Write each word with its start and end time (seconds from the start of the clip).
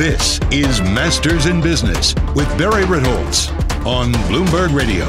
This 0.00 0.40
is 0.50 0.80
Masters 0.80 1.44
in 1.44 1.60
Business 1.60 2.14
with 2.34 2.48
Barry 2.56 2.84
Ritholtz 2.84 3.50
on 3.84 4.14
Bloomberg 4.30 4.74
Radio. 4.74 5.04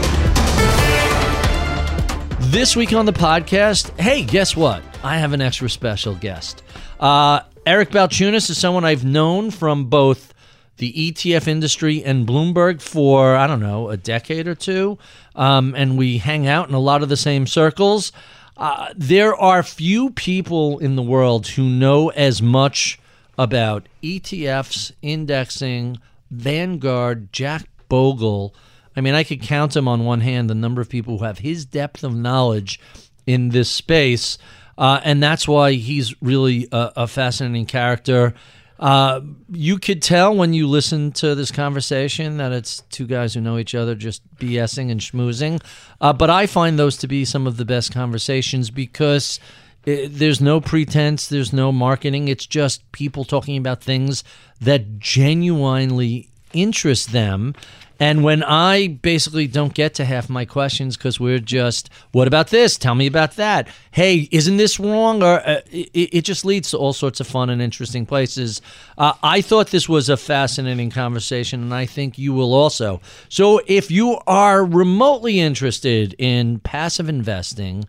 This 2.49 2.75
week 2.75 2.91
on 2.91 3.05
the 3.05 3.13
podcast, 3.13 3.97
hey, 3.97 4.21
guess 4.25 4.53
what? 4.53 4.83
I 5.01 5.17
have 5.17 5.31
an 5.31 5.39
extra 5.39 5.69
special 5.69 6.13
guest. 6.15 6.61
Uh, 6.99 7.39
Eric 7.65 7.91
Balchunas 7.91 8.49
is 8.49 8.57
someone 8.57 8.83
I've 8.83 9.05
known 9.05 9.49
from 9.49 9.85
both 9.85 10.33
the 10.75 10.91
ETF 10.91 11.47
industry 11.47 12.03
and 12.03 12.27
Bloomberg 12.27 12.81
for, 12.81 13.37
I 13.37 13.47
don't 13.47 13.61
know, 13.61 13.91
a 13.91 13.95
decade 13.95 14.45
or 14.45 14.55
two. 14.55 14.97
Um, 15.37 15.73
and 15.73 15.97
we 15.97 16.17
hang 16.17 16.47
out 16.47 16.67
in 16.67 16.75
a 16.75 16.79
lot 16.79 17.01
of 17.01 17.07
the 17.07 17.15
same 17.15 17.47
circles. 17.47 18.11
Uh, 18.57 18.89
there 18.97 19.33
are 19.37 19.63
few 19.63 20.09
people 20.09 20.79
in 20.79 20.97
the 20.97 21.01
world 21.01 21.47
who 21.47 21.69
know 21.69 22.09
as 22.09 22.41
much 22.41 22.99
about 23.41 23.89
ETFs, 24.03 24.91
indexing, 25.01 25.97
Vanguard, 26.29 27.33
Jack 27.33 27.67
Bogle. 27.89 28.53
I 28.95 29.01
mean, 29.01 29.15
I 29.15 29.23
could 29.23 29.41
count 29.41 29.75
him 29.75 29.87
on 29.87 30.05
one 30.05 30.21
hand 30.21 30.47
the 30.47 30.53
number 30.53 30.79
of 30.79 30.89
people 30.89 31.17
who 31.17 31.25
have 31.25 31.39
his 31.39 31.65
depth 31.65 32.03
of 32.03 32.15
knowledge 32.15 32.79
in 33.25 33.49
this 33.49 33.71
space. 33.71 34.37
Uh, 34.77 35.01
and 35.03 35.23
that's 35.23 35.47
why 35.47 35.71
he's 35.71 36.21
really 36.21 36.67
a, 36.71 36.91
a 36.97 37.07
fascinating 37.07 37.65
character. 37.65 38.35
Uh, 38.79 39.21
you 39.49 39.79
could 39.79 40.03
tell 40.03 40.35
when 40.35 40.53
you 40.53 40.67
listen 40.67 41.11
to 41.11 41.33
this 41.33 41.51
conversation 41.51 42.37
that 42.37 42.51
it's 42.51 42.81
two 42.91 43.07
guys 43.07 43.33
who 43.33 43.41
know 43.41 43.57
each 43.57 43.73
other 43.73 43.95
just 43.95 44.21
BSing 44.37 44.91
and 44.91 45.01
schmoozing. 45.01 45.63
Uh, 45.99 46.13
but 46.13 46.29
I 46.29 46.45
find 46.45 46.77
those 46.77 46.97
to 46.97 47.07
be 47.07 47.25
some 47.25 47.47
of 47.47 47.57
the 47.57 47.65
best 47.65 47.91
conversations 47.91 48.69
because 48.69 49.39
it, 49.85 50.09
there's 50.09 50.41
no 50.41 50.61
pretense, 50.61 51.27
there's 51.27 51.53
no 51.53 51.71
marketing. 51.71 52.27
It's 52.27 52.45
just 52.45 52.89
people 52.91 53.23
talking 53.23 53.57
about 53.57 53.83
things 53.83 54.23
that 54.59 54.99
genuinely 54.99 56.29
interest 56.53 57.11
them. 57.11 57.55
And 58.01 58.23
when 58.23 58.41
I 58.41 58.87
basically 58.87 59.45
don't 59.45 59.75
get 59.75 59.93
to 59.95 60.05
half 60.05 60.27
my 60.27 60.43
questions 60.43 60.97
because 60.97 61.19
we're 61.19 61.37
just, 61.37 61.91
what 62.13 62.27
about 62.27 62.47
this? 62.47 62.75
Tell 62.75 62.95
me 62.95 63.05
about 63.05 63.35
that. 63.35 63.67
Hey, 63.91 64.27
isn't 64.31 64.57
this 64.57 64.79
wrong? 64.79 65.21
Or 65.21 65.39
uh, 65.47 65.61
it, 65.69 66.09
it, 66.11 66.21
just 66.21 66.43
leads 66.43 66.71
to 66.71 66.79
all 66.79 66.93
sorts 66.93 67.19
of 67.19 67.27
fun 67.27 67.51
and 67.51 67.61
interesting 67.61 68.07
places. 68.07 68.59
Uh, 68.97 69.13
I 69.21 69.41
thought 69.41 69.67
this 69.67 69.87
was 69.87 70.09
a 70.09 70.17
fascinating 70.17 70.89
conversation, 70.89 71.61
and 71.61 71.75
I 71.75 71.85
think 71.85 72.17
you 72.17 72.33
will 72.33 72.55
also. 72.55 73.01
So 73.29 73.61
if 73.67 73.91
you 73.91 74.19
are 74.25 74.65
remotely 74.65 75.39
interested 75.39 76.15
in 76.17 76.57
passive 76.57 77.07
investing, 77.07 77.85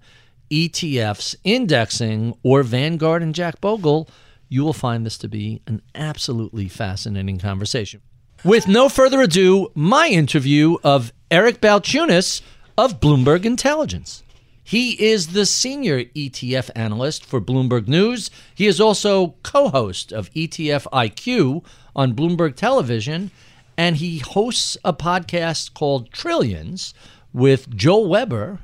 ETFs, 0.52 1.34
indexing, 1.44 2.36
or 2.42 2.62
Vanguard 2.62 3.22
and 3.22 3.34
Jack 3.34 3.60
Bogle, 3.62 4.06
you 4.50 4.62
will 4.62 4.74
find 4.74 5.06
this 5.06 5.16
to 5.18 5.28
be 5.28 5.62
an 5.66 5.80
absolutely 5.94 6.68
fascinating 6.68 7.38
conversation. 7.38 8.02
With 8.44 8.68
no 8.68 8.90
further 8.90 9.22
ado, 9.22 9.72
my 9.74 10.08
interview 10.08 10.76
of 10.84 11.10
Eric 11.30 11.62
Balchunas 11.62 12.42
of 12.76 13.00
Bloomberg 13.00 13.46
Intelligence. 13.46 14.22
He 14.62 15.02
is 15.02 15.28
the 15.28 15.46
senior 15.46 16.04
ETF 16.04 16.70
analyst 16.76 17.24
for 17.24 17.40
Bloomberg 17.40 17.88
News. 17.88 18.30
He 18.54 18.66
is 18.66 18.80
also 18.80 19.34
co 19.42 19.70
host 19.70 20.12
of 20.12 20.30
ETF 20.34 20.86
IQ 20.92 21.64
on 21.96 22.14
Bloomberg 22.14 22.56
Television, 22.56 23.30
and 23.78 23.96
he 23.96 24.18
hosts 24.18 24.76
a 24.84 24.92
podcast 24.92 25.72
called 25.72 26.12
Trillions 26.12 26.92
with 27.32 27.74
Joel 27.74 28.08
Weber, 28.08 28.60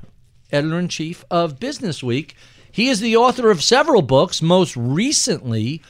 editor 0.51 0.79
in 0.79 0.87
chief 0.87 1.23
of 1.29 1.59
Business 1.59 2.03
Week. 2.03 2.35
He 2.71 2.89
is 2.89 2.99
the 2.99 3.15
author 3.15 3.49
of 3.49 3.63
several 3.63 4.01
books, 4.01 4.41
most 4.41 4.75
recently, 4.77 5.81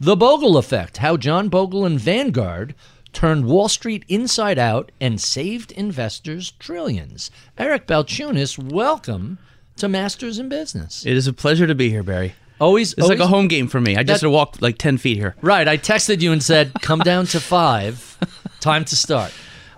The 0.00 0.16
Bogle 0.16 0.56
Effect 0.56 0.98
How 0.98 1.16
John 1.16 1.48
Bogle 1.48 1.84
and 1.84 1.98
Vanguard 1.98 2.74
turned 3.12 3.46
Wall 3.46 3.68
Street 3.68 4.04
inside 4.08 4.58
out 4.58 4.90
and 5.00 5.20
saved 5.20 5.70
investors 5.72 6.50
trillions. 6.58 7.30
Eric 7.56 7.86
Balchunas, 7.86 8.58
welcome 8.58 9.38
to 9.76 9.88
Masters 9.88 10.38
in 10.38 10.48
Business. 10.48 11.06
It 11.06 11.16
is 11.16 11.26
a 11.26 11.32
pleasure 11.32 11.66
to 11.66 11.74
be 11.74 11.90
here, 11.90 12.02
Barry. 12.02 12.34
Always, 12.60 12.92
it's 12.92 13.02
always, 13.02 13.18
like 13.18 13.24
a 13.24 13.28
home 13.28 13.48
game 13.48 13.66
for 13.66 13.80
me. 13.80 13.96
I 13.96 14.02
just 14.04 14.24
walked 14.24 14.62
like 14.62 14.78
ten 14.78 14.96
feet 14.96 15.16
here. 15.16 15.34
Right. 15.40 15.66
I 15.66 15.76
texted 15.76 16.20
you 16.20 16.32
and 16.32 16.42
said, 16.42 16.72
"Come 16.82 17.00
down 17.00 17.26
to 17.26 17.40
five. 17.40 18.16
Time 18.60 18.84
to 18.86 18.96
start." 18.96 19.32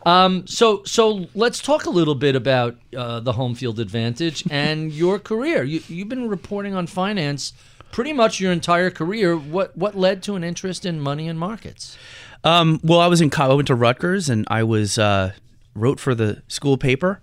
Um, 0.07 0.47
so, 0.47 0.85
so 0.85 1.27
let's 1.35 1.61
talk 1.61 1.85
a 1.85 1.91
little 1.91 2.15
bit 2.15 2.37
about 2.37 2.77
uh, 2.97 3.19
the 3.19 3.33
home 3.33 3.57
field 3.57 3.81
advantage 3.81 4.45
and 4.51 4.93
your 4.93 5.19
career. 5.19 5.65
You, 5.65 5.83
you've 5.89 6.09
been 6.09 6.29
reporting 6.29 6.75
on 6.75 6.87
finance 6.87 7.53
pretty 7.91 8.13
much 8.13 8.39
your 8.41 8.53
entire 8.53 8.91
career. 8.91 9.37
What 9.37 9.77
what 9.77 9.97
led 9.97 10.23
to 10.25 10.37
an 10.37 10.45
interest 10.45 10.87
in 10.87 11.01
money 11.01 11.29
and 11.29 11.39
markets? 11.39 11.99
Um, 12.45 12.81
well, 12.85 13.01
I 13.01 13.09
was 13.09 13.21
in 13.21 13.31
college. 13.31 13.53
I 13.53 13.55
went 13.57 13.67
to 13.69 13.75
Rutgers, 13.75 14.29
and 14.29 14.47
I 14.49 14.63
was 14.63 14.97
uh, 14.97 15.33
wrote 15.75 15.99
for 15.99 16.15
the 16.15 16.41
school 16.47 16.79
paper, 16.79 17.21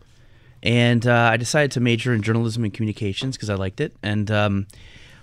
and 0.61 1.07
uh, 1.07 1.29
I 1.31 1.38
decided 1.38 1.71
to 1.71 1.79
major 1.79 2.13
in 2.13 2.21
journalism 2.21 2.65
and 2.65 2.73
communications 2.73 3.38
because 3.38 3.50
I 3.50 3.55
liked 3.55 3.79
it. 3.79 3.95
And 4.03 4.29
um, 4.29 4.67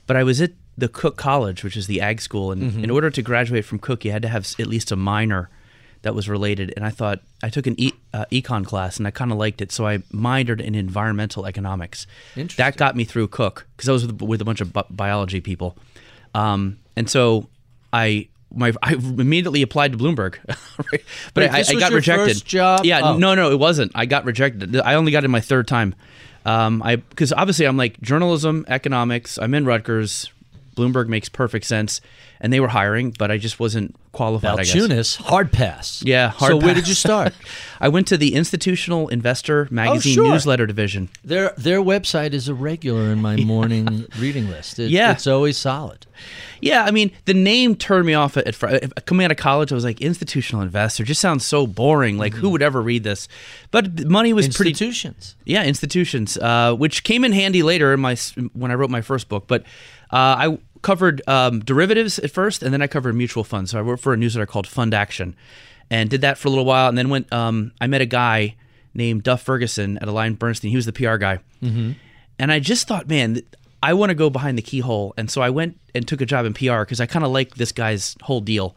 but 0.07 0.17
I 0.17 0.25
was 0.25 0.41
at 0.41 0.53
the 0.79 0.89
Cook 0.89 1.19
College, 1.19 1.63
which 1.63 1.77
is 1.77 1.89
the 1.89 2.01
ag 2.01 2.23
school, 2.23 2.53
and 2.53 2.63
mm-hmm. 2.63 2.85
in 2.85 2.91
order 2.91 3.11
to 3.11 3.21
graduate 3.21 3.67
from 3.67 3.79
Cook, 3.79 4.07
you 4.07 4.13
had 4.13 4.23
to 4.23 4.29
have 4.29 4.49
at 4.59 4.67
least 4.67 4.91
a 4.91 4.97
minor 4.97 5.51
that 6.03 6.15
was 6.15 6.29
related. 6.29 6.73
And 6.77 6.85
I 6.85 6.91
thought 6.91 7.21
I 7.43 7.49
took 7.49 7.67
an 7.67 7.75
e- 7.79 7.93
uh, 8.13 8.25
econ 8.33 8.65
class, 8.65 8.97
and 8.97 9.07
I 9.07 9.11
kind 9.11 9.33
of 9.33 9.39
liked 9.39 9.61
it, 9.61 9.73
so 9.73 9.87
I 9.87 9.99
minored 10.13 10.61
in 10.61 10.75
environmental 10.75 11.47
economics. 11.47 12.07
That 12.57 12.77
got 12.77 12.97
me 12.97 13.05
through 13.05 13.29
Cook 13.29 13.67
because 13.77 13.89
I 13.89 13.93
was 13.93 14.07
with, 14.07 14.23
with, 14.23 14.41
a 14.41 14.45
bunch 14.45 14.61
of 14.61 14.73
bi- 14.73 14.85
biology 14.91 15.41
people, 15.41 15.77
um, 16.35 16.79
and 16.97 17.09
so 17.09 17.49
I 17.93 18.29
my 18.55 18.73
I 18.83 18.95
immediately 18.95 19.63
applied 19.63 19.93
to 19.93 19.99
Bloomberg, 19.99 20.39
right? 20.93 21.05
but 21.35 21.45
I, 21.51 21.59
I, 21.59 21.75
got 21.75 21.93
rejected. 21.93 22.45
job? 22.45 22.85
Yeah, 22.85 23.01
oh. 23.03 23.17
no, 23.17 23.35
no, 23.35 23.51
it 23.51 23.59
wasn't. 23.59 23.93
I 23.95 24.07
got 24.07 24.25
rejected. 24.25 24.77
I 24.81 24.95
only 24.95 25.13
got 25.13 25.25
in 25.25 25.31
my 25.31 25.41
third 25.41 25.69
time. 25.69 25.95
Um, 26.45 26.83
I 26.83 26.97
because 26.97 27.33
obviously 27.33 27.67
I'm 27.67 27.77
like 27.77 28.01
journalism, 28.01 28.65
economics. 28.69 29.39
I'm 29.39 29.55
in 29.55 29.65
Rutgers. 29.67 30.31
Bloomberg 30.77 31.09
makes 31.09 31.29
perfect 31.29 31.65
sense, 31.65 32.01
and 32.41 32.53
they 32.53 32.61
were 32.61 32.69
hiring, 32.69 33.15
but 33.19 33.31
I 33.31 33.39
just 33.39 33.61
wasn't 33.61 33.95
qualified. 34.13 34.59
Balchunas, 34.59 35.17
hard 35.17 35.53
pass. 35.53 36.03
Yeah, 36.05 36.29
hard. 36.29 36.53
So 36.53 36.59
pass. 36.59 36.65
where 36.65 36.75
did 36.75 36.89
you 36.89 36.95
start? 36.95 37.33
I 37.81 37.89
went 37.89 38.07
to 38.09 38.17
the 38.17 38.35
Institutional 38.35 39.09
Investor 39.09 39.69
Magazine 39.71 40.19
oh, 40.19 40.25
sure. 40.25 40.33
newsletter 40.33 40.67
division. 40.67 41.09
Their 41.25 41.53
their 41.57 41.81
website 41.81 42.33
is 42.33 42.49
a 42.49 42.55
regular 42.55 43.13
in 43.13 43.21
my 43.21 43.37
morning 43.45 44.07
reading 44.19 44.49
list. 44.49 44.79
It, 44.79 44.91
yeah, 44.91 45.13
it's 45.13 45.27
always 45.27 45.57
solid. 45.57 46.07
Yeah, 46.61 46.85
I 46.85 46.91
mean 46.91 47.11
the 47.25 47.35
name 47.35 47.75
turned 47.75 48.07
me 48.07 48.15
off 48.15 48.37
at, 48.37 48.63
at 48.63 49.07
coming 49.07 49.25
out 49.25 49.31
of 49.31 49.37
college. 49.39 49.73
I 49.73 49.75
was 49.75 49.85
like, 49.85 50.01
institutional 50.01 50.63
investor 50.63 51.05
just 51.05 51.21
sounds 51.21 51.45
so 51.45 51.67
boring. 51.67 52.19
Like 52.19 52.33
mm-hmm. 52.33 52.41
who 52.41 52.51
would 52.51 52.63
ever 52.63 52.83
read 52.83 53.05
this? 53.05 53.29
But 53.71 54.07
money 54.07 54.33
was 54.33 54.49
pretty 54.49 54.71
institutions. 54.71 55.37
pretty 55.39 55.53
yeah 55.53 55.65
institutions, 55.65 56.37
uh, 56.39 56.75
which 56.75 57.05
came 57.05 57.25
in 57.25 57.33
handy 57.33 57.63
later 57.63 57.93
in 57.93 58.01
my 58.01 58.17
when 58.53 58.71
I 58.71 58.75
wrote 58.75 58.91
my 58.91 59.01
first 59.01 59.29
book. 59.29 59.47
But 59.47 59.63
uh, 59.63 60.00
I 60.17 60.59
covered 60.83 61.23
um, 61.29 61.61
derivatives 61.61 62.19
at 62.19 62.31
first, 62.31 62.63
and 62.63 62.73
then 62.73 62.83
I 62.83 62.87
covered 62.87 63.15
mutual 63.15 63.45
funds. 63.45 63.71
So 63.71 63.79
I 63.79 63.83
worked 63.83 64.03
for 64.03 64.13
a 64.13 64.17
newsletter 64.17 64.47
called 64.47 64.67
Fund 64.67 64.95
Action, 64.95 65.37
and 65.91 66.09
did 66.09 66.23
that 66.23 66.39
for 66.39 66.49
a 66.49 66.51
little 66.51 66.65
while, 66.65 66.89
and 66.89 66.97
then 66.97 67.09
went. 67.09 67.33
Um, 67.33 67.73
I 67.81 67.87
met 67.87 68.01
a 68.01 68.07
guy 68.07 68.57
named 68.95 69.23
Duff 69.23 69.43
Ferguson 69.43 69.99
at 69.99 70.09
AllianceBernstein. 70.09 70.71
He 70.71 70.77
was 70.77 70.87
the 70.87 70.93
PR 70.93 71.17
guy, 71.17 71.39
mm-hmm. 71.63 71.93
and 72.39 72.53
I 72.53 72.61
just 72.61 72.89
thought, 72.89 73.09
man, 73.09 73.43
I 73.83 73.95
want 73.95 74.11
to 74.11 74.15
go 74.15 74.31
behind 74.31 74.59
the 74.59 74.63
keyhole, 74.63 75.15
and 75.17 75.31
so 75.31 75.43
I 75.43 75.51
went 75.51 75.79
and 75.95 76.07
took 76.07 76.21
a 76.21 76.27
job 76.27 76.47
in 76.47 76.55
PR 76.55 76.81
because 76.81 77.01
I 77.01 77.07
kind 77.07 77.25
of 77.25 77.31
like 77.31 77.55
this 77.55 77.73
guy's 77.73 78.17
whole 78.23 78.41
deal, 78.41 78.77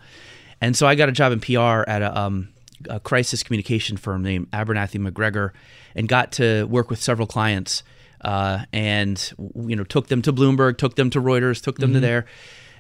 and 0.61 0.75
so 0.75 0.87
I 0.87 0.95
got 0.95 1.09
a 1.09 1.13
job 1.13 1.31
in 1.31 1.39
PR 1.39 1.89
at 1.89 2.01
a, 2.01 2.19
um, 2.19 2.49
a 2.89 2.99
crisis 2.99 3.43
communication 3.43 3.97
firm 3.97 4.23
named 4.23 4.51
Abernathy 4.51 4.99
MacGregor, 4.99 5.53
and 5.95 6.07
got 6.07 6.31
to 6.33 6.65
work 6.65 6.89
with 6.89 7.01
several 7.01 7.27
clients, 7.27 7.83
uh, 8.23 8.65
and 8.71 9.33
you 9.37 9.75
know 9.75 9.83
took 9.83 10.07
them 10.07 10.21
to 10.23 10.33
Bloomberg, 10.33 10.77
took 10.77 10.95
them 10.95 11.09
to 11.11 11.21
Reuters, 11.21 11.61
took 11.61 11.77
them 11.77 11.89
mm-hmm. 11.89 11.95
to 11.95 11.99
there. 11.99 12.25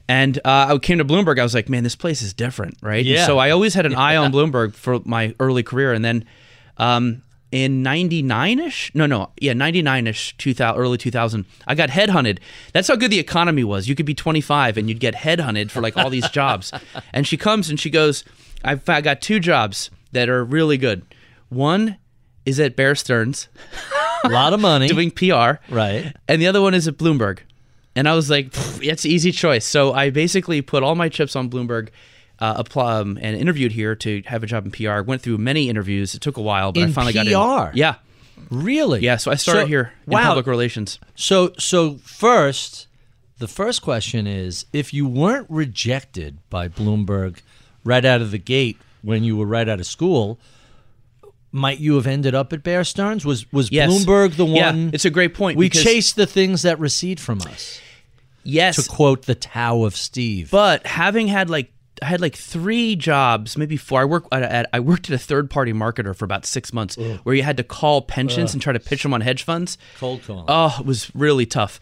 And 0.07 0.37
uh, 0.39 0.73
I 0.73 0.77
came 0.79 0.97
to 0.97 1.05
Bloomberg. 1.05 1.39
I 1.39 1.43
was 1.43 1.53
like, 1.53 1.69
man, 1.69 1.83
this 1.83 1.95
place 1.95 2.21
is 2.21 2.33
different, 2.33 2.77
right? 2.81 3.05
Yeah. 3.05 3.25
so 3.25 3.37
I 3.37 3.51
always 3.51 3.73
had 3.73 3.85
an 3.85 3.95
eye 3.95 4.17
on 4.17 4.33
Bloomberg 4.33 4.73
for 4.73 4.99
my 5.05 5.33
early 5.39 5.63
career, 5.63 5.93
and 5.93 6.03
then 6.03 6.25
um, 6.77 7.23
in 7.53 7.83
99ish 7.83 8.93
no 8.95 9.05
no 9.05 9.29
yeah 9.39 9.53
99ish 9.53 10.35
2000 10.37 10.81
early 10.81 10.97
2000 10.97 11.45
i 11.67 11.75
got 11.75 11.89
headhunted 11.89 12.39
that's 12.73 12.87
how 12.87 12.95
good 12.95 13.11
the 13.11 13.19
economy 13.19 13.63
was 13.63 13.87
you 13.87 13.93
could 13.93 14.07
be 14.07 14.15
25 14.15 14.75
and 14.75 14.89
you'd 14.89 14.99
get 14.99 15.13
headhunted 15.13 15.69
for 15.69 15.79
like 15.79 15.95
all 15.95 16.09
these 16.09 16.27
jobs 16.31 16.73
and 17.13 17.27
she 17.27 17.37
comes 17.37 17.69
and 17.69 17.79
she 17.79 17.91
goes 17.91 18.23
I've, 18.63 18.89
i 18.89 19.01
got 19.01 19.21
two 19.21 19.39
jobs 19.39 19.91
that 20.13 20.29
are 20.29 20.43
really 20.43 20.79
good 20.79 21.05
one 21.49 21.97
is 22.43 22.59
at 22.59 22.75
bear 22.75 22.95
stearns 22.95 23.49
A 24.23 24.29
lot 24.29 24.53
of 24.53 24.59
money. 24.59 24.87
doing 24.87 25.11
pr 25.11 25.23
right. 25.69 26.15
and 26.27 26.41
the 26.41 26.47
other 26.47 26.61
one 26.61 26.73
is 26.73 26.87
at 26.87 26.97
bloomberg 26.97 27.39
and 27.95 28.07
i 28.07 28.13
was 28.15 28.29
like 28.29 28.47
it's 28.81 29.05
an 29.05 29.11
easy 29.11 29.31
choice 29.31 29.65
so 29.65 29.93
i 29.93 30.09
basically 30.09 30.61
put 30.61 30.81
all 30.83 30.95
my 30.95 31.09
chips 31.09 31.35
on 31.35 31.49
bloomberg 31.49 31.89
uh, 32.39 32.55
apply, 32.57 32.99
um, 32.99 33.17
and 33.21 33.37
interviewed 33.37 33.71
here 33.71 33.95
to 33.95 34.21
have 34.25 34.41
a 34.43 34.47
job 34.47 34.65
in 34.65 34.71
PR. 34.71 35.01
Went 35.03 35.21
through 35.21 35.37
many 35.37 35.69
interviews. 35.69 36.15
It 36.15 36.19
took 36.21 36.35
a 36.35 36.41
while, 36.41 36.71
but 36.73 36.81
I 36.81 36.85
In 36.87 36.91
finally 36.91 37.13
got 37.13 37.27
PR? 37.27 37.71
in. 37.71 37.77
Yeah, 37.77 37.95
Really? 38.49 39.01
yeah. 39.01 39.17
So 39.17 39.31
I 39.31 39.35
started 39.35 39.61
So- 39.61 39.67
here 39.67 39.93
in 40.07 40.13
wow. 40.13 40.23
public 40.29 40.47
relations. 40.47 40.99
So 41.15 41.53
so 41.59 41.99
first, 42.03 42.87
the 43.37 43.47
first 43.47 43.81
question 43.83 44.25
is 44.27 44.65
if 44.73 44.93
you 44.93 45.07
weren't 45.07 45.45
rejected 45.49 46.39
by 46.49 46.67
Bloomberg 46.67 47.37
right 47.85 48.03
out 48.03 48.21
of 48.21 48.31
the 48.31 48.39
gate 48.39 48.77
when 49.03 49.23
you 49.23 49.37
were 49.37 49.45
right 49.45 49.69
out 49.69 49.79
of 49.79 49.85
school, 49.85 50.39
might 51.53 51.79
you 51.79 51.95
have 51.95 52.07
ended 52.07 52.35
up 52.35 52.51
at 52.51 52.63
Bear 52.63 52.83
Stearns? 52.83 53.23
Was 53.25 53.49
was 53.53 53.71
Yes. 53.71 53.89
Bloomberg 53.89 54.33
the 54.35 54.45
Yeah, 54.45 54.71
one? 54.71 54.89
it's 54.93 55.05
a 55.05 55.09
great 55.09 55.33
point 55.33 55.57
We 55.57 55.69
chase 55.69 56.11
the 56.11 56.25
things 56.25 56.63
that 56.63 56.77
recede 56.79 57.19
from 57.21 57.39
us. 57.41 57.79
Yes, 58.43 58.75
To 58.83 58.89
quote 58.89 59.21
the 59.25 59.35
Tao 59.35 59.83
of 59.85 59.95
Steve. 59.95 60.51
but 60.51 60.85
having 60.85 61.27
had 61.29 61.49
like 61.49 61.71
I 62.01 62.05
had 62.07 62.19
like 62.19 62.35
three 62.35 62.97
jobs, 62.97 63.55
maybe 63.57 63.77
four. 63.77 64.01
I 64.01 64.05
work 64.05 64.25
at, 64.33 64.41
at 64.43 64.69
I 64.73 64.81
worked 64.81 65.09
at 65.09 65.15
a 65.15 65.19
third 65.19 65.49
party 65.49 65.71
marketer 65.71 66.13
for 66.13 66.25
about 66.25 66.45
six 66.45 66.73
months, 66.73 66.97
where 67.23 67.33
you 67.35 67.43
had 67.43 67.55
to 67.57 67.63
call 67.63 68.01
pensions 68.01 68.51
and 68.51 68.61
try 68.61 68.73
to 68.73 68.79
pitch 68.79 69.03
them 69.03 69.13
on 69.13 69.21
hedge 69.21 69.43
funds. 69.43 69.77
Cold 69.99 70.21
calling. 70.23 70.43
Oh, 70.49 70.75
it 70.79 70.85
was 70.85 71.13
really 71.15 71.45
tough. 71.45 71.79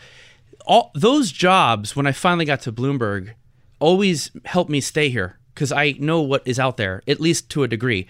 All 0.67 0.91
those 0.94 1.31
jobs, 1.31 1.95
when 1.95 2.06
I 2.06 2.12
finally 2.12 2.45
got 2.45 2.62
to 2.62 2.71
Bloomberg, 2.71 3.31
always 3.79 4.29
helped 4.45 4.69
me 4.69 4.79
stay 4.81 5.09
here 5.09 5.39
because 5.56 5.71
I 5.71 5.95
know 5.97 6.21
what 6.21 6.44
is 6.45 6.59
out 6.59 6.77
there, 6.77 7.01
at 7.07 7.19
least 7.19 7.50
to 7.51 7.63
a 7.63 7.67
degree. 7.67 8.06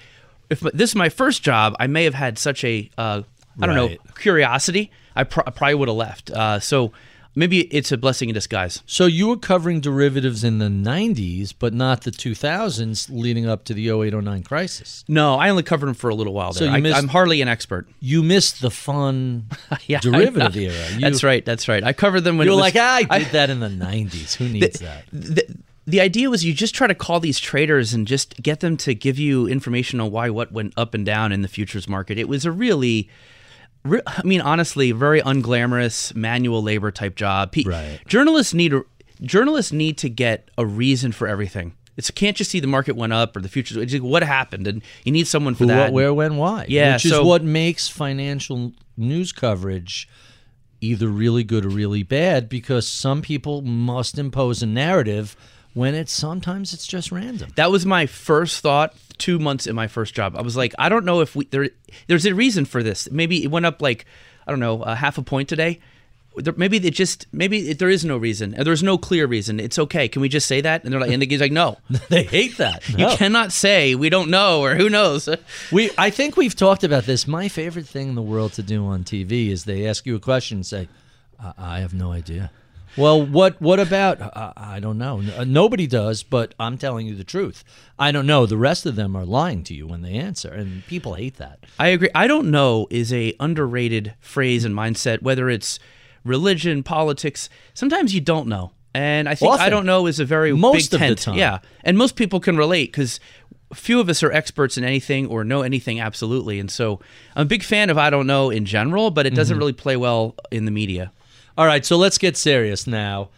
If 0.52 0.60
this 0.60 0.92
is 0.92 0.96
my 0.96 1.10
first 1.10 1.42
job, 1.44 1.76
I 1.80 1.88
may 1.88 2.04
have 2.04 2.14
had 2.14 2.38
such 2.38 2.64
a 2.64 2.90
uh, 2.98 3.24
I 3.60 3.66
don't 3.66 3.76
know 3.76 3.96
curiosity. 4.16 4.92
I, 5.16 5.24
pr- 5.24 5.42
I 5.46 5.50
probably 5.52 5.76
would 5.76 5.88
have 5.90 5.98
left. 5.98 6.30
Uh, 6.32 6.60
so 6.60 6.92
maybe 7.36 7.62
it's 7.62 7.92
a 7.92 7.98
blessing 7.98 8.30
in 8.30 8.34
disguise. 8.34 8.82
So 8.86 9.06
you 9.06 9.28
were 9.28 9.38
covering 9.38 9.82
derivatives 9.82 10.44
in 10.44 10.60
the 10.60 10.68
90s, 10.68 11.54
but 11.58 11.74
not 11.74 12.02
the 12.02 12.12
2000s 12.12 13.10
leading 13.10 13.46
up 13.48 13.66
to 13.66 13.74
the 13.74 13.90
0809 13.90 14.44
crisis. 14.44 15.04
No, 15.08 15.36
I 15.36 15.50
only 15.50 15.64
covered 15.64 15.88
them 15.88 15.96
for 15.96 16.10
a 16.10 16.16
little 16.16 16.34
while. 16.34 16.54
So 16.54 16.66
you 16.66 16.72
I, 16.72 16.80
missed- 16.80 16.98
I'm 16.98 17.08
hardly 17.10 17.42
an 17.42 17.48
expert. 17.50 17.88
You 18.00 18.24
missed 18.24 18.62
the 18.62 18.72
fun 18.72 19.48
Yeah, 19.88 20.00
derivative 20.00 20.56
era. 20.56 20.90
You, 20.94 21.00
that's 21.02 21.24
right. 21.24 21.44
That's 21.44 21.68
right. 21.68 21.84
I 21.84 21.94
covered 21.94 22.22
them 22.22 22.38
when 22.38 22.46
You 22.46 22.52
were 22.52 22.58
was, 22.62 22.74
like, 22.74 22.76
"Ah, 22.78 23.02
I 23.10 23.20
did 23.20 23.32
that 23.34 23.50
in 23.50 23.60
the 23.60 23.68
90s. 23.70 24.36
Who 24.36 24.48
needs 24.50 24.80
that? 24.80 25.06
the, 25.12 25.44
the 25.88 26.00
idea 26.00 26.30
was 26.30 26.46
you 26.46 26.54
just 26.54 26.76
try 26.76 26.88
to 26.88 26.96
call 26.96 27.20
these 27.20 27.40
traders 27.40 27.94
and 27.94 28.08
just 28.08 28.42
get 28.42 28.60
them 28.60 28.78
to 28.78 28.94
give 28.94 29.18
you 29.18 29.48
information 29.48 30.00
on 30.00 30.12
why 30.12 30.30
what 30.30 30.52
went 30.52 30.74
up 30.78 30.94
and 30.94 31.06
down 31.06 31.32
in 31.32 31.42
the 31.42 31.48
futures 31.48 31.88
market. 31.88 32.18
It 32.18 32.28
was 32.28 32.46
a 32.46 32.52
really, 32.52 33.10
I 33.86 34.22
mean, 34.24 34.42
honestly, 34.42 34.92
very 34.92 35.22
unglamorous 35.22 36.14
manual 36.16 36.62
labor 36.62 36.92
type 36.92 37.16
job. 37.16 37.54
Right. 37.66 38.00
Journalists 38.08 38.54
need 38.54 38.74
journalists 39.22 39.72
need 39.72 39.98
to 40.00 40.10
get 40.10 40.50
a 40.58 40.66
reason 40.66 41.12
for 41.12 41.28
everything. 41.28 41.74
It's 41.98 42.10
can't 42.10 42.38
just 42.38 42.52
see 42.52 42.60
the 42.60 42.68
market 42.68 42.96
went 42.96 43.14
up 43.14 43.36
or 43.36 43.42
the 43.42 43.50
futures. 43.50 43.78
It's 43.78 43.94
like, 43.94 44.02
what 44.02 44.24
happened, 44.24 44.66
and 44.68 44.82
you 45.04 45.12
need 45.12 45.28
someone 45.28 45.56
for 45.56 45.66
Who, 45.66 45.68
that. 45.68 45.86
what, 45.86 45.94
where, 45.94 46.14
when, 46.14 46.38
why. 46.38 46.66
Yeah, 46.70 46.94
Which 46.94 47.06
is 47.06 47.12
so- 47.12 47.26
what 47.26 47.44
makes 47.44 47.88
financial 47.90 48.74
news 48.98 49.32
coverage 49.32 50.08
either 50.80 51.08
really 51.08 51.44
good 51.44 51.64
or 51.66 51.70
really 51.70 52.02
bad 52.02 52.50
because 52.50 52.88
some 52.88 53.22
people 53.22 53.62
must 53.62 54.18
impose 54.18 54.64
a 54.64 54.66
narrative 54.66 55.36
when 55.74 55.96
it's 55.96 56.12
sometimes 56.12 56.74
it's 56.74 56.88
just 56.88 57.12
random. 57.12 57.52
That 57.56 57.72
was 57.72 57.86
my 57.86 58.06
first 58.06 58.62
thought. 58.62 58.96
Two 59.18 59.38
months 59.38 59.68
in 59.68 59.76
my 59.76 59.88
first 59.88 60.16
job, 60.16 60.36
I 60.36 60.42
was 60.42 60.58
like, 60.58 60.74
I 60.80 60.90
don't 60.90 61.06
know 61.06 61.22
if 61.22 61.36
we 61.36 61.46
there. 61.46 61.70
There's 62.08 62.26
a 62.26 62.34
reason 62.34 62.66
for 62.66 62.82
this. 62.82 63.12
Maybe 63.12 63.44
it 63.44 63.52
went 63.52 63.68
up 63.68 63.80
like 63.80 64.06
I 64.48 64.52
don't 64.52 64.60
know, 64.60 64.82
a 64.82 64.96
half 64.96 65.18
a 65.18 65.22
point 65.22 65.48
today. 65.50 65.80
There, 66.36 66.54
maybe 66.56 66.78
it 66.78 66.94
just 66.94 67.28
maybe 67.32 67.70
it, 67.70 67.80
there 67.80 67.90
is 67.90 68.06
no 68.06 68.18
reason. 68.18 68.56
There's 68.58 68.82
no 68.82 68.98
clear 68.98 69.28
reason. 69.28 69.60
It's 69.60 69.78
okay. 69.78 70.08
Can 70.08 70.22
we 70.22 70.30
just 70.30 70.48
say 70.48 70.62
that? 70.62 70.84
And 70.84 70.92
they're 70.92 71.00
like, 71.00 71.12
and 71.12 71.22
the 71.22 71.26
guy's 71.26 71.42
like, 71.42 71.52
no, 71.52 71.78
they 72.10 72.24
hate 72.24 72.58
that. 72.58 72.88
you 72.98 73.08
cannot 73.10 73.52
say 73.52 73.96
we 73.96 74.10
don't 74.10 74.30
know 74.30 74.64
or 74.64 74.76
who 74.76 74.90
knows. 74.90 75.28
We, 75.72 75.92
I 75.98 76.10
think 76.10 76.36
we've 76.36 76.56
talked 76.56 76.84
about 76.84 77.04
this. 77.04 77.28
My 77.28 77.48
favorite 77.48 77.88
thing 77.88 78.10
in 78.10 78.16
the 78.16 78.22
world 78.22 78.54
to 78.54 78.64
do 78.64 78.86
on 78.86 79.04
TV 79.04 79.50
is 79.50 79.66
they 79.66 79.88
ask 79.88 80.06
you 80.06 80.16
a 80.16 80.20
question 80.20 80.60
and 80.60 80.66
say, 80.66 80.88
"I, 81.40 81.54
I 81.58 81.80
have 81.80 81.94
no 81.94 82.12
idea." 82.12 82.52
Well, 82.98 83.26
what 83.26 83.62
what 83.62 83.80
about? 83.80 84.22
Uh, 84.22 84.54
I 84.58 84.80
don't 84.80 84.98
know. 84.98 85.22
Uh, 85.38 85.44
nobody 85.46 85.88
does, 85.88 86.24
but 86.24 86.54
I'm 86.60 86.78
telling 86.78 87.08
you 87.08 87.16
the 87.16 87.24
truth. 87.24 87.64
I 87.98 88.12
don't 88.12 88.26
know. 88.28 88.46
The 88.46 88.58
rest 88.58 88.86
of 88.86 88.96
them 88.96 89.16
are 89.16 89.26
lying 89.26 89.64
to 89.66 89.74
you 89.74 89.88
when 89.88 90.02
they 90.02 90.14
answer, 90.14 90.50
and 90.50 90.86
people 90.88 91.14
hate 91.14 91.38
that. 91.38 91.60
I 91.80 91.88
agree. 91.88 92.10
I 92.14 92.28
don't 92.28 92.52
know 92.52 92.88
is 92.90 93.14
a 93.14 93.34
underrated 93.40 94.16
phrase 94.20 94.66
and 94.66 94.76
mindset. 94.76 95.22
Whether 95.22 95.50
it's 95.50 95.80
religion, 96.24 96.84
politics, 96.84 97.50
sometimes 97.74 98.14
you 98.14 98.22
don't 98.22 98.48
know. 98.48 98.72
And 98.94 99.30
I 99.30 99.36
think 99.36 99.58
I 99.58 99.70
don't 99.70 99.86
know 99.86 100.06
is 100.06 100.20
a 100.20 100.26
very 100.26 100.52
Most 100.52 100.92
big 100.92 101.02
of 101.02 101.08
the 101.08 101.16
time. 101.16 101.36
Yeah, 101.38 101.60
and 101.86 101.98
most 101.98 102.18
people 102.18 102.42
can 102.42 102.58
relate 102.58 102.92
because 102.92 103.22
few 103.74 104.02
of 104.02 104.10
us 104.10 104.22
are 104.22 104.32
experts 104.34 104.78
in 104.78 104.84
anything 104.84 105.28
or 105.28 105.46
know 105.46 105.62
anything 105.62 106.02
absolutely. 106.02 106.60
And 106.60 106.70
so 106.70 107.00
I'm 107.38 107.44
a 107.44 107.46
big 107.46 107.64
fan 107.64 107.90
of 107.90 107.98
I 107.98 108.10
don't 108.10 108.28
know 108.28 108.50
in 108.50 108.66
general, 108.66 109.10
but 109.10 109.26
it 109.26 109.30
Mm-hmm. 109.30 109.36
doesn't 109.38 109.58
really 109.58 109.72
play 109.72 109.96
well 109.96 110.36
in 110.52 110.66
the 110.66 110.72
media. 110.72 111.14
All 111.58 111.66
right, 111.66 111.86
so 111.86 111.98
let's 111.98 112.18
get 112.18 112.38
serious 112.38 112.88
now. 112.88 113.30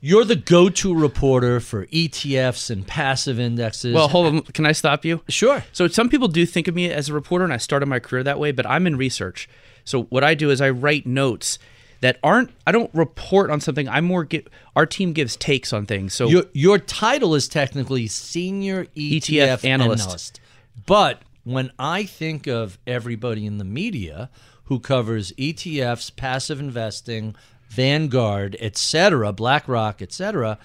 You're 0.00 0.24
the 0.24 0.36
go-to 0.36 0.94
reporter 0.94 1.58
for 1.58 1.86
ETFs 1.86 2.70
and 2.70 2.86
passive 2.86 3.40
indexes. 3.40 3.92
Well, 3.94 4.06
hold 4.08 4.26
on. 4.26 4.42
Can 4.42 4.64
I 4.64 4.70
stop 4.72 5.04
you? 5.04 5.22
sure. 5.28 5.64
So 5.72 5.88
some 5.88 6.08
people 6.08 6.28
do 6.28 6.46
think 6.46 6.68
of 6.68 6.74
me 6.74 6.90
as 6.90 7.08
a 7.08 7.12
reporter, 7.14 7.44
and 7.44 7.52
I 7.52 7.56
started 7.56 7.86
my 7.86 7.98
career 7.98 8.22
that 8.22 8.38
way. 8.38 8.52
But 8.52 8.64
I'm 8.66 8.86
in 8.86 8.96
research. 8.96 9.48
So 9.84 10.04
what 10.04 10.22
I 10.22 10.34
do 10.34 10.50
is 10.50 10.60
I 10.60 10.70
write 10.70 11.04
notes 11.04 11.58
that 12.00 12.18
aren't. 12.22 12.50
I 12.64 12.70
don't 12.70 12.94
report 12.94 13.50
on 13.50 13.60
something. 13.60 13.88
I'm 13.88 14.04
more. 14.04 14.24
Gi- 14.24 14.46
our 14.76 14.86
team 14.86 15.12
gives 15.12 15.34
takes 15.36 15.72
on 15.72 15.84
things. 15.84 16.14
So 16.14 16.28
Your 16.28 16.44
your 16.52 16.78
title 16.78 17.34
is 17.34 17.48
technically 17.48 18.06
senior 18.06 18.84
ETF, 18.96 19.20
ETF 19.58 19.64
analyst. 19.64 20.04
analyst. 20.04 20.40
But 20.86 21.22
when 21.42 21.72
I 21.76 22.04
think 22.04 22.46
of 22.46 22.78
everybody 22.86 23.46
in 23.46 23.58
the 23.58 23.64
media 23.64 24.30
who 24.68 24.78
covers 24.78 25.32
ETFs, 25.32 26.14
passive 26.14 26.60
investing, 26.60 27.34
Vanguard, 27.68 28.56
etc., 28.60 29.32
BlackRock, 29.32 30.00
etc., 30.00 30.58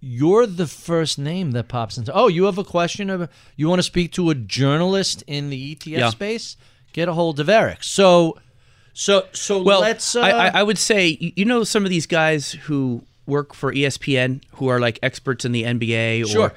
you're 0.00 0.46
the 0.46 0.66
first 0.66 1.18
name 1.18 1.52
that 1.52 1.68
pops 1.68 1.96
into. 1.96 2.12
Oh, 2.12 2.28
you 2.28 2.44
have 2.44 2.58
a 2.58 2.64
question 2.64 3.08
of 3.08 3.28
you 3.56 3.68
want 3.68 3.78
to 3.78 3.82
speak 3.84 4.12
to 4.12 4.28
a 4.28 4.34
journalist 4.34 5.24
in 5.26 5.48
the 5.48 5.74
ETF 5.74 5.86
Yeah. 5.86 6.10
space? 6.10 6.56
Get 6.92 7.08
a 7.08 7.14
hold 7.14 7.40
of 7.40 7.48
Eric. 7.48 7.82
So 7.82 8.36
so 8.92 9.26
so 9.32 9.62
well, 9.62 9.80
let's 9.80 10.14
uh, 10.14 10.20
I, 10.20 10.48
I, 10.60 10.62
would 10.62 10.78
say 10.78 11.32
you 11.36 11.44
know 11.46 11.64
some 11.64 11.84
of 11.84 11.90
these 11.90 12.06
guys 12.06 12.52
who 12.52 13.02
work 13.26 13.54
for 13.54 13.72
ESPN 13.72 14.42
who 14.56 14.68
are 14.68 14.78
like 14.78 14.98
experts 15.02 15.44
in 15.46 15.52
the 15.52 15.62
NBA. 15.64 16.30
Sure. 16.30 16.42
Or 16.50 16.54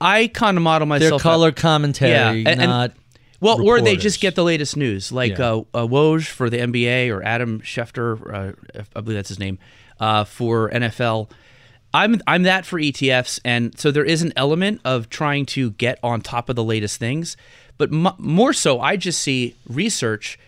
I 0.00 0.28
kind 0.28 0.56
of 0.56 0.62
model 0.62 0.86
myself. 0.86 1.10
their 1.22 1.30
color 1.32 1.50
commentary, 1.52 2.12
Yeah, 2.42 2.50
and- 2.52 2.62
and- 2.62 2.92
Well, 3.40 3.60
or 3.66 3.80
they 3.80 3.96
just 3.96 4.20
get 4.20 4.34
the 4.34 4.44
latest 4.44 4.76
news, 4.76 5.12
like 5.12 5.38
Yeah. 5.38 5.50
uh, 5.52 5.58
uh, 5.74 5.86
Woj 5.86 6.26
for 6.26 6.48
the 6.50 6.58
NBA 6.58 7.10
or 7.10 7.22
Adam 7.22 7.60
Schefter, 7.60 8.20
uh, 8.32 8.80
I 8.94 9.00
believe 9.00 9.16
that's 9.16 9.28
his 9.28 9.38
name, 9.38 9.58
uh, 10.00 10.24
for 10.24 10.70
NFL. 10.70 11.30
I'm 11.94 12.20
I'm 12.26 12.42
that 12.42 12.66
for 12.66 12.78
ETFs, 12.78 13.40
and 13.44 13.78
so 13.78 13.90
there 13.90 14.04
is 14.04 14.22
an 14.22 14.32
element 14.36 14.80
of 14.84 15.08
trying 15.08 15.46
to 15.46 15.70
get 15.72 15.98
on 16.02 16.20
top 16.20 16.48
of 16.48 16.56
the 16.56 16.64
latest 16.64 16.98
things, 16.98 17.36
but 17.78 17.90
m- 17.92 18.08
more 18.18 18.52
so, 18.52 18.80
I 18.80 18.96
just 18.96 19.20
see 19.20 19.54
research 19.68 20.38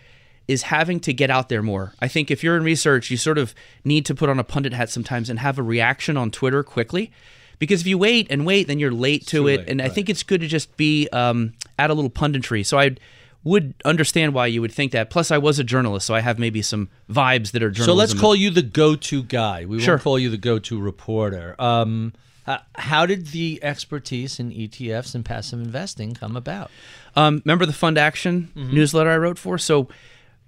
is 0.46 0.62
having 0.62 0.98
to 1.00 1.12
get 1.12 1.30
out 1.30 1.48
there 1.50 1.62
more. 1.62 1.92
I 2.00 2.08
think 2.08 2.30
if 2.30 2.42
you're 2.42 2.56
in 2.56 2.62
research, 2.64 3.10
you 3.10 3.16
sort 3.18 3.36
of 3.38 3.54
need 3.84 4.04
to 4.06 4.14
put 4.14 4.28
on 4.30 4.38
a 4.38 4.44
pundit 4.44 4.72
hat 4.72 4.88
sometimes 4.90 5.28
and 5.30 5.38
have 5.38 5.58
a 5.58 5.62
reaction 5.62 6.16
on 6.16 6.30
Twitter 6.30 6.62
quickly. 6.62 7.10
Because 7.58 7.80
if 7.80 7.86
you 7.86 7.98
wait 7.98 8.26
and 8.30 8.46
wait, 8.46 8.66
then 8.68 8.78
you're 8.78 8.92
late 8.92 9.26
to 9.28 9.48
it. 9.48 9.58
late, 9.60 9.68
and 9.68 9.82
I 9.82 9.88
think 9.88 10.08
it's 10.08 10.22
good 10.22 10.40
to 10.42 10.46
just 10.46 10.76
be 10.76 11.08
um, 11.12 11.54
add 11.78 11.90
a 11.90 11.94
little 11.94 12.10
punditry. 12.10 12.64
So 12.64 12.78
I 12.78 12.96
would 13.44 13.74
understand 13.84 14.34
why 14.34 14.46
you 14.46 14.60
would 14.60 14.72
think 14.72 14.92
that. 14.92 15.10
Plus, 15.10 15.30
I 15.30 15.38
was 15.38 15.58
a 15.58 15.64
journalist, 15.64 16.06
so 16.06 16.14
I 16.14 16.20
have 16.20 16.38
maybe 16.38 16.60
some 16.62 16.88
vibes 17.10 17.52
that 17.52 17.62
are 17.62 17.70
journalism. 17.70 17.84
So 17.84 17.94
let's 17.94 18.14
call 18.14 18.34
you 18.36 18.50
the 18.50 18.62
go-to 18.62 19.22
guy. 19.22 19.64
We 19.64 19.80
Sure. 19.80 19.94
won't 19.94 20.02
call 20.02 20.18
you 20.18 20.28
the 20.30 20.36
go-to 20.36 20.78
reporter. 20.80 21.54
Um, 21.58 22.12
h- 22.48 22.58
how 22.74 23.06
did 23.06 23.28
the 23.28 23.58
expertise 23.62 24.38
in 24.40 24.50
ETFs 24.52 25.14
and 25.14 25.24
passive 25.24 25.60
investing 25.60 26.14
come 26.14 26.36
about? 26.36 26.70
Um, 27.16 27.42
remember 27.44 27.64
the 27.66 27.72
Fund 27.72 27.96
Action 27.98 28.50
Mm-hmm. 28.56 28.74
newsletter 28.74 29.10
I 29.10 29.16
wrote 29.18 29.38
for? 29.38 29.56
So 29.58 29.88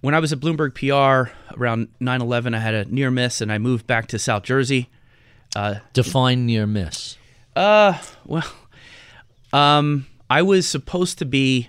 when 0.01 0.15
I 0.15 0.19
was 0.19 0.33
at 0.33 0.41
Bloomberg 0.41 0.75
PR 0.75 1.33
around 1.57 1.89
9 2.01 2.21
11, 2.21 2.55
I 2.55 2.59
had 2.59 2.75
a 2.75 2.85
near 2.87 3.11
miss 3.11 3.41
and 3.41 3.51
I 3.53 3.59
moved 3.59 3.87
back 3.87 4.07
to 4.09 4.19
South 4.19 4.43
Jersey. 4.43 4.89
Define 5.93 6.47
near 6.47 6.67
miss. 6.67 7.17
Uh, 7.57 7.99
well, 8.25 8.51
um, 9.53 10.07
I 10.29 10.43
was 10.43 10.69
supposed 10.69 11.19
to 11.19 11.25
be 11.25 11.69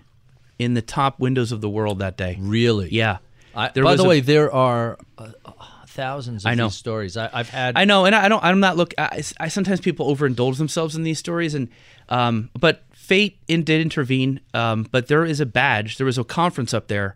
in 0.60 0.76
the 0.76 0.82
top 0.82 1.20
windows 1.20 1.52
of 1.52 1.62
the 1.62 1.70
world 1.70 2.00
that 2.00 2.18
day. 2.18 2.38
Really? 2.40 2.90
Yeah. 2.92 3.18
I, 3.56 3.70
by 3.70 3.96
the 3.96 4.04
a- 4.04 4.08
way, 4.08 4.20
there 4.20 4.52
are 4.52 4.98
uh, 5.18 5.32
uh, 5.46 5.52
thousands 5.88 6.46
of 6.46 6.52
I 6.52 6.56
know. 6.56 6.68
these 6.68 6.76
stories. 6.76 7.18
I, 7.18 7.30
I've 7.34 7.50
had. 7.50 7.78
I 7.78 7.86
know, 7.86 8.06
and 8.06 8.16
I 8.16 8.26
I 8.26 8.30
don't. 8.30 8.44
I'm 8.44 8.60
not 8.60 8.78
look. 8.78 8.94
I, 8.98 9.22
I 9.40 9.48
sometimes 9.50 9.82
people 9.82 10.14
overindulge 10.16 10.58
themselves 10.58 10.96
in 10.96 11.04
these 11.04 11.20
stories, 11.20 11.54
and 11.54 11.68
um, 12.08 12.50
but 12.58 12.84
fate 12.94 13.40
in, 13.48 13.64
did 13.64 13.82
intervene. 13.82 14.40
Um, 14.54 14.88
but 14.90 15.08
there 15.08 15.26
is 15.26 15.42
a 15.42 15.46
badge. 15.46 15.98
There 15.98 16.06
was 16.06 16.18
a 16.18 16.24
conference 16.24 16.74
up 16.74 16.88
there. 16.88 17.16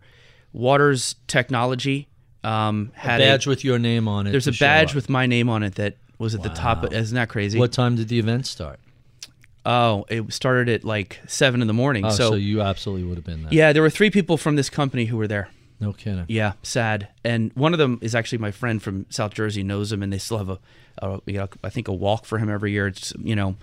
Waters 0.52 1.16
Technology 1.26 2.08
um, 2.44 2.92
had 2.94 3.20
a 3.20 3.24
badge 3.24 3.46
with 3.46 3.64
your 3.64 3.78
name 3.78 4.08
on 4.08 4.26
it. 4.26 4.32
There's 4.32 4.46
a 4.48 4.52
badge 4.52 4.94
with 4.94 5.08
my 5.08 5.26
name 5.26 5.48
on 5.48 5.62
it 5.62 5.76
that 5.76 5.96
was 6.18 6.34
at 6.34 6.42
the 6.42 6.48
top. 6.50 6.84
Of, 6.84 6.92
isn't 6.92 7.14
that 7.14 7.28
crazy? 7.28 7.58
What 7.58 7.72
time 7.72 7.96
did 7.96 8.08
the 8.08 8.18
event 8.18 8.46
start? 8.46 8.78
Oh, 9.64 10.04
it 10.08 10.32
started 10.32 10.68
at 10.68 10.84
like 10.84 11.20
seven 11.26 11.60
in 11.60 11.66
the 11.66 11.74
morning. 11.74 12.04
Oh, 12.04 12.10
so, 12.10 12.30
so 12.30 12.34
you 12.36 12.62
absolutely 12.62 13.04
would 13.04 13.16
have 13.16 13.24
been 13.24 13.42
there. 13.42 13.52
yeah, 13.52 13.72
there 13.72 13.82
were 13.82 13.90
three 13.90 14.10
people 14.10 14.36
from 14.36 14.54
this 14.56 14.70
company 14.70 15.06
who 15.06 15.16
were 15.16 15.26
there. 15.26 15.48
No 15.80 15.92
kidding. 15.92 16.24
Yeah, 16.28 16.52
sad. 16.62 17.08
And 17.24 17.52
one 17.54 17.72
of 17.74 17.78
them 17.78 17.98
is 18.00 18.14
actually 18.14 18.38
my 18.38 18.50
friend 18.50 18.82
from 18.82 19.06
South 19.10 19.34
Jersey, 19.34 19.62
knows 19.62 19.92
him, 19.92 20.02
and 20.02 20.12
they 20.12 20.18
still 20.18 20.38
have 20.38 20.48
a, 20.48 20.58
a 20.98 21.20
you 21.26 21.34
know, 21.34 21.48
I 21.62 21.68
think 21.68 21.88
a 21.88 21.92
walk 21.92 22.24
for 22.24 22.38
him 22.38 22.48
every 22.48 22.72
year. 22.72 22.86
It's 22.86 23.12
you 23.18 23.36
know, 23.36 23.56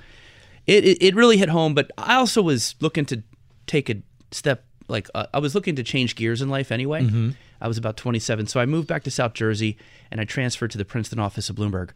it, 0.68 0.86
it 0.86 0.98
it 1.02 1.16
really 1.16 1.38
hit 1.38 1.50
home. 1.50 1.74
But 1.74 1.90
I 1.98 2.16
also 2.16 2.42
was 2.42 2.76
looking 2.82 3.06
to 3.06 3.24
take 3.66 3.90
a 3.90 3.96
step, 4.32 4.66
like 4.88 5.10
uh, 5.16 5.26
I 5.34 5.40
was 5.40 5.56
looking 5.56 5.76
to 5.78 5.84
change 5.84 6.16
gears 6.16 6.42
in 6.42 6.50
life 6.50 6.72
anyway. 6.72 7.34
I 7.62 7.68
was 7.70 7.78
about 7.78 7.96
27, 7.96 8.48
so 8.48 8.60
I 8.60 8.66
moved 8.66 8.90
back 8.90 9.04
to 9.04 9.12
South 9.12 9.34
Jersey 9.34 9.78
and 10.12 10.20
I 10.20 10.26
transferred 10.26 10.70
to 10.72 10.78
the 10.78 10.84
Princeton 10.84 11.18
office 11.18 11.50
of 11.50 11.56
Bloomberg. 11.56 11.92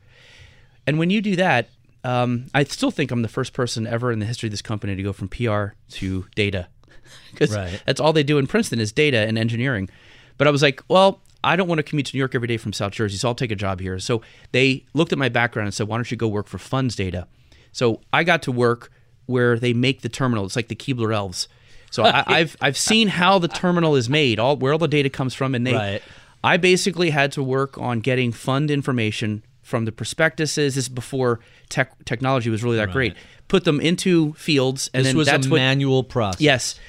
And 0.88 0.98
when 0.98 1.10
you 1.10 1.22
do 1.22 1.36
that, 1.36 1.70
um, 2.04 2.48
I 2.56 2.64
still 2.64 2.92
think 2.92 3.12
I'm 3.12 3.22
the 3.22 3.28
first 3.28 3.54
person 3.54 3.86
ever 3.86 4.12
in 4.12 4.20
the 4.20 4.26
history 4.26 4.48
of 4.48 4.52
this 4.52 4.62
company 4.62 4.96
to 4.96 5.04
go 5.04 5.14
from 5.14 5.28
PR 5.28 5.74
to 5.92 6.26
data, 6.36 6.68
because 7.32 7.54
Right. 7.56 7.82
that's 7.86 8.00
all 8.00 8.14
they 8.14 8.24
do 8.24 8.38
in 8.38 8.48
Princeton 8.48 8.80
is 8.80 8.92
data 8.92 9.18
and 9.18 9.38
engineering. 9.38 9.90
But 10.38 10.48
I 10.48 10.52
was 10.52 10.62
like, 10.62 10.82
well, 10.88 11.22
I 11.44 11.56
don't 11.56 11.68
want 11.68 11.80
to 11.80 11.84
commute 11.84 12.08
to 12.08 12.16
New 12.16 12.20
York 12.20 12.34
every 12.36 12.48
day 12.48 12.58
from 12.58 12.74
South 12.74 12.94
Jersey, 12.94 13.18
so 13.18 13.28
I'll 13.28 13.36
take 13.36 13.52
a 13.52 13.56
job 13.56 13.80
here. 13.80 14.00
So 14.00 14.22
they 14.54 14.86
looked 14.94 15.12
at 15.12 15.18
my 15.20 15.30
background 15.30 15.68
and 15.68 15.74
said, 15.74 15.88
why 15.88 15.98
don't 15.98 16.10
you 16.10 16.18
go 16.18 16.28
work 16.28 16.48
for 16.48 16.58
funds 16.58 16.96
data? 16.96 17.28
So 17.72 18.02
I 18.14 18.24
got 18.24 18.42
to 18.44 18.52
work 18.52 18.92
where 19.26 19.60
they 19.60 19.74
make 19.74 20.02
the 20.02 20.10
terminal. 20.10 20.46
It's 20.46 20.56
like 20.56 20.68
the 20.70 20.76
Keebler 20.76 21.14
Elves. 21.14 21.48
So 21.92 22.04
I, 22.04 22.24
I've 22.28 22.58
I've 22.62 22.78
seen 22.78 23.08
how 23.10 23.40
the 23.40 23.48
terminal 23.48 23.96
is 23.96 24.10
made, 24.10 24.40
all 24.40 24.56
where 24.58 24.72
all 24.74 24.80
the 24.80 24.88
data 24.88 25.10
comes 25.10 25.34
from, 25.34 25.54
and 25.56 25.66
they. 25.68 25.74
Right. 25.74 26.02
I 26.44 26.58
basically 26.58 27.10
had 27.10 27.32
to 27.34 27.44
work 27.44 27.78
on 27.78 28.00
getting 28.00 28.32
fund 28.32 28.72
information 28.72 29.44
from 29.68 29.84
the 29.84 29.92
prospectuses. 29.92 30.76
This 30.76 30.86
is 30.86 30.90
before 30.90 31.42
tech, 31.68 31.92
technology 32.06 32.50
was 32.50 32.64
really 32.64 32.78
that 32.78 32.92
great. 32.92 33.16
Put 33.50 33.66
them 33.66 33.82
into 33.82 34.34
fields, 34.34 34.90
and 34.94 35.02
This 35.02 35.10
then 35.10 35.18
was 35.18 35.28
that's 35.28 35.46
a 35.46 35.50
what 35.50 35.58
manual 35.58 36.04
process. 36.06 36.40
Yes. 36.42 36.80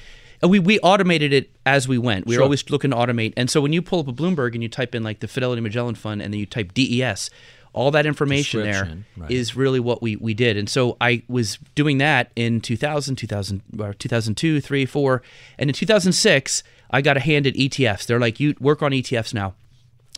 And 0.41 0.49
we, 0.49 0.59
we 0.59 0.79
automated 0.79 1.33
it 1.33 1.51
as 1.65 1.89
we 1.89 1.97
went. 1.97 2.25
We 2.25 2.35
Sure. 2.35 2.39
were 2.39 2.43
always 2.45 2.69
looking 2.69 2.91
to 2.91 2.97
automate. 2.97 3.33
And 3.35 3.49
so 3.49 3.59
when 3.59 3.73
you 3.73 3.81
pull 3.81 3.99
up 3.99 4.07
a 4.07 4.13
Bloomberg 4.13 4.53
and 4.53 4.63
you 4.63 4.69
type 4.69 4.95
in 4.95 5.03
like 5.03 5.19
the 5.19 5.27
Fidelity 5.27 5.61
Magellan 5.61 5.95
Fund 5.95 6.21
and 6.21 6.33
then 6.33 6.39
you 6.39 6.45
type 6.45 6.73
DES, 6.73 7.29
all 7.73 7.91
that 7.91 8.05
information 8.05 8.61
there 8.63 8.71
Description, 8.85 9.05
is 9.27 9.57
really 9.57 9.81
what 9.81 10.01
we, 10.01 10.15
we 10.15 10.33
did. 10.33 10.55
And 10.55 10.69
so 10.69 10.95
I 11.01 11.23
was 11.27 11.59
doing 11.75 11.97
that 11.97 12.31
in 12.37 12.61
2000, 12.61 13.17
2000 13.17 13.61
or 13.77 13.93
2002, 13.93 14.61
3, 14.61 14.85
4. 14.85 15.21
And 15.57 15.69
in 15.69 15.73
2006, 15.73 16.63
I 16.91 17.01
got 17.01 17.17
a 17.17 17.19
hand 17.19 17.45
at 17.45 17.55
ETFs. 17.55 18.05
They're 18.05 18.19
like, 18.19 18.39
you 18.39 18.55
work 18.61 18.81
on 18.81 18.91
ETFs 18.91 19.33
now. 19.33 19.55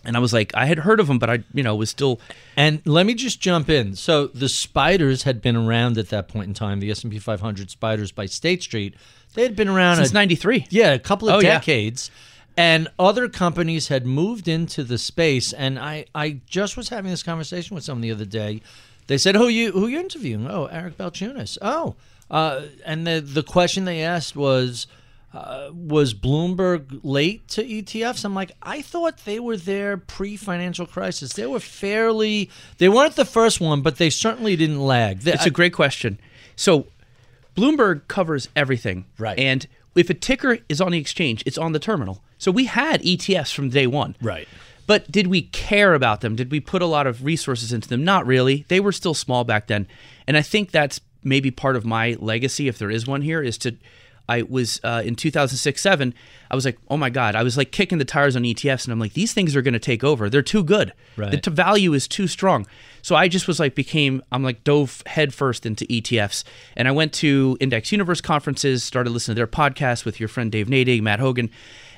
And 0.04 0.16
I 0.18 0.20
was 0.20 0.34
like, 0.34 0.52
I 0.56 0.66
had 0.66 0.80
heard 0.80 1.00
of 1.00 1.08
them, 1.08 1.20
but 1.20 1.30
I, 1.30 1.44
you 1.54 1.62
know, 1.64 1.76
was 1.76 1.90
still 1.90 2.20
And 2.58 2.82
let 2.86 3.06
me 3.06 3.14
just 3.14 3.40
jump 3.40 3.70
in. 3.70 3.96
So 3.96 4.28
the 4.28 4.50
spiders 4.50 5.24
had 5.24 5.42
been 5.42 5.56
around 5.56 5.98
at 5.98 6.10
that 6.10 6.28
point 6.28 6.48
in 6.48 6.54
time. 6.54 6.80
The 6.80 6.90
S 6.90 7.04
and 7.04 7.12
P 7.12 7.20
500 7.20 7.70
spiders 7.70 8.12
by 8.12 8.26
State 8.26 8.64
Street. 8.64 8.96
They 9.36 9.44
had 9.44 9.56
been 9.56 9.70
around 9.70 9.98
since 9.98 10.12
a, 10.12 10.14
93. 10.16 10.66
Yeah, 10.70 10.94
a 10.94 11.00
couple 11.00 11.30
of 11.30 11.36
Oh, 11.36 11.40
yeah. 11.40 11.60
decades. 11.60 12.10
And 12.58 12.88
other 13.00 13.30
companies 13.30 13.88
had 13.88 14.06
moved 14.06 14.48
into 14.48 14.84
the 14.84 14.98
space. 14.98 15.54
And 15.54 15.80
I, 15.80 16.06
I 16.16 16.42
just 16.48 16.76
was 16.78 16.90
having 16.90 17.12
this 17.12 17.24
conversation 17.24 17.76
with 17.76 17.84
someone 17.84 18.02
the 18.02 18.12
other 18.12 18.26
day. 18.26 18.62
They 19.08 19.18
said, 19.18 19.36
"Who 19.36 19.48
you 19.48 19.72
who 19.72 19.88
you 19.88 20.00
interviewing?" 20.00 20.48
Oh, 20.50 20.66
Eric 20.66 20.98
Balchunas. 20.98 21.58
Oh, 21.62 21.96
uh, 22.30 22.62
and 22.86 23.06
the 23.06 23.20
the 23.20 23.44
question 23.44 23.86
they 23.86 24.02
asked 24.02 24.36
was, 24.36 24.86
uh, 25.34 25.70
"Was 25.74 26.14
Bloomberg 26.14 27.00
late 27.04 27.48
to 27.50 27.64
ETFs?" 27.64 28.26
I'm 28.26 28.36
like, 28.36 28.52
I 28.62 28.82
thought 28.82 29.26
they 29.26 29.40
were 29.40 29.58
there 29.58 29.98
pre-financial 29.98 30.86
crisis. 30.86 31.34
They 31.34 31.46
were 31.46 31.60
fairly. 31.60 32.50
They 32.78 32.90
weren't 32.90 33.16
the 33.16 33.26
first 33.26 33.60
one, 33.62 33.82
but 33.82 33.98
they 33.98 34.10
certainly 34.10 34.56
didn't 34.56 34.80
lag. 34.82 35.20
They- 35.22 35.34
It's 35.34 35.46
a 35.46 35.50
great 35.52 35.74
question. 35.74 36.20
So, 36.56 36.88
Bloomberg 37.56 38.08
covers 38.08 38.50
everything. 38.56 39.06
Right. 39.18 39.38
And 39.38 39.68
if 39.96 40.10
a 40.10 40.14
ticker 40.14 40.60
is 40.70 40.80
on 40.82 40.92
the 40.92 41.00
exchange, 41.00 41.44
it's 41.46 41.58
on 41.58 41.72
the 41.74 41.80
terminal. 41.80 42.24
So 42.38 42.50
we 42.52 42.66
had 42.66 43.02
ETFs 43.02 43.54
from 43.54 43.70
day 43.70 43.88
one. 43.88 44.16
Right. 44.22 44.48
But 44.88 45.12
did 45.12 45.28
we 45.28 45.44
care 45.44 45.94
about 45.94 46.22
them? 46.22 46.36
Did 46.36 46.52
we 46.52 46.60
put 46.60 46.82
a 46.82 46.86
lot 46.86 47.08
of 47.08 47.24
resources 47.24 47.72
into 47.72 47.88
them? 47.88 48.04
Not 48.04 48.26
really. 48.26 48.66
They 48.68 48.80
were 48.80 48.92
still 48.92 49.14
small 49.14 49.44
back 49.44 49.68
then. 49.68 49.88
And 50.28 50.36
I 50.38 50.42
think 50.42 50.72
that's 50.72 51.00
maybe 51.24 51.52
part 51.52 51.76
of 51.76 51.86
my 51.86 52.18
legacy, 52.20 52.68
if 52.68 52.78
there 52.78 52.90
is 52.92 53.06
one 53.08 53.22
here, 53.22 53.42
is 53.42 53.58
to. 53.60 53.76
I 54.32 54.44
was 54.44 54.80
uh, 54.86 55.02
in 55.04 55.16
2006 55.16 55.82
7. 55.82 56.14
I 56.50 56.56
was 56.56 56.64
like, 56.64 56.78
oh 56.90 56.96
my 56.96 57.10
God. 57.10 57.36
I 57.36 57.44
was 57.44 57.58
like 57.58 57.72
kicking 57.72 57.98
the 57.98 58.06
tires 58.06 58.36
on 58.36 58.44
ETFs, 58.44 58.86
and 58.86 58.94
I'm 58.94 59.00
like, 59.00 59.14
these 59.14 59.34
things 59.34 59.56
are 59.56 59.62
going 59.62 59.74
to 59.74 59.80
take 59.80 60.04
over. 60.06 60.30
They're 60.30 60.42
too 60.42 60.64
good. 60.64 60.94
Right. 61.18 61.32
The 61.32 61.38
t- 61.38 61.52
value 61.52 61.94
is 61.94 62.08
too 62.08 62.28
strong. 62.28 62.66
So 63.02 63.16
I 63.16 63.28
just 63.28 63.48
was 63.48 63.60
like, 63.60 63.76
became, 63.76 64.22
I'm 64.32 64.44
like, 64.44 64.64
dove 64.64 65.04
headfirst 65.06 65.66
into 65.66 65.86
ETFs. 65.86 66.46
And 66.78 66.88
I 66.88 66.92
went 66.92 67.12
to 67.16 67.58
Index 67.60 67.92
Universe 67.92 68.22
conferences, 68.22 68.84
started 68.84 69.10
listening 69.10 69.36
to 69.36 69.40
their 69.40 69.48
podcast 69.48 70.06
with 70.06 70.20
your 70.20 70.30
friend 70.30 70.50
Dave 70.50 70.68
Nadig, 70.68 71.02
Matt 71.02 71.20
Hougan. 71.20 71.50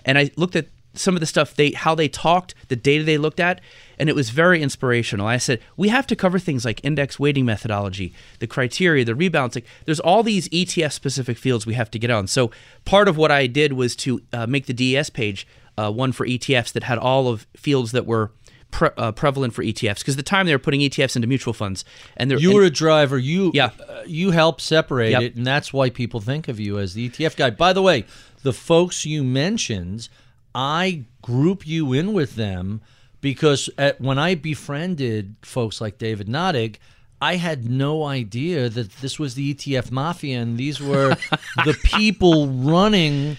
And 0.03 0.17
I 0.17 0.31
looked 0.35 0.55
at 0.55 0.67
some 0.93 1.15
of 1.15 1.19
the 1.19 1.25
stuff 1.25 1.55
they 1.55 1.71
how 1.71 1.95
they 1.95 2.07
talked, 2.07 2.53
the 2.67 2.75
data 2.75 3.03
they 3.03 3.17
looked 3.17 3.39
at, 3.39 3.61
and 3.99 4.09
it 4.09 4.15
was 4.15 4.29
very 4.29 4.61
inspirational. 4.61 5.25
I 5.27 5.37
said, 5.37 5.59
we 5.77 5.89
have 5.89 6.05
to 6.07 6.15
cover 6.15 6.39
things 6.39 6.65
like 6.65 6.79
index 6.83 7.19
weighting 7.19 7.45
methodology, 7.45 8.13
the 8.39 8.47
criteria, 8.47 9.03
the 9.05 9.13
rebalancing. 9.13 9.63
There's 9.85 9.99
all 9.99 10.23
these 10.23 10.49
ETF 10.49 10.91
specific 10.91 11.37
fields 11.37 11.65
we 11.65 11.73
have 11.73 11.89
to 11.91 11.99
get 11.99 12.11
on. 12.11 12.27
So 12.27 12.51
part 12.85 13.07
of 13.07 13.17
what 13.17 13.31
I 13.31 13.47
did 13.47 13.73
was 13.73 13.95
to 13.97 14.21
uh, 14.31 14.45
make 14.47 14.65
the 14.67 14.73
DES 14.73 15.09
page 15.09 15.47
uh, 15.77 15.91
one 15.91 16.11
for 16.11 16.25
ETFs 16.27 16.71
that 16.73 16.83
had 16.83 16.97
all 16.99 17.27
of 17.27 17.47
fields 17.57 17.91
that 17.93 18.05
were 18.05 18.31
pre- 18.69 18.89
uh, 18.97 19.11
prevalent 19.13 19.53
for 19.55 19.63
ETFs 19.63 19.99
because 19.99 20.15
the 20.15 20.21
time 20.21 20.45
they 20.45 20.53
were 20.53 20.59
putting 20.59 20.81
ETFs 20.81 21.15
into 21.15 21.27
mutual 21.27 21.53
funds 21.53 21.83
and 22.15 22.29
they're 22.29 22.37
You 22.37 22.49
and- 22.51 22.57
were 22.59 22.63
a 22.65 22.69
driver. 22.69 23.17
You 23.17 23.49
Yeah. 23.55 23.71
uh, 23.89 24.03
you 24.05 24.29
helped 24.31 24.61
separate 24.61 25.11
Yep. 25.11 25.21
it, 25.23 25.35
and 25.35 25.47
that's 25.47 25.73
why 25.73 25.89
people 25.89 26.21
think 26.21 26.47
of 26.47 26.59
you 26.59 26.77
as 26.77 26.93
the 26.93 27.09
ETF 27.09 27.35
guy. 27.35 27.49
By 27.49 27.73
the 27.73 27.81
way, 27.81 28.05
the 28.43 28.53
folks 28.53 29.05
you 29.05 29.23
mentioned, 29.23 30.09
I 30.53 31.05
group 31.21 31.65
you 31.65 31.93
in 31.93 32.13
with 32.13 32.35
them 32.35 32.81
because 33.21 33.69
at, 33.77 33.99
when 34.01 34.19
I 34.19 34.35
befriended 34.35 35.35
folks 35.41 35.79
like 35.79 35.97
David 35.97 36.27
Nadig, 36.27 36.75
I 37.21 37.37
had 37.37 37.69
no 37.69 38.03
idea 38.03 38.67
that 38.67 38.91
this 38.97 39.17
was 39.17 39.35
the 39.35 39.53
ETF 39.53 39.91
mafia, 39.91 40.41
and 40.41 40.57
these 40.57 40.81
were 40.81 41.15
the 41.63 41.77
people 41.83 42.47
running 42.47 43.37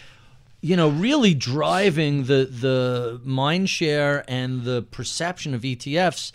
you 0.64 0.76
know, 0.76 0.88
really 0.88 1.34
driving 1.34 2.24
the 2.24 2.46
the 2.46 3.20
mind 3.22 3.68
share 3.68 4.24
and 4.26 4.62
the 4.62 4.80
perception 4.80 5.52
of 5.52 5.60
ETFs, 5.60 6.32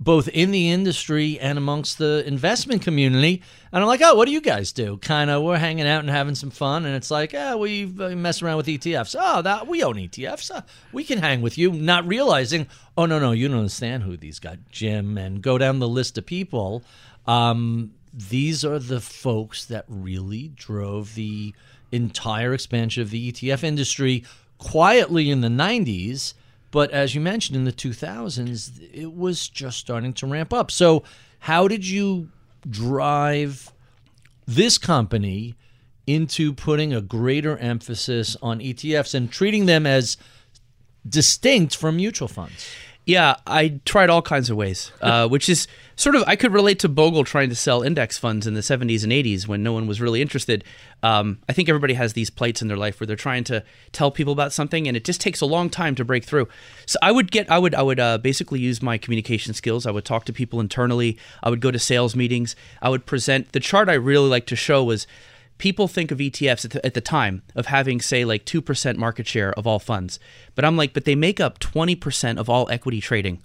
both 0.00 0.28
in 0.28 0.50
the 0.50 0.70
industry 0.70 1.38
and 1.38 1.58
amongst 1.58 1.98
the 1.98 2.24
investment 2.26 2.80
community. 2.80 3.42
And 3.70 3.82
I'm 3.82 3.86
like, 3.86 4.00
oh, 4.02 4.14
what 4.14 4.24
do 4.24 4.32
you 4.32 4.40
guys 4.40 4.72
do? 4.72 4.96
Kind 4.96 5.30
of, 5.30 5.42
we're 5.42 5.58
hanging 5.58 5.86
out 5.86 6.00
and 6.00 6.08
having 6.08 6.34
some 6.34 6.50
fun, 6.50 6.86
and 6.86 6.96
it's 6.96 7.10
like, 7.10 7.34
yeah, 7.34 7.54
we 7.54 7.84
uh, 7.84 8.08
mess 8.16 8.40
around 8.40 8.56
with 8.56 8.66
ETFs. 8.66 9.14
Oh, 9.18 9.42
that 9.42 9.66
we 9.66 9.82
own 9.84 9.96
ETFs. 9.96 10.50
Uh, 10.50 10.62
we 10.92 11.04
can 11.04 11.18
hang 11.18 11.42
with 11.42 11.58
you, 11.58 11.70
not 11.70 12.08
realizing, 12.08 12.66
oh 12.96 13.04
no, 13.04 13.18
no, 13.18 13.32
you 13.32 13.48
don't 13.48 13.58
understand 13.58 14.02
who 14.02 14.16
these 14.16 14.38
guys, 14.38 14.56
Jim, 14.70 15.18
and 15.18 15.42
go 15.42 15.58
down 15.58 15.78
the 15.78 15.88
list 15.88 16.16
of 16.16 16.24
people. 16.24 16.82
Um, 17.26 17.92
these 18.12 18.64
are 18.64 18.78
the 18.78 19.00
folks 19.00 19.66
that 19.66 19.84
really 19.86 20.48
drove 20.56 21.14
the 21.14 21.54
entire 21.92 22.54
expansion 22.54 23.02
of 23.02 23.10
the 23.10 23.30
ETF 23.32 23.62
industry 23.62 24.24
quietly 24.58 25.30
in 25.30 25.42
the 25.42 25.48
90s. 25.48 26.34
But 26.70 26.90
as 26.90 27.14
you 27.14 27.20
mentioned, 27.20 27.56
in 27.56 27.64
the 27.64 27.72
2000s, 27.72 28.92
it 28.92 29.12
was 29.12 29.48
just 29.48 29.78
starting 29.78 30.12
to 30.14 30.26
ramp 30.26 30.52
up. 30.52 30.70
So, 30.70 31.02
how 31.40 31.68
did 31.68 31.86
you 31.86 32.28
drive 32.68 33.72
this 34.46 34.78
company 34.78 35.54
into 36.06 36.52
putting 36.52 36.92
a 36.92 37.00
greater 37.00 37.56
emphasis 37.58 38.36
on 38.42 38.60
ETFs 38.60 39.14
and 39.14 39.30
treating 39.30 39.66
them 39.66 39.86
as 39.86 40.16
distinct 41.08 41.76
from 41.76 41.96
mutual 41.96 42.28
funds? 42.28 42.66
Yeah, 43.06 43.36
I 43.46 43.80
tried 43.84 44.10
all 44.10 44.22
kinds 44.22 44.50
of 44.50 44.56
ways, 44.56 44.92
uh, 45.00 45.28
which 45.28 45.48
is 45.48 45.66
sort 46.00 46.16
of 46.16 46.24
I 46.26 46.34
could 46.34 46.54
relate 46.54 46.78
to 46.78 46.88
Bogle 46.88 47.24
trying 47.24 47.50
to 47.50 47.54
sell 47.54 47.82
index 47.82 48.16
funds 48.16 48.46
in 48.46 48.54
the 48.54 48.60
70s 48.60 49.02
and 49.02 49.12
80s 49.12 49.46
when 49.46 49.62
no 49.62 49.74
one 49.74 49.86
was 49.86 50.00
really 50.00 50.22
interested. 50.22 50.64
Um, 51.02 51.40
I 51.46 51.52
think 51.52 51.68
everybody 51.68 51.92
has 51.92 52.14
these 52.14 52.30
plates 52.30 52.62
in 52.62 52.68
their 52.68 52.76
life 52.78 52.98
where 52.98 53.06
they're 53.06 53.16
trying 53.16 53.44
to 53.44 53.62
tell 53.92 54.10
people 54.10 54.32
about 54.32 54.54
something, 54.54 54.88
and 54.88 54.96
it 54.96 55.04
just 55.04 55.20
takes 55.20 55.42
a 55.42 55.46
long 55.46 55.68
time 55.68 55.94
to 55.96 56.04
break 56.04 56.24
through. 56.24 56.48
So 56.86 56.98
I 57.02 57.12
would 57.12 57.30
get, 57.30 57.50
I 57.50 57.58
would, 57.58 57.74
I 57.74 57.82
would 57.82 58.00
uh, 58.00 58.16
basically 58.16 58.60
use 58.60 58.80
my 58.80 58.96
communication 58.96 59.52
skills. 59.52 59.86
I 59.86 59.90
would 59.90 60.06
talk 60.06 60.24
to 60.24 60.32
people 60.32 60.58
internally. 60.58 61.18
I 61.42 61.50
would 61.50 61.60
go 61.60 61.70
to 61.70 61.78
sales 61.78 62.16
meetings. 62.16 62.56
I 62.80 62.88
would 62.88 63.04
present. 63.04 63.52
The 63.52 63.60
chart 63.60 63.90
I 63.90 63.94
really 63.94 64.28
like 64.28 64.46
to 64.46 64.56
show 64.56 64.82
was 64.82 65.06
people 65.58 65.86
think 65.86 66.10
of 66.10 66.16
ETFs 66.16 66.64
at 66.64 66.70
the, 66.70 66.86
at 66.86 66.94
the 66.94 67.02
time 67.02 67.42
of 67.54 67.66
having, 67.66 68.00
say, 68.00 68.24
like 68.24 68.46
2% 68.46 68.96
market 68.96 69.26
share 69.26 69.52
of 69.52 69.66
all 69.66 69.78
funds. 69.78 70.18
But 70.54 70.64
I'm 70.64 70.78
like, 70.78 70.94
but 70.94 71.04
they 71.04 71.14
make 71.14 71.40
up 71.40 71.58
20% 71.58 72.38
of 72.38 72.48
all 72.48 72.70
equity 72.70 73.02
trading. 73.02 73.42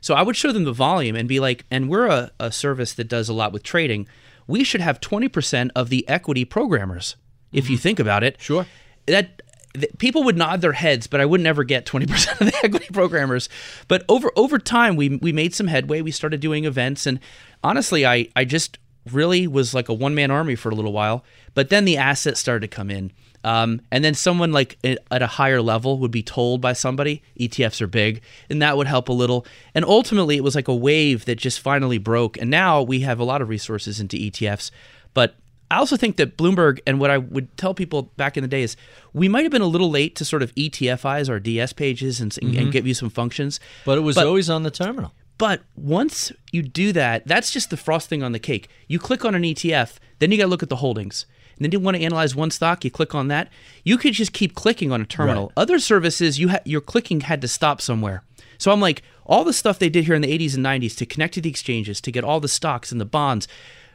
So 0.00 0.14
I 0.14 0.22
would 0.22 0.36
show 0.36 0.52
them 0.52 0.64
the 0.64 0.72
volume 0.72 1.16
and 1.16 1.28
be 1.28 1.40
like, 1.40 1.64
and 1.70 1.88
we're 1.88 2.06
a, 2.06 2.30
a 2.38 2.52
service 2.52 2.92
that 2.94 3.08
does 3.08 3.28
a 3.28 3.32
lot 3.32 3.52
with 3.52 3.62
trading. 3.62 4.06
We 4.46 4.64
should 4.64 4.80
have 4.80 5.00
20% 5.00 5.70
of 5.74 5.88
the 5.88 6.08
equity 6.08 6.44
programmers, 6.44 7.16
if 7.52 7.68
you 7.68 7.76
mm-hmm. 7.76 7.82
think 7.82 7.98
about 7.98 8.22
it. 8.22 8.40
Sure. 8.40 8.66
That 9.06 9.42
th- 9.74 9.92
people 9.98 10.22
would 10.24 10.36
nod 10.36 10.60
their 10.60 10.72
heads, 10.72 11.06
but 11.06 11.20
I 11.20 11.26
would 11.26 11.40
never 11.40 11.64
get 11.64 11.86
20% 11.86 12.40
of 12.40 12.46
the 12.46 12.58
equity 12.64 12.88
programmers. 12.92 13.48
But 13.88 14.04
over 14.08 14.30
over 14.36 14.58
time, 14.58 14.96
we 14.96 15.16
we 15.16 15.32
made 15.32 15.54
some 15.54 15.66
headway. 15.66 16.00
We 16.00 16.10
started 16.10 16.40
doing 16.40 16.64
events, 16.64 17.06
and 17.06 17.20
honestly, 17.62 18.06
I 18.06 18.28
I 18.36 18.44
just 18.44 18.78
really 19.12 19.46
was 19.46 19.74
like 19.74 19.88
a 19.88 19.94
one 19.94 20.14
man 20.14 20.30
army 20.30 20.56
for 20.56 20.70
a 20.70 20.74
little 20.74 20.92
while. 20.92 21.24
But 21.54 21.70
then 21.70 21.84
the 21.84 21.96
assets 21.96 22.40
started 22.40 22.68
to 22.70 22.74
come 22.74 22.90
in. 22.90 23.12
Um, 23.46 23.80
and 23.92 24.04
then 24.04 24.14
someone 24.14 24.50
like 24.50 24.76
at 24.82 25.22
a 25.22 25.26
higher 25.28 25.62
level 25.62 26.00
would 26.00 26.10
be 26.10 26.24
told 26.24 26.60
by 26.60 26.72
somebody 26.72 27.22
ETFs 27.38 27.80
are 27.80 27.86
big, 27.86 28.20
and 28.50 28.60
that 28.60 28.76
would 28.76 28.88
help 28.88 29.08
a 29.08 29.12
little. 29.12 29.46
And 29.72 29.84
ultimately, 29.84 30.36
it 30.36 30.42
was 30.42 30.56
like 30.56 30.66
a 30.66 30.74
wave 30.74 31.26
that 31.26 31.36
just 31.36 31.60
finally 31.60 31.98
broke. 31.98 32.36
And 32.38 32.50
now 32.50 32.82
we 32.82 33.00
have 33.00 33.20
a 33.20 33.24
lot 33.24 33.40
of 33.40 33.48
resources 33.48 34.00
into 34.00 34.16
ETFs. 34.16 34.72
But 35.14 35.36
I 35.70 35.76
also 35.76 35.96
think 35.96 36.16
that 36.16 36.36
Bloomberg 36.36 36.80
and 36.88 36.98
what 36.98 37.08
I 37.08 37.18
would 37.18 37.56
tell 37.56 37.72
people 37.72 38.10
back 38.16 38.36
in 38.36 38.42
the 38.42 38.48
day 38.48 38.62
is 38.62 38.76
we 39.12 39.28
might 39.28 39.44
have 39.44 39.52
been 39.52 39.62
a 39.62 39.66
little 39.66 39.90
late 39.90 40.16
to 40.16 40.24
sort 40.24 40.42
of 40.42 40.52
ETFize 40.56 41.30
our 41.30 41.38
DS 41.38 41.72
pages 41.72 42.20
and, 42.20 42.32
mm-hmm. 42.32 42.58
and 42.58 42.72
give 42.72 42.84
you 42.84 42.94
some 42.94 43.10
functions. 43.10 43.60
But 43.84 43.96
it 43.96 44.00
was 44.00 44.16
but, 44.16 44.26
always 44.26 44.50
on 44.50 44.64
the 44.64 44.72
terminal. 44.72 45.12
But 45.38 45.62
once 45.76 46.32
you 46.50 46.62
do 46.62 46.92
that, 46.94 47.28
that's 47.28 47.52
just 47.52 47.70
the 47.70 47.76
frosting 47.76 48.24
on 48.24 48.32
the 48.32 48.40
cake. 48.40 48.68
You 48.88 48.98
click 48.98 49.24
on 49.24 49.36
an 49.36 49.42
ETF, 49.42 49.98
then 50.18 50.32
you 50.32 50.38
got 50.38 50.44
to 50.44 50.50
look 50.50 50.64
at 50.64 50.68
the 50.68 50.76
holdings. 50.76 51.26
And 51.56 51.64
then 51.64 51.72
you 51.72 51.80
want 51.80 51.96
to 51.96 52.02
analyze 52.02 52.34
one 52.34 52.50
stock, 52.50 52.84
you 52.84 52.90
click 52.90 53.14
on 53.14 53.28
that. 53.28 53.48
You 53.82 53.96
could 53.96 54.12
just 54.12 54.32
keep 54.32 54.54
clicking 54.54 54.92
on 54.92 55.00
a 55.00 55.06
terminal. 55.06 55.46
Right. 55.46 55.52
Other 55.56 55.78
services, 55.78 56.38
you 56.38 56.50
ha- 56.50 56.60
your 56.64 56.80
clicking 56.80 57.22
had 57.22 57.40
to 57.40 57.48
stop 57.48 57.80
somewhere. 57.80 58.22
So 58.58 58.72
I'm 58.72 58.80
like, 58.80 59.02
all 59.24 59.44
the 59.44 59.52
stuff 59.52 59.78
they 59.78 59.88
did 59.88 60.04
here 60.04 60.14
in 60.14 60.22
the 60.22 60.38
80s 60.38 60.54
and 60.54 60.64
90s 60.64 60.96
to 60.98 61.06
connect 61.06 61.34
to 61.34 61.40
the 61.40 61.50
exchanges, 61.50 62.00
to 62.02 62.12
get 62.12 62.24
all 62.24 62.40
the 62.40 62.48
stocks 62.48 62.92
and 62.92 63.00
the 63.00 63.04
bonds. 63.06 63.48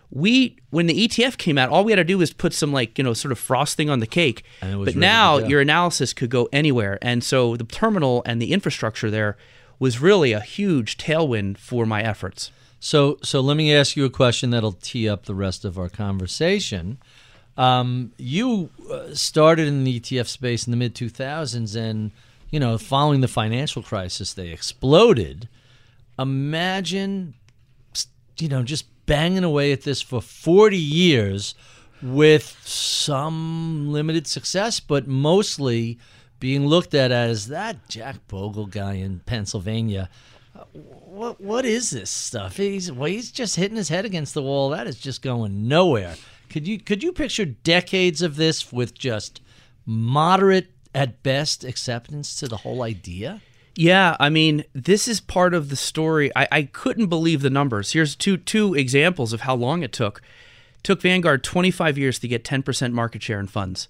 We, 0.10 0.58
when 0.72 0.88
the 0.88 1.08
ETF 1.08 1.38
came 1.38 1.58
out, 1.58 1.70
all 1.70 1.86
we 1.86 1.94
had 1.94 1.98
to 1.98 2.03
do 2.03 2.18
was 2.18 2.34
put 2.34 2.53
some 2.53 2.74
like 2.74 2.98
you 2.98 3.03
know 3.03 3.13
sort 3.13 3.32
of 3.32 3.39
frosting 3.39 3.89
on 3.89 4.00
the 4.00 4.08
cake. 4.08 4.44
But 4.86 4.96
now 5.00 5.38
your 5.50 5.62
analysis 5.62 6.13
could 6.13 6.30
go 6.30 6.50
anywhere, 6.51 7.00
and 7.01 7.24
so 7.24 7.56
the 7.56 7.63
terminal 7.63 8.22
and 8.25 8.41
the 8.41 8.51
infrastructure 8.51 9.10
there 9.10 9.38
was 9.80 10.01
really 10.01 10.34
a 10.34 10.41
huge 10.41 10.98
tailwind 10.98 11.58
for 11.58 11.86
my 11.86 12.03
efforts. 12.03 12.51
So, 12.82 13.20
so 13.24 13.41
let 13.41 13.58
me 13.58 13.74
ask 13.74 13.96
you 13.96 14.06
a 14.06 14.10
question 14.10 14.50
that'll 14.50 14.74
tee 14.74 15.08
up 15.08 15.25
the 15.25 15.36
rest 15.36 15.63
of 15.63 15.77
our 15.80 15.88
conversation. 15.88 16.98
Um, 17.58 18.13
you 18.17 18.70
uh, 18.89 19.13
started 19.13 19.67
in 19.67 19.84
the 19.84 20.00
ETF 20.00 20.27
space 20.27 20.65
in 20.65 20.72
the 20.72 20.77
mid 20.77 20.96
2000s, 20.96 21.75
and 21.75 22.12
you 22.50 22.60
know, 22.60 22.77
following 22.77 23.22
the 23.22 23.27
financial 23.27 23.81
crisis, 23.81 24.34
they 24.34 24.50
exploded. 24.50 25.48
Imagine, 26.20 27.34
you 28.39 28.50
know, 28.50 28.62
just 28.63 28.86
banging 29.05 29.43
away 29.43 29.72
at 29.72 29.81
this 29.81 30.01
for 30.01 30.22
40 30.22 30.77
years 30.77 31.55
with 32.01 32.58
some 32.65 33.91
limited 33.91 34.27
success, 34.27 34.79
but 34.79 35.08
mostly 35.08 35.98
being 36.39 36.65
looked 36.65 36.93
at 36.93 37.12
as 37.12 37.48
that 37.48 37.88
Jack 37.88 38.27
Bogle 38.27 38.65
guy 38.65 38.93
in 38.93 39.20
Pennsylvania. 39.22 40.10
What 40.74 41.39
what 41.39 41.65
is 41.65 41.91
this 41.91 42.10
stuff? 42.10 42.58
He's 42.58 42.91
well, 42.91 43.10
he's 43.10 43.31
just 43.31 43.55
hitting 43.55 43.77
his 43.77 43.89
head 43.89 44.05
against 44.05 44.34
the 44.34 44.41
wall. 44.41 44.70
That 44.70 44.88
is 44.88 45.00
just 45.00 45.22
going 45.22 45.67
nowhere. 45.67 46.15
Could 46.51 46.67
you 46.67 46.79
could 46.79 47.01
you 47.01 47.13
picture 47.13 47.46
decades 47.46 48.22
of 48.22 48.36
this 48.36 48.74
with 48.74 48.93
just 48.93 49.39
moderate 49.86 50.72
at 50.93 51.24
best 51.24 51.63
acceptance 51.63 52.36
to 52.41 52.48
the 52.50 52.58
whole 52.58 52.84
idea? 52.84 53.41
Yeah, 53.74 54.17
I 54.20 54.29
mean, 54.29 54.65
this 54.74 55.08
is 55.08 55.22
part 55.22 55.53
of 55.53 55.70
the 55.70 55.77
story. 55.77 56.29
I, 56.36 56.48
I 56.51 56.63
couldn't 56.63 57.08
believe 57.08 57.41
the 57.41 57.50
numbers. 57.50 57.93
Here's 57.93 58.17
two 58.17 58.36
two 58.36 58.74
examples 58.74 59.31
of 59.31 59.41
how 59.41 59.55
long 59.55 59.81
it 59.81 59.93
took. 59.93 60.22
It 60.75 60.84
took 60.84 61.01
Vanguard 61.01 61.41
25 61.41 61.98
years 61.98 62.20
to 62.20 62.27
get 62.27 62.43
10% 62.43 62.91
market 62.91 63.24
share 63.24 63.39
in 63.39 63.48
funds. 63.48 63.88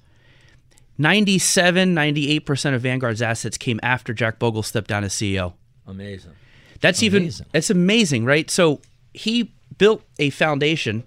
97, 1.00 1.96
98% 1.96 2.76
of 2.76 2.82
Vanguard's 2.82 3.24
assets 3.24 3.58
came 3.58 3.80
after 3.82 4.14
Jack 4.14 4.38
Bogle 4.38 4.62
stepped 4.62 4.88
down 4.88 5.04
as 5.04 5.14
CEO. 5.14 5.54
Amazing. 5.88 6.34
That's 6.80 7.02
amazing. 7.02 7.24
even 7.24 7.48
that's 7.52 7.72
amazing, 7.72 8.26
right? 8.26 8.52
So 8.52 8.82
he 9.14 9.52
built 9.80 10.04
a 10.20 10.30
foundation 10.30 11.06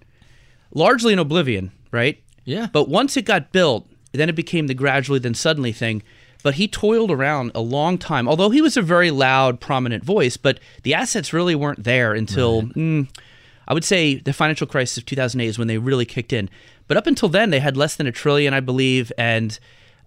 largely 0.75 1.13
in 1.13 1.19
oblivion, 1.19 1.73
right? 1.91 2.23
Yeah. 2.45 2.69
But 2.73 2.89
once 2.89 3.17
it 3.17 3.23
got 3.23 3.53
built, 3.53 3.89
then 4.13 4.29
it 4.29 4.35
became 4.35 4.67
the 4.67 4.75
gradually 4.75 5.19
then 5.19 5.35
suddenly 5.35 5.73
thing. 5.73 6.03
But 6.43 6.57
he 6.57 6.69
toiled 6.69 7.11
around 7.11 7.53
a 7.55 7.61
long 7.61 7.97
time, 7.97 8.29
although 8.29 8.51
he 8.51 8.61
was 8.61 8.77
a 8.77 8.83
very 8.83 9.11
loud, 9.11 9.61
prominent 9.61 10.05
voice. 10.05 10.37
But 10.37 10.61
the 10.83 10.93
assets 10.93 11.33
really 11.33 11.55
weren't 11.55 11.85
there 11.85 12.13
until 12.13 12.63
right. 12.63 12.75
mm, 12.75 13.09
I 13.67 13.73
would 13.73 13.85
say 13.85 14.17
the 14.17 14.35
financial 14.35 14.67
crisis 14.67 14.99
of 14.99 15.07
2008 15.07 15.49
is 15.49 15.59
when 15.59 15.69
they 15.69 15.79
really 15.79 16.05
kicked 16.05 16.35
in. 16.35 16.51
But 16.87 16.99
up 16.99 17.07
until 17.07 17.31
then, 17.31 17.49
they 17.49 17.61
had 17.61 17.79
less 17.79 17.97
than 17.97 18.07
a 18.07 18.13
trillion, 18.13 18.53
I 18.53 18.61
believe, 18.61 19.11
and 19.17 19.59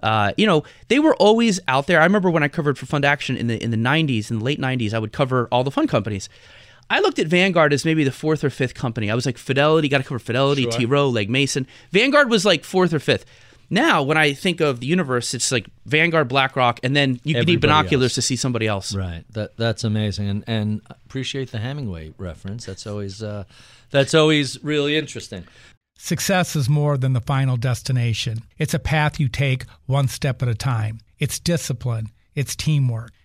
uh, 0.04 0.32
you 0.38 0.46
know 0.46 0.64
they 0.90 1.00
were 1.00 1.16
always 1.16 1.60
out 1.68 1.88
there. 1.88 2.00
I 2.00 2.04
remember 2.04 2.30
when 2.30 2.44
I 2.44 2.50
covered 2.50 2.78
for 2.78 2.86
Fund 2.86 3.04
Action 3.04 3.36
in 3.36 3.48
the 3.48 3.62
in 3.62 3.72
the 3.72 3.78
90s, 3.78 4.30
in 4.30 4.40
the 4.40 4.46
late 4.46 4.60
90s, 4.60 4.94
I 4.94 5.00
would 5.00 5.12
cover 5.12 5.48
all 5.52 5.64
the 5.64 5.72
fund 5.72 5.90
companies. 5.90 6.30
I 6.90 7.00
looked 7.00 7.20
at 7.20 7.28
Vanguard 7.28 7.74
as 7.74 7.84
maybe 7.86 8.04
the 8.04 8.12
fourth 8.12 8.44
or 8.44 8.50
fifth 8.50 8.74
company. 8.74 9.12
I 9.12 9.16
was 9.16 9.26
like 9.26 9.38
Fidelity, 9.38 9.90
got 9.90 9.98
to 10.00 10.04
cover 10.04 10.20
Fidelity, 10.20 10.64
sure. 10.64 10.72
T. 10.72 10.86
Rowe, 10.86 11.10
Legg 11.10 11.30
Mason. 11.30 11.68
Vanguard 11.92 12.30
was 12.30 12.46
like 12.46 12.64
fourth 12.64 12.94
or 12.94 13.00
fifth. 13.00 13.26
Now, 13.70 14.02
when 14.02 14.18
I 14.18 14.32
think 14.32 14.62
of 14.62 14.80
the 14.80 14.88
universe, 14.88 15.34
it's 15.34 15.52
like 15.52 15.68
Vanguard, 15.86 16.30
BlackRock, 16.30 16.80
and 16.84 16.96
then 16.96 17.20
you 17.24 17.36
Everybody 17.36 17.46
need 17.52 17.62
binoculars 17.62 18.12
else. 18.12 18.16
to 18.16 18.22
see 18.22 18.38
somebody 18.38 18.66
else. 18.66 18.96
Right. 18.96 19.26
That 19.32 19.58
that's 19.58 19.84
amazing, 19.84 20.30
and 20.30 20.44
and 20.48 20.82
appreciate 20.90 21.52
the 21.52 21.60
Hemingway 21.60 22.14
reference. 22.18 22.66
That's 22.66 22.88
always 22.88 23.22
uh, 23.22 23.44
that's 23.90 24.14
always 24.14 24.64
really 24.64 24.96
interesting. 24.96 25.44
Success 25.98 26.56
is 26.56 26.70
more 26.70 26.98
than 26.98 27.14
the 27.14 27.22
final 27.22 27.58
destination. 27.58 28.44
It's 28.58 28.74
a 28.74 28.80
path 28.80 29.20
you 29.20 29.28
take 29.28 29.66
one 29.88 30.08
step 30.08 30.42
at 30.42 30.48
a 30.48 30.56
time. 30.56 31.00
It's 31.20 31.40
discipline. 31.40 32.12
It's 32.36 32.56
teamwork 32.56 33.12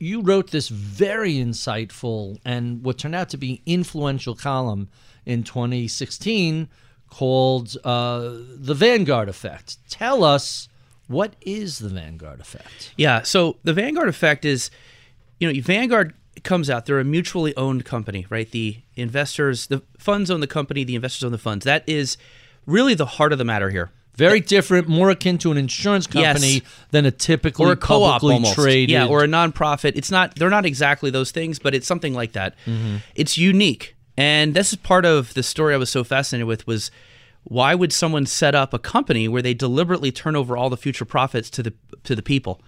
You 0.00 0.22
wrote 0.22 0.50
this 0.50 0.68
very 0.68 1.34
insightful 1.34 2.38
and 2.44 2.82
what 2.82 2.98
turned 2.98 3.14
out 3.14 3.28
to 3.28 3.36
be 3.36 3.62
influential 3.66 4.34
column 4.34 4.88
in 5.24 5.44
2016 5.44 6.68
called 7.10 7.76
uh, 7.84 8.30
The 8.56 8.74
Vanguard 8.74 9.28
Effect. 9.28 9.76
Tell 9.90 10.24
us 10.24 10.68
what 11.06 11.34
is 11.42 11.80
the 11.80 11.90
Vanguard 11.90 12.40
Effect? 12.40 12.94
Yeah. 12.96 13.22
So 13.22 13.58
the 13.62 13.74
Vanguard 13.74 14.08
effect 14.08 14.44
is, 14.44 14.70
you 15.38 15.52
know, 15.52 15.60
Vanguard 15.60 16.14
comes 16.44 16.70
out. 16.70 16.86
They're 16.86 17.00
a 17.00 17.04
mutually 17.04 17.54
owned 17.56 17.84
company, 17.84 18.26
right? 18.30 18.50
The 18.50 18.78
investors, 18.96 19.66
the 19.66 19.82
funds 19.98 20.30
own 20.30 20.40
the 20.40 20.46
company, 20.46 20.84
the 20.84 20.94
investors 20.94 21.24
own 21.24 21.32
the 21.32 21.38
funds. 21.38 21.64
That 21.64 21.86
is 21.86 22.16
really 22.64 22.94
the 22.94 23.06
heart 23.06 23.32
of 23.32 23.38
the 23.38 23.44
matter 23.44 23.70
here. 23.70 23.90
Very 24.20 24.40
different, 24.40 24.86
more 24.88 25.10
akin 25.10 25.38
to 25.38 25.50
an 25.50 25.56
insurance 25.58 26.06
company 26.06 26.52
Yes. 26.54 26.62
than 26.90 27.06
a 27.06 27.10
typically 27.10 27.66
or 27.66 27.72
a 27.72 27.76
co-op 27.76 28.22
almost. 28.22 28.54
traded. 28.54 28.90
Yeah, 28.90 29.06
or 29.06 29.24
a 29.24 29.26
nonprofit. 29.26 29.92
It's 29.96 30.10
not. 30.10 30.34
They're 30.36 30.50
not 30.50 30.66
exactly 30.66 31.10
those 31.10 31.30
things, 31.30 31.58
but 31.58 31.74
it's 31.74 31.86
something 31.86 32.14
like 32.14 32.32
that. 32.32 32.54
Mm-hmm. 32.66 32.96
It's 33.14 33.36
unique, 33.38 33.96
and 34.16 34.54
this 34.54 34.72
is 34.72 34.76
part 34.76 35.04
of 35.04 35.34
the 35.34 35.42
story 35.42 35.74
I 35.74 35.78
was 35.78 35.90
so 35.90 36.04
fascinated 36.04 36.46
with. 36.46 36.66
Was 36.66 36.90
why 37.44 37.74
would 37.74 37.92
someone 37.92 38.26
set 38.26 38.54
up 38.54 38.74
a 38.74 38.78
company 38.78 39.26
where 39.26 39.42
they 39.42 39.54
deliberately 39.54 40.12
turn 40.12 40.36
over 40.36 40.56
all 40.56 40.68
the 40.70 40.76
future 40.76 41.04
profits 41.06 41.48
to 41.50 41.62
the 41.62 41.72
to 42.04 42.14
the 42.14 42.22
people? 42.22 42.60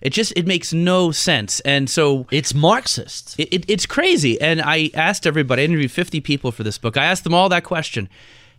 It 0.00 0.12
just 0.12 0.32
it 0.36 0.46
makes 0.46 0.72
no 0.72 1.12
sense, 1.12 1.60
and 1.60 1.88
so 1.88 2.26
it's 2.30 2.52
Marxist. 2.54 3.34
it, 3.38 3.48
it, 3.54 3.64
it's 3.68 3.86
crazy. 3.86 4.38
And 4.40 4.60
I 4.60 4.90
asked 4.94 5.26
everybody, 5.26 5.62
I 5.62 5.64
interviewed 5.64 5.90
50 5.92 6.20
people 6.20 6.52
for 6.52 6.62
this 6.62 6.76
book. 6.78 6.96
I 6.96 7.04
asked 7.04 7.24
them 7.24 7.32
all 7.32 7.48
that 7.48 7.64
question. 7.64 8.08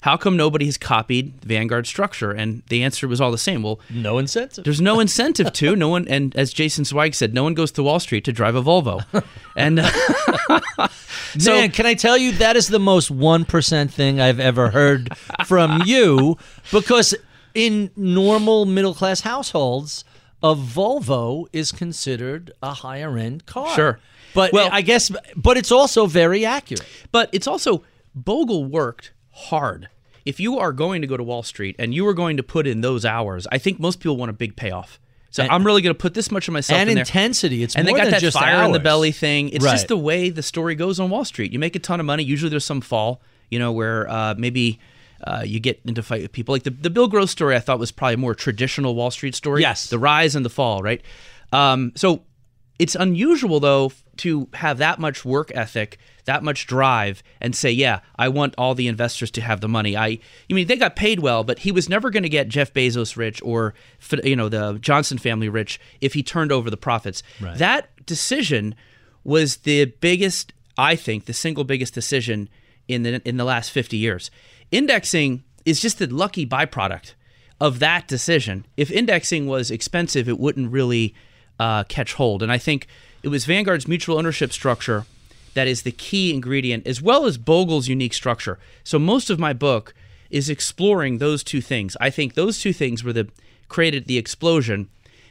How 0.01 0.17
come 0.17 0.37
nobody 0.37 0.65
has 0.65 0.77
copied 0.77 1.33
Vanguard 1.43 1.87
structure? 1.87 2.31
And 2.31 2.61
the 2.69 2.83
answer 2.83 3.07
was 3.07 3.19
all 3.19 3.31
the 3.31 3.37
same. 3.39 3.63
Well, 3.63 3.79
no 3.89 4.19
incentive. 4.19 4.63
there's 4.63 4.79
no 4.81 4.99
incentive 4.99 5.51
to. 5.53 5.75
No 5.75 5.89
one, 5.89 6.07
and 6.07 6.35
as 6.35 6.53
Jason 6.53 6.85
Zweig 6.85 7.15
said, 7.15 7.33
no 7.33 7.43
one 7.43 7.55
goes 7.55 7.71
to 7.71 7.83
Wall 7.83 7.99
Street 7.99 8.23
to 8.25 8.31
drive 8.31 8.55
a 8.55 8.61
Volvo. 8.61 9.03
And 9.57 9.79
uh, 9.79 9.89
so- 11.37 11.53
Man, 11.53 11.71
can 11.71 11.85
I 11.85 11.93
tell 11.93 12.17
you 12.17 12.33
that 12.33 12.55
is 12.57 12.67
the 12.67 12.77
most 12.79 13.09
1% 13.11 13.89
thing 13.89 14.19
I've 14.19 14.39
ever 14.39 14.69
heard 14.69 15.15
from 15.45 15.81
you 15.85 16.37
because 16.71 17.15
in 17.53 17.89
normal 17.95 18.65
middle 18.65 18.93
class 18.93 19.21
households, 19.21 20.03
a 20.43 20.53
Volvo 20.53 21.45
is 21.53 21.71
considered 21.71 22.51
a 22.61 22.73
higher 22.73 23.17
end 23.17 23.45
car. 23.45 23.73
Sure. 23.75 23.99
But 24.33 24.51
Well- 24.51 24.69
I 24.71 24.81
guess 24.81 25.09
but 25.37 25.57
it's 25.57 25.71
also 25.71 26.05
very 26.05 26.45
accurate. 26.45 26.85
but 27.11 27.29
it's 27.31 27.47
also 27.47 27.83
Bogle 28.13 28.65
worked 28.65 29.11
hard. 29.35 29.89
If 30.25 30.39
you 30.39 30.57
are 30.57 30.71
going 30.71 31.01
to 31.01 31.07
go 31.07 31.17
to 31.17 31.23
Wall 31.23 31.43
Street 31.43 31.75
and 31.77 31.93
you 31.93 32.07
are 32.07 32.13
going 32.13 32.37
to 32.37 32.43
put 32.43 32.65
in 32.65 32.81
those 32.81 33.05
hours, 33.05 33.45
I 33.51 33.57
think 33.59 33.79
most 33.79 33.99
people 33.99 34.17
want 34.17 34.29
a 34.31 34.33
big 34.33 34.55
payoff. 34.55 34.99
So 35.29 35.43
And- 35.43 35.51
I'm 35.51 35.65
really 35.65 35.81
going 35.81 35.93
to 35.93 35.99
put 35.99 36.13
this 36.13 36.31
much 36.31 36.47
of 36.47 36.53
myself 36.53 36.79
and 36.79 36.89
in 36.89 36.95
there. 36.95 37.01
intensity. 37.03 37.61
It's 37.61 37.75
and 37.75 37.85
more 37.85 37.93
they 37.93 37.99
got 37.99 38.05
than 38.05 38.11
that 38.13 38.21
just 38.21 38.37
fire 38.39 38.63
in 38.63 38.71
the 38.71 38.79
belly 38.79 39.11
thing. 39.11 39.49
It's 39.49 39.63
Right. 39.63 39.71
just 39.73 39.87
the 39.89 39.97
way 39.97 40.29
the 40.29 40.41
story 40.41 40.73
goes 40.75 40.99
on 40.99 41.09
Wall 41.09 41.25
Street. 41.25 41.51
You 41.53 41.59
make 41.59 41.75
a 41.75 41.79
ton 41.79 41.99
of 41.99 42.05
money. 42.05 42.23
Usually 42.23 42.49
there's 42.49 42.65
some 42.65 42.81
fall, 42.81 43.21
you 43.51 43.59
know, 43.59 43.71
where 43.71 44.09
uh, 44.09 44.33
maybe 44.37 44.79
uh, 45.23 45.43
you 45.45 45.59
get 45.59 45.79
into 45.85 46.01
fight 46.01 46.21
with 46.21 46.31
people. 46.31 46.53
Like 46.55 46.63
the, 46.63 46.69
the 46.71 46.89
Bill 46.89 47.07
Gross 47.07 47.31
story, 47.31 47.55
I 47.55 47.59
thought 47.59 47.77
was 47.79 47.91
probably 47.91 48.15
a 48.15 48.17
more 48.17 48.33
traditional 48.33 48.95
Wall 48.95 49.11
Street 49.11 49.35
story. 49.35 49.61
Yes. 49.61 49.87
the 49.87 49.99
rise 49.99 50.35
and 50.35 50.43
the 50.45 50.49
fall, 50.49 50.81
right? 50.81 51.01
Um, 51.51 51.91
so 51.95 52.23
it's 52.79 52.95
unusual 52.95 53.59
though 53.59 53.91
to 54.17 54.47
have 54.55 54.77
that 54.79 54.99
much 54.99 55.23
work 55.25 55.51
ethic, 55.53 55.97
that 56.25 56.43
much 56.43 56.67
drive, 56.67 57.23
and 57.39 57.55
say, 57.55 57.71
"Yeah, 57.71 58.01
I 58.17 58.27
want 58.29 58.55
all 58.57 58.75
the 58.75 58.87
investors 58.87 59.31
to 59.31 59.41
have 59.41 59.61
the 59.61 59.67
money." 59.67 59.95
I, 59.95 60.07
I 60.07 60.19
mean, 60.53 60.67
they 60.67 60.75
got 60.75 60.95
paid 60.95 61.19
well, 61.19 61.43
but 61.43 61.59
he 61.59 61.71
was 61.71 61.89
never 61.89 62.09
going 62.09 62.23
to 62.23 62.29
get 62.29 62.49
Jeff 62.49 62.73
Bezos 62.73 63.15
rich 63.15 63.41
or 63.43 63.73
you 64.23 64.35
know 64.35 64.49
the 64.49 64.77
Johnson 64.79 65.17
family 65.17 65.49
rich 65.49 65.79
if 66.01 66.13
he 66.13 66.23
turned 66.23 66.51
over 66.51 66.69
the 66.69 66.77
profits. 66.77 67.23
Right. 67.41 67.57
That 67.57 67.89
decision 68.05 68.75
was 69.23 69.57
the 69.57 69.85
biggest, 69.85 70.53
I 70.77 70.95
think, 70.95 71.25
the 71.25 71.33
single 71.33 71.63
biggest 71.63 71.93
decision 71.93 72.49
in 72.87 73.03
the 73.03 73.27
in 73.27 73.37
the 73.37 73.45
last 73.45 73.71
fifty 73.71 73.97
years. 73.97 74.29
Indexing 74.71 75.43
is 75.65 75.81
just 75.81 75.99
the 75.99 76.07
lucky 76.07 76.45
byproduct 76.45 77.13
of 77.59 77.79
that 77.79 78.07
decision. 78.07 78.65
If 78.77 78.91
indexing 78.91 79.47
was 79.47 79.71
expensive, 79.71 80.27
it 80.27 80.39
wouldn't 80.39 80.71
really 80.71 81.15
uh, 81.59 81.83
catch 81.85 82.13
hold. 82.13 82.43
And 82.43 82.51
I 82.51 82.57
think 82.57 82.87
it 83.23 83.29
was 83.29 83.45
Vanguard's 83.45 83.87
mutual 83.87 84.17
ownership 84.17 84.51
structure 84.51 85.05
that 85.55 85.67
is 85.67 85.81
the 85.81 85.91
key 85.91 86.33
ingredient, 86.33 86.85
as 86.87 87.01
well 87.01 87.25
as 87.25 87.37
Bogle's 87.37 87.87
unique 87.87 88.13
structure. 88.13 88.59
So 88.83 88.99
most 88.99 89.29
of 89.29 89.39
my 89.39 89.51
book 89.53 89.93
is 90.29 90.49
exploring 90.49 91.17
those 91.17 91.43
two 91.43 91.61
things. 91.61 91.97
I 91.99 92.09
think 92.09 92.33
those 92.33 92.59
two 92.61 92.73
things 92.73 93.03
were 93.03 93.13
the 93.13 93.27
created 93.67 94.05
the 94.05 94.17
explosion. 94.17 94.87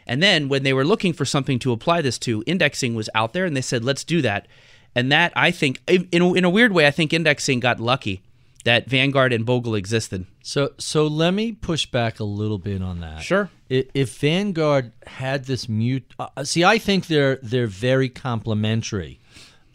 And 0.07 0.23
then 0.23 0.49
when 0.49 0.65
they 0.65 0.73
were 0.75 0.85
looking 0.85 1.13
for 1.15 1.25
something 1.25 1.59
to 1.61 1.73
apply 1.73 2.03
this 2.03 2.19
to, 2.21 2.43
indexing 2.47 2.95
was 2.95 3.09
out 3.15 3.33
there, 3.33 3.47
and 3.47 3.57
they 3.57 3.63
said, 3.63 3.85
"Let's 3.85 4.05
do 4.05 4.21
that." 4.23 4.47
And 4.95 5.11
that 5.11 5.33
I 5.35 5.51
think, 5.51 5.81
in 5.89 6.23
a, 6.23 6.33
in 6.35 6.45
a 6.45 6.51
weird 6.51 6.73
way, 6.73 6.87
I 6.87 6.91
think 6.91 7.13
indexing 7.13 7.61
got 7.61 7.81
lucky 7.81 8.23
that 8.65 8.89
Vanguard 8.89 9.33
and 9.33 9.45
Bogle 9.47 9.75
existed. 9.75 10.27
So 10.43 10.73
so 10.79 11.07
let 11.07 11.33
me 11.35 11.53
push 11.53 11.87
back 11.87 12.21
a 12.21 12.25
little 12.25 12.59
bit 12.59 12.83
on 12.83 13.01
that. 13.01 13.23
Sure. 13.23 13.51
I- 13.71 13.87
If 13.95 14.19
Vanguard 14.19 14.93
had 15.07 15.45
this 15.47 15.69
mute, 15.69 16.05
uh, 16.19 16.45
see, 16.45 16.65
I 16.65 16.79
think 16.79 17.07
they're 17.09 17.39
they're 17.43 17.67
very 17.67 18.09
complementary. 18.09 19.19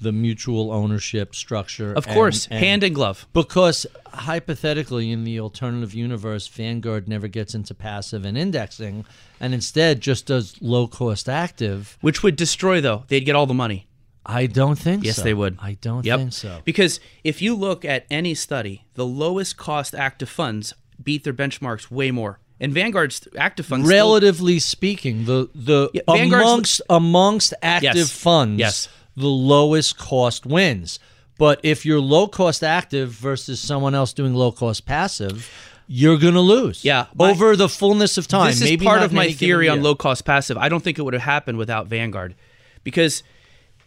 The 0.01 0.12
mutual 0.12 0.71
ownership 0.71 1.35
structure, 1.35 1.91
Of 1.93 2.07
course, 2.07 2.47
and- 2.49 2.59
hand 2.63 2.83
in 2.83 2.93
glove. 2.93 3.27
Because 3.33 3.85
hypothetically, 4.13 5.12
in 5.12 5.23
the 5.25 5.39
alternative 5.39 5.93
universe, 5.93 6.47
Vanguard 6.47 7.07
never 7.07 7.27
gets 7.27 7.53
into 7.53 7.73
passive 7.73 8.23
and 8.25 8.38
indexing, 8.38 9.05
and 9.39 9.53
instead 9.53 9.99
just 10.01 10.27
does 10.27 10.55
low 10.62 10.88
cost 10.88 11.27
active. 11.27 11.97
Which 12.01 12.23
would 12.23 12.35
destroy, 12.35 12.79
though. 12.79 13.03
They'd 13.07 13.25
get 13.25 13.35
all 13.35 13.45
the 13.45 13.53
money. 13.53 13.88
I 14.25 14.45
don't 14.45 14.77
think 14.77 15.03
Yes, 15.03 15.17
so. 15.17 15.23
they 15.23 15.33
would. 15.33 15.57
I 15.62 15.77
don't 15.81 16.05
Yep. 16.05 16.19
think 16.19 16.33
so. 16.33 16.62
Because 16.63 16.99
if 17.23 17.41
you 17.41 17.55
look 17.55 17.83
at 17.83 18.05
any 18.12 18.35
study, 18.35 18.85
the 18.93 19.05
lowest 19.05 19.57
cost 19.57 19.95
active 19.95 20.29
funds 20.29 20.73
beat 21.03 21.23
their 21.23 21.33
benchmarks 21.33 21.89
way 21.89 22.12
more. 22.12 22.39
And 22.62 22.73
Vanguard's 22.73 23.25
active 23.38 23.65
funds 23.65 23.88
still- 23.88 23.97
Relatively 23.97 24.59
speaking, 24.59 25.25
the 25.25 25.49
the 25.55 25.89
Yeah, 25.93 26.01
amongst 26.07 26.81
amongst 26.89 27.53
active 27.62 27.95
Yes. 27.95 28.12
funds, 28.12 28.59
Yes. 28.59 28.88
The 29.19 29.27
lowest 29.27 29.97
cost 29.97 30.45
wins. 30.45 30.99
But 31.38 31.60
if 31.63 31.86
you're 31.86 31.99
low 32.01 32.27
cost 32.27 32.63
active 32.63 33.12
versus 33.12 33.60
someone 33.62 33.95
else 33.95 34.12
doing 34.13 34.34
low 34.34 34.51
cost 34.51 34.86
passive, 34.86 35.49
you're 35.88 36.17
going 36.17 36.34
to 36.34 36.39
lose. 36.41 36.84
Yeah, 36.84 37.05
my- 37.15 37.32
over 37.32 37.55
the 37.55 37.69
fullness 37.69 38.17
of 38.17 38.27
time. 38.27 38.47
This 38.47 38.58
is 38.58 38.63
Maybe 38.63 38.86
part 38.86 39.01
of 39.03 39.13
my 39.13 39.27
given 39.27 39.38
theory 39.38 39.69
on 39.69 39.82
low 39.82 39.95
cost 39.95 40.25
passive. 40.25 40.58
I 40.58 40.67
don't 40.69 40.84
think 40.84 40.99
it 40.99 41.03
would 41.03 41.13
have 41.13 41.23
happened 41.23 41.58
without 41.58 41.88
Vanguard, 41.88 42.36
because 42.84 43.23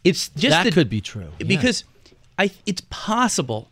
it's 0.02 0.28
just 0.30 0.50
That 0.50 0.64
the- 0.64 0.70
could 0.72 0.88
be 0.88 1.00
true, 1.00 1.28
yeah. 1.38 1.46
Because 1.46 1.84
I, 2.38 2.50
it's 2.66 2.82
possible, 2.90 3.70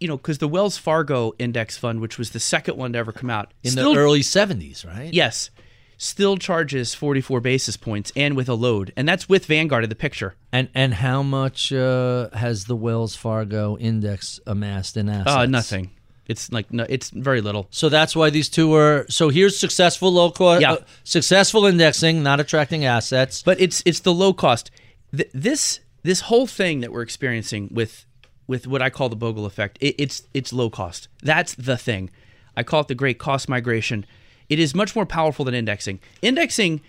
you 0.00 0.08
know, 0.08 0.16
because 0.16 0.38
the 0.38 0.48
Wells 0.48 0.78
Fargo 0.78 1.34
index 1.38 1.76
fund, 1.76 2.00
which 2.00 2.16
was 2.18 2.30
the 2.30 2.40
second 2.40 2.76
one 2.76 2.94
to 2.94 2.98
ever 2.98 3.12
come 3.12 3.28
out, 3.30 3.52
in 3.62 3.72
still- 3.72 3.92
the 3.94 4.00
early 4.00 4.20
'70s, 4.22 4.84
right? 4.86 5.12
yes, 5.12 5.50
still 5.98 6.36
charges 6.38 6.94
44 6.94 7.40
basis 7.40 7.76
points 7.76 8.10
and 8.16 8.34
with 8.36 8.48
a 8.48 8.54
load, 8.54 8.92
and 8.96 9.06
that's 9.06 9.28
with 9.28 9.44
Vanguard 9.46 9.84
in 9.84 9.90
the 9.90 9.96
picture. 9.96 10.34
And 10.52 10.68
and 10.74 10.94
how 10.94 11.22
much 11.22 11.72
uh, 11.72 12.30
has 12.32 12.64
the 12.64 12.76
Wells 12.76 13.14
Fargo 13.16 13.76
index 13.76 14.40
amassed 14.46 14.96
in 14.96 15.08
assets? 15.10 15.30
Uh, 15.36 15.44
nothing. 15.46 15.90
It's 16.26 16.52
like 16.52 16.72
no, 16.72 16.86
it's 16.88 17.10
very 17.10 17.40
little. 17.40 17.66
So 17.70 17.88
that's 17.88 18.14
why 18.14 18.30
these 18.30 18.48
two 18.48 18.74
are. 18.74 19.06
So 19.08 19.28
here's 19.30 19.58
successful 19.58 20.12
low 20.12 20.30
cost, 20.30 20.60
Yeah. 20.62 20.72
uh, 20.74 20.78
successful 21.04 21.66
indexing, 21.66 22.22
not 22.22 22.38
attracting 22.40 22.84
assets. 22.84 23.42
But 23.42 23.60
it's 23.60 23.82
it's 23.84 24.00
the 24.00 24.12
low 24.14 24.32
cost. 24.32 24.70
Th- 25.14 25.30
this 25.34 25.80
this 26.02 26.20
whole 26.22 26.46
thing 26.46 26.80
that 26.80 26.92
we're 26.92 27.02
experiencing 27.02 27.70
with 27.72 28.04
with 28.46 28.66
what 28.66 28.80
I 28.82 28.88
call 28.90 29.08
the 29.08 29.16
Bogle 29.16 29.46
effect, 29.46 29.78
it, 29.80 29.94
it's 29.98 30.22
it's 30.34 30.52
low 30.52 30.70
cost. 30.70 31.08
That's 31.22 31.54
the 31.54 31.76
thing. 31.76 32.10
I 32.56 32.62
call 32.62 32.82
it 32.82 32.88
the 32.88 32.94
great 32.94 33.18
cost 33.18 33.48
migration. 33.48 34.04
It 34.48 34.58
is 34.58 34.74
much 34.74 34.96
more 34.96 35.06
powerful 35.06 35.44
than 35.44 35.54
indexing. 35.54 36.00
Indexing 36.22 36.80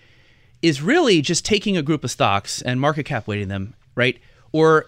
is 0.62 0.82
really 0.82 1.22
just 1.22 1.46
taking 1.46 1.78
a 1.78 1.82
group 1.82 2.04
of 2.04 2.12
stocks 2.12 2.62
and 2.62 2.80
market 2.80 3.04
cap 3.04 3.28
weighting 3.28 3.48
them, 3.48 3.76
right? 3.96 4.20
Or 4.52 4.88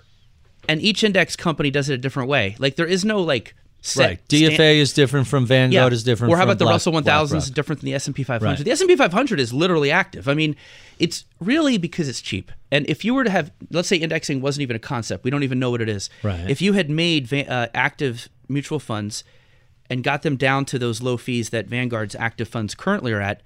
and 0.69 0.81
each 0.81 1.03
index 1.03 1.35
company 1.35 1.71
does 1.71 1.89
it 1.89 1.93
a 1.93 1.97
different 1.97 2.29
way. 2.29 2.55
Like 2.59 2.75
there 2.75 2.85
is 2.85 3.03
no 3.03 3.21
like 3.21 3.55
set 3.81 4.05
right. 4.05 4.27
DFA 4.27 4.53
sta- 4.53 4.63
is 4.79 4.93
different 4.93 5.27
from 5.27 5.45
Vanguard 5.45 5.91
is 5.93 6.03
different. 6.03 6.31
Or 6.33 6.37
how 6.37 6.43
about 6.43 6.59
the 6.59 6.65
Black- 6.65 6.75
Russell 6.75 6.93
1000 6.93 7.37
is 7.37 7.49
different 7.49 7.81
than 7.81 7.87
the 7.87 7.95
S&P 7.95 8.23
500? 8.23 8.45
Right. 8.45 8.63
The 8.63 8.71
S&P 8.71 8.95
500 8.95 9.39
is 9.39 9.53
literally 9.53 9.91
active. 9.91 10.27
I 10.27 10.33
mean, 10.33 10.55
it's 10.99 11.25
really 11.39 11.77
because 11.77 12.07
it's 12.07 12.21
cheap. 12.21 12.51
And 12.71 12.87
if 12.87 13.03
you 13.03 13.13
were 13.13 13.23
to 13.23 13.29
have, 13.29 13.51
let's 13.71 13.87
say 13.87 13.97
indexing 13.97 14.41
wasn't 14.41 14.61
even 14.63 14.75
a 14.75 14.79
concept, 14.79 15.23
we 15.23 15.31
don't 15.31 15.43
even 15.43 15.59
know 15.59 15.71
what 15.71 15.81
it 15.81 15.89
is. 15.89 16.09
Right. 16.21 16.49
If 16.49 16.61
you 16.61 16.73
had 16.73 16.89
made 16.89 17.33
uh, 17.33 17.67
active 17.73 18.29
mutual 18.47 18.79
funds 18.79 19.23
and 19.91 20.03
got 20.03 20.23
them 20.23 20.37
down 20.37 20.65
to 20.65 20.79
those 20.79 21.01
low 21.03 21.17
fees 21.17 21.49
that 21.51 21.67
Vanguard's 21.67 22.15
active 22.15 22.47
funds 22.47 22.73
currently 22.73 23.11
are 23.13 23.21
at, 23.21 23.41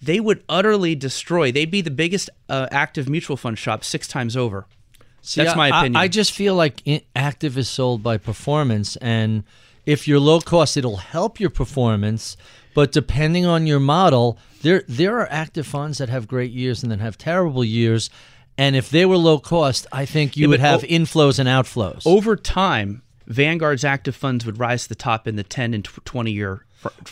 they 0.00 0.18
would 0.18 0.42
utterly 0.48 0.96
destroy. 0.96 1.52
They'd 1.52 1.70
be 1.70 1.80
the 1.82 1.90
biggest 1.92 2.28
uh, 2.48 2.66
active 2.72 3.08
mutual 3.08 3.36
fund 3.36 3.56
shop 3.58 3.84
six 3.84 4.08
times 4.08 4.36
over. 4.36 4.66
See, 5.20 5.44
That's 5.44 5.56
my 5.56 5.70
I- 5.70 5.78
opinion. 5.80 5.96
I, 5.96 6.08
just 6.08 6.32
feel 6.32 6.56
like 6.56 6.82
active 7.14 7.56
is 7.56 7.68
sold 7.68 8.02
by 8.02 8.18
performance, 8.18 8.96
and 8.96 9.44
if 9.86 10.08
you're 10.08 10.18
low 10.18 10.40
cost, 10.40 10.76
it'll 10.76 10.96
help 10.96 11.38
your 11.38 11.50
performance. 11.50 12.36
But 12.74 12.90
depending 12.90 13.44
on 13.46 13.66
your 13.66 13.78
model, 13.80 14.38
there 14.62 14.82
there 14.88 15.18
are 15.20 15.28
active 15.30 15.66
funds 15.66 15.98
that 15.98 16.08
have 16.08 16.26
great 16.26 16.50
years 16.52 16.82
and 16.82 16.90
then 16.90 17.00
have 17.00 17.18
terrible 17.18 17.62
years. 17.64 18.08
And 18.58 18.74
if 18.76 18.88
they 18.90 19.04
were 19.06 19.16
low 19.18 19.38
cost, 19.38 19.86
I 19.92 20.04
think 20.06 20.36
you 20.36 20.42
Yeah, 20.46 20.48
would 20.48 20.60
have 20.60 20.82
o- 20.84 20.86
inflows 20.86 21.38
and 21.38 21.48
outflows. 21.48 22.02
Over 22.06 22.34
time, 22.34 23.02
Vanguard's 23.32 23.84
active 23.84 24.14
funds 24.14 24.46
would 24.46 24.58
rise 24.58 24.84
to 24.84 24.88
the 24.90 24.94
top 24.94 25.26
in 25.26 25.36
the 25.36 25.42
10 25.42 25.74
and 25.74 25.84
20 25.84 26.30
year 26.30 26.64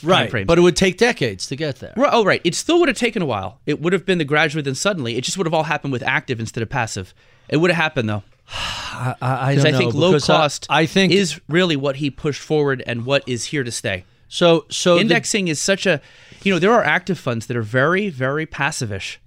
right, 0.02 0.22
time 0.22 0.30
frames. 0.30 0.46
but 0.46 0.59
it 0.59 0.62
would 0.62 0.76
take 0.76 0.98
decades 0.98 1.46
to 1.48 1.56
get 1.56 1.76
there. 1.76 1.94
Right, 1.96 2.11
oh, 2.12 2.24
right. 2.24 2.40
It 2.44 2.54
still 2.54 2.78
would 2.80 2.88
have 2.88 2.98
taken 2.98 3.22
a 3.22 3.26
while. 3.26 3.61
It 3.66 3.80
would 3.80 3.92
have 3.92 4.04
been 4.04 4.18
the 4.18 4.24
gradually, 4.24 4.62
then 4.62 4.74
suddenly. 4.74 5.16
It 5.16 5.22
just 5.24 5.38
would 5.38 5.46
have 5.46 5.54
all 5.54 5.64
happened 5.64 5.92
with 5.92 6.02
active 6.02 6.40
instead 6.40 6.62
of 6.62 6.68
passive. 6.68 7.14
It 7.48 7.56
would 7.56 7.70
have 7.70 7.76
happened 7.76 8.09
though, 8.09 8.22
I, 8.48 9.14
I 9.20 9.50
because 9.54 9.64
don't 9.64 9.74
I, 9.74 9.78
think 9.78 9.94
know, 9.94 10.00
low 10.00 10.11
because 10.11 10.28
I- 10.30 10.37
cost 10.37 10.66
I, 10.70 10.87
think 10.87 11.12
is 11.12 11.40
really 11.48 11.76
what 11.76 11.96
he 11.96 12.11
pushed 12.11 12.42
forward 12.42 12.83
and 12.87 13.04
what 13.04 13.22
is 13.26 13.46
here 13.46 13.64
to 13.64 13.72
stay. 13.72 14.04
so. 14.28 14.66
So 14.70 14.94
the- 14.94 15.02
Indexing 15.02 15.48
is 15.48 15.61
such 15.61 15.87
a, 15.87 16.00
you 16.42 16.52
know, 16.52 16.59
there 16.59 16.72
are 16.72 16.85
active 16.85 17.18
funds 17.18 17.46
that 17.46 17.56
are 17.56 17.62
very, 17.62 18.09
very 18.09 18.46
passive-ish. 18.46 19.20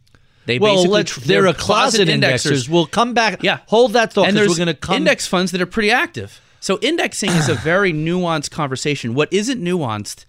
They 0.46 0.60
well, 0.60 0.76
basically 0.76 0.94
let's, 0.94 1.16
there 1.16 1.42
they're 1.42 1.52
are 1.52 1.54
closet 1.54 2.10
indexers. 2.10 2.68
We'll 2.68 2.86
come 2.86 3.14
back. 3.14 3.44
Yeah. 3.44 3.60
hold 3.68 3.94
that 3.94 4.12
thought 4.12 4.28
and 4.28 4.36
there's 4.36 4.50
we're 4.50 4.58
going 4.58 4.68
to 4.68 4.74
come. 4.74 4.98
index 4.98 5.26
funds 5.26 5.52
that 5.54 5.62
are 5.62 5.66
pretty 5.66 5.90
active. 5.92 6.42
So 6.64 6.80
indexing 6.82 7.30
is 7.32 7.50
a 7.50 7.56
very 7.72 7.92
nuanced 7.92 8.50
conversation. 8.50 9.14
What 9.16 9.32
isn't 9.34 9.62
nuanced, 9.62 10.24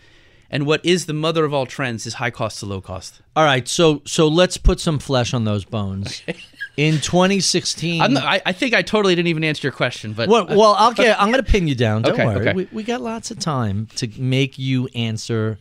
and 0.50 0.66
what 0.66 0.84
is 0.84 1.06
the 1.06 1.12
mother 1.12 1.44
of 1.44 1.54
all 1.54 1.64
trends, 1.64 2.06
is 2.06 2.14
high 2.14 2.30
cost 2.32 2.58
to 2.58 2.66
low 2.66 2.80
cost. 2.80 3.22
All 3.36 3.44
right, 3.44 3.68
so 3.68 4.02
so 4.04 4.26
let's 4.26 4.56
put 4.56 4.80
some 4.80 4.98
flesh 4.98 5.32
on 5.32 5.44
those 5.44 5.64
bones. 5.64 6.22
In 6.76 6.94
2016, 6.94 8.02
I'm 8.02 8.14
not, 8.14 8.24
I, 8.24 8.42
I 8.46 8.52
think 8.52 8.74
I 8.74 8.82
totally 8.82 9.14
didn't 9.14 9.28
even 9.28 9.44
answer 9.44 9.64
your 9.68 9.70
question, 9.72 10.12
but 10.12 10.28
well, 10.28 10.44
well, 10.48 10.74
I'll 10.76 10.92
get. 11.04 11.22
I'm 11.22 11.30
going 11.30 11.44
to 11.44 11.48
pin 11.48 11.68
you 11.68 11.76
down. 11.76 12.02
Don't 12.02 12.14
Okay, 12.14 12.26
worry. 12.26 12.48
okay. 12.48 12.52
We, 12.52 12.68
we 12.72 12.82
got 12.82 13.00
lots 13.00 13.30
of 13.30 13.38
time 13.38 13.86
to 13.94 14.08
make 14.20 14.58
you 14.58 14.88
answer 14.92 15.56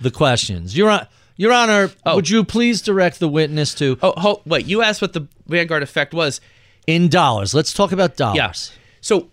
the 0.00 0.10
questions. 0.10 0.74
Your 0.74 0.88
Hon- 0.88 1.06
Your 1.36 1.52
Honor, 1.52 1.90
Oh. 2.06 2.14
would 2.16 2.30
you 2.30 2.44
please 2.44 2.80
direct 2.80 3.20
the 3.20 3.28
witness 3.28 3.74
to 3.74 3.98
oh, 4.02 4.14
ho 4.16 4.40
wait, 4.46 4.64
you 4.64 4.80
asked 4.80 5.02
what 5.02 5.12
the 5.12 5.28
Vanguard 5.46 5.82
effect 5.82 6.14
was. 6.14 6.40
in 6.86 7.08
dollars? 7.08 7.52
Let's 7.52 7.74
talk 7.74 7.92
about 7.92 8.16
dollars. 8.16 8.36
Yes. 8.36 8.72
So 9.02 9.28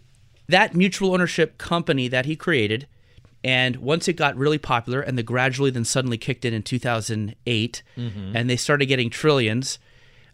that 0.51 0.75
mutual 0.75 1.13
ownership 1.13 1.57
company 1.57 2.07
that 2.07 2.25
he 2.25 2.35
created, 2.35 2.87
and 3.43 3.77
once 3.77 4.07
it 4.07 4.13
got 4.13 4.35
really 4.37 4.57
popular, 4.59 5.01
and 5.01 5.17
the 5.17 5.23
gradually 5.23 5.71
then 5.71 5.83
suddenly 5.85 6.17
kicked 6.17 6.45
in 6.45 6.53
in 6.53 6.63
2008, 6.63 7.83
and 8.35 8.49
they 8.49 8.55
started 8.57 8.85
getting 8.85 9.09
trillions. 9.09 9.79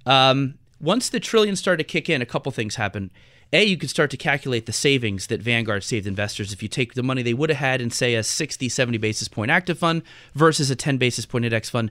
Um, 0.06 0.56
once 0.80 1.10
the 1.10 1.20
trillions 1.20 1.60
started 1.60 1.84
to 1.84 1.92
kick 1.92 2.10
in, 2.10 2.22
a 2.22 2.26
couple 2.26 2.52
things 2.52 2.76
happened. 2.76 3.10
A, 3.54 3.64
you 3.64 3.78
could 3.78 3.90
start 3.90 4.12
to 4.12 4.18
calculate 4.18 4.66
the 4.66 4.74
savings 4.74 5.28
that 5.28 5.42
Vanguard 5.42 5.84
saved 5.84 6.06
investors 6.06 6.52
if 6.52 6.62
you 6.62 6.68
take 6.68 6.96
the 6.96 7.04
money 7.04 7.24
they 7.24 7.34
would 7.34 7.50
have 7.50 7.60
had 7.60 7.82
in, 7.82 7.90
say, 7.90 8.16
a 8.16 8.22
60, 8.24 8.68
70 8.68 8.98
basis 8.98 9.30
point 9.30 9.50
active 9.52 9.80
fund 9.80 10.02
versus 10.36 10.70
a 10.70 10.76
10 10.76 10.98
basis 10.98 11.26
point 11.26 11.46
index 11.46 11.70
fund. 11.70 11.90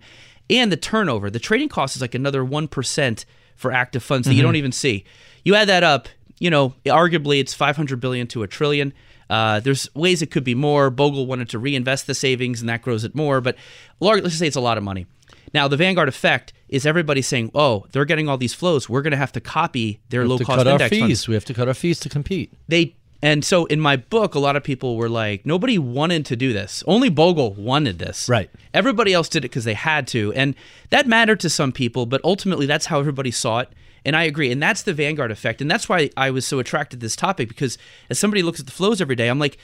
And 0.51 0.71
the 0.71 0.77
turnover, 0.77 1.31
the 1.31 1.39
trading 1.39 1.71
cost 1.71 1.97
is 1.97 2.03
like 2.03 2.15
another 2.15 2.45
1% 2.45 3.25
for 3.57 3.73
active 3.73 4.03
funds 4.03 4.27
that 4.27 4.35
you 4.35 4.43
don't 4.43 4.57
even 4.57 4.71
see. 4.71 5.05
You 5.45 5.55
add 5.55 5.69
that 5.69 5.83
up, 5.83 6.09
you 6.39 6.51
know, 6.51 6.75
arguably 6.87 7.41
it's 7.41 7.55
500 7.55 8.01
billion 8.01 8.27
to 8.29 8.43
a 8.43 8.47
trillion. 8.47 8.93
Uh, 9.29 9.61
there's 9.61 9.93
ways 9.95 10.23
it 10.23 10.31
could 10.31 10.45
be 10.45 10.55
more. 10.55 10.91
Bogle 10.91 11.27
wanted 11.27 11.49
to 11.51 11.59
reinvest 11.59 12.07
the 12.07 12.15
savings, 12.15 12.61
and 12.61 12.69
that 12.69 12.83
grows 12.83 13.05
it 13.05 13.15
more. 13.15 13.41
But 13.41 13.57
lar- 14.01 14.17
let's 14.17 14.29
just 14.29 14.39
say 14.39 14.47
it's 14.47 14.57
a 14.57 14.61
lot 14.61 14.79
of 14.79 14.85
money. 14.85 15.07
Now, 15.53 15.69
the 15.69 15.77
Vanguard 15.77 16.09
effect 16.09 16.53
is 16.69 16.87
everybody 16.87 17.23
saying, 17.23 17.51
"Oh, 17.55 17.87
they're 17.93 18.05
getting 18.05 18.29
all 18.29 18.37
these 18.39 18.55
flows. 18.55 18.89
We're 18.89 19.03
going 19.03 19.13
to 19.13 19.17
have 19.17 19.33
to 19.33 19.41
copy 19.41 20.01
their 20.11 20.23
We 20.23 20.29
low 20.29 20.39
cost 20.39 20.59
cut 20.59 20.67
our 20.67 20.73
index 20.75 20.91
fees. 20.91 21.01
funds." 21.01 21.29
We 21.29 21.35
have 21.35 21.45
to 21.47 21.55
cut 21.55 21.69
our 21.69 21.75
fees 21.75 21.99
to 22.01 22.09
compete. 22.09 22.53
They 22.69 22.95
and 23.23 23.45
so 23.45 23.65
in 23.65 23.81
my 23.81 23.97
book, 23.97 24.35
a 24.35 24.39
lot 24.39 24.57
of 24.57 24.63
people 24.63 24.97
were 24.97 25.09
like, 25.09 25.47
"Nobody 25.47 25.79
wanted 25.79 26.27
to 26.27 26.37
do 26.37 26.53
this. 26.53 26.85
Only 26.87 27.09
Bogle 27.09 27.55
wanted 27.55 27.99
this. 27.99 28.29
Right. 28.29 28.51
Everybody 28.75 29.13
else 29.13 29.29
did 29.29 29.39
it 29.39 29.49
because 29.49 29.65
they 29.65 29.75
had 29.75 30.07
to, 30.09 30.33
and 30.35 30.55
that 30.91 31.07
mattered 31.07 31.41
to 31.41 31.51
some 31.51 31.73
people. 31.73 32.07
But 32.07 32.21
ultimately, 32.23 32.67
that's 32.67 32.87
how 32.87 33.01
everybody 33.01 33.31
saw 33.31 33.61
it." 33.61 33.71
And 34.07 34.15
I 34.15 34.23
agree. 34.23 34.53
And 34.53 34.63
that's 34.63 34.83
the 34.85 34.95
Vanguard 34.95 35.33
effect. 35.33 35.61
And 35.61 35.69
that's 35.69 35.89
why 35.89 36.11
I 36.17 36.31
was 36.31 36.47
so 36.47 36.61
attracted 36.61 37.01
to 37.01 37.05
this 37.05 37.17
topic 37.17 37.49
because 37.49 37.77
as 38.09 38.21
somebody 38.21 38.41
looks 38.41 38.61
at 38.61 38.67
the 38.67 38.73
flows 38.73 39.01
every 39.01 39.17
day, 39.17 39.27
I'm 39.27 39.41
like, 39.41 39.59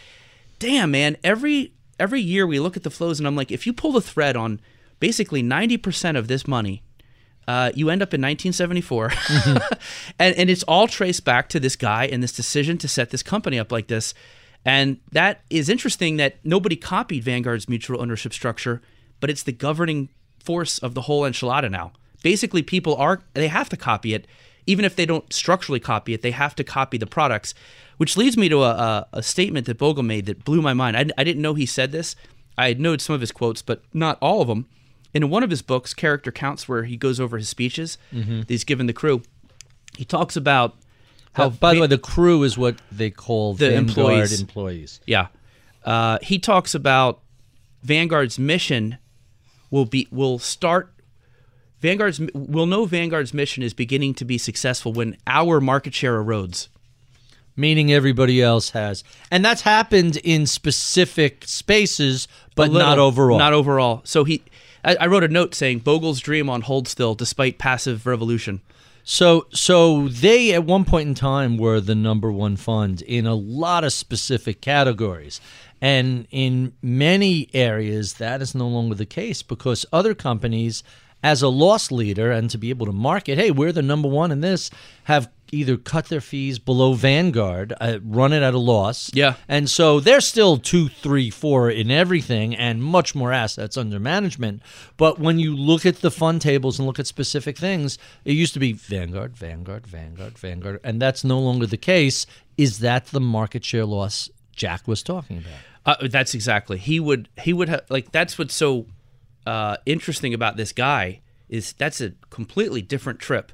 damn, 0.59 0.91
man, 0.91 1.17
every 1.23 1.75
every 2.01 2.21
year 2.21 2.45
we 2.45 2.59
look 2.59 2.77
at 2.77 2.83
the 2.83 2.91
flows 2.91 3.21
and 3.21 3.29
I'm 3.29 3.37
like, 3.37 3.53
if 3.53 3.69
you 3.69 3.73
pull 3.73 3.93
the 3.93 4.01
thread 4.01 4.37
on 4.37 4.61
basically 4.99 5.45
90% 5.45 6.19
of 6.19 6.27
this 6.27 6.49
money, 6.49 6.83
uh, 7.47 7.71
you 7.77 7.89
end 7.89 8.03
up 8.03 8.13
in 8.13 8.21
1974. 8.21 9.13
and, 10.19 10.35
and 10.35 10.51
it's 10.51 10.65
all 10.65 10.89
traced 10.89 11.25
back 11.25 11.49
to 11.51 11.61
this 11.61 11.77
guy 11.77 12.07
and 12.07 12.21
this 12.21 12.33
decision 12.33 12.79
to 12.79 12.89
set 12.89 13.11
this 13.11 13.23
company 13.23 13.61
up 13.61 13.71
like 13.71 13.87
this. 13.87 14.13
And 14.65 14.99
that 15.13 15.43
is 15.51 15.69
interesting 15.69 16.17
that 16.17 16.37
nobody 16.43 16.75
copied 16.75 17.23
Vanguard's 17.23 17.69
mutual 17.69 18.01
ownership 18.01 18.33
structure, 18.33 18.83
but 19.21 19.31
it's 19.31 19.45
the 19.45 19.53
governing 19.53 20.09
force 20.41 20.79
of 20.79 20.95
the 20.95 21.03
whole 21.03 21.23
enchilada 21.23 21.71
now. 21.71 21.93
Basically, 22.23 22.63
people 22.63 22.95
are, 22.97 23.21
they 23.35 23.49
have 23.49 23.69
to 23.71 23.77
copy 23.77 24.15
it. 24.15 24.27
Even 24.67 24.85
if 24.85 24.95
they 24.95 25.07
don't 25.07 25.33
structurally 25.33 25.81
copy 25.81 26.15
it, 26.15 26.23
they 26.23 26.31
have 26.31 26.55
to 26.55 26.63
copy 26.63 26.97
the 26.97 27.07
products, 27.07 27.53
which 27.97 28.17
leads 28.17 28.37
me 28.37 28.49
to 28.49 28.63
a, 28.63 28.71
a, 28.71 29.07
a 29.15 29.23
statement 29.23 29.67
that 29.67 29.77
Bogle 29.79 30.05
made 30.05 30.27
that 30.27 30.45
blew 30.45 30.63
my 30.63 30.73
mind. 30.73 30.97
I, 30.97 31.07
I 31.19 31.25
didn't 31.25 31.43
know 31.43 31.55
he 31.55 31.67
said 31.67 31.91
this. 31.91 32.15
I 32.57 32.69
had 32.69 32.79
noted 32.79 33.01
some 33.01 33.15
of 33.15 33.21
his 33.21 33.33
quotes, 33.33 33.61
but 33.61 33.83
not 33.93 34.19
all 34.21 34.41
of 34.41 34.47
them. 34.49 34.67
In 35.15 35.29
one 35.31 35.43
of 35.43 35.51
his 35.51 35.63
books, 35.63 35.93
Character 35.95 36.31
Counts, 36.31 36.69
where 36.69 36.85
he 36.85 36.97
goes 36.97 37.19
over 37.19 37.37
his 37.37 37.49
speeches 37.49 37.99
that 38.13 38.45
he's 38.49 38.65
given 38.65 38.87
the 38.87 38.93
crew, 38.93 39.23
he 39.97 40.05
talks 40.05 40.37
about 40.37 40.77
how. 41.35 41.51
By 41.51 41.75
the 41.75 41.81
way, 41.81 41.87
the 41.87 41.99
crew 41.99 42.43
is 42.45 42.57
what 42.57 42.77
they 42.91 43.11
call 43.11 43.55
The 43.55 43.71
Vanguard 43.71 43.89
employees. 43.99 44.41
employees. 44.41 45.01
Yeah. 45.07 45.27
Uh, 45.85 46.19
he 46.23 46.39
talks 46.39 46.75
about 46.75 47.21
Vanguard's 47.83 48.39
mission 48.39 48.97
will 49.71 49.85
be 49.87 50.07
will 50.11 50.39
start 50.39 50.92
Vanguard's 51.83 52.21
will 52.33 52.67
know 52.67 52.87
Vanguard's 52.87 53.35
mission 53.35 53.63
is 53.63 53.75
beginning 53.75 54.15
to 54.15 54.25
be 54.25 54.39
successful 54.39 54.93
when 54.93 55.17
our 55.27 55.61
market 55.61 55.93
share 55.95 56.23
erodes. 56.23 56.69
meaning 57.55 57.93
everybody 57.93 58.41
else 58.41 58.71
has. 58.71 59.05
And 59.31 59.45
that's 59.45 59.61
happened 59.61 60.17
in 60.25 60.47
specific 60.47 61.45
spaces, 61.47 62.27
but 62.55 62.71
little- 62.71 62.87
not 62.89 62.99
overall. 62.99 63.39
Not 63.39 63.53
overall. 63.53 64.01
So 64.05 64.25
he 64.25 64.43
I, 64.85 64.97
I 65.01 65.07
wrote 65.07 65.23
a 65.23 65.29
note 65.29 65.55
saying 65.55 65.81
Bogle's 65.81 66.21
dream 66.21 66.49
on 66.49 66.63
hold 66.63 66.89
still 66.89 67.15
despite 67.15 67.59
passive 67.59 68.07
revolution. 68.07 68.61
so 69.05 69.47
so 69.53 70.09
they 70.09 70.55
at 70.55 70.65
one 70.65 70.85
point 70.87 71.09
in 71.09 71.15
time 71.15 71.59
were 71.59 71.81
the 71.81 71.95
number 71.95 72.33
one 72.33 72.57
fund 72.57 73.03
in 73.03 73.27
a 73.27 73.35
lot 73.35 73.85
of 73.85 73.93
specific 73.93 74.61
categories. 74.63 75.41
And 75.81 76.27
in 76.31 76.73
many 76.81 77.49
areas 77.53 78.15
that 78.15 78.41
is 78.41 78.55
no 78.55 78.69
longer 78.69 78.95
the 78.95 79.05
case 79.05 79.43
because 79.43 79.85
other 79.93 80.15
companies 80.15 80.83
as 81.23 81.43
a 81.43 81.49
loss 81.49 81.91
leader 81.91 82.31
and 82.31 82.51
to 82.51 82.59
be 82.59 82.71
able 82.71 82.87
to 82.87 82.93
market, 82.93 83.39
hey, 83.39 83.51
we're 83.51 83.73
the 83.73 83.83
number 83.83 84.09
one 84.09 84.33
in 84.33 84.41
this, 84.41 84.71
have 85.05 85.31
either 85.53 85.77
cut 85.77 86.07
their 86.07 86.21
fees 86.21 86.59
below 86.59 86.95
Vanguard, 86.95 87.75
uh, 87.79 87.99
run 88.03 88.33
it 88.33 88.43
at 88.43 88.55
a 88.55 88.59
loss. 88.59 89.11
Yeah. 89.13 89.35
And 89.47 89.69
so 89.69 90.01
they're 90.01 90.23
still 90.23 90.57
two, 90.57 90.89
three, 90.89 91.29
four 91.29 91.71
in 91.71 91.91
everything 91.91 92.57
and 92.57 92.83
much 92.83 93.15
more 93.15 93.33
assets 93.33 93.77
under 93.77 94.01
management. 94.01 94.63
But 94.97 95.19
when 95.19 95.39
you 95.39 95.55
look 95.55 95.85
at 95.85 95.97
the 95.97 96.11
fund 96.11 96.41
tables 96.41 96.79
and 96.79 96.87
look 96.87 96.99
at 96.99 97.07
specific 97.07 97.59
things, 97.59 97.99
it 98.25 98.33
used 98.33 98.55
to 98.55 98.61
be 98.61 98.73
Vanguard, 98.73 99.37
Vanguard, 99.37 99.87
Vanguard, 99.87 100.39
Vanguard. 100.39 100.81
And 100.83 101.01
that's 101.01 101.23
no 101.23 101.39
longer 101.39 101.67
the 101.67 101.77
case. 101.77 102.27
Is 102.57 102.79
that 102.79 103.07
the 103.07 103.21
market 103.21 103.65
share 103.65 103.85
loss 103.85 104.31
Jack 104.57 104.89
was 104.89 105.03
talking 105.03 105.39
about? 105.39 105.53
Uh, 105.85 106.09
that's 106.09 106.35
exactly. 106.35 106.79
He 106.79 107.01
would 107.01 107.29
he 107.41 107.53
would 107.53 107.69
have 107.69 107.83
like 107.89 108.13
that's 108.13 108.39
what's 108.39 108.55
so 108.55 108.87
uh, 109.47 109.77
interesting 109.87 110.35
about 110.35 110.57
this 110.57 110.73
guy 110.73 111.21
is 111.49 111.73
that's 111.75 112.01
a 112.01 112.13
completely 112.31 112.83
different 112.83 113.19
trip 113.19 113.53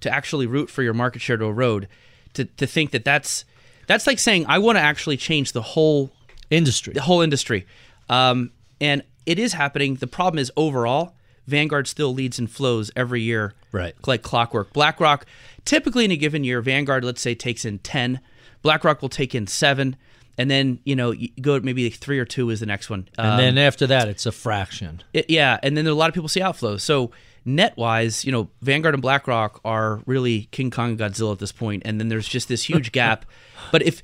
to 0.00 0.10
actually 0.10 0.46
root 0.46 0.70
for 0.70 0.82
your 0.82 0.94
market 0.94 1.20
share 1.22 1.36
to 1.36 1.44
erode. 1.44 1.88
To 2.34 2.44
to 2.44 2.66
think 2.66 2.90
that 2.90 3.04
that's 3.04 3.44
that's 3.86 4.06
like 4.06 4.18
saying 4.18 4.46
I 4.48 4.58
want 4.58 4.76
to 4.76 4.82
actually 4.82 5.16
change 5.16 5.52
the 5.52 5.62
whole 5.62 6.10
Industry. 6.50 6.92
the 6.92 7.02
whole 7.02 7.22
industry, 7.22 7.66
um, 8.08 8.50
and 8.80 9.02
it 9.26 9.38
is 9.38 9.54
happening. 9.54 9.96
The 9.96 10.06
problem 10.06 10.38
is 10.38 10.52
overall, 10.56 11.14
Vanguard 11.46 11.88
still 11.88 12.12
leads 12.12 12.38
and 12.38 12.50
flows 12.50 12.90
every 12.94 13.22
year, 13.22 13.54
Right. 13.72 13.94
Like 14.06 14.22
clockwork. 14.22 14.72
BlackRock, 14.72 15.26
typically 15.64 16.04
in 16.04 16.10
a 16.10 16.16
given 16.16 16.44
year, 16.44 16.60
Vanguard, 16.60 17.02
let's 17.02 17.20
say, 17.20 17.34
takes 17.34 17.64
in 17.64 17.78
ten. 17.78 18.20
BlackRock 18.62 19.02
will 19.02 19.08
take 19.08 19.34
in 19.34 19.46
seven. 19.46 19.96
And 20.38 20.50
then 20.50 20.78
you 20.84 20.96
know 20.96 21.10
you 21.12 21.28
go 21.40 21.58
maybe 21.60 21.88
three 21.90 22.18
or 22.18 22.24
two 22.24 22.50
is 22.50 22.60
the 22.60 22.66
next 22.66 22.90
one. 22.90 23.08
And 23.18 23.26
Um, 23.32 23.36
then 23.38 23.58
after 23.58 23.86
that, 23.86 24.08
it's 24.08 24.26
a 24.26 24.32
fraction. 24.32 25.02
it- 25.12 25.28
yeah, 25.30 25.58
and 25.62 25.76
then 25.76 25.84
there, 25.84 25.92
a 25.92 25.96
lot 25.96 26.08
of 26.08 26.14
people 26.14 26.28
see 26.28 26.40
outflows. 26.40 26.80
So 26.82 27.10
net 27.44 27.76
wise, 27.76 28.24
you 28.24 28.32
know, 28.32 28.48
Vanguard 28.62 28.94
and 28.94 29.02
BlackRock 29.02 29.60
are 29.64 30.00
really 30.06 30.48
King 30.50 30.70
Kong 30.70 30.90
and 30.90 30.98
Godzilla 30.98 31.32
at 31.32 31.38
this 31.38 31.52
point, 31.52 31.82
and 31.84 32.00
then 32.00 32.08
there's 32.08 32.26
just 32.28 32.48
this 32.48 32.64
huge 32.64 32.90
gap. 33.00 33.26
But 33.72 33.82
if 33.82 34.02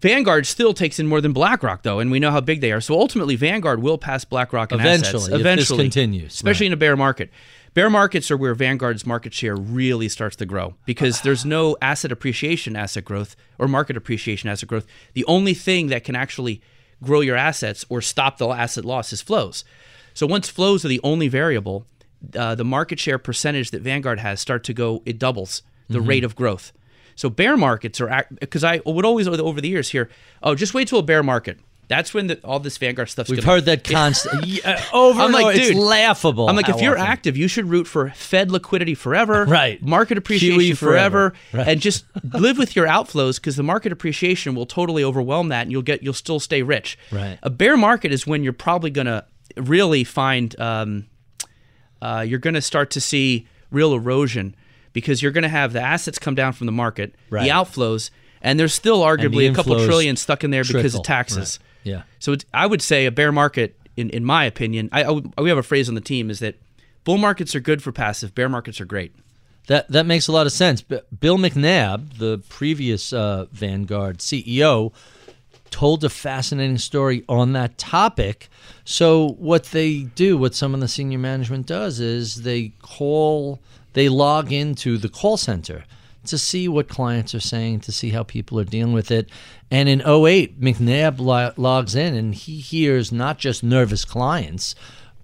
Vanguard 0.00 0.46
still 0.46 0.74
takes 0.74 1.00
in 1.00 1.08
more 1.08 1.20
than 1.20 1.32
BlackRock, 1.32 1.82
though, 1.82 1.98
and 1.98 2.10
we 2.10 2.20
know 2.20 2.30
how 2.30 2.40
big 2.40 2.60
they 2.60 2.70
are. 2.70 2.80
So 2.80 2.94
ultimately, 2.94 3.34
Vanguard 3.34 3.82
will 3.82 3.98
pass 3.98 4.24
BlackRock 4.24 4.70
in 4.70 4.80
assets. 4.80 5.08
Eventually, 5.08 5.24
if 5.24 5.30
this 5.30 5.40
Eventually, 5.40 5.84
continues, 5.84 6.34
especially 6.34 6.66
right. 6.66 6.68
in 6.68 6.72
a 6.74 6.76
bear 6.76 6.96
market. 6.96 7.30
Bear 7.74 7.90
markets 7.90 8.30
are 8.30 8.36
where 8.36 8.54
Vanguard's 8.54 9.04
market 9.04 9.34
share 9.34 9.56
really 9.56 10.08
starts 10.08 10.36
to 10.36 10.46
grow 10.46 10.74
because 10.86 11.20
there's 11.22 11.44
no 11.44 11.76
asset 11.82 12.12
appreciation, 12.12 12.76
asset 12.76 13.04
growth, 13.04 13.34
or 13.58 13.66
market 13.66 13.96
appreciation, 13.96 14.48
asset 14.48 14.68
growth. 14.68 14.86
The 15.14 15.24
only 15.24 15.54
thing 15.54 15.88
that 15.88 16.04
can 16.04 16.14
actually 16.14 16.62
grow 17.02 17.20
your 17.20 17.36
assets 17.36 17.84
or 17.88 18.00
stop 18.00 18.38
the 18.38 18.48
asset 18.48 18.84
loss 18.84 19.12
is 19.12 19.20
flows. 19.20 19.64
So 20.14 20.26
once 20.26 20.48
flows 20.48 20.84
are 20.84 20.88
the 20.88 21.00
only 21.04 21.28
variable, 21.28 21.86
uh, 22.36 22.54
the 22.54 22.64
market 22.64 22.98
share 22.98 23.18
percentage 23.18 23.70
that 23.70 23.82
Vanguard 23.82 24.18
has 24.18 24.40
start 24.40 24.64
to 24.64 24.74
go. 24.74 25.02
It 25.06 25.18
doubles 25.18 25.62
the 25.88 26.00
rate 26.00 26.24
of 26.24 26.36
growth. 26.36 26.72
So 27.18 27.28
bear 27.28 27.56
markets 27.56 28.00
are 28.00 28.26
because 28.38 28.62
I 28.62 28.80
would 28.86 29.04
always 29.04 29.26
over 29.26 29.60
the 29.60 29.68
years 29.68 29.88
hear, 29.90 30.08
oh, 30.40 30.54
just 30.54 30.72
wait 30.72 30.86
till 30.86 31.00
a 31.00 31.02
bear 31.02 31.24
market. 31.24 31.58
That's 31.88 32.14
when 32.14 32.28
the, 32.28 32.38
all 32.44 32.60
this 32.60 32.78
Vanguard 32.78 33.08
stuff's. 33.08 33.28
We've 33.28 33.40
gonna- 33.40 33.54
heard 33.56 33.64
that 33.64 33.82
constant 33.92 34.46
yeah, 34.46 34.80
over 34.92 35.18
I'm 35.18 35.24
and 35.24 35.34
like, 35.34 35.46
over. 35.46 35.56
It's 35.56 35.68
dude, 35.70 35.78
laughable. 35.78 36.48
I'm 36.48 36.54
like, 36.54 36.68
if 36.68 36.80
you're 36.80 36.96
often. 36.96 37.10
active, 37.10 37.36
you 37.36 37.48
should 37.48 37.64
root 37.64 37.88
for 37.88 38.10
Fed 38.10 38.52
liquidity 38.52 38.94
forever, 38.94 39.44
Right. 39.46 39.82
Market 39.82 40.16
appreciation 40.16 40.60
QE 40.60 40.76
forever. 40.78 41.34
forever, 41.50 41.68
and 41.70 41.80
just 41.80 42.04
live 42.34 42.56
with 42.56 42.76
your 42.76 42.86
outflows 42.86 43.34
because 43.40 43.56
the 43.56 43.64
market 43.64 43.90
appreciation 43.90 44.54
will 44.54 44.66
totally 44.66 45.02
overwhelm 45.02 45.48
that, 45.48 45.62
and 45.62 45.72
you'll 45.72 45.82
get 45.82 46.04
you'll 46.04 46.12
still 46.14 46.38
stay 46.38 46.62
rich. 46.62 46.96
Right. 47.10 47.36
A 47.42 47.50
bear 47.50 47.76
market 47.76 48.12
is 48.12 48.28
when 48.28 48.44
you're 48.44 48.52
probably 48.52 48.90
gonna 48.90 49.24
really 49.56 50.04
find 50.04 50.54
um, 50.60 51.06
uh, 52.00 52.24
you're 52.24 52.38
gonna 52.38 52.62
start 52.62 52.90
to 52.90 53.00
see 53.00 53.48
real 53.72 53.92
erosion 53.92 54.54
because 54.92 55.22
you're 55.22 55.32
gonna 55.32 55.48
have 55.48 55.72
the 55.72 55.80
assets 55.80 56.18
come 56.18 56.34
down 56.34 56.52
from 56.52 56.66
the 56.66 56.72
market, 56.72 57.14
Right. 57.30 57.44
the 57.44 57.50
outflows, 57.50 58.10
and 58.42 58.58
there's 58.58 58.74
still 58.74 59.06
And 59.06 59.20
the 59.20 59.28
arguably 59.28 59.50
a 59.50 59.54
couple 59.54 59.84
trillion 59.84 60.16
stuck 60.16 60.44
in 60.44 60.50
there 60.50 60.64
because 60.64 60.94
of 60.94 61.02
taxes. 61.02 61.58
Right. 61.60 61.92
Yeah. 61.92 62.02
So 62.18 62.32
it's, 62.32 62.44
I 62.52 62.66
would 62.66 62.82
say 62.82 63.06
a 63.06 63.10
bear 63.10 63.32
market, 63.32 63.76
in, 63.96 64.10
in 64.10 64.24
my 64.24 64.44
opinion, 64.44 64.88
I, 64.92 65.04
I 65.04 65.40
we 65.40 65.48
have 65.48 65.58
a 65.58 65.62
phrase 65.62 65.88
on 65.88 65.94
the 65.94 66.00
team 66.00 66.30
is 66.30 66.38
that 66.40 66.56
bull 67.04 67.18
markets 67.18 67.54
are 67.54 67.60
good 67.60 67.82
for 67.82 67.92
passive, 67.92 68.34
bear 68.34 68.48
markets 68.48 68.80
are 68.80 68.84
great. 68.84 69.12
That 69.66 69.88
that 69.90 70.06
makes 70.06 70.28
a 70.28 70.32
lot 70.32 70.46
of 70.46 70.52
sense. 70.52 70.80
But 70.82 71.20
Bill 71.20 71.36
McNabb, 71.36 72.18
the 72.18 72.42
previous 72.48 73.12
uh, 73.12 73.46
Vanguard 73.52 74.18
CEO, 74.18 74.92
told 75.70 76.04
a 76.04 76.08
fascinating 76.08 76.78
story 76.78 77.24
on 77.28 77.52
that 77.52 77.76
topic. 77.76 78.48
So 78.84 79.30
what 79.38 79.64
they 79.64 80.04
do, 80.04 80.38
what 80.38 80.54
some 80.54 80.72
of 80.74 80.80
the 80.80 80.88
senior 80.88 81.18
management 81.18 81.66
does, 81.66 82.00
is 82.00 82.42
they 82.42 82.72
call, 82.80 83.60
they 83.98 84.08
log 84.08 84.52
into 84.52 84.96
the 84.96 85.08
call 85.08 85.36
center 85.36 85.84
to 86.24 86.38
see 86.38 86.68
what 86.68 86.88
clients 86.88 87.34
are 87.34 87.40
saying, 87.40 87.80
to 87.80 87.90
see 87.90 88.10
how 88.10 88.22
people 88.22 88.60
are 88.60 88.64
dealing 88.64 88.92
with 88.92 89.10
it. 89.10 89.28
And 89.72 89.88
in 89.88 90.00
08, 90.00 90.60
McNabb 90.60 91.18
lo- 91.18 91.52
logs 91.56 91.96
in 91.96 92.14
and 92.14 92.32
he 92.32 92.58
hears 92.60 93.10
not 93.10 93.38
just 93.38 93.64
nervous 93.64 94.04
clients, 94.04 94.76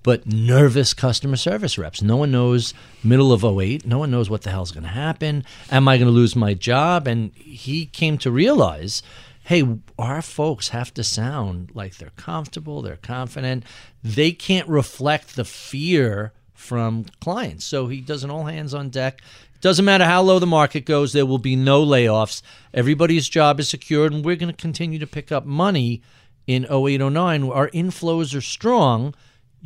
but 0.03 0.27
nervous 0.27 0.93
customer 0.93 1.37
service 1.37 1.79
reps. 1.79 2.03
No 2.03 2.17
one 2.17 2.33
knows 2.33 2.75
middle 3.05 3.33
of 3.33 3.45
08. 3.45 3.87
No 3.87 3.99
one 3.99 4.11
knows 4.11 4.29
what 4.29 4.43
the 4.43 4.51
hell's 4.51 4.73
going 4.73 4.83
to 4.83 4.89
happen. 4.89 5.45
Am 5.71 5.87
I 5.87 5.97
going 5.97 6.09
to 6.09 6.13
lose 6.13 6.35
my 6.35 6.53
job? 6.55 7.07
And 7.07 7.33
he 7.37 7.87
came 7.87 8.19
to 8.19 8.31
realize, 8.31 9.03
hey, 9.45 9.63
our 9.99 10.21
folks 10.21 10.71
have 10.71 10.93
to 10.95 11.05
sound 11.05 11.71
like 11.75 11.97
they're 11.97 12.11
comfortable, 12.17 12.83
they're 12.83 12.97
confident. 12.97 13.65
They 14.03 14.33
can't 14.33 14.69
reflect 14.69 15.37
the 15.37 15.45
fear 15.45 16.33
from 16.64 17.05
clients. 17.20 17.64
So 17.64 17.87
he 17.87 18.00
does 18.00 18.24
an 18.24 18.31
all 18.31 18.44
hands 18.44 18.74
on 18.74 18.88
deck. 18.90 19.20
Doesn't 19.61 19.85
matter 19.85 20.05
how 20.05 20.22
low 20.22 20.38
the 20.38 20.46
market 20.46 20.85
goes, 20.85 21.12
there 21.12 21.24
will 21.27 21.38
be 21.38 21.57
no 21.57 21.85
layoffs. 21.85 22.42
Everybody's 22.74 23.29
job 23.29 23.61
is 23.61 23.68
secured, 23.68 24.12
and 24.12 24.24
we're 24.24 24.37
going 24.37 24.53
to 24.53 24.61
continue 24.61 24.98
to 24.98 25.07
pick 25.07 25.31
up 25.31 25.46
money 25.46 26.03
in 26.46 26.66
08, 26.70 26.98
09. 27.00 27.44
Our 27.44 27.70
inflows 27.70 28.37
are 28.37 28.42
strong 28.42 29.14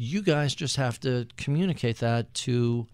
you 0.01 0.23
guys 0.23 0.55
just 0.55 0.77
have 0.77 1.01
to 1.01 1.27
communicate 1.37 1.99
that 1.99 2.33
to 2.33 2.87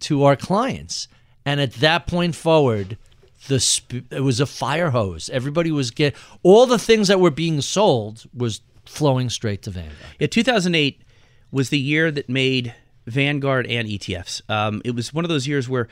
to 0.00 0.24
our 0.24 0.34
clients 0.34 1.06
and 1.46 1.60
at 1.60 1.72
that 1.74 2.08
point 2.08 2.34
forward 2.34 2.98
the 3.46 3.60
sp- 3.62 4.10
it 4.10 4.22
was 4.24 4.40
a 4.40 4.46
fire 4.46 4.90
hose 4.90 5.30
everybody 5.32 5.70
was 5.70 5.92
get 5.92 6.16
all 6.42 6.66
the 6.66 6.80
things 6.80 7.06
that 7.06 7.20
were 7.20 7.30
being 7.30 7.60
sold 7.60 8.24
was 8.34 8.60
flowing 8.84 9.30
straight 9.30 9.62
to 9.62 9.70
vanguard 9.70 9.96
Yeah, 10.18 10.26
2008 10.26 11.00
was 11.52 11.70
the 11.70 11.78
year 11.78 12.10
that 12.10 12.28
made 12.28 12.74
Vanguard 13.06 13.66
and 13.66 13.88
ETFs. 13.88 14.42
Um, 14.50 14.82
it 14.84 14.94
was 14.94 15.12
one 15.12 15.24
of 15.24 15.28
those 15.28 15.46
years 15.46 15.68
where 15.68 15.88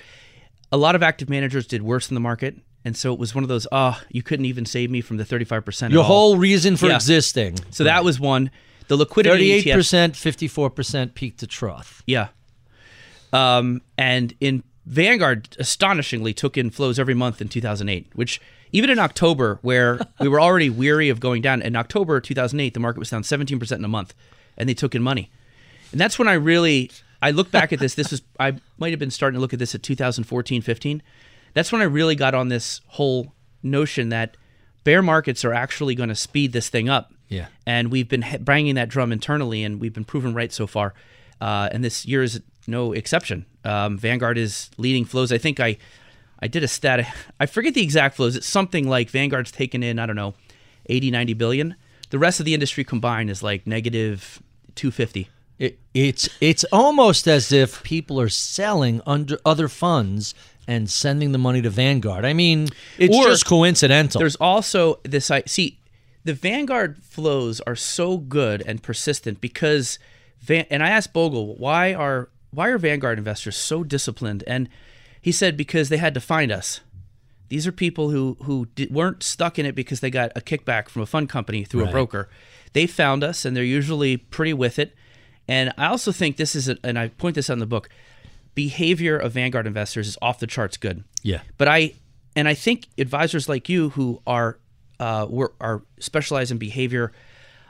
a 0.72 0.76
lot 0.76 0.94
of 0.94 1.02
active 1.02 1.28
managers 1.28 1.66
did 1.66 1.82
worse 1.82 2.06
than 2.08 2.14
the 2.14 2.20
market. 2.20 2.56
And 2.84 2.96
so 2.96 3.12
it 3.12 3.18
was 3.18 3.34
one 3.34 3.44
of 3.44 3.48
those, 3.48 3.66
oh, 3.72 4.00
you 4.10 4.22
couldn't 4.22 4.46
even 4.46 4.64
save 4.64 4.90
me 4.90 5.00
from 5.02 5.18
the 5.18 5.24
35%. 5.24 5.82
at 5.82 5.90
your 5.92 6.00
all." 6.00 6.06
whole 6.06 6.36
reason 6.38 6.76
for 6.76 6.86
Yeah. 6.88 6.96
existing 6.96 7.58
So 7.70 7.84
that 7.84 8.04
was 8.04 8.18
one. 8.18 8.50
The 8.88 8.96
liquidity 8.96 9.52
in 9.52 9.62
38% 9.64 10.12
ETFs 10.14 10.70
54% 10.72 11.14
peak 11.14 11.36
to 11.38 11.46
trough 11.46 12.02
Yeah. 12.06 12.28
Um, 13.32 13.82
and 13.96 14.34
in 14.40 14.62
Vanguard, 14.86 15.56
astonishingly, 15.58 16.32
took 16.32 16.56
in 16.56 16.70
flows 16.70 16.98
every 16.98 17.14
month 17.14 17.40
in 17.40 17.48
2008, 17.48 18.06
which 18.14 18.40
even 18.72 18.90
in 18.90 18.98
October, 18.98 19.58
where 19.62 20.00
we 20.20 20.26
were 20.28 20.40
already 20.40 20.70
weary 20.70 21.08
of 21.10 21.20
going 21.20 21.42
down, 21.42 21.62
in 21.62 21.76
October 21.76 22.20
2008, 22.20 22.74
the 22.74 22.80
market 22.80 22.98
was 22.98 23.10
down 23.10 23.22
17% 23.22 23.72
in 23.72 23.84
a 23.84 23.88
month, 23.88 24.14
and 24.56 24.68
they 24.68 24.74
took 24.74 24.94
in 24.94 25.02
money. 25.02 25.30
And 25.92 26.00
that's 26.00 26.18
when 26.18 26.28
I 26.28 26.34
really, 26.34 26.90
I 27.20 27.30
look 27.30 27.50
back 27.50 27.72
at 27.72 27.78
this. 27.78 27.94
This 27.94 28.10
was, 28.10 28.22
I 28.38 28.56
might 28.78 28.90
have 28.90 28.98
been 28.98 29.10
starting 29.10 29.36
to 29.36 29.40
look 29.40 29.52
at 29.52 29.58
this 29.58 29.74
at 29.74 29.82
2014, 29.82 30.62
15. 30.62 31.02
That's 31.52 31.72
when 31.72 31.80
I 31.80 31.84
really 31.84 32.14
got 32.14 32.34
on 32.34 32.48
this 32.48 32.80
whole 32.86 33.32
notion 33.62 34.08
that 34.10 34.36
bear 34.84 35.02
markets 35.02 35.44
are 35.44 35.52
actually 35.52 35.94
going 35.94 36.08
to 36.08 36.14
speed 36.14 36.52
this 36.52 36.68
thing 36.68 36.88
up. 36.88 37.12
Yeah. 37.28 37.46
And 37.66 37.90
we've 37.90 38.08
been 38.08 38.24
banging 38.40 38.74
that 38.74 38.88
drum 38.88 39.12
internally, 39.12 39.62
and 39.62 39.80
we've 39.80 39.92
been 39.92 40.04
proven 40.04 40.34
right 40.34 40.52
so 40.52 40.66
far. 40.66 40.94
Uh, 41.40 41.68
and 41.72 41.84
this 41.84 42.06
year 42.06 42.22
is 42.22 42.40
no 42.66 42.92
exception. 42.92 43.46
Um, 43.64 43.98
Vanguard 43.98 44.38
is 44.38 44.70
leading 44.76 45.04
flows. 45.04 45.32
I 45.32 45.38
think 45.38 45.60
I, 45.60 45.78
I 46.40 46.48
did 46.48 46.62
a 46.62 46.68
stat. 46.68 47.06
I 47.38 47.46
forget 47.46 47.74
the 47.74 47.82
exact 47.82 48.16
flows. 48.16 48.36
It's 48.36 48.46
something 48.46 48.88
like 48.88 49.10
Vanguard's 49.10 49.52
taken 49.52 49.82
in, 49.82 49.98
I 49.98 50.06
don't 50.06 50.16
know, 50.16 50.34
80, 50.86 51.10
90 51.10 51.34
billion. 51.34 51.76
The 52.10 52.18
rest 52.18 52.40
of 52.40 52.46
the 52.46 52.54
industry 52.54 52.84
combined 52.84 53.30
is 53.30 53.42
like 53.42 53.66
negative 53.66 54.42
250. 54.74 55.28
It, 55.60 55.78
it's 55.92 56.26
it's 56.40 56.64
almost 56.72 57.28
as 57.28 57.52
if 57.52 57.82
people 57.82 58.18
are 58.18 58.30
selling 58.30 59.02
under 59.06 59.38
other 59.44 59.68
funds 59.68 60.34
and 60.66 60.88
sending 60.88 61.32
the 61.32 61.38
money 61.38 61.60
to 61.60 61.68
Vanguard. 61.68 62.24
I 62.24 62.32
mean, 62.32 62.68
it's 62.96 63.14
Or 63.14 63.24
just 63.24 63.44
coincidental. 63.44 64.20
There's 64.20 64.36
also 64.36 65.00
this. 65.04 65.30
I 65.30 65.42
see 65.46 65.78
the 66.24 66.32
Vanguard 66.32 67.02
flows 67.02 67.60
are 67.60 67.76
so 67.76 68.16
good 68.16 68.62
and 68.66 68.82
persistent 68.82 69.42
because 69.42 69.98
Van. 70.40 70.64
And 70.70 70.82
I 70.82 70.88
asked 70.88 71.12
Bogle 71.12 71.56
why 71.56 71.92
are 71.92 72.30
why 72.52 72.68
are 72.68 72.78
Vanguard 72.78 73.18
investors 73.18 73.56
so 73.56 73.84
disciplined, 73.84 74.42
and 74.46 74.66
he 75.20 75.30
said 75.30 75.58
because 75.58 75.90
they 75.90 75.98
had 75.98 76.14
to 76.14 76.20
find 76.20 76.50
us. 76.50 76.80
These 77.50 77.66
are 77.66 77.72
people 77.72 78.08
who 78.08 78.38
who 78.44 78.66
weren't 78.90 79.22
stuck 79.22 79.58
in 79.58 79.66
it 79.66 79.74
because 79.74 80.00
they 80.00 80.10
got 80.10 80.32
a 80.34 80.40
kickback 80.40 80.88
from 80.88 81.02
a 81.02 81.06
fund 81.06 81.28
company 81.28 81.64
through 81.64 81.84
a 81.84 81.90
broker. 81.90 82.30
They 82.72 82.86
found 82.86 83.22
us, 83.22 83.44
and 83.44 83.54
they're 83.54 83.62
usually 83.62 84.16
pretty 84.16 84.54
with 84.54 84.78
it. 84.78 84.94
And 85.48 85.72
I 85.76 85.86
also 85.86 86.12
think 86.12 86.36
this 86.36 86.54
is, 86.54 86.68
a, 86.68 86.76
and 86.84 86.98
I 86.98 87.08
point 87.08 87.34
this 87.34 87.50
out 87.50 87.54
in 87.54 87.58
the 87.58 87.66
book. 87.66 87.88
Behavior 88.54 89.16
of 89.16 89.32
Vanguard 89.32 89.66
investors 89.66 90.08
is 90.08 90.18
off 90.20 90.38
the 90.40 90.46
charts 90.46 90.76
good. 90.76 91.04
yeah. 91.22 91.40
But 91.56 91.68
I 91.68 91.94
and 92.36 92.46
I 92.48 92.54
think 92.54 92.86
advisors 92.98 93.48
like 93.48 93.68
you 93.68 93.90
who 93.90 94.20
are 94.26 94.58
uh, 94.98 95.26
were, 95.28 95.52
are 95.60 95.82
specialized 95.98 96.50
in 96.50 96.58
behavior, 96.58 97.12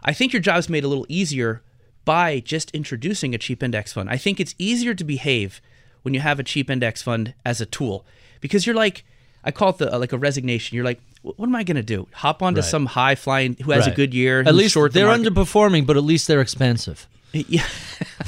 I 0.05 0.13
think 0.13 0.33
your 0.33 0.41
job's 0.43 0.69
made 0.69 0.85
a 0.85 0.89
little 0.89 1.07
easier 1.09 1.63
by 2.05 2.41
just 2.41 2.71
introducing 2.73 3.35
a 3.35 3.39
cheap 3.39 3.63
index 3.63 3.93
fund. 3.93 4.11
I 4.11 4.17
think 4.17 4.41
it's 4.41 4.55
easier 4.59 4.95
to 4.95 5.05
behave 5.05 5.61
when 6.03 6.13
you 6.15 6.21
have 6.21 6.41
a 6.41 6.43
cheap 6.43 6.69
index 6.71 7.03
fund 7.03 7.35
as 7.45 7.61
a 7.61 7.67
tool 7.67 8.05
because 8.41 8.67
you're 8.67 8.75
like 8.77 9.05
I 9.45 9.51
call 9.53 9.71
it 9.71 9.79
the 9.79 9.99
like 9.99 10.13
a 10.13 10.19
resignation. 10.19 10.75
You're 10.77 10.85
like, 10.85 11.01
what 11.23 11.47
am 11.47 11.55
I 11.55 11.63
going 11.63 11.77
to 11.77 11.83
do? 11.83 12.09
Hop 12.15 12.43
onto 12.43 12.61
Right. 12.63 12.69
some 12.69 12.87
high 12.87 13.15
flying 13.15 13.57
who 13.63 13.71
has 13.73 13.87
a 13.87 13.91
good 13.91 14.13
year? 14.15 14.41
At 14.41 14.55
least 14.55 14.75
short 14.75 14.93
they're 14.95 15.07
market?" 15.07 15.33
underperforming, 15.33 15.87
but 15.87 15.97
at 15.97 16.05
least 16.05 16.27
they're 16.27 16.41
expensive, 16.41 17.07
yeah. 17.49 17.67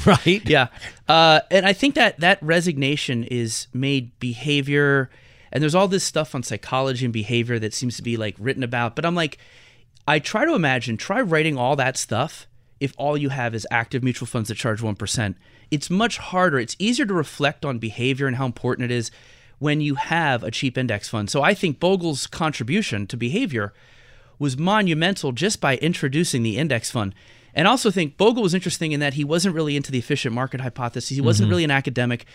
right? 0.05 0.41
yeah 0.49 0.67
uh, 1.07 1.41
and 1.51 1.65
i 1.65 1.73
think 1.73 1.95
that 1.95 2.19
that 2.19 2.41
resignation 2.41 3.23
is 3.23 3.67
made 3.73 4.17
behavior 4.19 5.09
and 5.51 5.61
there's 5.61 5.75
all 5.75 5.87
this 5.87 6.03
stuff 6.03 6.33
on 6.33 6.43
psychology 6.43 7.05
and 7.05 7.13
behavior 7.13 7.59
that 7.59 7.73
seems 7.73 7.95
to 7.97 8.03
be 8.03 8.17
like 8.17 8.35
written 8.39 8.63
about 8.63 8.95
but 8.95 9.05
i'm 9.05 9.15
like 9.15 9.37
i 10.07 10.19
try 10.19 10.45
to 10.45 10.53
imagine 10.53 10.97
try 10.97 11.21
writing 11.21 11.57
all 11.57 11.75
that 11.75 11.97
stuff 11.97 12.47
if 12.79 12.93
all 12.97 13.17
you 13.17 13.29
have 13.29 13.55
is 13.55 13.67
active 13.71 14.03
mutual 14.03 14.27
funds 14.27 14.49
that 14.49 14.55
charge 14.55 14.81
1% 14.81 15.35
it's 15.71 15.89
much 15.89 16.17
harder 16.17 16.59
it's 16.59 16.75
easier 16.79 17.05
to 17.05 17.13
reflect 17.13 17.65
on 17.65 17.79
behavior 17.79 18.27
and 18.27 18.37
how 18.37 18.45
important 18.45 18.89
it 18.89 18.93
is 18.93 19.11
when 19.59 19.79
you 19.79 19.95
have 19.95 20.43
a 20.43 20.51
cheap 20.51 20.77
index 20.77 21.09
fund 21.09 21.29
so 21.29 21.41
i 21.41 21.53
think 21.53 21.79
bogle's 21.79 22.27
contribution 22.27 23.07
to 23.07 23.17
behavior 23.17 23.73
was 24.39 24.57
monumental 24.57 25.31
just 25.31 25.61
by 25.61 25.77
introducing 25.77 26.43
the 26.43 26.57
index 26.57 26.91
fund. 26.91 27.15
And 27.55 27.67
also 27.67 27.91
think 27.91 28.17
Bogle 28.17 28.43
was 28.43 28.53
interesting 28.53 28.91
in 28.91 28.99
that 28.99 29.13
he 29.13 29.23
wasn't 29.23 29.55
really 29.55 29.75
into 29.75 29.91
the 29.91 29.99
efficient 29.99 30.33
market 30.33 30.61
hypothesis. 30.61 31.09
He 31.09 31.21
wasn't 31.21 31.45
mm-hmm. 31.45 31.51
really 31.51 31.63
an 31.63 31.71
academic. 31.71 32.25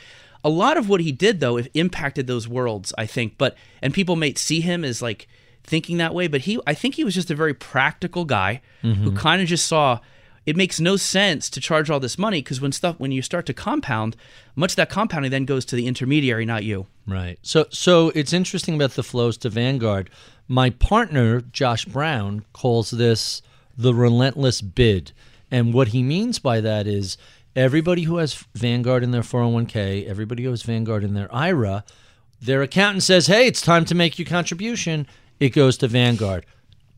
A 0.44 0.48
lot 0.48 0.76
of 0.76 0.88
what 0.88 1.00
he 1.00 1.12
did 1.12 1.40
though 1.40 1.58
impacted 1.74 2.26
those 2.26 2.46
worlds, 2.46 2.92
I 2.96 3.06
think. 3.06 3.36
But 3.38 3.56
and 3.82 3.92
people 3.92 4.16
may 4.16 4.34
see 4.34 4.60
him 4.60 4.84
as 4.84 5.02
like 5.02 5.28
thinking 5.64 5.98
that 5.98 6.14
way, 6.14 6.28
but 6.28 6.42
he 6.42 6.60
I 6.66 6.74
think 6.74 6.94
he 6.94 7.04
was 7.04 7.14
just 7.14 7.30
a 7.30 7.34
very 7.34 7.54
practical 7.54 8.24
guy 8.24 8.60
who 8.82 8.88
mm-hmm. 8.88 9.16
kind 9.16 9.42
of 9.42 9.48
just 9.48 9.66
saw 9.66 10.00
it 10.46 10.56
makes 10.56 10.80
no 10.80 10.96
sense 10.96 11.50
to 11.50 11.60
charge 11.60 11.90
all 11.90 12.00
this 12.00 12.16
money 12.16 12.40
because 12.40 12.60
when 12.60 12.72
stuff 12.72 12.94
when 12.98 13.12
you 13.12 13.20
start 13.20 13.44
to 13.46 13.52
compound, 13.52 14.16
much 14.56 14.72
of 14.72 14.76
that 14.76 14.88
compounding 14.88 15.30
then 15.30 15.44
goes 15.44 15.64
to 15.66 15.76
the 15.76 15.86
intermediary, 15.86 16.46
not 16.46 16.64
you. 16.64 16.86
Right. 17.06 17.38
So 17.42 17.66
so 17.70 18.10
it's 18.14 18.32
interesting 18.32 18.74
about 18.76 18.92
the 18.92 19.02
flows 19.02 19.36
to 19.38 19.50
Vanguard. 19.50 20.08
My 20.46 20.70
partner 20.70 21.40
Josh 21.40 21.84
Brown 21.84 22.44
calls 22.52 22.90
this 22.90 23.42
the 23.78 23.94
relentless 23.94 24.60
bid. 24.60 25.12
And 25.50 25.72
what 25.72 25.88
he 25.88 26.02
means 26.02 26.38
by 26.38 26.60
that 26.60 26.86
is 26.86 27.16
everybody 27.56 28.02
who 28.02 28.18
has 28.18 28.44
Vanguard 28.54 29.02
in 29.02 29.12
their 29.12 29.22
401k, 29.22 30.06
everybody 30.06 30.42
who 30.42 30.50
has 30.50 30.62
Vanguard 30.62 31.04
in 31.04 31.14
their 31.14 31.34
IRA, 31.34 31.84
their 32.40 32.62
accountant 32.62 33.04
says, 33.04 33.28
"Hey, 33.28 33.46
it's 33.46 33.62
time 33.62 33.84
to 33.86 33.94
make 33.94 34.18
your 34.18 34.26
contribution." 34.26 35.06
It 35.40 35.50
goes 35.50 35.78
to 35.78 35.88
Vanguard. 35.88 36.44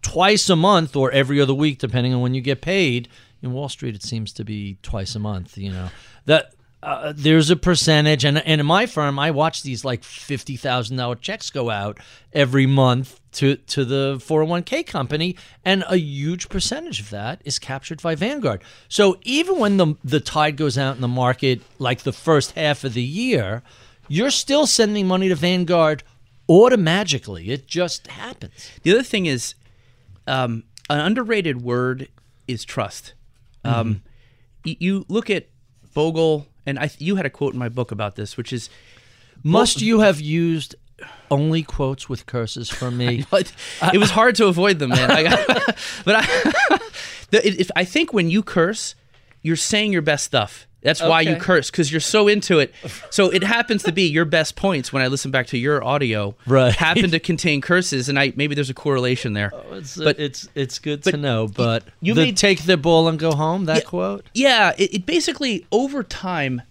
Twice 0.03 0.49
a 0.49 0.57
month 0.57 0.97
or 0.97 1.13
every 1.13 1.41
other 1.41 1.55
week 1.55 1.79
depending 1.79 2.15
on 2.15 2.23
when 2.23 2.35
you 2.35 2.41
get 2.41 2.63
paid. 2.63 3.09
In 3.43 3.53
Wall 3.53 3.69
Street 3.69 3.95
it 3.95 4.03
seems 4.03 4.33
to 4.33 4.45
be 4.45 4.79
twice 4.83 5.15
a 5.15 5.19
month, 5.19 5.57
you 5.57 5.71
know. 5.71 5.91
That 6.25 6.55
uh, 6.83 7.13
there's 7.15 7.51
a 7.51 7.57
percentage, 7.57 8.25
and, 8.25 8.39
and 8.39 8.61
in 8.61 8.67
my 8.67 8.87
firm, 8.87 9.19
I 9.19 9.31
watch 9.31 9.63
these 9.63 9.85
like 9.85 10.03
fifty 10.03 10.57
thousand 10.57 10.97
dollar 10.97 11.17
checks 11.17 11.51
go 11.51 11.69
out 11.69 11.99
every 12.33 12.67
month 12.67 13.21
to 13.33 13.57
to 13.57 13.85
the 13.85 14.17
401k 14.17 14.87
company, 14.87 15.37
and 15.65 15.85
a 15.89 15.97
huge 15.97 16.49
percentage 16.49 16.99
of 17.01 17.11
that 17.11 17.43
is 17.45 17.59
captured 17.59 18.01
by 18.01 18.15
Vanguard. 18.15 18.63
So 18.89 19.19
even 19.23 19.59
when 19.59 19.77
the 19.77 19.95
the 20.03 20.21
tide 20.21 20.57
goes 20.57 20.79
out 20.79 20.95
in 20.95 21.03
the 21.03 21.09
market, 21.09 21.61
like 21.79 22.03
the 22.03 22.13
first 22.13 22.53
half 22.53 22.83
of 22.83 22.95
the 22.95 23.03
year, 23.03 23.63
you're 24.09 24.31
still 24.31 24.67
sending 24.67 25.07
money 25.07 25.29
to 25.29 25.35
Vanguard 25.35 26.03
automatically. 26.49 27.51
It 27.51 27.67
just 27.67 28.07
happens. 28.09 28.71
The 28.83 28.93
other 28.93 29.03
thing 29.03 29.27
is, 29.27 29.55
um, 30.27 30.65
an 30.89 31.01
underrated 31.01 31.63
word 31.63 32.09
is 32.49 32.65
trust. 32.65 33.15
Um, 33.65 34.03
y- 34.65 34.77
you 34.81 35.05
look 35.09 35.31
at 35.31 35.47
Bogle, 35.95 36.47
and 36.71 36.79
I, 36.79 36.91
you 36.99 37.17
had 37.17 37.27
a 37.27 37.31
quote 37.31 37.53
in 37.53 37.59
my 37.59 37.69
book 37.69 37.91
about 37.91 38.17
this, 38.17 38.37
which 38.37 38.53
is 38.53 38.71
Must 39.43 39.83
you 39.83 40.01
have 40.01 40.21
used 40.21 40.77
only 41.31 41.63
quotes 41.63 42.09
with 42.09 42.27
curses 42.27 42.71
from 42.71 42.97
me? 42.97 43.27
But 43.31 43.53
it 43.93 43.99
was 43.99 44.11
hard 44.11 44.37
to 44.37 44.47
avoid 44.47 44.79
them, 44.79 44.91
man. 44.91 45.11
I 45.11 45.23
got, 45.25 45.47
but 46.05 46.15
I, 46.17 46.23
the, 47.31 47.61
if, 47.61 47.71
I 47.77 47.85
think 47.85 48.13
when 48.13 48.31
you 48.31 48.43
curse, 48.43 48.95
you're 49.43 49.57
saying 49.57 49.93
your 49.93 50.03
best 50.03 50.25
stuff. 50.25 50.67
That's 50.83 51.03
why 51.03 51.21
you 51.21 51.37
curse 51.37 51.71
because 51.71 51.93
you're 51.93 52.01
so 52.01 52.27
into 52.27 52.59
it. 52.59 52.73
So 53.11 53.29
it 53.31 53.43
happens 53.43 53.83
to 53.83 53.93
be 53.93 54.05
your 54.09 54.25
best 54.25 54.57
points 54.57 54.93
when 54.93 55.03
I 55.03 55.09
listen 55.09 55.31
back 55.31 55.49
to 55.49 55.59
your 55.59 55.85
audio. 55.85 56.35
Right. 56.47 56.75
Happen 56.75 57.11
to 57.11 57.21
contain 57.31 57.61
curses, 57.61 58.09
and 58.09 58.19
I 58.19 58.33
maybe 58.35 58.55
there's 58.55 58.71
a 58.71 58.75
correlation 58.75 59.35
there. 59.35 59.53
It's, 59.73 59.97
But- 59.97 60.19
it's 60.19 60.49
it's 60.55 60.79
good 60.79 61.03
to 61.05 61.17
know. 61.17 61.49
But 61.49 61.85
you 62.01 62.15
the 62.15 62.23
made- 62.27 62.37
take 62.39 62.65
the 62.65 62.77
bull 62.77 63.09
and 63.09 63.19
go 63.19 63.33
home. 63.33 63.67
That 63.67 63.85
quote. 63.85 64.25
Yeah, 64.35 64.73
it, 64.79 64.95
it 64.95 65.07
basically 65.07 65.67
over 65.71 66.03
time, 66.03 66.63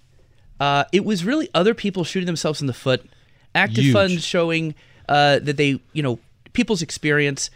uh, 0.60 0.86
it 0.92 1.06
was 1.06 1.24
really 1.24 1.48
other 1.54 1.74
people 1.76 2.04
shooting 2.04 2.26
themselves 2.28 2.62
in 2.62 2.68
the 2.68 2.74
foot. 2.74 3.06
Active 3.54 3.84
Huge. 3.84 3.94
funds 3.94 4.24
showing 4.26 4.76
uh, 5.08 5.40
that 5.40 5.58
they, 5.58 5.80
you 5.94 6.02
know, 6.04 6.20
people's 6.54 6.82
experience. 6.82 7.50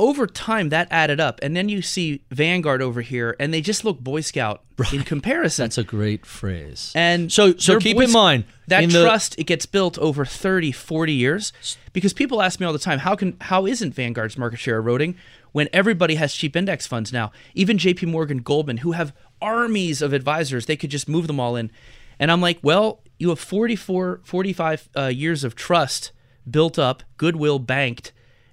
Over 0.00 0.26
time, 0.26 0.70
that 0.70 0.88
added 0.90 1.20
up, 1.20 1.38
and 1.42 1.54
then 1.54 1.68
you 1.68 1.80
see 1.80 2.22
Vanguard 2.30 2.82
over 2.82 3.02
here, 3.02 3.36
and 3.38 3.54
they 3.54 3.60
just 3.60 3.84
look 3.84 4.00
Boy 4.00 4.20
Scout 4.22 4.62
in 4.92 5.02
comparison. 5.04 5.62
That's 5.64 5.78
a 5.78 5.84
great 5.84 6.26
phrase. 6.26 6.92
and 6.96 7.30
so 7.32 7.54
so 7.56 7.78
keep 7.78 7.96
Boy 7.96 8.04
in 8.04 8.10
mind 8.12 8.44
that 8.66 8.82
in 8.82 8.90
the- 8.90 9.04
trust 9.04 9.38
it 9.38 9.44
gets 9.44 9.64
built 9.66 9.98
over 9.98 10.24
30 10.24 10.72
40 10.72 11.12
years 11.12 11.52
because 11.92 12.12
people 12.12 12.42
ask 12.42 12.58
me 12.58 12.66
all 12.66 12.72
the 12.72 12.78
time 12.80 12.98
how 13.00 13.14
can 13.14 13.36
how 13.42 13.66
isn't 13.66 13.94
vanguard's 13.94 14.36
market 14.38 14.58
share 14.58 14.76
eroding 14.78 15.14
when 15.52 15.68
everybody 15.72 16.14
has 16.16 16.34
cheap 16.34 16.56
index 16.56 16.86
funds 16.86 17.12
now 17.12 17.30
even 17.54 17.76
jp 17.76 18.06
morgan 18.08 18.38
goldman 18.38 18.78
who 18.78 18.92
have 18.92 19.12
armies 19.40 20.00
of 20.02 20.12
advisors 20.12 20.66
they 20.66 20.76
could 20.76 20.90
just 20.90 21.08
move 21.08 21.26
them 21.26 21.38
all 21.38 21.54
in 21.54 21.70
and 22.18 22.32
i'm 22.32 22.40
like 22.40 22.58
well 22.62 23.02
you 23.18 23.28
have 23.28 23.38
44 23.38 24.20
45 24.24 24.88
uh, 24.96 25.06
years 25.06 25.44
of 25.44 25.54
trust 25.54 26.12
built 26.50 26.78
up 26.78 27.02
goodwill 27.18 27.58
banked 27.58 28.12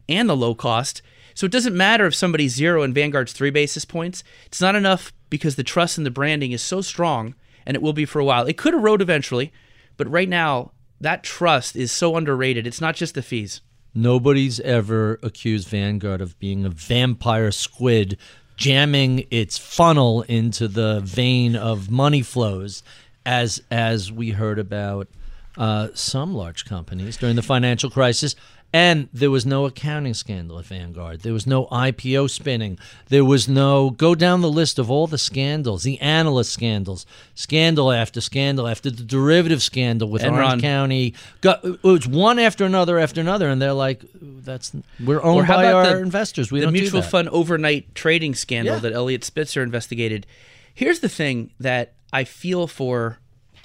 and 0.09 0.29
the 0.29 0.35
low 0.35 0.53
cost 0.53 1.01
so 1.39 1.45
it 1.45 1.51
doesn't 1.51 1.75
matter 1.75 2.05
if 2.05 2.13
somebody's 2.13 2.53
zero 2.53 2.83
and 2.83 2.93
vanguard's 2.93 3.33
three 3.33 3.49
basis 3.49 3.85
points 3.85 4.23
it's 4.45 4.61
not 4.61 4.75
enough 4.75 5.13
because 5.29 5.55
the 5.55 5.63
trust 5.63 5.97
and 5.97 6.05
the 6.05 6.11
branding 6.11 6.51
is 6.51 6.61
so 6.61 6.81
strong 6.81 7.33
and 7.65 7.75
it 7.75 7.81
will 7.81 7.93
be 7.93 8.05
for 8.05 8.19
a 8.19 8.25
while 8.25 8.45
it 8.45 8.57
could 8.57 8.73
erode 8.73 9.01
eventually 9.01 9.51
but 9.99 10.09
right 10.09 10.29
now, 10.29 10.71
that 11.01 11.23
trust 11.23 11.75
is 11.75 11.91
so 11.91 12.15
underrated. 12.15 12.65
It's 12.65 12.79
not 12.79 12.95
just 12.95 13.15
the 13.15 13.21
fees. 13.21 13.59
Nobody's 13.93 14.61
ever 14.61 15.19
accused 15.21 15.67
Vanguard 15.67 16.21
of 16.21 16.39
being 16.39 16.63
a 16.63 16.69
vampire 16.69 17.51
squid 17.51 18.17
jamming 18.55 19.25
its 19.29 19.57
funnel 19.57 20.21
into 20.23 20.69
the 20.69 21.01
vein 21.01 21.57
of 21.57 21.91
money 21.91 22.21
flows, 22.21 22.81
as 23.25 23.61
as 23.69 24.09
we 24.09 24.31
heard 24.31 24.57
about 24.57 25.09
uh, 25.57 25.89
some 25.93 26.33
large 26.33 26.63
companies 26.63 27.17
during 27.17 27.35
the 27.35 27.41
financial 27.41 27.89
crisis. 27.89 28.35
And 28.72 29.09
there 29.11 29.32
was 29.32 29.47
no 29.47 29.65
accounting 29.65 30.13
scandal 30.13 30.59
at 30.59 30.65
Vanguard. 30.65 31.22
There 31.22 31.34
was 31.34 31.47
no 31.47 31.65
IPO 31.67 32.30
spinning. 32.30 32.78
There 33.07 33.26
was 33.26 33.49
no 33.49 33.89
go 33.89 34.13
down 34.13 34.41
the 34.41 34.51
list 34.51 34.78
of 34.78 34.91
all 34.91 35.07
the 35.07 35.17
scandals, 35.17 35.82
the 35.82 35.99
analyst 35.99 36.51
scandals, 36.53 37.07
scandal 37.34 37.91
after 37.91 38.22
scandal 38.22 38.67
after 38.67 38.91
the 38.91 39.01
derivative 39.03 39.63
scandal 39.63 40.07
with 40.07 40.22
Enron. 40.22 40.34
Orange 40.45 40.61
County. 40.61 41.15
Got, 41.41 41.65
it 41.65 41.82
was 41.84 42.07
one 42.07 42.38
after 42.38 42.63
another 42.63 42.99
after 42.99 43.20
another, 43.22 43.49
and 43.49 43.59
they're 43.59 43.74
like, 43.74 44.03
"That's 44.22 44.72
we're 45.03 45.24
owned 45.24 45.47
how 45.47 45.55
by 45.55 45.63
about 45.65 45.88
our 45.88 45.95
the- 45.95 46.01
investors. 46.03 46.51
We 46.51 46.59
the 46.59 46.67
don't 46.67 46.74
do 46.76 46.82
mutual 46.82 47.01
that." 47.01 47.09
fund 47.09 47.30
overnight 47.30 47.95
trading 47.95 48.36
scandal 48.36 48.76
Yeah. 48.76 48.80
that 48.82 48.93
Eliot 48.93 49.24
Spitzer 49.24 49.63
investigated. 49.63 50.28
Here's 50.76 50.99
the 50.99 51.09
thing 51.09 51.49
that 51.59 51.93
I 52.13 52.24
feel 52.24 52.67
for 52.67 53.17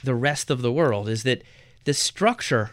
the 0.03 0.15
rest 0.15 0.51
of 0.51 0.63
the 0.63 0.73
world 0.73 1.11
is 1.11 1.25
that 1.25 1.43
the 1.85 1.93
structure 1.93 2.71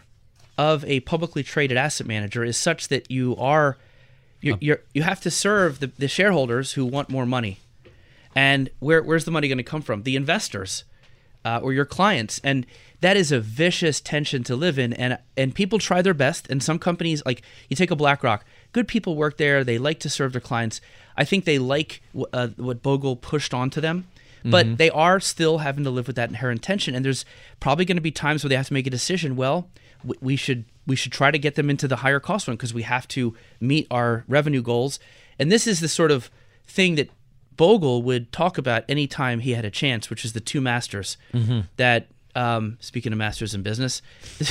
of 0.58 0.84
a 0.84 1.00
publicly 1.00 1.42
traded 1.42 1.76
asset 1.76 2.06
manager 2.06 2.44
is 2.44 2.56
such 2.56 2.88
that 2.88 3.10
you 3.10 3.36
are 3.36 3.78
you're, 4.40 4.58
you're 4.60 4.80
you 4.92 5.02
have 5.02 5.20
to 5.20 5.30
serve 5.30 5.80
the, 5.80 5.86
the 5.98 6.08
shareholders 6.08 6.72
who 6.72 6.84
want 6.84 7.08
more 7.08 7.26
money. 7.26 7.60
And 8.34 8.70
where 8.80 9.02
where's 9.02 9.24
the 9.24 9.30
money 9.30 9.48
going 9.48 9.58
to 9.58 9.64
come 9.64 9.82
from? 9.82 10.02
The 10.02 10.16
investors 10.16 10.84
uh, 11.44 11.60
or 11.62 11.72
your 11.72 11.84
clients, 11.84 12.40
and 12.42 12.66
that 13.00 13.16
is 13.16 13.30
a 13.32 13.40
vicious 13.40 14.00
tension 14.00 14.42
to 14.44 14.56
live 14.56 14.78
in. 14.78 14.92
And 14.94 15.18
and 15.36 15.54
people 15.54 15.78
try 15.78 16.02
their 16.02 16.14
best, 16.14 16.48
and 16.50 16.62
some 16.62 16.78
companies 16.78 17.22
like 17.24 17.42
you 17.68 17.76
take 17.76 17.90
a 17.90 17.96
BlackRock, 17.96 18.44
good 18.72 18.88
people 18.88 19.16
work 19.16 19.36
there. 19.36 19.64
They 19.64 19.78
like 19.78 20.00
to 20.00 20.08
serve 20.08 20.32
their 20.32 20.40
clients. 20.40 20.80
I 21.16 21.24
think 21.24 21.44
they 21.44 21.58
like 21.58 22.02
wh- 22.16 22.24
uh, 22.32 22.48
what 22.56 22.82
Bogle 22.82 23.16
pushed 23.16 23.54
onto 23.54 23.80
them. 23.80 24.06
But 24.44 24.76
they 24.76 24.90
are 24.90 25.20
still 25.20 25.58
having 25.58 25.84
to 25.84 25.90
live 25.90 26.08
with 26.08 26.16
that 26.16 26.28
inherent 26.28 26.62
tension, 26.64 26.96
and 26.96 27.04
there's 27.04 27.24
probably 27.60 27.84
going 27.84 27.96
to 27.96 28.02
be 28.02 28.10
times 28.10 28.42
where 28.42 28.48
they 28.48 28.56
have 28.56 28.66
to 28.66 28.74
make 28.74 28.88
a 28.88 28.90
decision. 28.90 29.36
Well, 29.36 29.56
w- 29.60 29.68
we 30.20 30.36
should 30.36 30.64
we 30.86 30.96
should 30.96 31.12
try 31.12 31.30
to 31.30 31.38
get 31.38 31.54
them 31.54 31.70
into 31.70 31.86
the 31.86 31.96
higher 31.96 32.20
cost 32.20 32.48
one 32.48 32.56
because 32.56 32.74
we 32.74 32.82
have 32.82 33.06
to 33.08 33.36
meet 33.60 33.86
our 33.90 34.24
revenue 34.26 34.62
goals. 34.62 34.98
And 35.38 35.50
this 35.50 35.66
is 35.66 35.80
the 35.80 35.88
sort 35.88 36.10
of 36.10 36.30
thing 36.66 36.96
that 36.96 37.10
Bogle 37.56 38.02
would 38.02 38.32
talk 38.32 38.58
about 38.58 38.84
anytime 38.88 39.40
he 39.40 39.52
had 39.52 39.64
a 39.64 39.70
chance, 39.70 40.10
which 40.10 40.24
is 40.24 40.32
the 40.32 40.40
two 40.40 40.60
masters. 40.60 41.16
That 41.76 42.08
um, 42.34 42.78
speaking 42.80 43.12
of 43.12 43.18
masters 43.18 43.54
in 43.54 43.62
business, 43.62 44.02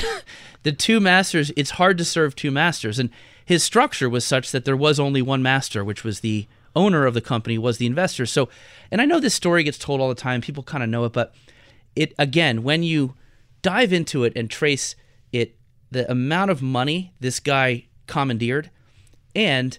the 0.64 0.72
two 0.72 1.00
masters. 1.00 1.52
It's 1.56 1.72
hard 1.72 1.98
to 1.98 2.06
serve 2.06 2.36
two 2.36 2.52
masters, 2.52 3.00
and 3.00 3.10
his 3.44 3.64
structure 3.64 4.10
was 4.10 4.24
such 4.24 4.52
that 4.52 4.66
there 4.66 4.78
was 4.78 5.00
only 5.00 5.22
one 5.22 5.42
master, 5.42 5.84
which 5.84 6.04
was 6.04 6.20
the 6.20 6.48
owner 6.76 7.06
of 7.06 7.14
the 7.14 7.22
company, 7.22 7.58
was 7.58 7.78
the 7.78 7.86
investor. 7.86 8.26
So, 8.26 8.50
and 8.92 9.02
I 9.02 9.06
know 9.06 9.20
this 9.20 9.34
story 9.34 9.64
gets 9.64 9.78
told 9.78 10.00
all 10.00 10.10
the 10.10 10.16
time. 10.16 10.42
People 10.42 10.64
kind 10.64 10.84
of 10.84 10.90
know 10.90 11.04
it, 11.06 11.12
but 11.12 11.34
it 11.96 12.14
again 12.18 12.64
when 12.64 12.84
you 12.84 13.16
dive 13.62 13.92
into 13.92 14.24
it 14.24 14.34
and 14.36 14.50
trace 14.50 14.96
the 15.92 16.10
amount 16.10 16.50
of 16.52 16.62
money 16.62 17.14
this 17.20 17.40
guy 17.40 17.86
commandeered, 18.08 18.70
and 19.36 19.78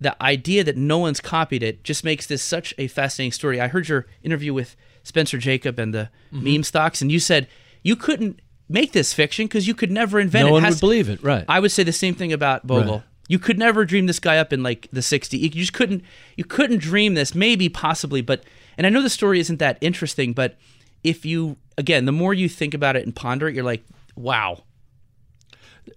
the 0.00 0.20
idea 0.22 0.64
that 0.64 0.76
no 0.76 0.98
one's 0.98 1.20
copied 1.20 1.62
it 1.62 1.84
just 1.84 2.02
makes 2.04 2.26
this 2.26 2.42
such 2.42 2.74
a 2.78 2.88
fascinating 2.88 3.32
story. 3.32 3.60
I 3.60 3.68
heard 3.68 3.88
your 3.88 4.06
interview 4.22 4.52
with 4.52 4.74
Spencer 5.04 5.38
Jakab 5.38 5.78
and 5.78 5.94
the 5.94 6.08
Mm-hmm. 6.32 6.44
meme 6.54 6.62
stocks, 6.64 7.02
and 7.02 7.12
you 7.12 7.20
said 7.20 7.46
you 7.82 7.94
couldn't 7.94 8.40
make 8.68 8.92
this 8.92 9.12
fiction 9.12 9.46
because 9.46 9.66
you 9.68 9.74
could 9.74 9.90
never 9.90 10.18
invent 10.18 10.44
No 10.46 10.48
it. 10.48 10.52
one 10.52 10.62
Has- 10.62 10.76
would 10.76 10.80
believe 10.80 11.08
it, 11.10 11.22
right? 11.22 11.44
I 11.48 11.60
would 11.60 11.70
say 11.70 11.82
the 11.82 11.92
same 11.92 12.14
thing 12.14 12.32
about 12.32 12.66
Bogle. 12.66 12.94
Right. 12.94 13.02
You 13.28 13.38
could 13.38 13.58
never 13.58 13.84
dream 13.84 14.06
this 14.06 14.18
guy 14.18 14.38
up 14.38 14.52
in 14.52 14.62
like 14.62 14.88
the 14.92 15.00
60s. 15.00 15.38
You 15.40 15.48
just 15.50 15.72
couldn't 15.74 16.02
you 16.36 16.44
couldn't 16.44 16.78
dream 16.80 17.14
this, 17.14 17.34
maybe 17.34 17.68
possibly, 17.68 18.22
but 18.22 18.44
and 18.78 18.86
I 18.86 18.90
know 18.90 19.02
the 19.02 19.10
story 19.10 19.38
isn't 19.40 19.58
that 19.58 19.76
interesting, 19.80 20.32
but 20.32 20.56
if 21.04 21.24
you 21.26 21.56
again, 21.78 22.04
the 22.06 22.12
more 22.12 22.32
you 22.34 22.48
think 22.48 22.72
about 22.74 22.96
it 22.96 23.04
and 23.04 23.14
ponder 23.14 23.46
it, 23.48 23.54
you're 23.54 23.62
like, 23.64 23.84
wow. 24.16 24.62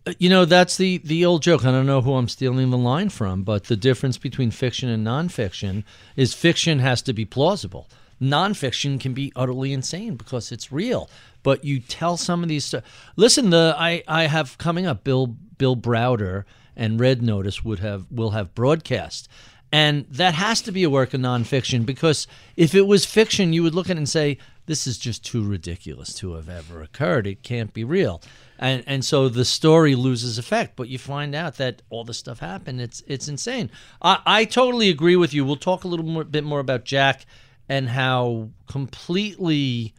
Uh, 0.05 0.13
you 0.19 0.29
know, 0.29 0.45
that's 0.45 0.77
the 0.77 0.97
the 0.99 1.25
old 1.25 1.41
joke. 1.43 1.65
I 1.65 1.71
don't 1.71 1.86
know 1.86 2.01
who 2.01 2.15
I'm 2.15 2.27
stealing 2.27 2.69
the 2.69 2.77
line 2.77 3.09
from, 3.09 3.43
but 3.43 3.65
the 3.65 3.75
difference 3.75 4.17
between 4.17 4.51
fiction 4.51 4.89
and 4.89 5.05
nonfiction 5.05 5.83
is 6.15 6.33
fiction 6.33 6.79
has 6.79 7.01
to 7.03 7.13
be 7.13 7.25
plausible. 7.25 7.88
Nonfiction 8.21 8.99
can 8.99 9.13
be 9.13 9.31
utterly 9.36 9.73
insane 9.73 10.15
because 10.15 10.51
it's 10.51 10.71
real. 10.71 11.09
But 11.43 11.63
you 11.63 11.79
tell 11.79 12.17
some 12.17 12.41
of 12.43 12.49
these. 12.49 12.65
sto- 12.65 12.81
Listen, 13.15 13.49
the 13.49 13.75
I 13.77 14.03
I 14.07 14.23
have 14.27 14.57
coming 14.57 14.86
up. 14.88 15.03
Bill 15.03 15.27
Bill 15.27 15.75
Browder 15.75 16.45
and 16.75 16.99
Red 16.99 17.21
Notice 17.21 17.63
would 17.63 17.79
have 17.79 18.05
will 18.11 18.31
have 18.31 18.55
broadcast. 18.55 19.27
And 19.71 20.05
that 20.09 20.36
has 20.36 20.61
to 20.61 20.71
be 20.71 20.83
a 20.83 20.89
work 20.89 21.13
of 21.13 21.19
nonfiction 21.19 21.86
because 21.86 22.27
if 22.55 22.73
it 22.73 22.88
was 22.88 23.05
fiction, 23.05 23.51
you 23.51 23.61
would 23.63 23.75
look 23.75 23.88
at 23.89 23.97
it 23.97 23.97
and 23.97 24.07
say, 24.07 24.38
this 24.66 24.88
is 24.88 24.97
just 24.97 25.24
too 25.24 25.43
ridiculous 25.43 26.13
to 26.16 26.34
have 26.34 26.49
ever 26.49 26.82
occurred. 26.82 27.28
It 27.28 27.43
can't 27.43 27.74
be 27.74 27.84
real. 27.84 28.22
And 28.57 28.84
and 28.88 29.03
so 29.03 29.30
the 29.30 29.45
story 29.45 29.95
loses 29.95 30.38
effect, 30.38 30.76
but 30.76 30.88
you 30.88 30.97
find 30.97 31.36
out 31.36 31.57
that 31.57 31.82
all 31.89 32.03
this 32.03 32.18
stuff 32.18 32.39
happened. 32.39 32.82
It's 32.82 33.03
it's 33.07 33.28
insane. 33.28 33.70
I, 34.01 34.22
I 34.26 34.45
totally 34.45 34.89
agree 34.89 35.16
with 35.16 35.34
you. 35.34 35.45
We'll 35.45 35.55
talk 35.57 35.84
a 35.84 35.88
little 35.88 36.05
more, 36.05 36.24
bit 36.24 36.43
more 36.43 36.59
about 36.59 36.86
Jack 36.86 37.26
and 37.68 37.89
how 37.89 38.49
completely 38.68 39.93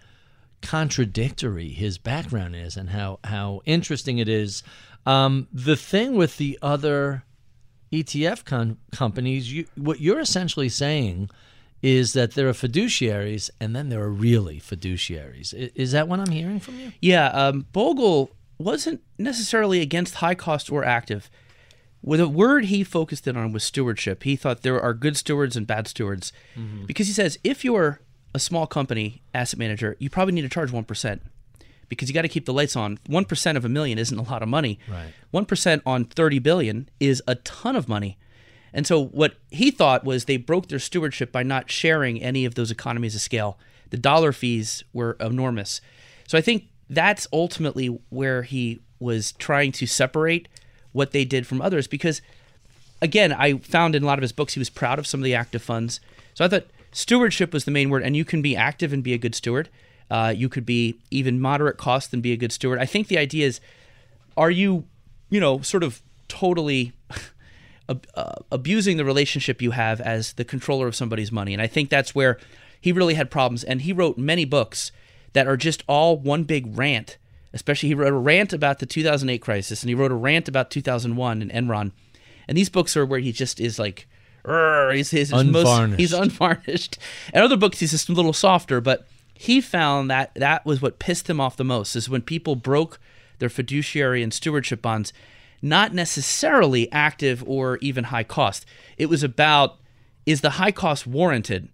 contradictory 0.63 1.69
his 1.69 1.99
background 1.99 2.57
is 2.57 2.77
and 2.77 2.91
how, 2.91 3.19
how 3.25 3.61
interesting 3.65 4.19
it 4.19 4.29
is. 4.29 4.63
Um, 5.05 5.49
the 5.53 5.77
thing 5.77 6.17
with 6.17 6.37
the 6.37 6.59
other 6.63 7.25
ETF 7.93 8.45
companies, 8.93 9.53
you, 9.53 9.67
what 9.77 10.01
you're 10.01 10.21
essentially 10.21 10.69
saying 10.69 11.31
is 11.83 12.15
that 12.15 12.33
there 12.33 12.49
are 12.49 12.53
fiduciaries 12.53 13.51
and 13.61 13.77
then 13.77 13.89
there 13.89 14.03
are 14.03 14.11
really 14.11 14.59
fiduciaries. 14.61 15.53
Is 15.75 15.93
that 15.93 16.09
what 16.09 16.21
I'm 16.21 16.31
hearing 16.31 16.61
from 16.61 16.79
you? 16.79 16.93
Yeah, 17.01 17.29
um, 17.29 17.67
Bogle 17.73 18.31
wasn't 18.59 19.03
necessarily 19.19 19.81
against 19.81 20.17
high 20.17 20.35
cost 20.35 20.71
or 20.73 20.85
active. 20.85 21.31
With 22.03 22.21
a 22.21 22.29
word 22.29 22.67
he 22.67 22.85
focused 22.85 23.27
in 23.27 23.37
on 23.37 23.53
was 23.53 23.65
stewardship. 23.65 24.23
He 24.23 24.37
thought 24.37 24.63
there 24.63 24.81
are 24.81 24.95
good 24.95 25.17
stewards 25.17 25.57
and 25.57 25.67
bad 25.67 25.89
stewards 25.89 26.33
because 26.87 27.09
he 27.09 27.13
says 27.13 27.39
if 27.43 27.65
you're 27.65 28.01
a 28.35 28.39
small 28.39 28.67
company 28.67 29.23
asset 29.35 29.59
manager, 29.59 29.97
you 29.99 30.09
probably 30.09 30.33
need 30.33 30.43
to 30.43 30.49
charge 30.49 30.71
one 30.71 30.85
percent 30.85 31.23
because 31.89 32.09
you 32.09 32.15
got 32.15 32.23
to 32.23 32.29
keep 32.29 32.47
the 32.47 32.53
lights 32.53 32.77
on. 32.77 32.99
One 33.07 33.25
percent 33.25 33.59
of 33.59 33.65
a 33.65 33.69
million 33.69 33.99
isn't 33.99 34.17
a 34.17 34.23
lot 34.23 34.43
of 34.43 34.49
money. 34.49 34.79
Right. 34.89 35.13
One 35.31 35.47
percent 35.47 35.83
on 35.85 36.05
thirty 36.05 36.39
billion 36.39 36.89
is 37.01 37.23
a 37.27 37.35
ton 37.37 37.75
of 37.77 37.89
money. 37.89 38.19
And 38.77 38.87
so 38.87 39.07
what 39.07 39.35
he 39.51 39.71
thought 39.71 40.05
was 40.05 40.27
they 40.27 40.37
broke 40.37 40.69
their 40.69 40.79
stewardship 40.79 41.33
by 41.33 41.43
not 41.43 41.71
sharing 41.71 42.23
any 42.23 42.45
of 42.45 42.57
those 42.57 42.71
economies 42.71 43.15
of 43.15 43.23
scale. 43.23 43.59
The 43.89 43.97
dollar 43.97 44.33
fees 44.33 44.85
were 44.93 45.17
enormous. 45.19 45.81
So 46.29 46.37
I 46.37 46.43
think 46.43 46.65
that's 46.91 47.27
ultimately 47.33 47.87
where 48.11 48.43
he 48.43 48.81
was 49.01 49.33
trying 49.33 49.73
to 49.73 49.87
separate 49.87 50.47
what 50.93 51.13
they 51.13 51.25
did 51.25 51.47
from 51.47 51.63
others 51.63 51.87
because 51.87 52.21
again, 53.01 53.33
I 53.33 53.59
found 53.59 53.95
in 53.95 54.03
a 54.03 54.07
lot 54.07 54.19
of 54.19 54.23
his 54.23 54.33
books 54.33 54.53
he 54.53 54.61
was 54.61 54.71
proud 54.71 54.99
of 54.99 55.07
some 55.07 55.21
of 55.21 55.25
the 55.25 55.35
active 55.35 55.63
funds. 55.63 55.99
So 56.35 56.45
I 56.45 56.49
thought 56.49 56.67
stewardship 56.93 57.55
was 57.55 57.65
the 57.65 57.71
main 57.71 57.89
word, 57.89 58.03
and 58.03 58.15
you 58.15 58.25
can 58.25 58.43
be 58.43 58.55
active 58.55 58.93
and 58.93 59.03
be 59.03 59.15
a 59.15 59.19
good 59.19 59.35
steward. 59.35 59.71
Uh, 60.11 60.33
you 60.37 60.49
could 60.49 60.67
be 60.67 60.97
even 61.11 61.41
moderate 61.41 61.79
cost 61.79 62.13
and 62.13 62.23
be 62.23 62.33
a 62.33 62.37
good 62.37 62.53
steward. 62.53 62.79
I 62.79 62.87
think 62.87 63.09
the 63.09 63.19
idea 63.19 63.47
is, 63.47 63.61
are 64.37 64.51
you, 64.51 64.85
you 65.31 65.41
know, 65.41 65.61
sort 65.61 65.83
of 65.83 66.03
totally 66.29 66.93
ab- 67.89 68.07
uh, 68.15 68.35
abusing 68.51 68.97
the 68.97 69.05
relationship 69.05 69.61
you 69.63 69.73
have 69.73 70.01
as 70.01 70.35
the 70.35 70.45
controller 70.45 70.87
of 70.87 70.95
somebody's 70.97 71.33
money? 71.33 71.53
And 71.53 71.63
I 71.63 71.67
think 71.67 71.91
that's 71.91 72.15
where 72.15 72.39
he 72.81 72.93
really 72.93 73.15
had 73.15 73.31
problems. 73.31 73.65
And 73.65 73.83
he 73.83 73.93
wrote 73.93 74.19
many 74.19 74.45
books 74.45 74.93
that 75.33 75.47
are 75.47 75.57
just 75.57 75.83
all 75.87 76.17
one 76.17 76.45
big 76.45 76.77
rant. 76.77 77.19
Especially, 77.53 77.89
he 77.89 77.95
wrote 77.95 78.13
a 78.13 78.17
rant 78.17 78.53
about 78.53 78.81
the 78.81 78.87
2008 78.87 79.39
crisis, 79.39 79.83
and 79.83 79.89
he 79.89 79.95
wrote 79.95 80.13
a 80.13 80.17
rant 80.17 80.47
about 80.49 80.71
2001 80.71 81.41
and 81.43 81.51
Enron. 81.51 81.93
And 82.49 82.57
these 82.57 82.69
books 82.69 82.97
are 82.97 83.07
where 83.07 83.19
he 83.21 83.33
just 83.33 83.61
is 83.61 83.79
like, 83.79 84.07
he's, 84.93 85.11
his 85.11 85.33
most, 85.33 85.47
Unvarnished. 85.47 85.99
he's 85.99 86.13
unvarnished. 86.13 86.99
And 87.33 87.43
other 87.43 87.57
books, 87.57 87.81
he's 87.81 87.93
just 87.93 88.09
a 88.09 88.13
little 88.13 88.33
softer. 88.33 88.81
But 88.81 89.07
he 89.35 89.61
found 89.61 90.11
that 90.11 90.35
that 90.35 90.65
was 90.67 90.81
what 90.83 90.99
pissed 90.99 91.29
him 91.31 91.41
off 91.41 91.57
the 91.57 91.65
most 91.65 91.97
is 91.97 92.09
when 92.09 92.23
people 92.23 92.57
broke 92.57 93.01
their 93.39 93.49
fiduciary 93.49 94.23
and 94.23 94.33
stewardship 94.33 94.81
bonds, 94.83 95.13
not 95.63 95.95
necessarily 95.95 96.91
active 96.93 97.43
or 97.47 97.79
even 97.79 98.05
high 98.05 98.25
cost. 98.25 98.67
It 98.97 99.07
was 99.07 99.23
about 99.23 99.79
is 100.25 100.41
the 100.41 100.51
high 100.51 100.73
cost 100.73 101.07
warranted? 101.07 101.69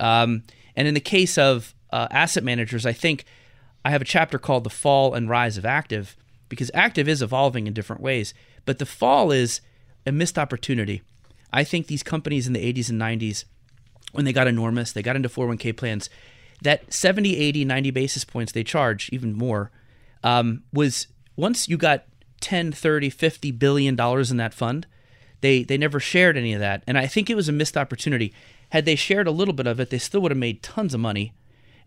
Um, 0.00 0.44
and 0.74 0.88
in 0.88 0.94
the 0.94 1.00
case 1.00 1.36
of 1.36 1.74
uh, 1.90 2.08
asset 2.10 2.42
managers, 2.42 2.86
I 2.86 2.92
think 2.92 3.24
I 3.84 3.90
have 3.90 4.02
a 4.02 4.06
chapter 4.06 4.38
called 4.38 4.64
The 4.64 4.70
Fall 4.70 5.14
and 5.14 5.28
Rise 5.28 5.58
of 5.58 5.66
Active 5.66 6.16
because 6.48 6.70
active 6.72 7.08
is 7.08 7.22
evolving 7.22 7.66
in 7.66 7.74
different 7.74 8.02
ways, 8.02 8.32
but 8.64 8.78
the 8.78 8.86
fall 8.86 9.30
is 9.30 9.60
a 10.06 10.12
missed 10.12 10.38
opportunity. 10.38 11.02
I 11.52 11.64
think 11.64 11.86
these 11.86 12.02
companies 12.02 12.46
in 12.46 12.52
the 12.52 12.72
80s 12.72 12.90
and 12.90 13.00
90s, 13.00 13.44
when 14.12 14.24
they 14.24 14.32
got 14.32 14.46
enormous, 14.46 14.92
they 14.92 15.02
got 15.02 15.16
into 15.16 15.28
401k 15.28 15.76
plans, 15.76 16.08
that 16.62 16.92
70, 16.92 17.36
80, 17.36 17.64
90 17.64 17.90
basis 17.90 18.24
points 18.24 18.52
they 18.52 18.64
charge, 18.64 19.10
even 19.12 19.32
more, 19.34 19.70
um, 20.24 20.64
was 20.72 21.06
once 21.36 21.68
you 21.68 21.76
got 21.76 22.04
10, 22.40 22.72
30, 22.72 23.10
50 23.10 23.50
billion 23.52 23.96
dollars 23.96 24.30
in 24.30 24.36
that 24.36 24.54
fund, 24.54 24.86
they 25.40 25.62
they 25.62 25.78
never 25.78 26.00
shared 26.00 26.36
any 26.36 26.52
of 26.52 26.60
that. 26.60 26.82
And 26.86 26.98
I 26.98 27.06
think 27.06 27.28
it 27.28 27.36
was 27.36 27.48
a 27.48 27.52
missed 27.52 27.76
opportunity. 27.76 28.32
Had 28.70 28.84
they 28.84 28.96
shared 28.96 29.26
a 29.26 29.32
little 29.32 29.54
bit 29.54 29.66
of 29.66 29.80
it, 29.80 29.90
they 29.90 29.98
still 29.98 30.20
would 30.22 30.30
have 30.30 30.38
made 30.38 30.62
tons 30.62 30.94
of 30.94 31.00
money 31.00 31.32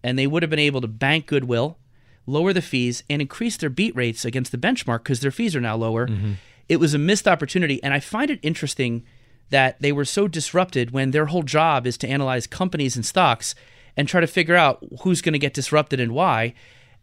and 0.04 0.18
they 0.18 0.28
would 0.28 0.43
have 0.43 0.49
been 0.49 0.60
able 0.60 0.82
to 0.82 0.88
bank 0.88 1.28
goodwill, 1.28 1.78
lower 2.26 2.54
the 2.54 2.62
fees, 2.62 3.04
and 3.10 3.22
increase 3.22 3.58
their 3.58 3.70
beat 3.70 3.95
rates 3.95 4.26
against 4.26 4.52
the 4.52 4.58
benchmark 4.58 4.99
because 4.99 5.20
their 5.20 5.32
fees 5.32 5.56
are 5.56 5.62
now 5.62 5.76
lower. 5.76 6.08
Mm-hmm. 6.08 6.34
It 6.68 6.78
was 6.78 6.93
a 6.93 6.99
missed 6.99 7.28
opportunity. 7.28 7.82
And 7.84 7.93
I 7.93 7.99
find 7.99 8.32
it 8.32 8.39
interesting 8.41 9.04
that 9.49 9.80
they 9.82 9.91
were 9.91 10.06
so 10.06 10.28
disrupted 10.28 10.91
when 10.91 11.12
their 11.12 11.28
whole 11.28 11.43
job 11.43 11.86
is 11.86 11.97
to 11.97 12.08
analyze 12.08 12.47
companies 12.47 12.95
and 12.95 13.06
stocks 13.06 13.54
and 13.97 14.08
try 14.08 14.22
to 14.22 14.28
figure 14.28 14.56
out 14.56 14.84
who's 15.02 15.22
going 15.22 15.34
to 15.34 15.39
get 15.39 15.54
disrupted 15.54 15.99
and 15.99 16.14
why. 16.14 16.54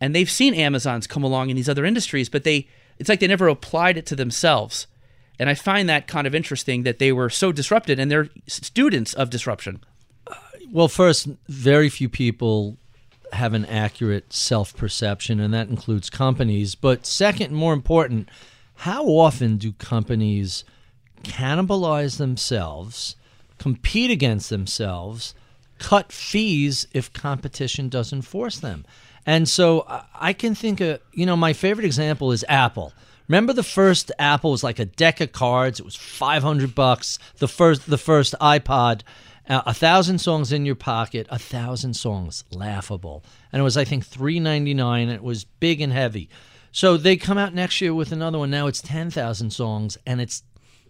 And 0.01 0.15
they've 0.15 0.31
seen 0.31 0.55
Amazons 0.55 1.07
come 1.07 1.23
along 1.23 1.51
in 1.51 1.57
these 1.57 1.69
other 1.69 1.85
industries, 1.85 2.29
but 2.29 2.45
they 2.45 2.69
it's 2.99 3.09
like 3.09 3.21
they 3.21 3.27
never 3.27 3.49
applied 3.49 3.97
it 3.97 4.07
to 4.07 4.17
themselves. 4.17 4.87
And 5.39 5.49
I 5.49 5.55
find 5.55 5.89
that 5.89 6.07
kind 6.07 6.27
of 6.27 6.35
interesting 6.35 6.83
that 6.83 6.99
they 6.99 7.13
were 7.13 7.31
so 7.31 7.53
disrupted 7.53 7.99
and 7.99 8.11
they're 8.11 8.29
students 8.47 9.15
of 9.15 9.31
disruption. 9.31 9.81
Well, 10.71 10.89
first, 10.89 11.29
very 11.49 11.89
few 11.89 12.09
people 12.09 12.77
have 13.33 13.55
an 13.55 13.65
accurate 13.67 14.33
self 14.33 14.77
perception, 14.77 15.41
and 15.41 15.53
that 15.55 15.69
includes 15.69 16.11
companies. 16.11 16.75
But 16.75 17.07
second, 17.07 17.55
more 17.55 17.73
important, 17.73 18.29
how 18.77 19.05
often 19.07 19.57
do 19.57 19.73
companies 19.73 20.65
cannibalize 21.23 22.19
themselves, 22.19 23.17
compete 23.59 24.11
against 24.11 24.51
themselves, 24.51 25.35
cut 25.79 26.13
fees 26.13 26.87
if 26.93 27.13
competition 27.13 27.89
doesn't 27.89 28.23
force 28.23 28.59
them? 28.59 28.85
And 29.29 29.47
so 29.47 29.85
I- 30.15 30.33
can 30.33 30.55
think 30.55 30.81
of, 30.81 31.01
you 31.13 31.27
know, 31.27 31.37
my 31.37 31.53
favorite 31.53 31.85
example 31.85 32.33
is 32.33 32.47
Apple. 32.49 32.95
Remember 33.29 33.53
the 33.53 33.63
first 33.63 34.11
Apple 34.19 34.53
was 34.53 34.65
like 34.65 34.79
a 34.79 34.87
deck 34.87 35.21
of 35.21 35.33
cards. 35.33 35.79
It 35.79 35.85
was 35.85 35.95
500 35.95 36.75
bucks. 36.75 37.19
The 37.37 37.47
first 37.47 37.91
the 37.91 37.99
first 37.99 38.35
iPod 38.41 39.03
uh, 39.47 39.63
a 39.67 39.75
thousand 39.75 40.19
songs 40.21 40.51
in 40.51 40.65
your 40.65 40.75
pocket, 40.75 41.27
a 41.31 41.39
thousand 41.39 41.93
songs, 41.95 42.45
laughable, 42.51 43.23
and 43.53 43.61
it 43.61 43.63
was 43.63 43.77
I 43.77 43.85
think 43.85 44.07
three 44.07 44.41
ninety 44.41 44.73
nine. 44.73 45.11
It 45.11 45.23
was 45.23 45.45
big 45.45 45.83
and 45.83 45.93
heavy. 45.93 46.31
So 46.73 46.97
they 46.97 47.17
come 47.17 47.37
out 47.37 47.53
next 47.53 47.83
year 47.83 47.93
with 47.93 48.13
another 48.13 48.39
one. 48.39 48.51
Now 48.51 48.67
it's 48.67 48.81
ten 48.81 49.11
thousand 49.11 49.51
songs, 49.51 49.99
and 50.07 50.23
it's 50.23 50.43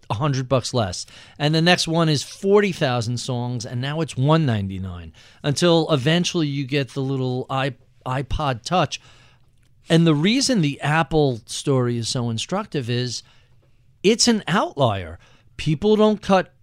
a 0.09 0.13
hundred 0.13 0.47
bucks 0.47 0.73
less. 0.73 1.05
And 1.37 1.53
the 1.53 1.61
next 1.61 1.89
one 1.89 2.07
is 2.07 2.23
forty 2.23 2.71
thousand 2.71 3.17
songs, 3.17 3.65
and 3.65 3.81
now 3.81 3.99
it's 3.99 4.15
one 4.15 4.45
ninety 4.45 4.79
nine. 4.79 5.11
Until 5.43 5.91
eventually 5.91 6.47
you 6.47 6.65
get 6.65 6.93
the 6.93 7.01
little 7.01 7.45
i 7.49 7.75
iPod 8.05 8.63
Touch. 8.63 8.99
And 9.89 10.05
the 10.05 10.15
reason 10.15 10.61
the 10.61 10.79
Apple 10.81 11.41
story 11.45 11.97
is 11.97 12.07
so 12.07 12.29
instructive 12.29 12.89
is 12.89 13.23
it's 14.03 14.27
an 14.27 14.43
outlier. 14.47 15.19
People 15.57 15.95
don't 15.95 16.21
cut 16.21 16.53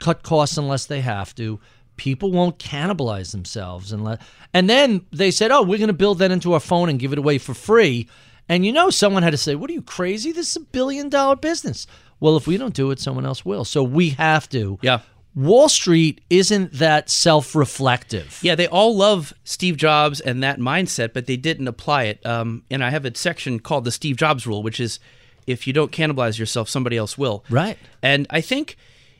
cut 0.00 0.22
costs 0.22 0.58
unless 0.58 0.86
they 0.86 1.00
have 1.00 1.34
to. 1.36 1.60
People 1.96 2.32
won't 2.32 2.58
cannibalize 2.58 3.30
themselves 3.30 3.92
unless 3.92 4.20
and 4.52 4.68
then 4.68 5.06
they 5.12 5.30
said, 5.30 5.52
"Oh, 5.52 5.62
we're 5.62 5.78
going 5.78 5.88
to 5.88 5.92
build 5.92 6.18
that 6.18 6.32
into 6.32 6.52
our 6.52 6.60
phone 6.60 6.88
and 6.88 6.98
give 6.98 7.12
it 7.12 7.18
away 7.18 7.38
for 7.38 7.54
free." 7.54 8.08
And 8.48 8.66
you 8.66 8.72
know 8.72 8.90
someone 8.90 9.22
had 9.22 9.30
to 9.30 9.38
say, 9.38 9.54
"What 9.54 9.70
are 9.70 9.74
you 9.74 9.82
crazy? 9.82 10.32
This 10.32 10.50
is 10.50 10.56
a 10.56 10.60
billion 10.66 11.08
dollar 11.08 11.36
business." 11.36 11.86
Well, 12.20 12.36
if 12.36 12.46
we 12.46 12.56
don't 12.56 12.74
do 12.74 12.90
it, 12.90 13.00
someone 13.00 13.26
else 13.26 13.44
will. 13.44 13.64
So 13.64 13.82
we 13.82 14.10
have 14.10 14.48
to. 14.50 14.78
Yeah. 14.82 15.00
Wall 15.34 15.68
Street 15.68 16.20
isn't 16.30 16.72
that 16.74 17.10
self-reflective. 17.10 18.38
Yeah, 18.42 18.54
they 18.54 18.66
all 18.68 18.96
love 18.96 19.32
Steve 19.44 19.76
Jobs 19.76 20.20
and 20.20 20.42
that 20.42 20.58
mindset, 20.58 21.12
but 21.12 21.26
they 21.26 21.36
didn't 21.36 21.68
apply 21.68 22.04
it. 22.04 22.24
Um, 22.24 22.62
and 22.70 22.84
I 22.84 22.90
have 22.90 23.04
a 23.04 23.14
section 23.16 23.58
called 23.60 23.84
the 23.84 23.90
Steve 23.92 24.16
Jobs 24.16 24.46
rule, 24.46 24.62
which 24.62 24.80
is 24.80 24.98
if 25.46 25.66
you 25.66 25.72
don't 25.72 25.92
cannibalize 25.92 26.38
yourself, 26.38 26.68
somebody 26.68 26.96
else 26.96 27.18
will. 27.18 27.44
Right. 27.50 27.76
And 28.02 28.26
I 28.30 28.40
think 28.40 28.76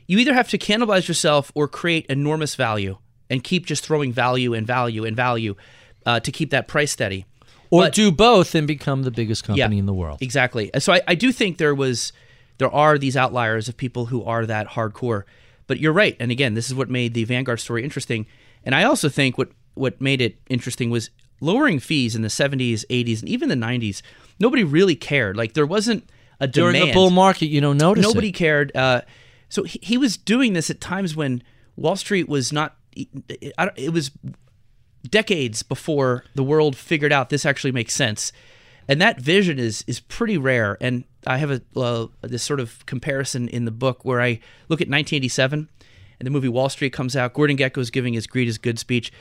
you 0.07 0.17
either 0.19 0.33
have 0.33 0.49
to 0.49 0.57
cannibalize 0.57 1.07
yourself 1.07 1.51
or 1.55 1.67
create 1.67 2.05
enormous 2.07 2.55
value 2.55 2.97
and 3.29 3.43
keep 3.43 3.65
just 3.65 3.83
throwing 3.85 4.11
value 4.13 4.53
and 4.53 4.65
value 4.65 5.03
and 5.05 5.15
value 5.15 5.55
uh, 6.05 6.19
to 6.21 6.31
keep 6.31 6.51
that 6.51 6.67
price 6.67 6.91
steady. 6.91 7.25
or 7.69 7.83
But- 7.83 7.93
do 7.93 8.11
both 8.11 8.55
and 8.55 8.67
become 8.67 9.03
the 9.03 9.11
biggest 9.11 9.43
company 9.43 9.75
Yeah, 9.75 9.79
in 9.79 9.85
the 9.85 9.93
world. 9.93 10.19
Exactly. 10.21 10.71
So 10.79 10.93
I, 10.93 11.01
I 11.07 11.15
do 11.15 11.31
think 11.31 11.57
there 11.57 11.75
was 11.75 12.13
there 12.57 12.71
are 12.71 12.97
these 12.97 13.17
outliers 13.17 13.67
of 13.67 13.75
people 13.75 14.05
who 14.05 14.23
are 14.23 14.45
that 14.45 14.67
hardcore. 14.69 15.23
But 15.67 15.79
you're 15.79 15.93
right. 15.93 16.15
And 16.19 16.31
again, 16.31 16.53
this 16.53 16.67
is 16.67 16.75
what 16.75 16.89
made 16.89 17.13
the 17.13 17.23
Vanguard 17.23 17.59
story 17.59 17.83
interesting. 17.83 18.25
And 18.63 18.75
I 18.75 18.83
also 18.83 19.09
think 19.09 19.37
what 19.37 19.49
what 19.73 19.99
made 19.99 20.21
it 20.21 20.37
interesting 20.49 20.89
was 20.89 21.09
lowering 21.41 21.79
fees 21.79 22.15
in 22.15 22.21
the 22.21 22.29
70s, 22.29 22.85
80s, 22.89 23.19
and 23.19 23.29
even 23.29 23.49
the 23.49 23.55
90s. 23.55 24.01
Nobody 24.39 24.63
really 24.63 24.95
cared. 24.95 25.35
Like 25.35 25.53
there 25.53 25.65
wasn't 25.65 26.09
a 26.39 26.47
demand. 26.47 26.75
During 26.75 26.89
a 26.89 26.93
bull 26.93 27.09
market, 27.09 27.47
you 27.47 27.61
don't 27.61 27.77
notice 27.77 28.03
Nobody 28.03 28.29
it. 28.29 28.33
cared. 28.33 28.75
Uh, 28.75 29.01
so 29.49 29.63
he, 29.63 29.79
he 29.81 29.97
was 29.97 30.17
doing 30.17 30.53
this 30.53 30.69
at 30.69 30.81
times 30.81 31.15
when 31.15 31.43
Wall 31.75 31.95
Street 31.95 32.27
was 32.27 32.51
not. 32.51 32.75
It 32.95 33.91
was 33.91 34.11
decades 35.09 35.63
before 35.63 36.23
the 36.33 36.43
world 36.43 36.75
figured 36.75 37.11
out 37.11 37.29
this 37.29 37.45
actually 37.45 37.73
makes 37.73 37.93
sense, 37.93 38.31
and 38.87 39.01
that 39.01 39.19
vision 39.19 39.59
is 39.59 39.83
is 39.87 39.99
pretty 39.99 40.37
rare. 40.37 40.77
And 40.79 41.03
I 41.27 41.37
have 41.37 41.51
a 41.51 41.61
uh, 41.75 42.07
this 42.21 42.43
sort 42.43 42.59
of 42.59 42.85
comparison 42.85 43.47
in 43.49 43.65
the 43.65 43.71
book 43.71 44.05
where 44.05 44.21
I 44.21 44.39
look 44.69 44.81
at 44.81 44.89
1987, 44.89 45.67
and 46.19 46.25
the 46.25 46.31
movie 46.31 46.49
Wall 46.49 46.69
Street 46.69 46.93
comes 46.93 47.15
out. 47.15 47.33
Gordon 47.33 47.57
Gekko 47.57 47.79
is 47.79 47.89
giving 47.89 48.13
his 48.13 48.27
"Greed 48.27 48.47
is 48.47 48.57
Good" 48.57 48.79
speech. 48.79 49.11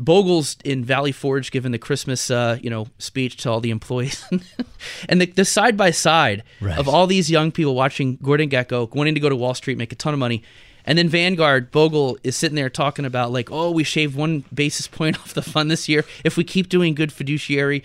Bogle's 0.00 0.56
in 0.64 0.84
Valley 0.84 1.10
Forge 1.10 1.50
giving 1.50 1.72
the 1.72 1.78
Christmas, 1.78 2.30
uh, 2.30 2.58
you 2.62 2.70
know, 2.70 2.86
speech 2.98 3.36
to 3.38 3.50
all 3.50 3.60
the 3.60 3.70
employees, 3.70 4.24
and 5.08 5.20
the, 5.20 5.26
the 5.26 5.44
side 5.44 5.76
by 5.76 5.90
side 5.90 6.44
of 6.78 6.88
all 6.88 7.08
these 7.08 7.30
young 7.30 7.50
people 7.50 7.74
watching 7.74 8.16
Gordon 8.22 8.48
Gekko 8.48 8.94
wanting 8.94 9.14
to 9.14 9.20
go 9.20 9.28
to 9.28 9.34
Wall 9.34 9.54
Street, 9.54 9.76
make 9.76 9.90
a 9.90 9.96
ton 9.96 10.14
of 10.14 10.20
money, 10.20 10.44
and 10.84 10.96
then 10.96 11.08
Vanguard 11.08 11.70
Bogle 11.72 12.16
is 12.22 12.36
sitting 12.36 12.54
there 12.54 12.70
talking 12.70 13.04
about 13.04 13.32
like, 13.32 13.50
oh, 13.50 13.72
we 13.72 13.82
shaved 13.82 14.14
one 14.14 14.44
basis 14.54 14.86
point 14.86 15.18
off 15.20 15.34
the 15.34 15.42
fund 15.42 15.70
this 15.70 15.88
year. 15.88 16.04
If 16.24 16.36
we 16.36 16.44
keep 16.44 16.68
doing 16.68 16.94
good 16.94 17.12
fiduciary, 17.12 17.82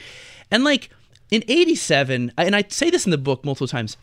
and 0.52 0.64
like 0.64 0.90
in 1.34 1.44
'87, 1.48 2.32
and 2.38 2.56
I 2.56 2.64
say 2.70 2.90
this 2.90 3.06
in 3.06 3.12
the 3.12 3.18
book 3.18 3.44
multiple 3.44 3.68
times. 3.68 3.98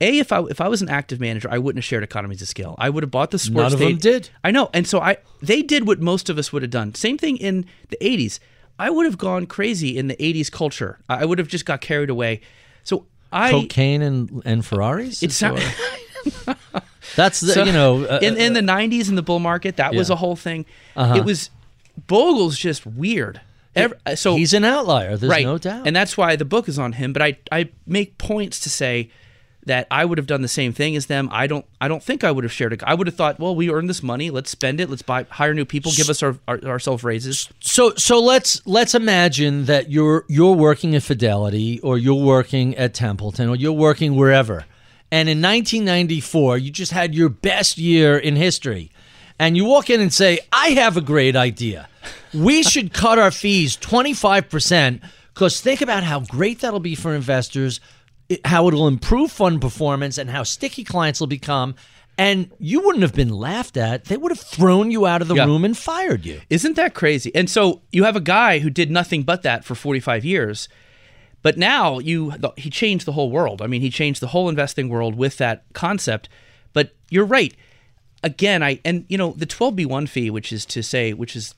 A, 0.00 0.18
if 0.18 0.32
I 0.32 0.40
if 0.44 0.60
I 0.60 0.68
was 0.68 0.82
an 0.82 0.88
active 0.88 1.20
manager, 1.20 1.48
I 1.50 1.58
wouldn't 1.58 1.78
have 1.78 1.84
shared 1.84 2.02
economies 2.02 2.42
of 2.42 2.48
scale. 2.48 2.74
I 2.78 2.90
would 2.90 3.02
have 3.02 3.10
bought 3.10 3.30
the 3.30 3.38
sports. 3.38 3.72
None 3.72 3.72
of 3.72 3.78
them 3.78 3.96
did. 3.96 4.30
I 4.42 4.50
know, 4.50 4.70
and 4.72 4.86
so 4.86 5.00
I 5.00 5.16
they 5.42 5.62
did 5.62 5.86
what 5.86 6.00
most 6.00 6.28
of 6.28 6.38
us 6.38 6.52
would 6.52 6.62
have 6.62 6.70
done. 6.70 6.94
Same 6.94 7.18
thing 7.18 7.36
in 7.36 7.66
the 7.88 7.96
'80s. 8.00 8.38
I 8.78 8.90
would 8.90 9.06
have 9.06 9.18
gone 9.18 9.46
crazy 9.46 9.96
in 9.96 10.08
the 10.08 10.16
'80s 10.16 10.50
culture. 10.50 10.98
I 11.08 11.24
would 11.24 11.38
have 11.38 11.48
just 11.48 11.64
got 11.64 11.80
carried 11.80 12.10
away. 12.10 12.40
So 12.82 13.06
I 13.32 13.50
Cocaine 13.50 14.02
and 14.02 14.42
and 14.44 14.64
Ferraris. 14.64 15.22
it's 15.22 15.40
not. 15.42 15.58
That's 17.16 17.40
the 17.40 17.52
So, 17.52 17.64
you 17.64 17.72
know 17.72 18.04
uh, 18.04 18.18
in 18.22 18.36
in 18.36 18.52
the 18.52 18.60
'90s 18.60 19.08
in 19.08 19.14
the 19.14 19.22
bull 19.22 19.40
market, 19.40 19.76
that 19.76 19.94
was 19.94 20.10
a 20.10 20.16
whole 20.16 20.36
thing. 20.36 20.66
Uh-huh. 20.96 21.16
It 21.16 21.24
was 21.24 21.50
Bogle's 22.06 22.58
just 22.58 22.86
weird. 22.86 23.40
Ever, 23.76 23.96
so 24.14 24.36
he's 24.36 24.52
an 24.52 24.64
outlier. 24.64 25.16
There's 25.16 25.30
right, 25.30 25.44
no 25.44 25.58
doubt. 25.58 25.86
and 25.86 25.94
that's 25.94 26.16
why 26.16 26.36
the 26.36 26.44
book 26.44 26.68
is 26.68 26.78
on 26.78 26.92
him. 26.92 27.12
But 27.12 27.22
I 27.22 27.38
I 27.50 27.70
make 27.86 28.18
points 28.18 28.60
to 28.60 28.70
say 28.70 29.10
that 29.66 29.86
I 29.90 30.04
would 30.04 30.18
have 30.18 30.26
done 30.26 30.42
the 30.42 30.48
same 30.48 30.72
thing 30.72 30.94
as 30.94 31.06
them. 31.06 31.28
I 31.32 31.46
don't 31.46 31.64
I 31.80 31.88
don't 31.88 32.02
think 32.02 32.22
I 32.22 32.30
would 32.30 32.44
have 32.44 32.52
shared 32.52 32.72
it. 32.72 32.82
I 32.84 32.94
would 32.94 33.06
have 33.06 33.16
thought, 33.16 33.40
well, 33.40 33.54
we 33.56 33.70
earned 33.70 33.88
this 33.88 34.02
money. 34.02 34.30
Let's 34.30 34.50
spend 34.50 34.80
it. 34.80 34.90
Let's 34.90 35.02
buy 35.02 35.24
hire 35.24 35.54
new 35.54 35.64
people. 35.64 35.92
Give 35.92 36.10
us 36.10 36.22
our, 36.22 36.36
our 36.46 36.62
ourselves 36.64 37.02
raises. 37.02 37.48
So 37.60 37.94
so 37.96 38.20
let's 38.20 38.64
let's 38.66 38.94
imagine 38.94 39.64
that 39.66 39.90
you're 39.90 40.24
you're 40.28 40.54
working 40.54 40.94
at 40.94 41.02
Fidelity 41.02 41.80
or 41.80 41.98
you're 41.98 42.22
working 42.22 42.76
at 42.76 42.94
Templeton 42.94 43.48
or 43.48 43.56
you're 43.56 43.72
working 43.72 44.14
wherever. 44.16 44.64
And 45.10 45.28
in 45.28 45.40
1994, 45.40 46.58
you 46.58 46.70
just 46.70 46.92
had 46.92 47.14
your 47.14 47.28
best 47.28 47.78
year 47.78 48.18
in 48.18 48.36
history. 48.36 48.90
And 49.38 49.56
you 49.56 49.64
walk 49.64 49.90
in 49.90 50.00
and 50.00 50.12
say, 50.12 50.40
"I 50.52 50.70
have 50.70 50.96
a 50.96 51.00
great 51.00 51.36
idea. 51.36 51.88
We 52.34 52.62
should 52.62 52.92
cut 52.92 53.18
our 53.18 53.30
fees 53.30 53.76
25% 53.76 55.00
cuz 55.34 55.60
think 55.60 55.80
about 55.80 56.02
how 56.02 56.20
great 56.20 56.60
that'll 56.60 56.80
be 56.80 56.94
for 56.94 57.14
investors, 57.14 57.80
how 58.44 58.68
it'll 58.68 58.88
improve 58.88 59.30
fund 59.32 59.60
performance 59.60 60.18
and 60.18 60.30
how 60.30 60.42
sticky 60.42 60.84
clients 60.84 61.20
will 61.20 61.26
become." 61.26 61.74
And 62.16 62.50
you 62.60 62.80
wouldn't 62.80 63.02
have 63.02 63.14
been 63.14 63.30
laughed 63.30 63.76
at. 63.76 64.04
They 64.04 64.16
would 64.16 64.30
have 64.30 64.40
thrown 64.40 64.92
you 64.92 65.04
out 65.04 65.20
of 65.20 65.26
the 65.26 65.34
Yeah. 65.34 65.46
room 65.46 65.64
and 65.64 65.76
fired 65.76 66.24
you. 66.24 66.42
Isn't 66.48 66.76
that 66.76 66.94
crazy? 66.94 67.34
And 67.34 67.50
so 67.50 67.82
you 67.90 68.04
have 68.04 68.14
a 68.14 68.20
guy 68.20 68.60
who 68.60 68.70
did 68.70 68.88
nothing 68.88 69.24
but 69.24 69.42
that 69.42 69.64
for 69.64 69.74
45 69.74 70.24
years. 70.24 70.68
But 71.42 71.58
now 71.58 71.98
you 71.98 72.32
he 72.56 72.70
changed 72.70 73.04
the 73.04 73.12
whole 73.12 73.30
world. 73.30 73.60
I 73.60 73.66
mean, 73.66 73.80
he 73.80 73.90
changed 73.90 74.20
the 74.20 74.28
whole 74.28 74.48
investing 74.48 74.88
world 74.88 75.16
with 75.16 75.38
that 75.38 75.64
concept. 75.72 76.28
But 76.72 76.94
you're 77.10 77.24
right. 77.26 77.52
Again, 78.22 78.62
I 78.62 78.78
and 78.84 79.04
you 79.08 79.18
know, 79.18 79.34
the 79.36 79.44
12b1 79.46 80.06
fee, 80.08 80.30
which 80.30 80.52
is 80.52 80.64
to 80.66 80.82
say 80.84 81.12
which 81.12 81.34
is 81.34 81.54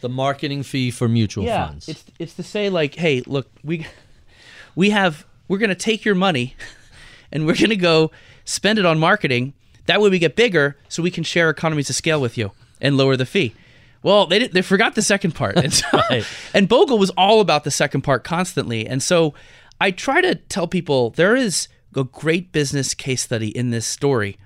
The 0.00 0.08
marketing 0.08 0.62
fee 0.62 0.90
for 0.90 1.08
mutual 1.08 1.46
funds. 1.46 1.88
It's 1.88 2.04
it's 2.18 2.34
to 2.34 2.42
say 2.42 2.68
like, 2.68 2.94
hey, 2.96 3.22
look, 3.26 3.48
we 3.64 3.86
we 4.74 4.90
have 4.90 5.26
we're 5.48 5.58
going 5.58 5.70
to 5.70 5.74
take 5.74 6.04
your 6.04 6.14
money 6.14 6.54
and 7.32 7.46
we're 7.46 7.56
going 7.56 7.70
to 7.70 7.76
go 7.76 8.10
spend 8.44 8.78
it 8.78 8.84
on 8.86 8.98
marketing. 8.98 9.54
That 9.86 10.00
way 10.00 10.10
we 10.10 10.18
get 10.18 10.34
bigger 10.36 10.76
so 10.88 11.02
we 11.02 11.10
can 11.10 11.24
share 11.24 11.48
economies 11.50 11.88
of 11.90 11.96
scale 11.96 12.20
with 12.20 12.36
you 12.36 12.52
and 12.80 12.96
lower 12.96 13.16
the 13.16 13.26
fee. 13.26 13.54
Well, 14.02 14.26
they 14.26 14.46
they 14.48 14.62
forgot 14.62 14.94
the 14.94 15.02
second 15.02 15.34
part. 15.34 15.56
And, 15.64 15.72
so, 15.72 15.86
Right. 16.10 16.24
and 16.54 16.68
Bogle 16.68 16.98
was 16.98 17.10
all 17.10 17.40
about 17.40 17.64
the 17.64 17.70
second 17.70 18.02
part 18.02 18.22
constantly. 18.24 18.86
And 18.86 19.02
so 19.02 19.34
I 19.80 19.90
try 19.90 20.20
to 20.20 20.34
tell 20.34 20.66
people 20.68 21.10
there 21.10 21.34
is 21.36 21.68
a 21.94 22.04
great 22.04 22.52
business 22.52 22.94
case 22.94 23.22
study 23.22 23.48
in 23.48 23.70
this 23.70 23.86
story. 23.86 24.36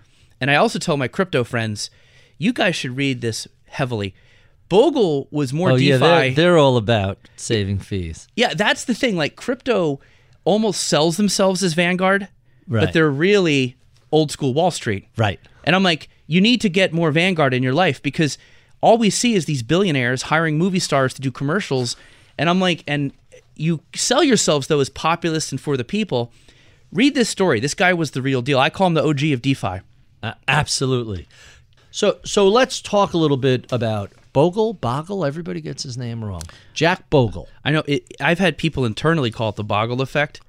And 0.41 0.51
I 0.51 0.55
also 0.55 0.79
tell 0.79 0.97
my 0.97 1.09
crypto 1.09 1.45
friends, 1.45 1.91
you 2.39 2.53
guys 2.53 2.77
should 2.77 2.97
read 2.97 3.21
this 3.21 3.47
heavily. 3.67 4.15
Bogle 4.71 5.29
was 5.31 5.53
more 5.53 5.73
oh 5.73 5.77
DeFi. 5.77 5.85
yeah, 5.89 5.99
they're, 5.99 6.31
they're 6.31 6.59
all 6.59 6.79
about 6.79 7.19
saving 7.37 7.81
fees. 7.81 8.27
Yeah, 8.37 8.55
that's 8.55 8.85
the 8.85 8.95
thing. 8.95 9.17
Like 9.17 9.37
crypto 9.37 10.01
almost 10.45 10.81
sells 10.89 11.19
themselves 11.19 11.63
as 11.63 11.75
Vanguard, 11.75 12.29
Right. 12.67 12.87
but 12.87 12.95
they're 12.95 13.11
really 13.11 13.77
old 14.11 14.31
school 14.31 14.55
Wall 14.55 14.71
Street. 14.71 15.07
Right. 15.19 15.39
And 15.65 15.77
I'm 15.77 15.83
like, 15.83 16.09
you 16.27 16.41
need 16.41 16.61
to 16.63 16.71
get 16.71 16.93
more 16.95 17.11
Vanguard 17.11 17.53
in 17.53 17.63
your 17.63 17.75
life 17.75 18.03
because 18.03 18.39
all 18.81 18.97
we 18.97 19.11
see 19.11 19.35
is 19.35 19.45
these 19.45 19.63
billionaires 19.63 20.23
hiring 20.23 20.57
movie 20.57 20.79
stars 20.79 21.13
to 21.15 21.21
do 21.21 21.31
commercials. 21.31 21.97
And 22.39 22.49
I'm 22.49 22.61
like, 22.61 22.83
and 22.87 23.13
you 23.57 23.81
sell 23.95 24.25
yourselves 24.25 24.69
though 24.69 24.81
as 24.81 24.89
populist 24.89 25.53
and 25.53 25.61
for 25.61 25.77
the 25.77 25.85
people. 25.85 26.33
Read 26.93 27.15
this 27.15 27.29
story. 27.29 27.61
This 27.61 27.75
guy 27.75 27.93
was 27.93 28.13
the 28.13 28.23
real 28.23 28.41
deal. 28.41 28.59
I 28.59 28.71
call 28.71 28.87
him 28.87 28.95
the 28.95 29.05
OG 29.05 29.25
of 29.33 29.43
DeFi. 29.43 29.81
Uh, 30.23 30.33
absolutely. 30.49 31.29
So 31.91 32.19
so 32.25 32.47
let's 32.49 32.81
talk 32.81 33.13
a 33.13 33.19
little 33.19 33.37
bit 33.37 33.71
about 33.73 34.13
Bogle, 34.33 34.73
Bogle. 34.75 35.25
Everybody 35.25 35.61
gets 35.61 35.83
his 35.83 35.97
name 35.99 36.25
wrong. 36.25 36.43
Jack 36.75 37.11
Bogle. 37.11 37.49
I 37.65 37.71
know 37.73 37.83
it, 37.87 38.05
I've 38.21 38.39
had 38.39 38.59
people 38.59 38.85
internally 38.85 39.31
call 39.31 39.51
it 39.51 39.57
the 39.57 39.65
Boggle 39.65 40.01
effect, 40.01 40.41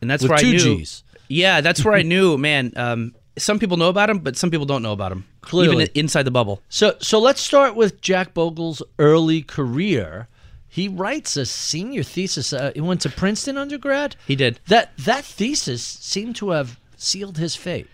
and 0.00 0.10
that's 0.10 0.22
With 0.22 0.30
where 0.30 0.38
I 0.38 0.42
knew. 0.42 0.80
Gs. 0.82 1.02
Yeah, 1.28 1.60
that's 1.60 1.84
where 1.84 1.94
I 1.94 2.02
knew. 2.12 2.38
Man, 2.38 2.72
um, 2.76 3.14
some 3.38 3.58
people 3.58 3.76
know 3.76 3.88
about 3.88 4.10
him, 4.10 4.20
but 4.20 4.36
some 4.36 4.50
people 4.50 4.66
don't 4.66 4.82
know 4.82 4.92
about 4.92 5.12
him. 5.12 5.26
Clearly. 5.42 5.84
even 5.84 5.88
inside 5.94 6.22
the 6.24 6.30
bubble. 6.30 6.62
So 6.68 6.96
so 7.00 7.18
let's 7.18 7.40
start 7.40 7.76
with 7.76 8.00
Jack 8.00 8.34
Bogle's 8.34 8.82
early 8.98 9.42
career. 9.42 10.28
He 10.68 10.88
writes 10.88 11.36
a 11.36 11.46
senior 11.46 12.02
thesis. 12.02 12.52
Uh, 12.52 12.72
he 12.74 12.80
went 12.80 13.00
to 13.02 13.08
Princeton 13.08 13.56
undergrad. 13.56 14.16
He 14.26 14.36
did. 14.36 14.60
That 14.66 14.96
that 14.98 15.24
thesis 15.24 15.82
seemed 15.82 16.36
to 16.36 16.50
have 16.50 16.78
sealed 16.96 17.38
his 17.38 17.56
fate. 17.56 17.88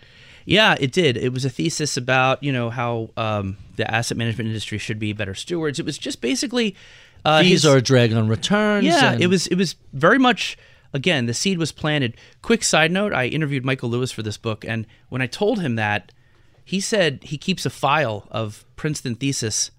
Yeah, 0.45 0.77
it 0.79 0.93
did. 0.93 1.17
It 1.17 1.33
was 1.33 1.45
a 1.45 1.51
thesis 1.51 1.97
about 1.97 2.43
you 2.43 2.53
know 2.53 2.71
how 2.71 3.11
um, 3.17 3.57
the 3.77 3.89
asset 3.91 4.17
management 4.17 4.49
industry 4.49 4.79
should 4.79 4.99
be 4.99 5.13
better 5.13 5.35
stewards. 5.35 5.79
It 5.79 5.85
was 5.87 5.99
just 5.99 6.21
basically 6.21 6.75
uh, 7.25 7.41
Fees 7.43 7.51
his- 7.63 7.67
are 7.67 7.77
a 7.77 7.83
drag 7.83 8.13
on 8.13 8.29
returns. 8.29 8.85
Yeah, 8.85 9.13
and- 9.13 9.23
it 9.23 9.29
was 9.29 9.47
it 9.47 9.57
was 9.57 9.77
very 9.93 10.19
much 10.19 10.57
again 10.93 11.27
the 11.27 11.35
seed 11.35 11.59
was 11.59 11.73
planted. 11.73 12.17
Quick 12.43 12.63
side 12.65 12.91
note: 12.91 13.13
I 13.13 13.27
interviewed 13.27 13.65
Michael 13.65 13.89
Lewis 13.91 14.11
for 14.13 14.23
this 14.23 14.37
book, 14.37 14.65
and 14.67 14.87
when 15.09 15.23
I 15.23 15.27
told 15.27 15.61
him 15.61 15.77
that, 15.77 16.13
he 16.65 16.81
said 16.81 17.21
he 17.23 17.39
keeps 17.39 17.65
a 17.67 17.71
file 17.71 18.27
of 18.31 18.65
Princeton 18.77 19.15
thesis 19.15 19.71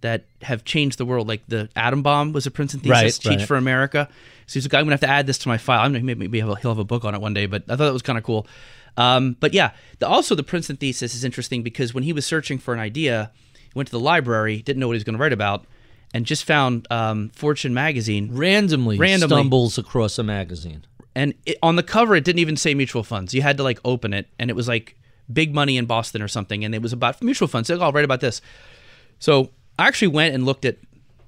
that 0.00 0.24
have 0.42 0.64
changed 0.64 0.98
the 0.98 1.04
world. 1.04 1.28
Like 1.28 1.42
the 1.46 1.68
atom 1.76 2.02
bomb 2.02 2.32
was 2.32 2.44
a 2.46 2.50
Princeton 2.50 2.80
thesis, 2.80 3.24
Right, 3.24 3.30
Teach 3.32 3.38
right. 3.40 3.46
for 3.48 3.56
America. 3.56 4.08
So 4.48 4.54
he's 4.54 4.64
like, 4.66 4.74
I'm 4.74 4.82
gonna 4.84 4.94
have 4.94 5.00
to 5.00 5.08
add 5.08 5.26
this 5.28 5.38
to 5.38 5.48
my 5.48 5.58
file. 5.58 5.80
I'm 5.80 5.92
gonna 5.92 6.04
maybe, 6.04 6.20
maybe 6.26 6.40
have 6.40 6.48
a, 6.48 6.56
he'll 6.56 6.72
have 6.72 6.78
a 6.78 6.84
book 6.84 7.04
on 7.04 7.14
it 7.14 7.20
one 7.20 7.32
day. 7.34 7.46
But 7.46 7.62
I 7.68 7.76
thought 7.76 7.84
that 7.86 7.92
was 7.92 8.02
kind 8.02 8.18
of 8.18 8.24
cool. 8.24 8.46
Um, 8.96 9.36
but 9.40 9.54
yeah, 9.54 9.72
the, 10.00 10.06
also 10.08 10.34
the 10.34 10.42
Princeton 10.42 10.76
thesis 10.76 11.14
is 11.14 11.24
interesting 11.24 11.62
because 11.62 11.94
when 11.94 12.04
he 12.04 12.12
was 12.12 12.26
searching 12.26 12.58
for 12.58 12.74
an 12.74 12.80
idea, 12.80 13.30
he 13.54 13.70
went 13.74 13.88
to 13.88 13.92
the 13.92 14.00
library, 14.00 14.60
didn't 14.62 14.80
know 14.80 14.88
what 14.88 14.94
he 14.94 14.96
was 14.98 15.04
going 15.04 15.16
to 15.16 15.22
write 15.22 15.32
about, 15.32 15.64
and 16.12 16.26
just 16.26 16.44
found 16.44 16.86
um, 16.90 17.30
Fortune 17.30 17.72
magazine 17.72 18.30
randomly, 18.34 18.98
Randomly. 18.98 19.34
stumbles 19.34 19.78
across 19.78 20.18
a 20.18 20.22
magazine. 20.22 20.84
and 21.14 21.32
it, 21.46 21.56
on 21.62 21.76
the 21.76 21.82
cover 21.82 22.14
it 22.16 22.24
didn't 22.24 22.40
even 22.40 22.56
say 22.56 22.74
mutual 22.74 23.02
funds. 23.02 23.32
You 23.32 23.40
had 23.42 23.56
to 23.56 23.62
like 23.62 23.78
open 23.84 24.12
it, 24.12 24.28
and 24.38 24.50
it 24.50 24.54
was 24.54 24.68
like 24.68 24.96
big 25.32 25.54
money 25.54 25.78
in 25.78 25.86
Boston 25.86 26.20
or 26.20 26.28
something, 26.28 26.64
and 26.64 26.74
it 26.74 26.82
was 26.82 26.92
about 26.92 27.22
mutual 27.22 27.48
funds. 27.48 27.68
So 27.68 27.80
I'll 27.80 27.92
write 27.92 28.04
about 28.04 28.20
this. 28.20 28.42
So 29.18 29.50
I 29.78 29.88
actually 29.88 30.08
went 30.08 30.34
and 30.34 30.44
looked 30.44 30.64
at 30.66 30.76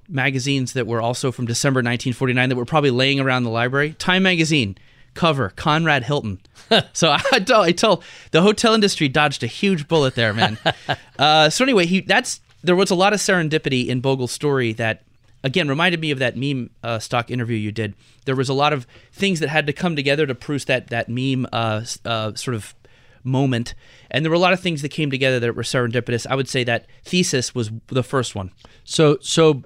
magazines 0.07 0.73
that 0.73 0.85
were 0.85 1.01
also 1.01 1.31
from 1.31 1.45
December 1.47 1.79
1949 1.79 2.49
that 2.49 2.55
were 2.55 2.65
probably 2.65 2.91
laying 2.91 3.19
around 3.19 3.43
the 3.43 3.49
library. 3.49 3.93
Time 3.93 4.21
magazine 4.21 4.77
cover 5.15 5.49
Conrad 5.49 6.03
Hilton. 6.03 6.39
so 6.93 7.15
I 7.31 7.39
tell, 7.39 7.61
I 7.61 7.71
tell 7.71 8.03
the 8.31 8.41
hotel 8.41 8.73
industry 8.73 9.07
dodged 9.07 9.43
a 9.43 9.47
huge 9.47 9.87
bullet 9.87 10.15
there, 10.15 10.33
man. 10.33 10.57
uh, 11.19 11.49
so 11.49 11.63
anyway, 11.63 11.85
he 11.85 12.01
that's 12.01 12.41
there 12.63 12.75
was 12.75 12.91
a 12.91 12.95
lot 12.95 13.13
of 13.13 13.19
serendipity 13.19 13.87
in 13.87 14.01
Bogle's 14.01 14.31
story 14.31 14.73
that 14.73 15.03
again 15.43 15.67
reminded 15.67 16.01
me 16.01 16.11
of 16.11 16.19
that 16.19 16.35
meme 16.35 16.69
uh, 16.83 16.99
stock 16.99 17.31
interview 17.31 17.57
you 17.57 17.71
did. 17.71 17.95
There 18.25 18.35
was 18.35 18.49
a 18.49 18.53
lot 18.53 18.73
of 18.73 18.85
things 19.11 19.39
that 19.39 19.49
had 19.49 19.67
to 19.67 19.73
come 19.73 19.95
together 19.95 20.25
to 20.27 20.35
produce 20.35 20.65
that 20.65 20.87
that 20.87 21.09
meme 21.09 21.47
uh, 21.51 21.85
uh, 22.03 22.33
sort 22.35 22.55
of 22.55 22.75
moment, 23.23 23.73
and 24.11 24.23
there 24.23 24.29
were 24.29 24.35
a 24.35 24.39
lot 24.39 24.53
of 24.53 24.59
things 24.59 24.81
that 24.81 24.89
came 24.89 25.09
together 25.09 25.39
that 25.39 25.55
were 25.55 25.63
serendipitous. 25.63 26.27
I 26.27 26.35
would 26.35 26.49
say 26.49 26.63
that 26.65 26.85
thesis 27.03 27.55
was 27.55 27.71
the 27.87 28.03
first 28.03 28.35
one. 28.35 28.51
So 28.83 29.17
so 29.21 29.63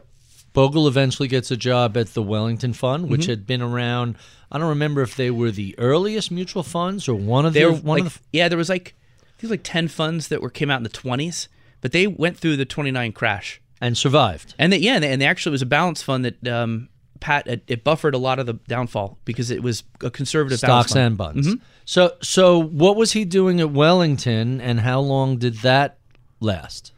Bogle 0.60 0.88
eventually 0.90 1.30
gets 1.30 1.52
a 1.52 1.56
job 1.58 1.96
at 1.96 2.14
the 2.14 2.22
Wellington 2.22 2.74
Fund, 2.74 3.10
which 3.10 3.22
Mm-hmm. 3.22 3.30
had 3.30 3.48
been 3.48 3.62
around. 3.62 4.16
I 4.52 4.58
don't 4.58 4.68
remember 4.68 5.02
if 5.02 5.16
they 5.16 5.32
were 5.32 5.52
the 5.52 5.74
earliest 5.78 6.32
mutual 6.32 6.64
funds 6.64 7.08
or 7.08 7.16
one 7.16 7.46
of 7.46 7.54
They 7.54 7.64
the 7.64 7.72
one 7.72 8.00
like, 8.00 8.06
of 8.08 8.16
the. 8.16 8.38
yeah, 8.38 8.50
there 8.50 8.58
was 8.58 8.68
like 8.70 8.94
think 9.38 9.52
like 9.52 9.62
ten 9.64 9.88
funds 9.88 10.28
that 10.28 10.42
were 10.42 10.50
came 10.50 10.70
out 10.70 10.78
in 10.78 10.84
the 10.84 10.90
twenties, 10.90 11.48
but 11.80 11.94
they 11.94 12.08
went 12.08 12.38
through 12.38 12.58
the 12.58 12.66
twenty 12.66 12.92
nine 12.92 13.14
crash. 13.14 13.62
and 13.80 13.98
survived. 13.98 14.54
And 14.60 14.74
they, 14.74 14.78
yeah, 14.80 14.96
and, 14.96 15.04
they, 15.04 15.12
and 15.14 15.22
they 15.22 15.26
actually 15.28 15.52
was 15.54 15.62
a 15.62 15.66
balance 15.66 16.02
fund 16.04 16.26
that 16.26 16.46
um, 16.48 16.90
Pat 17.22 17.48
it, 17.48 17.64
it 17.68 17.84
buffered 17.86 18.14
a 18.14 18.18
lot 18.18 18.38
of 18.40 18.46
the 18.46 18.56
downfall 18.68 19.18
because 19.24 19.50
it 19.52 19.64
was 19.64 19.84
a 20.04 20.10
conservative 20.12 20.60
balance 20.60 20.88
Stocks 20.88 20.96
and 20.98 21.18
bonds. 21.18 21.48
Mm-hmm. 21.48 21.64
So 21.86 22.16
so 22.22 22.62
what 22.62 22.98
was 22.98 23.14
he 23.14 23.24
doing 23.24 23.62
at 23.62 23.72
Wellington, 23.72 24.60
and 24.60 24.82
how 24.82 25.00
long 25.00 25.38
did 25.38 25.56
that 25.60 25.98
last? 26.42 26.92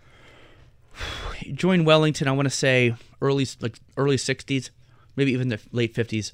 He 1.37 1.51
joined 1.51 1.85
Wellington. 1.87 2.27
I 2.27 2.31
want 2.33 2.45
to 2.47 2.49
say 2.51 2.93
early 3.21 3.47
like 3.59 3.79
early 3.97 4.17
'60s, 4.17 4.69
maybe 5.15 5.31
even 5.31 5.49
the 5.49 5.59
late 5.71 5.93
'50s. 5.93 6.33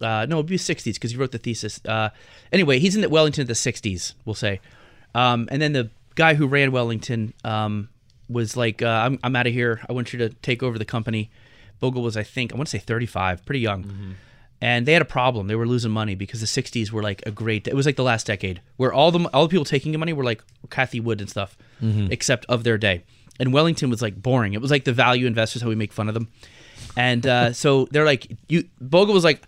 Uh, 0.00 0.26
no, 0.28 0.36
it'd 0.36 0.46
be 0.46 0.56
'60s 0.56 0.94
because 0.94 1.12
he 1.12 1.16
wrote 1.16 1.32
the 1.32 1.38
thesis. 1.38 1.80
Uh, 1.84 2.10
anyway, 2.52 2.78
he's 2.78 2.94
in 2.94 3.00
the 3.02 3.08
Wellington 3.08 3.42
in 3.42 3.46
the 3.46 3.54
'60s, 3.54 4.14
we'll 4.24 4.34
say. 4.34 4.60
Um, 5.14 5.48
and 5.50 5.62
then 5.62 5.72
the 5.72 5.90
guy 6.14 6.34
who 6.34 6.46
ran 6.46 6.70
Wellington 6.72 7.32
um, 7.44 7.88
was 8.28 8.56
like, 8.56 8.82
uh, 8.82 8.86
"I'm, 8.86 9.18
I'm 9.22 9.34
out 9.36 9.46
of 9.46 9.52
here. 9.52 9.80
I 9.88 9.92
want 9.92 10.12
you 10.12 10.18
to 10.20 10.28
take 10.28 10.62
over 10.62 10.78
the 10.78 10.84
company." 10.84 11.30
Bogle 11.78 12.02
was, 12.02 12.16
I 12.16 12.22
think, 12.22 12.54
I 12.54 12.56
want 12.56 12.68
to 12.68 12.78
say 12.78 12.82
35, 12.82 13.44
pretty 13.44 13.60
young. 13.60 14.16
And 14.62 14.86
they 14.86 14.94
had 14.94 15.02
a 15.02 15.06
problem. 15.06 15.46
They 15.46 15.54
were 15.54 15.66
losing 15.66 15.90
money 15.90 16.14
because 16.14 16.40
the 16.40 16.46
'60s 16.46 16.90
were 16.90 17.02
like 17.02 17.22
a 17.26 17.30
great. 17.30 17.68
It 17.68 17.74
was 17.74 17.84
like 17.84 17.96
the 17.96 18.02
last 18.02 18.26
decade 18.26 18.62
where 18.76 18.92
all 18.92 19.10
the 19.10 19.28
all 19.34 19.42
the 19.44 19.50
people 19.50 19.66
taking 19.66 19.92
the 19.92 19.98
money 19.98 20.14
were 20.14 20.24
like 20.24 20.42
Cathie 20.70 21.00
Wood 21.00 21.20
and 21.20 21.28
stuff, 21.28 21.56
except 22.10 22.46
of 22.46 22.64
their 22.64 22.78
day. 22.78 23.04
And 23.38 23.52
Wellington 23.52 23.90
was 23.90 24.02
like 24.02 24.20
boring. 24.20 24.54
It 24.54 24.60
was 24.60 24.70
like 24.70 24.84
the 24.84 24.92
value 24.92 25.26
investors 25.26 25.62
how 25.62 25.68
we 25.68 25.74
make 25.74 25.92
fun 25.92 26.08
of 26.08 26.14
them. 26.14 26.28
And 26.96 27.26
uh, 27.26 27.52
so 27.54 27.86
they're 27.90 28.04
like, 28.04 28.36
you. 28.48 28.68
Bogle 28.80 29.14
was 29.14 29.24
like, 29.24 29.42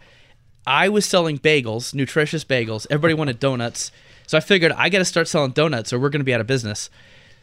I 0.66 0.88
was 0.88 1.06
selling 1.06 1.38
bagels, 1.38 1.94
nutritious 1.94 2.44
bagels. 2.44 2.86
Everybody 2.90 3.14
wanted 3.14 3.40
donuts. 3.40 3.90
So 4.26 4.36
I 4.36 4.40
figured 4.40 4.72
I 4.72 4.90
got 4.90 4.98
to 4.98 5.04
start 5.06 5.26
selling 5.26 5.52
donuts 5.52 5.92
or 5.92 5.98
we're 5.98 6.10
going 6.10 6.20
to 6.20 6.24
be 6.24 6.34
out 6.34 6.40
of 6.40 6.46
business. 6.46 6.90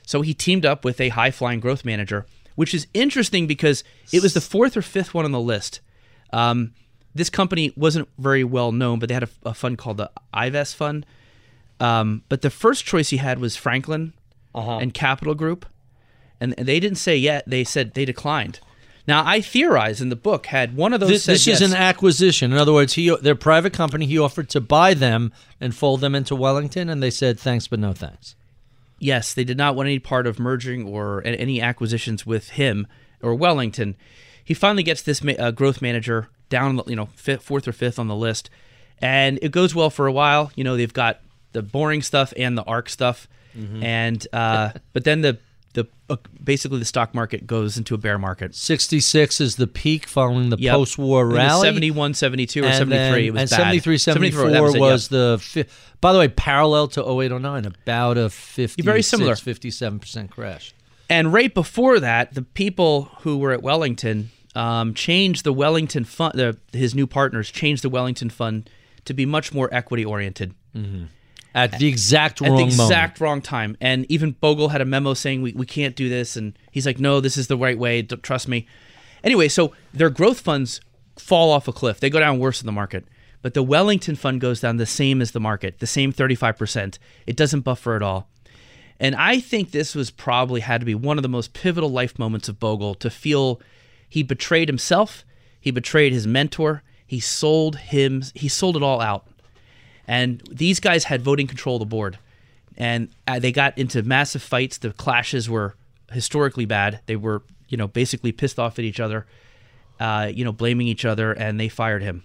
So 0.05 0.21
he 0.21 0.35
teamed 0.35 0.65
up 0.65 0.85
with 0.85 1.01
a 1.01 1.09
high 1.09 1.31
flying 1.31 1.59
growth 1.59 1.83
manager, 1.83 2.27
which 2.53 2.75
is 2.75 2.85
interesting 2.93 3.47
because 3.47 3.83
it 4.13 4.21
was 4.21 4.35
the 4.35 4.41
fourth 4.41 4.77
or 4.77 4.83
fifth 4.83 5.15
one 5.15 5.25
on 5.25 5.31
the 5.31 5.39
list. 5.39 5.79
Um, 6.31 6.73
this 7.15 7.31
company 7.31 7.73
wasn't 7.75 8.07
very 8.19 8.43
well 8.43 8.71
known, 8.71 8.99
but 8.99 9.09
they 9.09 9.15
had 9.15 9.23
a, 9.23 9.29
a 9.45 9.53
fund 9.55 9.79
called 9.79 9.97
the 9.97 10.11
Ivest 10.33 10.75
Fund. 10.75 11.05
Um, 11.79 12.23
but 12.29 12.41
the 12.41 12.49
first 12.49 12.85
choice 12.85 13.09
he 13.09 13.17
had 13.17 13.39
was 13.39 13.55
Franklin 13.55 14.13
and 14.81 14.93
Capital 14.93 15.33
Group. 15.33 15.65
And 16.39 16.53
they 16.53 16.79
didn't 16.79 16.97
say 16.97 17.15
yet. 17.15 17.43
They 17.47 17.63
said 17.63 17.93
they 17.93 18.05
declined. 18.05 18.59
Now, 19.07 19.23
I 19.25 19.39
theorize 19.41 20.01
in 20.01 20.09
the 20.09 20.15
book 20.15 20.47
had 20.47 20.75
one 20.75 20.91
of 20.91 20.99
those 20.99 21.09
This, 21.09 21.25
this 21.25 21.47
yes. 21.47 21.61
is 21.61 21.71
an 21.71 21.77
acquisition. 21.77 22.51
In 22.51 22.57
other 22.57 22.73
words, 22.73 22.93
he 22.93 23.15
their 23.21 23.35
private 23.35 23.71
company. 23.73 24.05
He 24.07 24.17
offered 24.17 24.49
to 24.49 24.61
buy 24.61 24.93
them 24.95 25.31
and 25.61 25.75
fold 25.75 26.01
them 26.01 26.15
into 26.15 26.35
Wellington, 26.35 26.89
and 26.89 27.03
they 27.03 27.11
said 27.11 27.39
thanks, 27.39 27.67
but 27.67 27.79
no 27.79 27.93
thanks. 27.93 28.35
Yes, 28.97 29.33
they 29.33 29.43
did 29.43 29.57
not 29.57 29.75
want 29.75 29.87
any 29.87 29.99
part 29.99 30.25
of 30.25 30.39
merging 30.39 30.87
or 30.87 31.21
any 31.25 31.61
acquisitions 31.61 32.25
with 32.25 32.49
him 32.51 32.87
or 33.21 33.35
Wellington. 33.35 33.95
He 34.43 34.53
finally 34.53 34.83
gets 34.83 35.01
this 35.01 35.23
ma- 35.23 35.33
uh, 35.33 35.51
growth 35.51 35.81
manager 35.81 36.29
down, 36.49 36.81
you 36.87 36.95
know, 36.95 37.09
fifth, 37.15 37.43
fourth 37.43 37.67
or 37.67 37.73
fifth 37.73 37.99
on 37.99 38.07
the 38.07 38.15
list, 38.15 38.49
and 38.99 39.37
it 39.41 39.51
goes 39.51 39.75
well 39.75 39.89
for 39.91 40.07
a 40.07 40.11
while. 40.11 40.51
You 40.55 40.63
know, 40.63 40.77
they've 40.77 40.91
got 40.91 41.19
the 41.51 41.61
boring 41.61 42.01
stuff 42.01 42.33
and 42.37 42.57
the 42.57 42.63
arc 42.63 42.89
stuff, 42.89 43.27
and 43.83 44.25
uh, 44.33 44.71
but 44.93 45.03
then 45.03 45.21
the 45.21 45.37
the 45.75 45.85
uh, 46.09 46.17
basically 46.43 46.79
the 46.79 46.85
stock 46.85 47.13
market 47.13 47.45
goes 47.47 47.77
into 47.77 47.93
a 47.93 47.97
bear 47.97 48.17
market. 48.17 48.55
Sixty 48.55 48.99
six 48.99 49.39
is 49.39 49.55
the 49.57 49.67
peak 49.67 50.07
following 50.07 50.49
the 50.49 50.57
Yep. 50.57 50.73
post-war 50.73 51.27
I 51.27 51.29
think 51.29 51.39
it 51.39 51.43
was 51.43 51.51
rally. 51.51 51.67
71, 51.67 52.13
72, 52.15 52.61
or 52.63 52.65
and 52.65 52.73
73. 52.75 52.97
then- 52.97 53.23
it 53.23 53.31
was 53.31 53.41
and 53.41 53.49
bad. 53.51 53.57
73, 53.57 53.97
74 53.97 54.49
that 54.49 54.63
was, 54.63 54.75
it, 54.75 54.79
was, 54.81 55.11
yeah. 55.11 55.17
the. 55.17 55.37
Fi- 55.39 55.65
by 56.01 56.13
the 56.13 56.19
way, 56.19 56.27
parallel 56.27 56.87
to 56.89 57.01
0809, 57.03 57.65
about 57.65 58.17
a 58.17 58.29
50, 58.29 58.81
Very 58.81 59.01
similar. 59.01 59.35
57 59.35 59.99
percent 59.99 60.31
crash. 60.31 60.73
And 61.09 61.31
right 61.31 61.53
before 61.53 61.99
that, 61.99 62.33
the 62.33 62.41
people 62.41 63.11
who 63.21 63.37
were 63.37 63.51
at 63.51 63.61
Wellington 63.61 64.31
um, 64.55 64.93
changed 64.93 65.43
the 65.43 65.53
Wellington 65.53 66.03
fund. 66.03 66.33
The, 66.35 66.57
his 66.73 66.95
new 66.95 67.05
partners 67.07 67.51
changed 67.51 67.83
the 67.83 67.89
Wellington 67.89 68.29
fund 68.29 68.69
to 69.05 69.13
be 69.13 69.25
much 69.25 69.53
more 69.53 69.69
equity 69.71 70.03
oriented 70.05 70.53
At 71.55 71.79
the 71.79 71.87
exact 71.87 72.41
at 72.41 72.49
wrong 72.49 72.57
the 72.57 72.63
moment. 72.63 72.81
exact 72.81 73.21
wrong 73.21 73.41
time. 73.41 73.77
And 73.79 74.05
even 74.11 74.31
Bogle 74.33 74.69
had 74.69 74.81
a 74.81 74.85
memo 74.85 75.13
saying 75.13 75.41
we, 75.41 75.53
we 75.53 75.65
can't 75.65 75.95
do 75.95 76.09
this, 76.09 76.35
and 76.35 76.57
he's 76.71 76.85
like, 76.85 76.99
no, 76.99 77.19
this 77.21 77.37
is 77.37 77.47
the 77.47 77.57
right 77.57 77.77
way. 77.77 78.01
Don't, 78.01 78.21
trust 78.21 78.47
me. 78.47 78.67
Anyway, 79.23 79.47
so 79.47 79.73
their 79.93 80.09
growth 80.09 80.41
funds 80.41 80.81
fall 81.17 81.51
off 81.51 81.67
a 81.67 81.71
cliff. 81.71 81.99
They 81.99 82.09
go 82.09 82.19
down 82.19 82.39
worse 82.39 82.59
than 82.59 82.65
the 82.65 82.71
market. 82.71 83.05
But 83.41 83.53
the 83.53 83.63
Wellington 83.63 84.15
fund 84.15 84.41
goes 84.41 84.59
down 84.59 84.77
the 84.77 84.85
same 84.85 85.21
as 85.21 85.31
the 85.31 85.39
market, 85.39 85.79
the 85.79 85.87
same 85.87 86.11
35%. 86.11 86.97
It 87.27 87.37
doesn't 87.37 87.61
buffer 87.61 87.95
at 87.95 88.01
all. 88.01 88.27
And 88.99 89.15
I 89.15 89.39
think 89.39 89.71
this 89.71 89.93
was 89.93 90.09
probably 90.09 90.61
had 90.61 90.81
to 90.81 90.85
be 90.85 90.95
one 90.95 91.17
of 91.17 91.21
the 91.21 91.29
most 91.29 91.53
pivotal 91.53 91.89
life 91.89 92.17
moments 92.17 92.49
of 92.49 92.59
Bogle 92.59 92.95
to 92.95 93.09
feel 93.09 93.61
he 94.09 94.23
betrayed 94.23 94.69
himself, 94.69 95.25
he 95.59 95.71
betrayed 95.71 96.13
his 96.13 96.25
mentor, 96.25 96.81
he 97.05 97.19
sold 97.19 97.77
him, 97.77 98.23
he 98.33 98.47
sold 98.47 98.77
it 98.77 98.83
all 98.83 99.01
out. 99.01 99.27
And 100.07 100.41
these 100.51 100.79
guys 100.79 101.05
had 101.05 101.21
voting 101.21 101.47
control 101.47 101.77
of 101.77 101.79
the 101.81 101.85
board. 101.85 102.19
And 102.77 103.09
uh, 103.27 103.39
they 103.39 103.51
got 103.51 103.77
into 103.77 104.03
massive 104.03 104.41
fights. 104.41 104.77
The 104.77 104.91
clashes 104.91 105.49
were 105.49 105.75
historically 106.11 106.65
bad. 106.65 106.99
They 107.05 107.15
were, 107.15 107.41
you 107.69 107.77
know, 107.77 107.87
basically 107.87 108.31
pissed 108.31 108.59
off 108.59 108.77
at 108.77 108.85
each 108.85 108.99
other, 108.99 109.25
uh, 109.99 110.31
you 110.33 110.43
know, 110.43 110.51
blaming 110.51 110.87
each 110.87 111.05
other, 111.05 111.31
and 111.31 111.59
they 111.59 111.69
fired 111.69 112.03
him. 112.03 112.23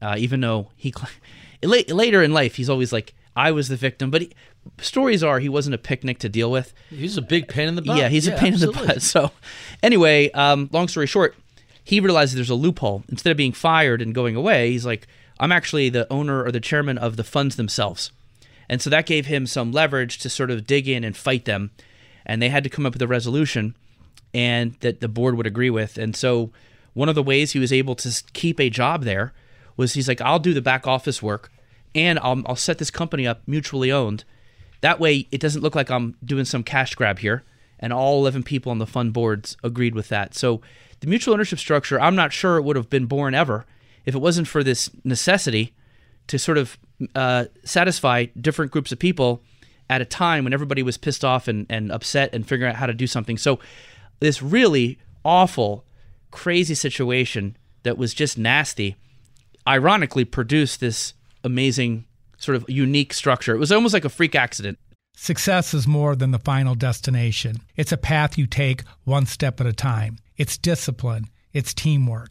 Uh, 0.00 0.14
even 0.18 0.40
though 0.40 0.70
he, 0.76 0.94
later 1.62 2.22
in 2.22 2.32
life, 2.32 2.56
he's 2.56 2.70
always 2.70 2.92
like, 2.92 3.14
I 3.34 3.50
was 3.50 3.68
the 3.68 3.76
victim. 3.76 4.10
But 4.10 4.22
he, 4.22 4.32
stories 4.80 5.22
are 5.22 5.40
he 5.40 5.48
wasn't 5.48 5.74
a 5.74 5.78
picnic 5.78 6.18
to 6.20 6.28
deal 6.28 6.50
with. 6.50 6.72
He's 6.90 7.16
a 7.16 7.22
big 7.22 7.48
pain 7.48 7.68
in 7.68 7.74
the 7.74 7.82
butt. 7.82 7.98
Yeah, 7.98 8.08
he's 8.08 8.28
a 8.28 8.32
pain 8.32 8.54
in 8.54 8.60
the 8.60 8.72
butt. 8.72 9.02
So, 9.02 9.30
anyway, 9.82 10.30
um, 10.30 10.68
long 10.72 10.88
story 10.88 11.06
short, 11.06 11.34
he 11.84 12.00
realizes 12.00 12.34
there's 12.34 12.50
a 12.50 12.54
loophole. 12.54 13.02
Instead 13.08 13.30
of 13.30 13.36
being 13.36 13.52
fired 13.52 14.00
and 14.00 14.14
going 14.14 14.36
away, 14.36 14.70
he's 14.70 14.86
like, 14.86 15.06
I'm 15.40 15.52
actually 15.52 15.88
the 15.88 16.10
owner 16.12 16.44
or 16.44 16.52
the 16.52 16.60
chairman 16.60 16.98
of 16.98 17.16
the 17.16 17.24
funds 17.24 17.56
themselves. 17.56 18.10
And 18.68 18.80
so 18.80 18.90
that 18.90 19.06
gave 19.06 19.26
him 19.26 19.46
some 19.46 19.72
leverage 19.72 20.18
to 20.18 20.30
sort 20.30 20.50
of 20.50 20.66
dig 20.66 20.88
in 20.88 21.04
and 21.04 21.16
fight 21.16 21.44
them. 21.44 21.70
And 22.24 22.40
they 22.40 22.48
had 22.48 22.64
to 22.64 22.70
come 22.70 22.86
up 22.86 22.94
with 22.94 23.02
a 23.02 23.08
resolution 23.08 23.74
and 24.32 24.74
that 24.80 25.00
the 25.00 25.08
board 25.08 25.36
would 25.36 25.46
agree 25.46 25.70
with. 25.70 25.98
And 25.98 26.16
so 26.16 26.50
one 26.94 27.08
of 27.08 27.14
the 27.14 27.22
ways 27.22 27.52
he 27.52 27.58
was 27.58 27.72
able 27.72 27.94
to 27.96 28.22
keep 28.32 28.60
a 28.60 28.70
job 28.70 29.04
there 29.04 29.32
was 29.76 29.94
he's 29.94 30.08
like, 30.08 30.20
I'll 30.20 30.38
do 30.38 30.54
the 30.54 30.62
back 30.62 30.86
office 30.86 31.22
work 31.22 31.50
and 31.94 32.18
I'll, 32.20 32.42
I'll 32.46 32.56
set 32.56 32.78
this 32.78 32.90
company 32.90 33.26
up 33.26 33.42
mutually 33.46 33.90
owned. 33.90 34.24
That 34.80 35.00
way 35.00 35.26
it 35.30 35.40
doesn't 35.40 35.62
look 35.62 35.74
like 35.74 35.90
I'm 35.90 36.16
doing 36.24 36.44
some 36.44 36.62
cash 36.62 36.94
grab 36.94 37.18
here. 37.18 37.42
And 37.78 37.92
all 37.92 38.20
11 38.20 38.44
people 38.44 38.70
on 38.70 38.78
the 38.78 38.86
fund 38.86 39.12
boards 39.12 39.56
agreed 39.64 39.94
with 39.94 40.08
that. 40.08 40.34
So 40.34 40.60
the 41.00 41.08
mutual 41.08 41.34
ownership 41.34 41.58
structure, 41.58 42.00
I'm 42.00 42.14
not 42.14 42.32
sure 42.32 42.56
it 42.56 42.62
would 42.62 42.76
have 42.76 42.88
been 42.88 43.06
born 43.06 43.34
ever 43.34 43.66
if 44.04 44.14
it 44.14 44.18
wasn't 44.18 44.48
for 44.48 44.62
this 44.62 44.90
necessity 45.04 45.74
to 46.28 46.38
sort 46.38 46.58
of 46.58 46.78
uh, 47.14 47.46
satisfy 47.64 48.26
different 48.40 48.70
groups 48.70 48.92
of 48.92 48.98
people 48.98 49.42
at 49.90 50.00
a 50.00 50.04
time 50.04 50.44
when 50.44 50.52
everybody 50.52 50.82
was 50.82 50.96
pissed 50.96 51.24
off 51.24 51.48
and, 51.48 51.66
and 51.68 51.92
upset 51.92 52.34
and 52.34 52.46
figuring 52.46 52.70
out 52.70 52.76
how 52.76 52.86
to 52.86 52.94
do 52.94 53.06
something. 53.06 53.36
So, 53.36 53.58
this 54.20 54.40
really 54.40 54.98
awful, 55.24 55.84
crazy 56.30 56.74
situation 56.74 57.56
that 57.82 57.98
was 57.98 58.14
just 58.14 58.38
nasty, 58.38 58.96
ironically 59.66 60.24
produced 60.24 60.80
this 60.80 61.14
amazing, 61.44 62.04
sort 62.38 62.56
of 62.56 62.64
unique 62.68 63.12
structure. 63.12 63.54
It 63.54 63.58
was 63.58 63.72
almost 63.72 63.94
like 63.94 64.04
a 64.04 64.08
freak 64.08 64.34
accident. 64.34 64.78
Success 65.16 65.74
is 65.74 65.86
more 65.86 66.16
than 66.16 66.30
the 66.30 66.38
final 66.38 66.74
destination. 66.74 67.58
It's 67.76 67.92
a 67.92 67.96
path 67.96 68.38
you 68.38 68.46
take 68.46 68.82
one 69.04 69.26
step 69.26 69.60
at 69.60 69.66
a 69.66 69.72
time. 69.72 70.18
It's 70.36 70.56
discipline, 70.56 71.26
it's 71.52 71.74
teamwork, 71.74 72.30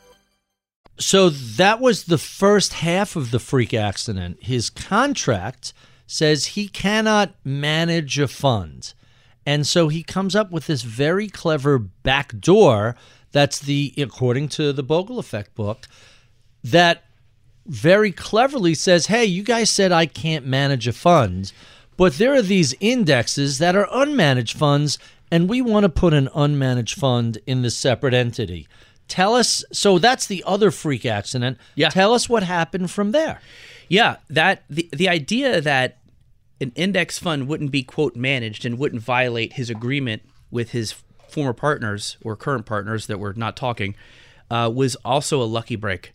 So 1.01 1.29
that 1.29 1.79
was 1.79 2.03
the 2.03 2.19
first 2.19 2.73
half 2.73 3.15
of 3.15 3.31
the 3.31 3.39
freak 3.39 3.73
accident. 3.73 4.37
His 4.41 4.69
contract 4.69 5.73
says 6.05 6.45
he 6.45 6.67
cannot 6.67 7.33
manage 7.43 8.19
a 8.19 8.27
fund. 8.27 8.93
And 9.45 9.65
so 9.65 9.87
he 9.87 10.03
comes 10.03 10.35
up 10.35 10.51
with 10.51 10.67
this 10.67 10.83
very 10.83 11.27
clever 11.27 11.79
back 11.79 12.39
door 12.39 12.95
that's 13.31 13.59
the, 13.59 13.93
according 13.97 14.49
to 14.49 14.73
the 14.73 14.83
Bogle 14.83 15.17
Effect 15.17 15.55
book, 15.55 15.87
that 16.63 17.05
very 17.65 18.11
cleverly 18.11 18.75
says, 18.75 19.07
hey, 19.07 19.25
you 19.25 19.41
guys 19.41 19.69
said 19.69 19.91
I 19.91 20.05
can't 20.05 20.45
manage 20.45 20.87
a 20.87 20.93
fund, 20.93 21.51
but 21.97 22.17
there 22.17 22.33
are 22.33 22.41
these 22.41 22.75
indexes 22.79 23.57
that 23.57 23.75
are 23.75 23.87
unmanaged 23.87 24.53
funds, 24.53 24.99
and 25.31 25.49
we 25.49 25.61
want 25.61 25.83
to 25.83 25.89
put 25.89 26.13
an 26.13 26.27
unmanaged 26.35 26.95
fund 26.95 27.39
in 27.47 27.61
this 27.61 27.77
separate 27.77 28.13
entity. 28.13 28.67
Tell 29.11 29.35
us. 29.35 29.65
So 29.73 29.99
that's 29.99 30.25
the 30.25 30.41
other 30.47 30.71
freak 30.71 31.05
accident. 31.05 31.57
Yeah. 31.75 31.89
Tell 31.89 32.13
us 32.13 32.29
what 32.29 32.43
happened 32.43 32.91
from 32.91 33.11
there. 33.11 33.41
Yeah, 33.89 34.15
that 34.29 34.63
the 34.69 34.87
the 34.93 35.09
idea 35.09 35.59
that 35.59 35.97
an 36.61 36.71
index 36.75 37.19
fund 37.19 37.49
wouldn't 37.49 37.71
be 37.71 37.83
quote 37.83 38.15
managed 38.15 38.63
and 38.63 38.77
wouldn't 38.77 39.01
violate 39.01 39.53
his 39.53 39.69
agreement 39.69 40.21
with 40.49 40.71
his 40.71 40.95
former 41.27 41.51
partners 41.51 42.15
or 42.23 42.37
current 42.37 42.65
partners 42.65 43.07
that 43.07 43.19
were 43.19 43.33
not 43.33 43.57
talking 43.57 43.95
uh, 44.49 44.71
was 44.73 44.95
also 45.03 45.41
a 45.41 45.43
lucky 45.43 45.75
break. 45.75 46.13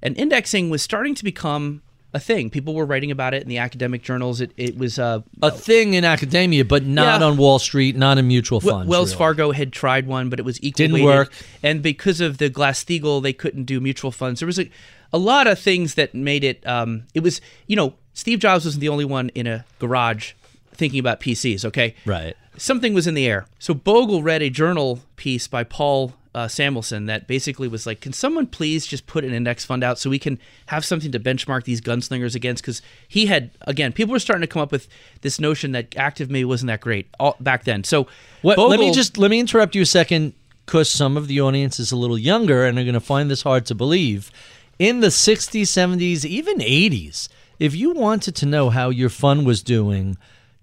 And 0.00 0.16
indexing 0.16 0.70
was 0.70 0.80
starting 0.80 1.14
to 1.16 1.24
become 1.24 1.82
a 2.14 2.20
thing. 2.20 2.50
People 2.50 2.74
were 2.74 2.84
writing 2.84 3.10
about 3.10 3.32
it 3.34 3.42
in 3.42 3.48
the 3.48 3.58
academic 3.58 4.02
journals. 4.02 4.40
It, 4.40 4.52
it 4.56 4.76
was 4.76 4.98
uh, 4.98 5.20
A 5.40 5.50
thing 5.50 5.94
in 5.94 6.04
academia, 6.04 6.64
but 6.64 6.84
not 6.84 7.20
Yeah. 7.20 7.26
on 7.26 7.36
Wall 7.38 7.58
Street, 7.58 7.96
not 7.96 8.18
in 8.18 8.28
mutual 8.28 8.60
funds. 8.60 8.88
Wells 8.88 9.10
really. 9.12 9.18
Fargo 9.18 9.52
had 9.52 9.72
tried 9.72 10.06
one, 10.06 10.28
but 10.28 10.38
it 10.38 10.44
was 10.44 10.62
equal 10.62 10.76
Didn't 10.76 10.94
weighted. 10.94 11.06
work. 11.06 11.32
And 11.62 11.82
because 11.82 12.20
of 12.20 12.38
the 12.38 12.48
Glass 12.50 12.84
Steagall, 12.84 13.22
they 13.22 13.32
couldn't 13.32 13.64
do 13.64 13.80
mutual 13.80 14.12
funds. 14.12 14.40
There 14.40 14.46
was 14.46 14.58
a, 14.58 14.68
a 15.12 15.18
lot 15.18 15.46
of 15.46 15.58
things 15.58 15.94
that 15.94 16.14
made 16.14 16.44
it. 16.44 16.66
Um, 16.66 17.04
it 17.14 17.20
was 17.20 17.40
you 17.66 17.76
know 17.76 17.94
Steve 18.14 18.40
Jobs 18.40 18.64
wasn't 18.66 18.80
the 18.82 18.88
only 18.90 19.04
one 19.06 19.30
in 19.30 19.46
a 19.46 19.64
garage 19.78 20.32
thinking 20.74 21.00
about 21.00 21.20
PCs. 21.20 21.64
Okay, 21.64 21.94
Right. 22.04 22.36
Something 22.62 22.94
was 22.94 23.06
in 23.06 23.14
the 23.14 23.26
air. 23.26 23.46
So 23.58 23.74
Bogle 23.74 24.22
read 24.22 24.40
a 24.40 24.48
journal 24.48 25.00
piece 25.16 25.48
by 25.48 25.64
Paul 25.64 26.14
uh, 26.34 26.48
Samuelson 26.48 27.06
that 27.06 27.26
basically 27.26 27.68
was 27.68 27.86
like, 27.86 28.00
"Can 28.00 28.12
someone 28.12 28.46
please 28.46 28.86
just 28.86 29.06
put 29.06 29.24
an 29.24 29.34
index 29.34 29.64
fund 29.64 29.84
out 29.84 29.98
so 29.98 30.08
we 30.08 30.18
can 30.18 30.38
have 30.66 30.84
something 30.84 31.12
to 31.12 31.20
benchmark 31.20 31.64
these 31.64 31.80
gunslingers 31.80 32.34
against?" 32.34 32.62
Because 32.62 32.80
he 33.06 33.26
had 33.26 33.50
again, 33.62 33.92
people 33.92 34.12
were 34.12 34.18
starting 34.18 34.40
to 34.40 34.46
come 34.46 34.62
up 34.62 34.72
with 34.72 34.88
this 35.20 35.38
notion 35.38 35.72
that 35.72 35.94
active 35.96 36.30
maybe 36.30 36.44
wasn't 36.44 36.68
that 36.68 36.80
great 36.80 37.06
all, 37.20 37.36
back 37.40 37.64
then. 37.64 37.84
So 37.84 38.06
What, 38.40 38.58
let 38.58 38.80
me 38.80 38.92
just 38.92 39.18
let 39.18 39.30
me 39.30 39.40
interrupt 39.40 39.74
you 39.74 39.82
a 39.82 39.86
second 39.86 40.32
because 40.64 40.88
some 40.88 41.16
of 41.16 41.26
the 41.26 41.40
audience 41.40 41.78
is 41.78 41.92
a 41.92 41.96
little 41.96 42.18
younger 42.18 42.64
and 42.64 42.78
are 42.78 42.84
going 42.84 42.94
to 42.94 43.00
find 43.00 43.30
this 43.30 43.42
hard 43.42 43.66
to 43.66 43.74
believe. 43.74 44.30
In 44.78 45.00
the 45.00 45.08
60s, 45.08 45.62
70s, 45.62 46.24
even 46.24 46.58
80s, 46.58 47.28
if 47.58 47.74
you 47.74 47.92
wanted 47.92 48.34
to 48.36 48.46
know 48.46 48.70
how 48.70 48.88
your 48.88 49.10
fund 49.10 49.44
was 49.44 49.62
doing 49.62 50.16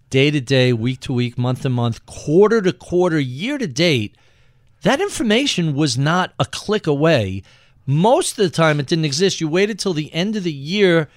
day 0.09 0.31
to 0.31 0.41
day, 0.41 0.73
week 0.73 0.99
to 1.01 1.13
week, 1.13 1.37
month 1.37 1.61
to 1.63 1.69
month, 1.69 2.05
quarter 2.05 2.61
to 2.61 2.73
quarter, 2.73 3.19
year 3.19 3.57
to 3.57 3.67
date, 3.67 4.15
that 4.83 5.01
information 5.01 5.75
was 5.75 5.97
not 5.97 6.33
a 6.39 6.45
click 6.45 6.87
away. 6.87 7.43
Most 7.85 8.31
of 8.31 8.43
the 8.43 8.49
time, 8.49 8.79
it 8.79 8.87
didn't 8.87 9.05
exist. 9.05 9.41
You 9.41 9.47
waited 9.47 9.79
till 9.79 9.93
the 9.93 10.13
end 10.13 10.35
of 10.35 10.43
the 10.43 10.53
year 10.53 11.09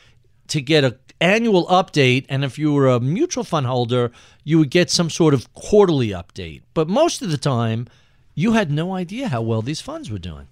to 0.49 0.61
get 0.61 0.85
a 0.85 0.97
annual 1.21 1.67
update, 1.67 2.27
and 2.29 2.45
if 2.45 2.59
you 2.59 2.73
were 2.73 2.89
a 2.89 2.99
mutual 2.99 3.45
fund 3.45 3.65
holder, 3.67 4.11
you 4.43 4.59
would 4.59 4.71
get 4.71 4.91
some 4.91 5.09
sort 5.09 5.35
of 5.35 5.53
quarterly 5.55 6.09
update. 6.09 6.63
But 6.75 6.89
most 6.89 7.23
of 7.23 7.31
the 7.31 7.39
time, 7.39 7.87
you 8.35 8.53
had 8.55 8.71
no 8.73 8.95
idea 8.95 9.29
how 9.29 9.41
well 9.43 9.63
these 9.63 9.81
funds 9.81 10.11
were 10.11 10.19
doing. 10.19 10.49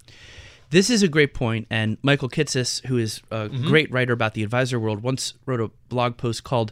This 0.69 0.89
is 0.89 1.03
a 1.03 1.09
great 1.09 1.33
point, 1.33 1.67
and 1.69 1.97
Michael 2.01 2.29
Kitces, 2.29 2.85
who 2.85 2.97
is 2.97 3.21
a 3.29 3.49
Mm-hmm. 3.49 3.67
great 3.67 3.91
writer 3.91 4.13
about 4.13 4.33
the 4.33 4.43
advisor 4.43 4.79
world, 4.79 5.03
once 5.03 5.33
wrote 5.45 5.59
a 5.59 5.69
blog 5.89 6.15
post 6.15 6.45
called 6.45 6.71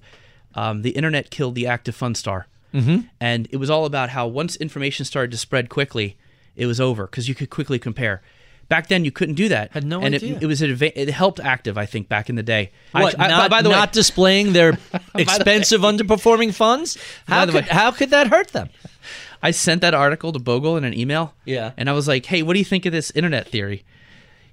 um, 0.55 0.81
"The 0.81 0.91
Internet 0.91 1.29
Killed 1.29 1.55
the 1.55 1.67
Active 1.67 1.95
Fund 1.95 2.17
Star," 2.17 2.47
mm-hmm. 2.73 3.07
and 3.19 3.47
it 3.51 3.57
was 3.57 3.69
all 3.69 3.85
about 3.85 4.09
how 4.09 4.27
once 4.27 4.55
information 4.57 5.05
started 5.05 5.31
to 5.31 5.37
spread 5.37 5.69
quickly, 5.69 6.17
it 6.55 6.65
was 6.65 6.79
over 6.79 7.05
because 7.05 7.27
you 7.27 7.35
could 7.35 7.49
quickly 7.49 7.79
compare. 7.79 8.21
Back 8.67 8.87
then, 8.87 9.03
you 9.03 9.11
couldn't 9.11 9.33
do 9.33 9.49
that. 9.49 9.71
Had 9.71 9.83
no 9.83 9.99
and 10.01 10.13
idea. 10.13 10.35
It, 10.35 10.43
it 10.43 10.45
was 10.45 10.61
adva- 10.61 10.93
it 10.95 11.09
helped 11.09 11.39
active, 11.39 11.75
I 11.75 11.87
think, 11.87 12.07
back 12.07 12.29
in 12.29 12.35
the 12.35 12.43
day. 12.43 12.71
What, 12.91 13.19
I- 13.19 13.27
not, 13.27 13.49
by 13.49 13.63
the 13.63 13.69
way, 13.69 13.75
not 13.75 13.91
displaying 13.91 14.53
their 14.53 14.77
expensive, 15.15 15.81
underperforming 15.81 16.53
funds? 16.53 16.95
How 17.27 17.41
By 17.41 17.45
the 17.47 17.51
could, 17.53 17.65
way- 17.65 17.71
how 17.71 17.91
could 17.91 18.09
that 18.11 18.27
hurt 18.27 18.49
them? 18.49 18.69
I 19.41 19.51
sent 19.51 19.81
that 19.81 19.93
article 19.93 20.31
to 20.33 20.39
Bogle 20.39 20.77
in 20.77 20.83
an 20.83 20.93
email. 20.93 21.33
Yeah. 21.45 21.71
And 21.77 21.89
I 21.89 21.93
was 21.93 22.07
like, 22.07 22.25
hey, 22.25 22.43
what 22.43 22.53
do 22.53 22.59
you 22.59 22.65
think 22.65 22.85
of 22.85 22.91
this 22.91 23.09
internet 23.11 23.47
theory? 23.47 23.83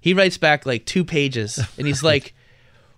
He 0.01 0.15
writes 0.15 0.39
back 0.39 0.65
like 0.65 0.85
two 0.85 1.05
pages 1.05 1.59
and 1.77 1.87
he's 1.87 2.03
like, 2.05 2.35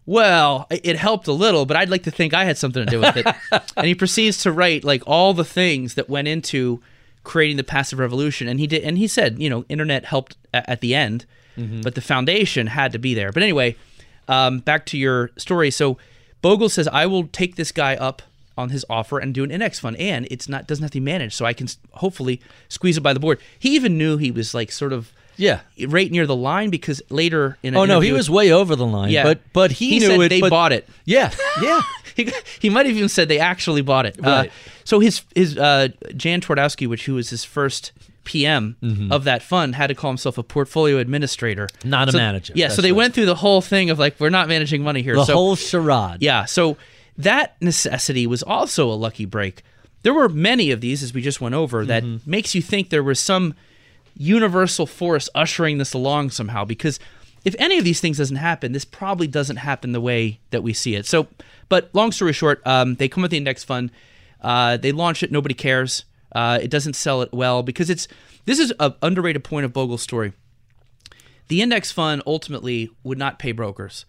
well, 0.08 0.66
it 0.70 0.96
helped 0.96 1.26
a 1.26 1.32
little, 1.32 1.66
but 1.66 1.76
I'd 1.76 1.90
like 1.90 2.04
to 2.04 2.10
think 2.10 2.32
I 2.32 2.44
had 2.46 2.56
something 2.56 2.82
to 2.82 2.90
do 2.90 2.98
with 2.98 3.14
it. 3.18 3.26
and 3.76 3.86
he 3.86 3.94
proceeds 3.94 4.42
to 4.42 4.50
write 4.50 4.82
like 4.82 5.02
all 5.06 5.34
the 5.34 5.44
things 5.44 5.94
that 5.94 6.08
went 6.08 6.28
into 6.28 6.80
creating 7.24 7.58
the 7.58 7.62
passive 7.64 7.98
revolution. 7.98 8.48
And 8.48 8.58
he 8.58 8.66
did, 8.66 8.82
and 8.84 8.96
he 8.96 9.06
said, 9.06 9.38
you 9.38 9.50
know, 9.50 9.66
internet 9.68 10.06
helped 10.06 10.34
a- 10.54 10.68
at 10.70 10.80
the 10.80 10.94
end, 10.94 11.26
but 11.82 11.94
the 11.94 12.00
foundation 12.00 12.68
had 12.68 12.90
to 12.92 12.98
be 12.98 13.12
there. 13.12 13.32
But 13.32 13.42
anyway, 13.42 13.76
um, 14.28 14.60
back 14.60 14.86
to 14.86 14.96
your 14.96 15.30
story. 15.36 15.70
So 15.70 15.98
Bogle 16.40 16.70
says, 16.70 16.88
I 16.88 17.04
will 17.04 17.26
take 17.26 17.56
this 17.56 17.70
guy 17.70 17.94
up 17.96 18.22
on 18.56 18.70
his 18.70 18.86
offer 18.88 19.18
and 19.18 19.34
do 19.34 19.44
an 19.44 19.50
index 19.50 19.78
fund, 19.78 19.96
and 19.98 20.26
it's 20.30 20.48
not 20.48 20.66
doesn't 20.66 20.82
have 20.84 20.92
to 20.92 21.00
be 21.00 21.04
managed, 21.04 21.34
so 21.34 21.44
I 21.44 21.52
can 21.52 21.68
hopefully 21.92 22.40
squeeze 22.70 22.96
it 22.96 23.02
by 23.02 23.12
the 23.12 23.20
board. 23.20 23.40
He 23.58 23.74
even 23.74 23.98
knew 23.98 24.16
he 24.16 24.30
was 24.30 24.54
like 24.54 24.72
sort 24.72 24.92
of 24.94 25.12
Yeah. 25.38 25.60
right 25.86 26.10
near 26.10 26.26
the 26.26 26.36
line 26.36 26.68
because 26.70 27.00
later 27.08 27.56
in 27.62 27.74
Oh 27.76 27.84
no, 27.86 28.00
he 28.00 28.12
was 28.12 28.28
way 28.28 28.52
over 28.52 28.76
the 28.76 28.84
line. 28.86 29.10
Yeah. 29.10 29.22
but 29.24 29.40
but 29.52 29.70
he, 29.72 29.90
He 29.90 29.98
knew 30.00 30.06
said 30.08 30.20
it. 30.20 30.28
they 30.28 30.40
but- 30.40 30.50
bought 30.50 30.72
it. 30.72 30.86
Yeah, 31.06 31.30
yeah. 31.62 31.80
he, 32.16 32.30
he 32.60 32.68
might 32.68 32.84
have 32.86 32.96
even 32.96 33.08
said 33.08 33.28
they 33.28 33.38
actually 33.38 33.82
bought 33.82 34.04
it. 34.06 34.18
Uh, 34.18 34.28
Right. 34.28 34.52
so 34.84 35.00
his 35.00 35.22
his 35.34 35.56
uh, 35.56 35.88
Jan 36.16 36.40
Twardowski, 36.40 36.86
which 36.88 37.06
who 37.06 37.14
was 37.14 37.30
his 37.30 37.44
first 37.44 37.92
PM 38.24 38.76
of 39.10 39.24
that 39.24 39.42
fund, 39.42 39.74
had 39.74 39.86
to 39.86 39.94
call 39.94 40.10
himself 40.10 40.36
a 40.36 40.42
portfolio 40.42 40.98
administrator, 40.98 41.66
Mm-hmm. 41.78 41.88
Not 41.88 42.08
a 42.12 42.16
manager. 42.16 42.52
Yeah, 42.54 42.66
That's 42.66 42.76
so 42.76 42.82
they 42.82 42.92
right. 42.92 42.96
went 42.98 43.14
through 43.14 43.24
the 43.26 43.34
whole 43.36 43.62
thing 43.62 43.88
of 43.90 43.98
like 43.98 44.18
we're 44.20 44.28
not 44.28 44.48
managing 44.48 44.82
money 44.82 45.00
here. 45.02 45.14
the 45.14 45.24
so, 45.24 45.34
whole 45.34 45.56
charade. 45.56 46.20
yeah, 46.20 46.44
so 46.44 46.76
that 47.16 47.56
necessity 47.62 48.26
was 48.26 48.42
also 48.42 48.90
a 48.90 48.94
lucky 48.94 49.24
break. 49.24 49.62
There 50.02 50.12
were 50.14 50.28
many 50.28 50.70
of 50.70 50.80
these, 50.80 51.02
as 51.02 51.12
we 51.14 51.22
just 51.22 51.40
went 51.40 51.54
over, 51.54 51.84
that 51.86 52.02
Mm-hmm. 52.04 52.30
makes 52.30 52.54
you 52.54 52.62
think 52.62 52.90
there 52.90 53.02
was 53.02 53.18
some 53.18 53.54
universal 54.18 54.86
force 54.86 55.30
ushering 55.34 55.78
this 55.78 55.94
along 55.94 56.30
somehow. 56.30 56.66
Because 56.66 57.00
if 57.44 57.54
any 57.58 57.78
of 57.78 57.84
these 57.84 58.00
things 58.00 58.18
doesn't 58.18 58.36
happen, 58.36 58.72
this 58.72 58.84
probably 58.84 59.26
doesn't 59.26 59.56
happen 59.56 59.92
the 59.92 60.00
way 60.00 60.40
that 60.50 60.62
we 60.62 60.74
see 60.74 60.94
it. 60.94 61.06
So, 61.06 61.28
but 61.70 61.88
long 61.94 62.12
story 62.12 62.34
short, 62.34 62.60
um, 62.66 62.96
they 62.96 63.08
come 63.08 63.22
with 63.22 63.30
the 63.30 63.38
index 63.38 63.64
fund, 63.64 63.90
uh, 64.42 64.76
they 64.76 64.92
launch 64.92 65.22
it, 65.22 65.32
nobody 65.32 65.54
cares. 65.54 66.04
Uh, 66.32 66.58
it 66.60 66.70
doesn't 66.70 66.94
sell 66.94 67.22
it 67.22 67.32
well 67.32 67.62
because 67.62 67.88
it's 67.88 68.06
this 68.44 68.58
is 68.58 68.70
an 68.80 68.94
underrated 69.00 69.44
point 69.44 69.64
of 69.64 69.72
Bogle's 69.72 70.02
story 70.02 70.34
the 71.48 71.62
index 71.62 71.90
fund 71.90 72.22
ultimately 72.26 72.90
would 73.02 73.18
not 73.18 73.38
pay 73.38 73.52
brokers. 73.52 74.04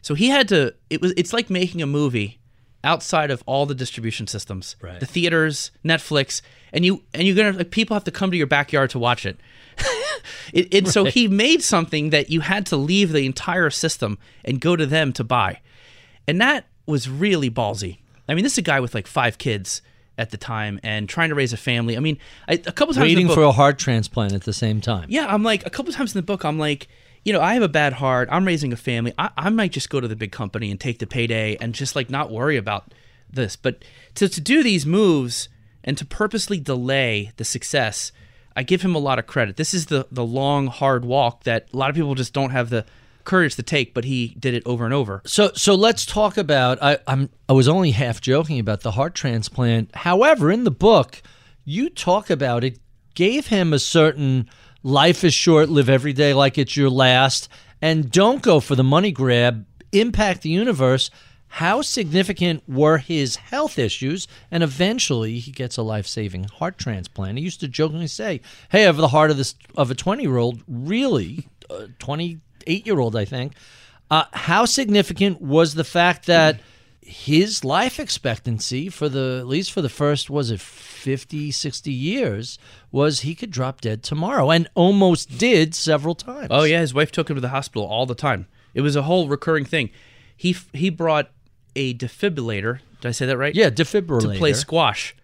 So 0.00 0.14
he 0.14 0.28
had 0.28 0.48
to 0.48 0.74
it 0.90 1.00
was 1.00 1.12
it's 1.16 1.32
like 1.32 1.50
making 1.50 1.82
a 1.82 1.86
movie 1.86 2.40
outside 2.84 3.30
of 3.30 3.42
all 3.46 3.66
the 3.66 3.74
distribution 3.74 4.26
systems. 4.26 4.76
Right. 4.80 5.00
The 5.00 5.06
theaters, 5.06 5.70
Netflix, 5.84 6.42
and 6.72 6.84
you 6.84 7.02
and 7.12 7.26
you're 7.26 7.52
to 7.52 7.58
like 7.58 7.70
people 7.70 7.94
have 7.94 8.04
to 8.04 8.10
come 8.10 8.30
to 8.30 8.36
your 8.36 8.46
backyard 8.46 8.90
to 8.90 8.98
watch 8.98 9.26
it. 9.26 9.38
it, 10.52 10.72
it 10.72 10.88
so 10.88 11.04
he 11.04 11.26
made 11.26 11.62
something 11.62 12.10
that 12.10 12.30
you 12.30 12.40
had 12.40 12.66
to 12.66 12.76
leave 12.76 13.12
the 13.12 13.26
entire 13.26 13.70
system 13.70 14.18
and 14.44 14.60
go 14.60 14.76
to 14.76 14.86
them 14.86 15.12
to 15.14 15.24
buy. 15.24 15.60
And 16.28 16.40
that 16.40 16.66
was 16.86 17.08
really 17.08 17.50
ballsy. 17.50 17.98
I 18.28 18.34
mean, 18.34 18.44
this 18.44 18.52
is 18.52 18.58
a 18.58 18.62
guy 18.62 18.80
with 18.80 18.94
like 18.94 19.06
five 19.06 19.38
kids 19.38 19.82
at 20.16 20.30
the 20.30 20.36
time 20.36 20.78
and 20.82 21.08
trying 21.08 21.28
to 21.28 21.34
raise 21.34 21.52
a 21.52 21.56
family. 21.56 21.96
I 21.96 22.00
mean, 22.00 22.18
I, 22.48 22.54
a 22.54 22.72
couple 22.72 22.94
times 22.94 22.96
in 22.96 23.02
the 23.02 23.08
Waiting 23.08 23.26
book- 23.26 23.34
for 23.34 23.42
a 23.42 23.52
heart 23.52 23.78
transplant 23.78 24.32
at 24.32 24.42
the 24.42 24.52
same 24.52 24.80
time. 24.80 25.06
yeah, 25.08 25.26
I'm 25.26 25.42
like 25.42 25.66
a 25.66 25.70
couple 25.70 25.92
times 25.92 26.14
in 26.14 26.18
the 26.18 26.22
book. 26.22 26.44
I'm 26.44 26.58
like, 26.58 26.88
you 27.24 27.32
know, 27.32 27.40
I 27.40 27.54
have 27.54 27.62
a 27.62 27.68
bad 27.68 27.94
heart. 27.94 28.28
I'm 28.30 28.46
raising 28.46 28.72
a 28.72 28.76
family. 28.76 29.14
I, 29.18 29.30
I 29.36 29.50
might 29.50 29.72
just 29.72 29.90
go 29.90 30.00
to 30.00 30.08
the 30.08 30.16
big 30.16 30.30
company 30.30 30.70
and 30.70 30.78
take 30.78 30.98
the 30.98 31.06
payday 31.06 31.56
and 31.56 31.74
just 31.74 31.96
like 31.96 32.10
not 32.10 32.30
worry 32.30 32.56
about 32.56 32.92
this. 33.30 33.56
But 33.56 33.84
to 34.16 34.28
to 34.28 34.40
do 34.40 34.62
these 34.62 34.84
moves 34.84 35.48
and 35.82 35.96
to 35.98 36.04
purposely 36.04 36.60
delay 36.60 37.32
the 37.36 37.44
success, 37.44 38.12
I 38.54 38.62
give 38.62 38.82
him 38.82 38.94
a 38.94 38.98
lot 38.98 39.18
of 39.18 39.26
credit. 39.26 39.56
This 39.56 39.74
is 39.74 39.86
the 39.86 40.06
the 40.12 40.24
long 40.24 40.66
hard 40.66 41.04
walk 41.04 41.44
that 41.44 41.68
a 41.72 41.76
lot 41.76 41.90
of 41.90 41.96
people 41.96 42.14
just 42.14 42.34
don't 42.34 42.50
have 42.50 42.70
the 42.70 42.84
courage 43.24 43.56
to 43.56 43.62
take. 43.62 43.94
But 43.94 44.04
he 44.04 44.36
did 44.38 44.52
it 44.52 44.62
over 44.66 44.84
and 44.84 44.92
over. 44.92 45.22
So 45.24 45.50
so 45.54 45.74
let's 45.74 46.04
talk 46.04 46.36
about 46.36 46.82
I, 46.82 46.98
I'm 47.06 47.30
I 47.48 47.54
was 47.54 47.68
only 47.68 47.92
half 47.92 48.20
joking 48.20 48.58
about 48.58 48.82
the 48.82 48.92
heart 48.92 49.14
transplant. 49.14 49.94
However, 49.96 50.52
in 50.52 50.64
the 50.64 50.70
book, 50.70 51.22
you 51.64 51.88
talk 51.88 52.28
about 52.28 52.64
it 52.64 52.78
gave 53.14 53.46
him 53.46 53.72
a 53.72 53.78
certain 53.78 54.48
life 54.84 55.24
is 55.24 55.34
short, 55.34 55.68
live 55.68 55.88
every 55.88 56.12
day 56.12 56.32
like 56.32 56.56
it's 56.58 56.76
your 56.76 56.90
last, 56.90 57.48
and 57.82 58.12
don't 58.12 58.42
go 58.42 58.60
for 58.60 58.76
the 58.76 58.84
money 58.84 59.10
grab, 59.10 59.66
impact 59.90 60.42
the 60.42 60.50
universe. 60.50 61.10
How 61.48 61.82
significant 61.82 62.68
were 62.68 62.98
his 62.98 63.36
health 63.36 63.78
issues? 63.78 64.28
And 64.50 64.62
eventually, 64.62 65.38
he 65.38 65.52
gets 65.52 65.76
a 65.76 65.82
life-saving 65.82 66.44
heart 66.44 66.78
transplant. 66.78 67.38
He 67.38 67.44
used 67.44 67.60
to 67.60 67.68
jokingly 67.68 68.08
say, 68.08 68.40
"Hey, 68.70 68.82
I 68.82 68.86
have 68.86 68.96
the 68.96 69.08
heart 69.08 69.30
of 69.30 69.36
this 69.36 69.54
of 69.76 69.90
a 69.90 69.94
twenty-year-old. 69.94 70.62
Really, 70.66 71.48
uh, 71.70 71.86
twenty-eight-year-old, 71.98 73.16
I 73.16 73.24
think." 73.24 73.54
Uh, 74.10 74.24
how 74.32 74.64
significant 74.64 75.40
was 75.40 75.74
the 75.74 75.84
fact 75.84 76.26
that 76.26 76.60
his 77.06 77.64
life 77.64 78.00
expectancy 78.00 78.88
for 78.88 79.08
the 79.08 79.36
at 79.40 79.46
least 79.46 79.70
for 79.72 79.82
the 79.82 79.88
first 79.88 80.30
was 80.30 80.50
it 80.50 80.60
50 80.60 81.50
60 81.50 81.92
years 81.92 82.58
was 82.90 83.20
he 83.20 83.34
could 83.34 83.50
drop 83.50 83.80
dead 83.82 84.02
tomorrow 84.02 84.50
and 84.50 84.68
almost 84.74 85.38
did 85.38 85.74
several 85.74 86.14
times 86.14 86.48
Oh 86.50 86.64
yeah, 86.64 86.80
his 86.80 86.94
wife 86.94 87.12
took 87.12 87.28
him 87.28 87.36
to 87.36 87.40
the 87.40 87.50
hospital 87.50 87.84
all 87.84 88.06
the 88.06 88.14
time. 88.14 88.46
It 88.72 88.80
was 88.80 88.96
a 88.96 89.02
whole 89.02 89.28
recurring 89.28 89.64
thing. 89.64 89.90
He 90.36 90.56
he 90.72 90.88
brought 90.90 91.30
a 91.76 91.94
defibrillator. 91.94 92.80
Did 93.00 93.08
I 93.08 93.12
say 93.12 93.26
that 93.26 93.36
right? 93.36 93.54
yeah 93.54 93.70
defibrillator 93.70 94.32
to 94.32 94.38
play 94.38 94.52
squash. 94.54 95.14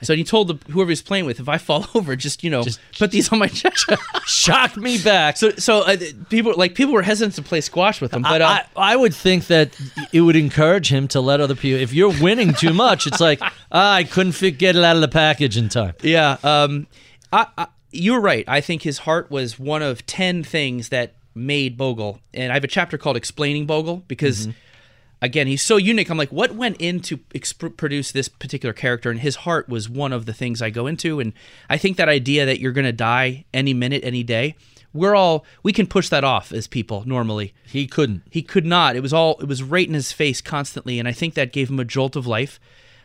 So 0.08 0.14
he 0.14 0.22
told 0.22 0.48
the, 0.48 0.72
whoever 0.72 0.90
he's 0.90 1.02
playing 1.02 1.26
with, 1.26 1.40
if 1.40 1.48
I 1.48 1.58
fall 1.58 1.86
over, 1.94 2.14
just 2.14 2.44
you 2.44 2.50
know, 2.50 2.64
put 2.98 3.10
these 3.10 3.32
on 3.32 3.38
my 3.38 3.48
chest. 3.48 3.90
shock 4.26 4.76
me 4.76 4.96
back 5.02 5.36
so 5.36 5.50
so 5.52 5.82
uh, 5.82 5.96
people 6.28 6.54
like 6.56 6.74
people 6.74 6.94
were 6.94 7.02
hesitant 7.02 7.34
to 7.34 7.42
play 7.42 7.60
squash 7.60 8.00
with 8.00 8.12
him, 8.14 8.22
but 8.22 8.40
uh, 8.40 8.62
I, 8.76 8.92
I 8.92 8.96
would 8.96 9.14
think 9.14 9.48
that 9.48 9.76
it 10.12 10.20
would 10.20 10.36
encourage 10.36 10.88
him 10.88 11.08
to 11.08 11.20
let 11.20 11.40
other 11.40 11.54
people. 11.54 11.80
If 11.80 11.92
you're 11.92 12.14
winning 12.20 12.54
too 12.54 12.72
much, 12.72 13.06
it's 13.06 13.20
like 13.20 13.40
ah, 13.42 13.94
I 13.94 14.04
couldn't 14.04 14.32
fit, 14.32 14.58
get 14.58 14.76
it 14.76 14.84
out 14.84 14.96
of 14.96 15.02
the 15.02 15.08
package 15.08 15.56
in 15.56 15.68
time. 15.68 15.94
yeah, 16.02 16.36
um, 16.44 16.86
I, 17.32 17.46
I, 17.56 17.66
you're 17.90 18.20
right. 18.20 18.44
I 18.46 18.60
think 18.60 18.82
his 18.82 18.98
heart 18.98 19.30
was 19.30 19.58
one 19.58 19.82
of 19.82 20.06
ten 20.06 20.44
things 20.44 20.90
that 20.90 21.14
made 21.34 21.76
Bogle, 21.76 22.20
and 22.32 22.52
I 22.52 22.54
have 22.54 22.64
a 22.64 22.68
chapter 22.68 22.98
called 22.98 23.16
"Explaining 23.16 23.66
Bogle" 23.66 24.04
because. 24.08 24.48
Again, 25.20 25.46
he's 25.48 25.62
so 25.62 25.76
unique. 25.76 26.10
I'm 26.10 26.18
like, 26.18 26.30
what 26.30 26.54
went 26.54 26.76
into 26.80 27.18
exp- 27.34 27.76
produce 27.76 28.12
this 28.12 28.28
particular 28.28 28.72
character? 28.72 29.10
And 29.10 29.20
his 29.20 29.36
heart 29.36 29.68
was 29.68 29.88
one 29.88 30.12
of 30.12 30.26
the 30.26 30.32
things 30.32 30.62
I 30.62 30.70
go 30.70 30.86
into. 30.86 31.18
And 31.18 31.32
I 31.68 31.76
think 31.76 31.96
that 31.96 32.08
idea 32.08 32.46
that 32.46 32.60
you're 32.60 32.72
going 32.72 32.84
to 32.84 32.92
die 32.92 33.44
any 33.52 33.74
minute, 33.74 34.04
any 34.04 34.22
day, 34.22 34.54
we're 34.92 35.14
all 35.14 35.44
we 35.62 35.72
can 35.72 35.86
push 35.86 36.08
that 36.08 36.24
off 36.24 36.52
as 36.52 36.66
people 36.66 37.04
normally. 37.06 37.52
He 37.66 37.86
couldn't. 37.86 38.22
He 38.30 38.42
could 38.42 38.64
not. 38.64 38.96
It 38.96 39.00
was 39.00 39.12
all. 39.12 39.38
It 39.40 39.46
was 39.46 39.62
right 39.62 39.86
in 39.86 39.94
his 39.94 40.12
face 40.12 40.40
constantly, 40.40 40.98
and 40.98 41.06
I 41.06 41.12
think 41.12 41.34
that 41.34 41.52
gave 41.52 41.68
him 41.68 41.78
a 41.78 41.84
jolt 41.84 42.16
of 42.16 42.26
life. 42.26 42.58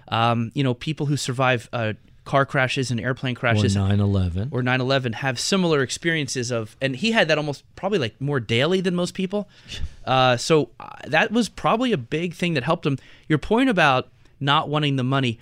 Um, 0.07 0.51
you 0.53 0.63
know, 0.63 0.73
people 0.73 1.07
who 1.07 1.17
survive 1.17 1.69
uh, 1.73 1.93
car 2.25 2.45
crashes 2.45 2.89
and 2.89 2.99
airplane 3.01 3.35
Or 3.35 3.39
crashes 3.39 3.75
9/11. 3.75 4.49
or 4.51 4.61
9/11 4.63 5.13
have 5.15 5.39
similar 5.39 5.81
experiences 5.81 6.51
of, 6.51 6.77
and 6.81 6.95
he 6.95 7.11
had 7.11 7.27
that 7.27 7.37
almost 7.37 7.63
probably 7.75 7.99
like 7.99 8.19
more 8.21 8.39
daily 8.39 8.79
than 8.81 8.95
most 8.95 9.13
people. 9.13 9.47
Uh, 10.05 10.35
so 10.35 10.69
uh, 10.81 10.89
that 11.07 11.31
was 11.31 11.47
probably 11.47 11.93
a 11.93 11.97
big 11.97 12.33
thing 12.33 12.55
that 12.55 12.63
helped 12.65 12.85
him. 12.85 12.97
Your 13.29 13.37
point 13.39 13.69
about 13.69 14.09
not 14.41 14.67
wanting 14.67 14.97
the 14.97 15.03
money, 15.03 15.39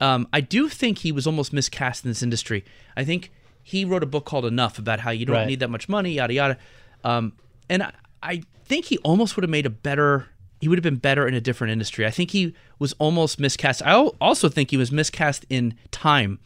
um, 0.00 0.26
I 0.32 0.40
do 0.40 0.68
think 0.68 0.98
he 0.98 1.12
was 1.12 1.28
almost 1.28 1.52
miscast 1.52 2.04
in 2.04 2.10
this 2.10 2.20
industry. 2.20 2.64
I 2.96 3.04
think 3.04 3.30
he 3.62 3.84
wrote 3.84 4.02
a 4.02 4.06
book 4.06 4.24
called 4.24 4.44
Enough 4.46 4.80
about 4.80 4.98
how 4.98 5.12
you 5.12 5.24
don't 5.26 5.36
Right. 5.36 5.46
need 5.46 5.60
that 5.60 5.70
much 5.70 5.88
money, 5.88 6.14
yada 6.14 6.34
yada. 6.34 6.58
Um, 7.04 7.34
and 7.68 7.84
I, 7.84 7.92
I 8.20 8.42
think 8.64 8.86
he 8.86 8.98
almost 8.98 9.36
would 9.36 9.44
have 9.44 9.50
made 9.50 9.64
a 9.66 9.70
better. 9.70 10.26
He 10.60 10.68
would 10.68 10.78
have 10.78 10.82
been 10.82 10.96
better 10.96 11.26
in 11.26 11.34
a 11.34 11.40
different 11.40 11.72
industry. 11.72 12.06
I 12.06 12.10
think 12.10 12.30
he 12.32 12.54
was 12.78 12.92
almost 12.98 13.40
miscast. 13.40 13.82
I 13.84 13.94
also 13.94 14.48
think 14.48 14.70
he 14.70 14.76
was 14.76 14.92
miscast 14.92 15.46
in 15.48 15.74
time. 15.90 16.38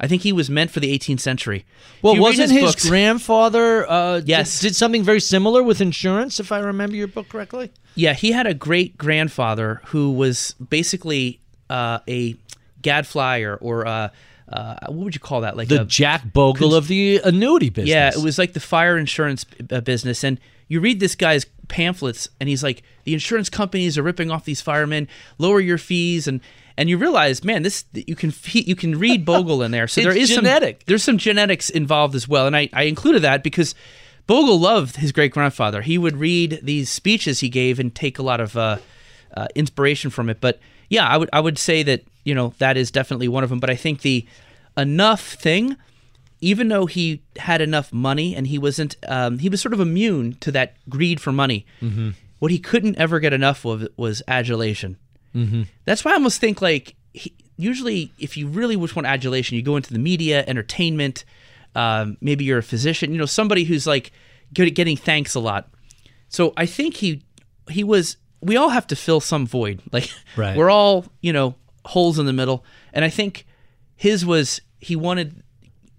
I 0.00 0.06
think 0.08 0.22
he 0.22 0.32
was 0.32 0.48
meant 0.48 0.70
for 0.70 0.80
the 0.80 0.96
18th 0.98 1.20
century. 1.20 1.66
Well, 2.02 2.16
wasn't 2.16 2.50
his, 2.50 2.62
books- 2.72 2.88
grandfather? 2.88 3.88
Uh, 3.88 4.16
did- 4.20 4.28
Yes. 4.28 4.60
did, 4.60 4.74
something 4.74 5.02
very 5.02 5.20
similar 5.20 5.62
with 5.62 5.80
insurance, 5.80 6.40
if 6.40 6.50
I 6.52 6.58
remember 6.58 6.96
your 6.96 7.06
book 7.06 7.28
correctly. 7.28 7.70
Yeah, 7.94 8.14
he 8.14 8.32
had 8.32 8.46
a 8.46 8.54
great 8.54 8.96
grandfather 8.96 9.82
who 9.86 10.10
was 10.12 10.54
basically 10.54 11.40
uh, 11.68 11.98
a 12.08 12.34
gadfly 12.82 13.40
or, 13.40 13.56
or 13.56 13.86
uh, 13.86 14.08
uh, 14.48 14.76
what 14.86 15.04
would 15.04 15.14
you 15.14 15.20
call 15.20 15.42
that? 15.42 15.56
Like 15.56 15.68
The 15.68 15.82
a, 15.82 15.84
Jack 15.84 16.32
Bogle 16.32 16.74
of 16.74 16.88
the 16.88 17.20
annuity 17.22 17.68
business. 17.68 17.90
Yeah, 17.90 18.08
it 18.08 18.22
was 18.24 18.38
like 18.38 18.54
the 18.54 18.60
fire 18.60 18.96
insurance 18.96 19.44
uh, 19.70 19.80
business. 19.82 20.24
And 20.24 20.40
you 20.66 20.80
read 20.80 20.98
this 20.98 21.14
guy's 21.14 21.46
pamphlets, 21.70 22.28
and 22.38 22.48
he's 22.48 22.62
like, 22.62 22.82
the 23.04 23.14
insurance 23.14 23.48
companies 23.48 23.96
are 23.96 24.02
ripping 24.02 24.30
off 24.30 24.44
these 24.44 24.60
firemen. 24.60 25.08
Lower 25.38 25.60
your 25.60 25.78
fees, 25.78 26.28
and 26.28 26.42
and 26.76 26.90
you 26.90 26.98
realize, 26.98 27.42
man, 27.42 27.62
this 27.62 27.84
you 27.94 28.14
can 28.14 28.32
you 28.52 28.76
can 28.76 28.98
read 28.98 29.24
Bogle 29.24 29.62
in 29.62 29.70
there. 29.70 29.88
So 29.88 30.00
there 30.02 30.16
is 30.16 30.28
genetic. 30.28 30.80
Some, 30.80 30.84
there's 30.86 31.02
some 31.02 31.16
genetics 31.16 31.70
involved 31.70 32.14
as 32.14 32.28
well, 32.28 32.46
and 32.46 32.54
I 32.54 32.68
I 32.72 32.82
included 32.82 33.22
that 33.22 33.42
because. 33.42 33.74
Bogle 34.26 34.60
loved 34.60 34.94
his 34.94 35.10
great 35.10 35.32
grandfather. 35.32 35.82
He 35.82 35.98
would 35.98 36.16
read 36.16 36.60
these 36.62 36.88
speeches 36.88 37.40
he 37.40 37.48
gave 37.48 37.80
and 37.80 37.92
take 37.92 38.16
a 38.16 38.22
lot 38.22 38.38
of 38.38 38.56
uh, 38.56 38.76
uh, 39.36 39.48
inspiration 39.56 40.08
from 40.08 40.30
it. 40.30 40.40
But 40.40 40.60
yeah, 40.88 41.04
I 41.04 41.16
would 41.16 41.28
I 41.32 41.40
would 41.40 41.58
say 41.58 41.82
that 41.82 42.04
you 42.22 42.36
know 42.36 42.54
that 42.58 42.76
is 42.76 42.92
definitely 42.92 43.26
one 43.26 43.42
of 43.42 43.50
them. 43.50 43.58
But 43.58 43.70
I 43.70 43.74
think 43.74 44.02
the 44.02 44.24
enough 44.76 45.34
thing 45.34 45.76
even 46.40 46.68
though 46.68 46.86
he 46.86 47.22
had 47.36 47.60
enough 47.60 47.92
money 47.92 48.34
and 48.34 48.46
he 48.46 48.58
wasn't, 48.58 48.96
um, 49.08 49.38
he 49.38 49.48
was 49.48 49.60
sort 49.60 49.74
of 49.74 49.80
immune 49.80 50.34
to 50.40 50.50
that 50.52 50.74
greed 50.88 51.20
for 51.20 51.32
money. 51.32 51.66
Mm-hmm. 51.82 52.10
What 52.38 52.50
he 52.50 52.58
couldn't 52.58 52.96
ever 52.96 53.20
get 53.20 53.32
enough 53.32 53.64
of 53.66 53.86
was 53.96 54.22
adulation. 54.26 54.96
Mm-hmm. 55.34 55.62
That's 55.84 56.04
why 56.04 56.12
I 56.12 56.14
almost 56.14 56.40
think 56.40 56.62
like 56.62 56.96
he, 57.12 57.34
usually 57.56 58.12
if 58.18 58.36
you 58.36 58.48
really 58.48 58.76
just 58.76 58.96
want 58.96 59.06
adulation, 59.06 59.56
you 59.56 59.62
go 59.62 59.76
into 59.76 59.92
the 59.92 59.98
media, 59.98 60.44
entertainment. 60.46 61.24
Um, 61.74 62.16
maybe 62.20 62.44
you're 62.44 62.58
a 62.58 62.62
physician, 62.62 63.12
you 63.12 63.18
know, 63.18 63.26
somebody 63.26 63.64
who's 63.64 63.86
like 63.86 64.10
good 64.54 64.66
at 64.66 64.74
getting 64.74 64.96
thanks 64.96 65.34
a 65.34 65.40
lot. 65.40 65.68
So 66.28 66.52
I 66.56 66.66
think 66.66 66.96
he 66.96 67.22
he 67.68 67.84
was. 67.84 68.16
We 68.42 68.56
all 68.56 68.70
have 68.70 68.86
to 68.86 68.96
fill 68.96 69.20
some 69.20 69.46
void. 69.46 69.82
Like 69.92 70.08
Right. 70.36 70.56
we're 70.56 70.70
all 70.70 71.04
you 71.20 71.32
know 71.32 71.54
holes 71.84 72.18
in 72.18 72.24
the 72.26 72.32
middle, 72.32 72.64
and 72.92 73.04
I 73.04 73.10
think 73.10 73.46
his 73.96 74.24
was 74.24 74.60
he 74.78 74.96
wanted 74.96 75.42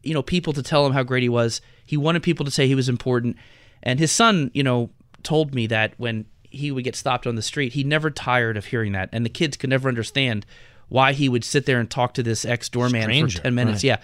you 0.03 0.13
know 0.13 0.21
people 0.23 0.53
to 0.53 0.63
tell 0.63 0.85
him 0.85 0.93
how 0.93 1.03
great 1.03 1.23
he 1.23 1.29
was. 1.29 1.61
He 1.85 1.97
wanted 1.97 2.23
people 2.23 2.45
to 2.45 2.51
say 2.51 2.67
he 2.67 2.75
was 2.75 2.89
important. 2.89 3.37
And 3.83 3.99
his 3.99 4.11
son, 4.11 4.51
you 4.53 4.63
know, 4.63 4.89
told 5.23 5.53
me 5.55 5.67
that 5.67 5.93
when 5.97 6.25
he 6.43 6.71
would 6.71 6.83
get 6.83 6.95
stopped 6.95 7.25
on 7.27 7.35
the 7.35 7.41
street, 7.41 7.73
he 7.73 7.83
never 7.83 8.09
tired 8.11 8.57
of 8.57 8.65
hearing 8.65 8.91
that. 8.93 9.09
And 9.11 9.25
the 9.25 9.29
kids 9.29 9.57
could 9.57 9.69
never 9.69 9.87
understand 9.89 10.45
why 10.89 11.13
he 11.13 11.29
would 11.29 11.43
sit 11.43 11.65
there 11.65 11.79
and 11.79 11.89
talk 11.89 12.13
to 12.15 12.23
this 12.23 12.43
ex 12.45 12.69
doorman 12.69 13.03
for 13.29 13.41
10 13.41 13.55
minutes. 13.55 13.77
right. 13.77 13.83
Yeah. 13.83 13.97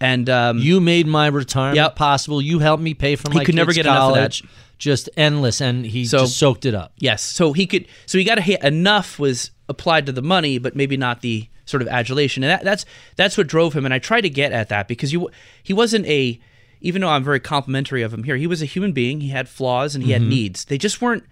And 0.00 0.28
um, 0.28 0.58
You 0.58 0.80
made 0.80 1.06
my 1.06 1.28
retirement 1.28 1.76
Yep. 1.76 1.96
possible. 1.96 2.42
You 2.42 2.58
helped 2.58 2.82
me 2.82 2.94
pay 2.94 3.14
for 3.16 3.30
my 3.30 3.40
He 3.40 3.46
could 3.46 3.54
never 3.54 3.72
get 3.72 3.86
enough 3.86 4.08
of 4.10 4.14
that. 4.14 4.18
college. 4.18 4.42
Just 4.78 5.08
endless, 5.16 5.60
and 5.60 5.86
he 5.86 6.04
So- 6.04 6.18
just 6.18 6.36
soaked 6.36 6.66
it 6.66 6.74
up. 6.74 6.92
Yes, 6.98 7.22
so 7.22 7.52
he 7.52 7.66
could. 7.68 7.86
So 8.06 8.18
he 8.18 8.24
got 8.24 8.38
a. 8.40 8.66
Enough 8.66 9.20
was 9.20 9.52
applied 9.68 10.06
to 10.06 10.12
the 10.12 10.22
money, 10.22 10.58
but 10.58 10.74
maybe 10.74 10.96
not 10.96 11.20
the 11.20 11.46
sort 11.64 11.82
of 11.82 11.88
adulation, 11.88 12.42
and 12.42 12.50
that, 12.50 12.64
that's 12.64 12.84
that's 13.16 13.38
what 13.38 13.46
drove 13.46 13.74
him. 13.74 13.84
And 13.84 13.94
I 13.94 13.98
try 13.98 14.20
to 14.20 14.30
get 14.30 14.52
at 14.52 14.68
that 14.68 14.88
because 14.88 15.12
you 15.12 15.30
he 15.62 15.72
wasn't 15.72 16.06
a. 16.06 16.40
Even 16.84 17.00
though 17.00 17.10
I'm 17.10 17.22
very 17.22 17.38
complimentary 17.38 18.02
of 18.02 18.12
him 18.12 18.24
here, 18.24 18.36
he 18.36 18.48
was 18.48 18.60
a 18.60 18.64
human 18.64 18.90
being. 18.90 19.20
He 19.20 19.28
had 19.28 19.48
flaws 19.48 19.94
and 19.94 20.02
he 20.02 20.10
had 20.10 20.22
needs. 20.22 20.64
They 20.64 20.78
just 20.78 21.00
weren't 21.00 21.22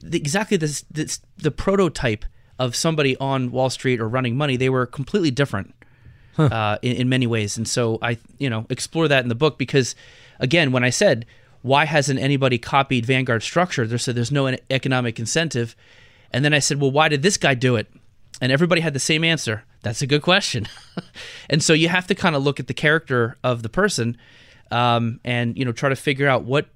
the, 0.00 0.16
exactly 0.16 0.56
this, 0.56 0.82
this 0.90 1.20
the 1.36 1.50
prototype 1.50 2.24
of 2.58 2.74
somebody 2.74 3.14
on 3.18 3.50
Wall 3.50 3.68
Street 3.68 4.00
or 4.00 4.08
running 4.08 4.34
money. 4.34 4.56
They 4.56 4.70
were 4.70 4.86
completely 4.86 5.30
different 5.30 5.74
uh, 6.38 6.78
in, 6.80 6.96
in 6.96 7.08
many 7.10 7.26
ways. 7.26 7.58
And 7.58 7.68
so 7.68 7.98
I, 8.00 8.16
you 8.38 8.48
know, 8.48 8.64
explore 8.70 9.06
that 9.08 9.22
in 9.22 9.28
the 9.28 9.34
book 9.34 9.58
because, 9.58 9.94
again, 10.40 10.72
when 10.72 10.84
I 10.84 10.88
said 10.88 11.26
why 11.64 11.86
hasn't 11.86 12.20
anybody 12.20 12.58
copied 12.58 13.06
Vanguard 13.06 13.42
structure, 13.42 13.86
they 13.86 13.96
said 13.96 14.14
there's 14.14 14.30
no 14.30 14.54
economic 14.68 15.18
incentive, 15.18 15.74
and 16.30 16.44
then 16.44 16.52
I 16.52 16.58
said, 16.58 16.78
well, 16.78 16.90
why 16.90 17.08
did 17.08 17.22
this 17.22 17.38
guy 17.38 17.54
do 17.54 17.76
it? 17.76 17.90
And 18.44 18.52
everybody 18.52 18.82
had 18.82 18.92
the 18.92 19.00
same 19.00 19.24
answer. 19.24 19.64
That's 19.80 20.02
a 20.02 20.06
good 20.06 20.20
question. 20.20 20.68
and 21.48 21.62
so 21.62 21.72
you 21.72 21.88
have 21.88 22.06
to 22.08 22.14
kind 22.14 22.36
of 22.36 22.42
look 22.42 22.60
at 22.60 22.66
the 22.66 22.74
character 22.74 23.38
of 23.42 23.62
the 23.62 23.70
person, 23.70 24.18
um, 24.70 25.18
and 25.24 25.56
you 25.56 25.64
know, 25.64 25.72
try 25.72 25.88
to 25.88 25.96
figure 25.96 26.28
out 26.28 26.44
what 26.44 26.66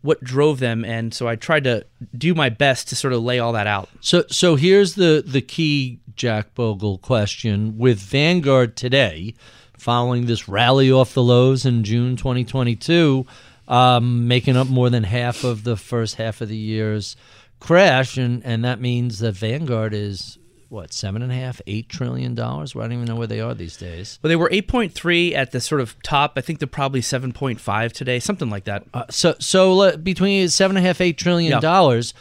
what 0.00 0.24
drove 0.24 0.58
them. 0.58 0.86
And 0.86 1.12
so 1.12 1.28
I 1.28 1.36
tried 1.36 1.64
to 1.64 1.84
do 2.16 2.34
my 2.34 2.48
best 2.48 2.88
to 2.88 2.96
sort 2.96 3.12
of 3.12 3.22
lay 3.22 3.40
all 3.40 3.52
that 3.52 3.66
out. 3.66 3.90
So, 4.00 4.24
so 4.28 4.56
here's 4.56 4.94
the 4.94 5.22
the 5.22 5.42
key 5.42 6.00
Jack 6.16 6.54
Bogle 6.54 6.96
question 6.96 7.76
with 7.76 7.98
Vanguard 7.98 8.74
today, 8.74 9.34
following 9.76 10.24
this 10.24 10.48
rally 10.48 10.90
off 10.90 11.12
the 11.12 11.22
lows 11.22 11.66
in 11.66 11.84
June 11.84 12.16
2022, 12.16 13.26
um, 13.68 14.28
making 14.28 14.56
up 14.56 14.68
more 14.68 14.88
than 14.88 15.04
half 15.04 15.44
of 15.44 15.64
the 15.64 15.76
first 15.76 16.14
half 16.14 16.40
of 16.40 16.48
the 16.48 16.56
year's 16.56 17.16
crash, 17.60 18.16
and 18.16 18.42
and 18.46 18.64
that 18.64 18.80
means 18.80 19.18
that 19.18 19.32
Vanguard 19.32 19.92
is 19.92 20.37
what 20.68 20.92
seven 20.92 21.22
and 21.22 21.32
a 21.32 21.34
half, 21.34 21.60
eight 21.66 21.88
trillion 21.88 22.34
dollars. 22.34 22.74
Well, 22.74 22.84
I 22.84 22.88
don't 22.88 22.96
even 22.98 23.06
know 23.06 23.16
where 23.16 23.26
they 23.26 23.40
are 23.40 23.54
these 23.54 23.76
days. 23.76 24.18
Well, 24.22 24.28
they 24.28 24.36
were 24.36 24.50
8.3 24.50 25.34
at 25.34 25.50
the 25.52 25.60
sort 25.60 25.80
of 25.80 25.96
top. 26.02 26.34
I 26.36 26.40
think 26.42 26.58
they're 26.58 26.66
probably 26.68 27.00
7.5 27.00 27.92
today, 27.92 28.18
something 28.20 28.50
like 28.50 28.64
that. 28.64 28.84
Uh, 28.92 29.04
so, 29.08 29.34
so 29.38 29.80
uh, 29.80 29.96
between 29.96 30.48
seven 30.50 30.76
and 30.76 30.84
a 30.84 30.86
half, 30.88 31.00
eight 31.00 31.16
trillion 31.18 31.52
Yeah. 31.52 31.60
dollars, 31.60 32.12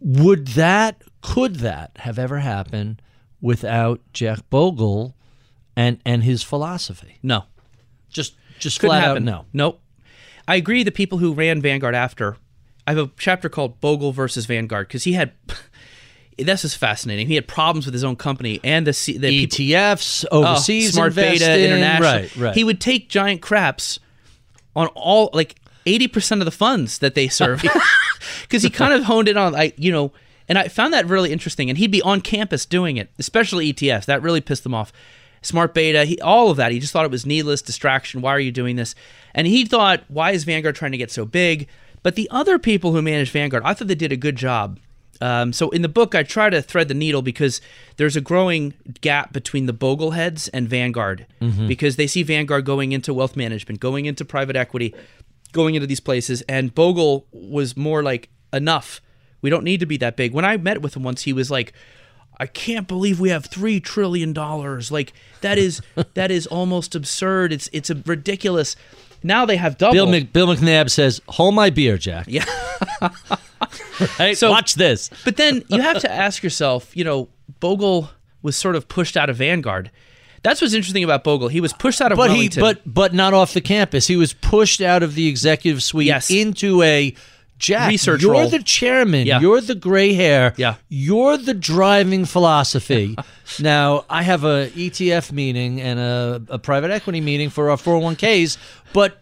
would 0.00 0.48
that, 0.48 1.02
could 1.22 1.56
that 1.56 1.92
have 1.96 2.18
ever 2.18 2.38
happened 2.40 3.00
without 3.40 4.00
Jack 4.12 4.40
Bogle 4.50 5.14
and 5.76 6.00
and 6.04 6.24
his 6.24 6.42
philosophy? 6.42 7.18
no, 7.22 7.44
Just, 8.08 8.34
just 8.58 8.80
couldn't 8.80 8.96
flat 8.96 9.04
happen. 9.04 9.28
out 9.28 9.44
no. 9.52 9.64
Nope. 9.68 9.80
I 10.48 10.56
agree. 10.56 10.82
The 10.82 10.90
people 10.92 11.18
who 11.18 11.32
ran 11.34 11.60
Vanguard 11.60 11.94
after, 11.94 12.36
I 12.86 12.92
have 12.94 12.98
a 12.98 13.10
chapter 13.18 13.48
called 13.48 13.80
Bogle 13.80 14.12
versus 14.12 14.46
Vanguard 14.46 14.88
because 14.88 15.04
he 15.04 15.12
had. 15.14 15.32
This 16.38 16.64
is 16.64 16.74
fascinating. 16.74 17.26
He 17.28 17.34
had 17.34 17.48
problems 17.48 17.86
with 17.86 17.94
his 17.94 18.04
own 18.04 18.16
company 18.16 18.60
and 18.62 18.86
the, 18.86 18.92
C- 18.92 19.16
the 19.16 19.28
people- 19.46 19.56
ETFs, 19.56 20.24
Oh, 20.30 20.44
overseas, 20.44 20.92
smart 20.92 21.14
beta, 21.14 21.58
international. 21.64 22.12
right, 22.12 22.36
right. 22.36 22.54
He 22.54 22.62
would 22.64 22.80
take 22.80 23.08
giant 23.08 23.40
craps 23.40 23.98
on 24.74 24.88
all 24.88 25.30
like 25.32 25.56
eighty 25.86 26.08
percent 26.08 26.42
of 26.42 26.44
the 26.44 26.50
funds 26.50 26.98
that 26.98 27.14
they 27.14 27.28
serve 27.28 27.62
because 28.42 28.62
he 28.62 28.68
kind 28.70 28.92
of 28.92 29.04
honed 29.04 29.28
it 29.28 29.36
on 29.36 29.52
like 29.52 29.74
you 29.78 29.90
know. 29.92 30.12
And 30.48 30.58
I 30.58 30.68
found 30.68 30.92
that 30.94 31.06
really 31.08 31.32
interesting. 31.32 31.70
And 31.70 31.76
he'd 31.78 31.90
be 31.90 32.02
on 32.02 32.20
campus 32.20 32.66
doing 32.66 32.98
it, 32.98 33.10
especially 33.18 33.72
ETFs. 33.72 34.04
That 34.04 34.22
really 34.22 34.40
pissed 34.40 34.62
them 34.62 34.74
off. 34.74 34.92
Smart 35.42 35.74
beta, 35.74 36.04
he, 36.04 36.20
all 36.20 36.50
of 36.50 36.56
that. 36.58 36.70
He 36.70 36.78
just 36.78 36.92
thought 36.92 37.04
it 37.04 37.10
was 37.10 37.26
needless 37.26 37.62
distraction. 37.62 38.20
Why 38.20 38.30
are 38.30 38.38
you 38.40 38.52
doing 38.52 38.76
this? 38.76 38.94
And 39.34 39.46
he 39.48 39.64
thought, 39.64 40.04
why 40.08 40.30
is 40.32 40.44
Vanguard 40.44 40.76
trying 40.76 40.92
to 40.92 40.98
get 40.98 41.10
so 41.10 41.24
big? 41.24 41.66
But 42.04 42.14
the 42.14 42.28
other 42.30 42.58
people 42.60 42.92
who 42.92 43.02
managed 43.02 43.32
Vanguard, 43.32 43.64
I 43.64 43.74
thought 43.74 43.88
they 43.88 43.94
did 43.96 44.12
a 44.12 44.16
good 44.16 44.36
job. 44.36 44.78
Um, 45.20 45.52
so 45.52 45.70
in 45.70 45.82
the 45.82 45.88
book, 45.88 46.14
I 46.14 46.22
try 46.22 46.50
to 46.50 46.60
thread 46.62 46.88
the 46.88 46.94
needle 46.94 47.22
because 47.22 47.60
there's 47.96 48.16
a 48.16 48.20
growing 48.20 48.74
gap 49.00 49.32
between 49.32 49.66
the 49.66 49.72
Bogleheads 49.74 50.48
and 50.52 50.68
Vanguard 50.68 51.26
because 51.66 51.96
they 51.96 52.06
see 52.06 52.22
Vanguard 52.22 52.64
going 52.64 52.92
into 52.92 53.14
wealth 53.14 53.36
management, 53.36 53.80
going 53.80 54.06
into 54.06 54.24
private 54.24 54.56
equity, 54.56 54.94
going 55.52 55.74
into 55.74 55.86
these 55.86 56.00
places, 56.00 56.42
and 56.42 56.74
Bogle 56.74 57.26
was 57.32 57.76
more 57.76 58.02
like 58.02 58.28
enough. 58.52 59.00
We 59.42 59.50
don't 59.50 59.64
need 59.64 59.80
to 59.80 59.86
be 59.86 59.96
that 59.98 60.16
big. 60.16 60.32
When 60.32 60.44
I 60.44 60.56
met 60.56 60.82
with 60.82 60.96
him 60.96 61.02
once, 61.02 61.22
he 61.22 61.32
was 61.32 61.50
like, 61.50 61.72
"I 62.38 62.46
can't 62.46 62.86
believe 62.88 63.20
we 63.20 63.30
have 63.30 63.46
three 63.46 63.80
trillion 63.80 64.32
dollars. 64.32 64.90
Like 64.90 65.12
that 65.40 65.56
is 65.58 65.80
that 66.14 66.30
is 66.30 66.46
almost 66.46 66.94
absurd. 66.94 67.52
It's 67.52 67.68
it's 67.72 67.90
a 67.90 68.02
ridiculous." 68.06 68.76
Now 69.22 69.46
they 69.46 69.56
have 69.56 69.78
double. 69.78 69.94
Bill, 69.94 70.06
Mc, 70.06 70.32
Bill 70.32 70.48
McNabb 70.48 70.90
says, 70.90 71.20
"Hold 71.28 71.54
my 71.54 71.70
beer, 71.70 71.96
Jack." 71.96 72.26
Yeah. 72.28 72.44
right. 74.18 74.36
So- 74.36 74.50
watch 74.50 74.74
this. 74.74 75.10
But 75.24 75.36
then 75.36 75.64
you 75.68 75.80
have 75.80 76.00
to 76.00 76.10
ask 76.12 76.42
yourself, 76.42 76.96
you 76.96 77.04
know, 77.04 77.28
Bogle 77.60 78.10
was 78.42 78.56
sort 78.56 78.76
of 78.76 78.88
pushed 78.88 79.16
out 79.16 79.28
of 79.30 79.36
Vanguard. 79.36 79.90
That's 80.42 80.60
what's 80.60 80.74
interesting 80.74 81.02
about 81.02 81.24
Bogle. 81.24 81.48
He 81.48 81.60
was 81.60 81.72
pushed 81.72 82.00
out 82.00 82.12
of 82.12 82.16
But 82.16 82.30
he, 82.30 82.48
but 82.48 82.80
but 82.86 83.12
not 83.14 83.34
off 83.34 83.52
the 83.54 83.60
campus. 83.60 84.06
He 84.06 84.16
was 84.16 84.32
pushed 84.32 84.80
out 84.80 85.02
of 85.02 85.14
the 85.16 85.26
executive 85.26 85.82
suite 85.82 86.06
Yes. 86.06 86.30
into 86.30 86.82
a 86.82 87.14
Jack. 87.58 87.88
Research 87.88 88.22
you're 88.22 88.32
role. 88.32 88.48
the 88.50 88.62
chairman. 88.62 89.26
Yeah. 89.26 89.40
You're 89.40 89.62
the 89.62 89.74
gray 89.74 90.12
hair. 90.12 90.52
Yeah. 90.58 90.74
You're 90.90 91.38
the 91.38 91.54
driving 91.54 92.26
philosophy. 92.26 93.16
now 93.58 94.04
I 94.10 94.22
have 94.22 94.44
a 94.44 94.68
ETF 94.76 95.32
meeting 95.32 95.80
and 95.80 95.98
a, 95.98 96.42
a 96.48 96.58
private 96.58 96.90
equity 96.90 97.20
meeting 97.22 97.48
for 97.48 97.70
our 97.70 97.78
401ks, 97.78 98.58
but 98.92 99.18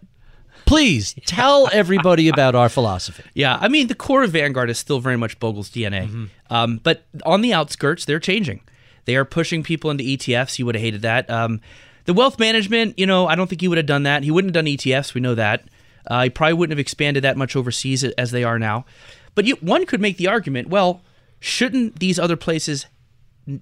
please 0.67 1.15
tell 1.27 1.69
everybody 1.73 2.29
about 2.35 2.55
our 2.55 2.69
philosophy. 2.69 3.23
yeah, 3.35 3.59
I 3.61 3.69
mean, 3.69 3.87
the 3.89 3.95
core 3.95 4.23
of 4.25 4.31
Vanguard 4.33 4.71
is 4.71 4.79
still 4.79 5.01
very 5.01 5.17
much 5.17 5.39
Bogle's 5.41 5.71
DNA. 5.71 6.07
Mm-hmm. 6.07 6.25
Um, 6.51 6.81
but 6.83 7.05
on 7.25 7.41
the 7.41 7.53
outskirts, 7.53 8.05
they're 8.05 8.21
changing. 8.21 8.61
They 9.05 9.17
are 9.17 9.25
pushing 9.25 9.63
people 9.63 9.91
into 9.91 10.05
ETFs. 10.05 10.59
You 10.59 10.67
would 10.67 10.75
have 10.75 10.83
hated 10.83 11.03
that. 11.03 11.29
Um, 11.29 11.61
the 12.07 12.15
wealth 12.15 12.39
management, 12.39 12.99
you 12.99 13.07
know, 13.07 13.27
I 13.27 13.35
don't 13.35 13.49
think 13.49 13.61
he 13.61 13.69
would 13.69 13.79
have 13.79 13.87
done 13.87 14.03
that. 14.05 14.23
He 14.25 14.31
wouldn't 14.31 14.55
have 14.55 14.65
done 14.65 14.71
ETFs. 14.73 15.15
We 15.15 15.21
know 15.21 15.35
that. 15.35 15.65
Uh, 16.07 16.25
he 16.25 16.31
probably 16.31 16.55
wouldn't 16.55 16.73
have 16.73 16.79
expanded 16.81 17.25
that 17.25 17.37
much 17.37 17.57
overseas 17.57 18.05
as 18.05 18.31
they 18.31 18.45
are 18.45 18.59
now. 18.59 18.85
But 19.35 19.47
you, 19.47 19.57
one 19.57 19.85
could 19.87 20.01
make 20.01 20.17
the 20.19 20.29
argument, 20.29 20.69
well, 20.69 21.03
shouldn't 21.41 21.99
these 21.99 22.19
other 22.19 22.37
places, 22.37 22.87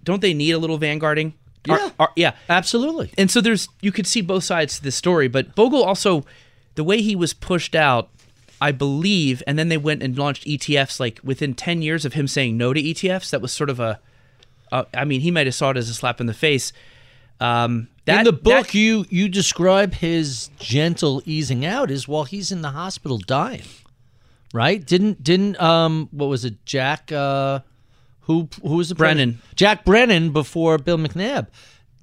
don't 0.04 0.20
they 0.20 0.34
need 0.34 0.52
a 0.52 0.58
little 0.58 0.78
vanguarding? 0.78 1.34
Are- 1.68 1.78
Yeah. 1.78 1.90
are- 2.00 2.12
yeah. 2.16 2.32
Absolutely. 2.48 3.12
and 3.16 3.30
so 3.30 3.40
there's 3.40 3.68
you 3.80 3.92
could 3.92 4.06
see 4.08 4.20
both 4.20 4.42
sides 4.42 4.78
to 4.78 4.82
this 4.82 4.96
story 4.96 5.28
but 5.28 5.54
bogle 5.54 5.84
also 5.84 6.24
the 6.74 6.84
way 6.84 7.00
he 7.02 7.14
was 7.16 7.32
pushed 7.34 7.74
out 7.74 8.08
i 8.60 8.70
believe 8.72 9.42
and 9.46 9.58
then 9.58 9.68
they 9.68 9.76
went 9.76 10.02
and 10.02 10.16
launched 10.18 10.44
etfs 10.46 10.98
like 11.00 11.20
within 11.24 11.54
10 11.54 11.82
years 11.82 12.04
of 12.04 12.12
him 12.14 12.26
saying 12.28 12.56
no 12.56 12.72
to 12.72 12.80
etfs 12.82 13.30
that 13.30 13.40
was 13.40 13.52
sort 13.52 13.70
of 13.70 13.78
a, 13.80 13.98
a 14.70 14.86
i 14.94 15.04
mean 15.04 15.20
he 15.20 15.30
might 15.30 15.46
have 15.46 15.54
saw 15.54 15.70
it 15.70 15.76
as 15.76 15.88
a 15.88 15.94
slap 15.94 16.20
in 16.20 16.26
the 16.26 16.34
face 16.34 16.72
um 17.40 17.88
that, 18.04 18.18
in 18.20 18.24
the 18.24 18.32
book, 18.32 18.66
that- 18.68 18.74
you 18.74 19.06
you 19.10 19.28
describe 19.28 19.94
his 19.94 20.50
gentle 20.58 21.22
easing 21.24 21.64
out 21.64 21.88
is 21.90 22.08
while 22.08 22.24
he's 22.24 22.50
in 22.50 22.60
the 22.62 22.70
hospital 22.70 23.16
dying, 23.18 23.62
right? 24.52 24.84
Didn't 24.84 25.22
didn't 25.22 25.60
um 25.60 26.08
what 26.10 26.26
was 26.26 26.44
it 26.44 26.64
Jack 26.66 27.12
uh 27.12 27.60
who 28.22 28.48
who 28.62 28.74
was 28.76 28.88
the 28.88 28.96
Brennan. 28.96 29.34
president? 29.34 29.56
Jack 29.56 29.84
Brennan 29.84 30.32
before 30.32 30.78
Bill 30.78 30.98
McNabb. 30.98 31.46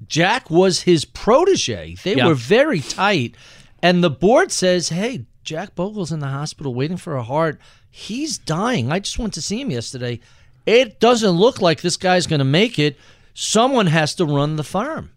Jack 0.07 0.49
was 0.49 0.81
his 0.83 1.03
protege. 1.03 1.95
They 2.03 2.15
Yeah. 2.15 2.27
were 2.27 2.33
very 2.33 2.79
tight, 2.79 3.35
and 3.81 4.03
the 4.03 4.09
board 4.09 4.51
says, 4.51 4.89
"Hey, 4.89 5.25
Jack 5.43 5.75
Bogle's 5.75 6.11
in 6.11 6.19
the 6.19 6.27
hospital 6.27 6.73
waiting 6.73 6.97
for 6.97 7.15
a 7.15 7.23
heart. 7.23 7.59
He's 7.89 8.37
dying. 8.37 8.91
I 8.91 8.99
just 8.99 9.17
went 9.19 9.33
to 9.33 9.41
see 9.41 9.59
him 9.61 9.71
yesterday. 9.71 10.19
It 10.65 10.99
doesn't 10.99 11.31
look 11.31 11.61
like 11.61 11.81
this 11.81 11.97
guy's 11.97 12.27
going 12.27 12.39
to 12.39 12.45
make 12.45 12.77
it. 12.77 12.97
Someone 13.33 13.87
has 13.87 14.13
to 14.15 14.25
run 14.25 14.55
the 14.57 14.63
farm." 14.63 15.11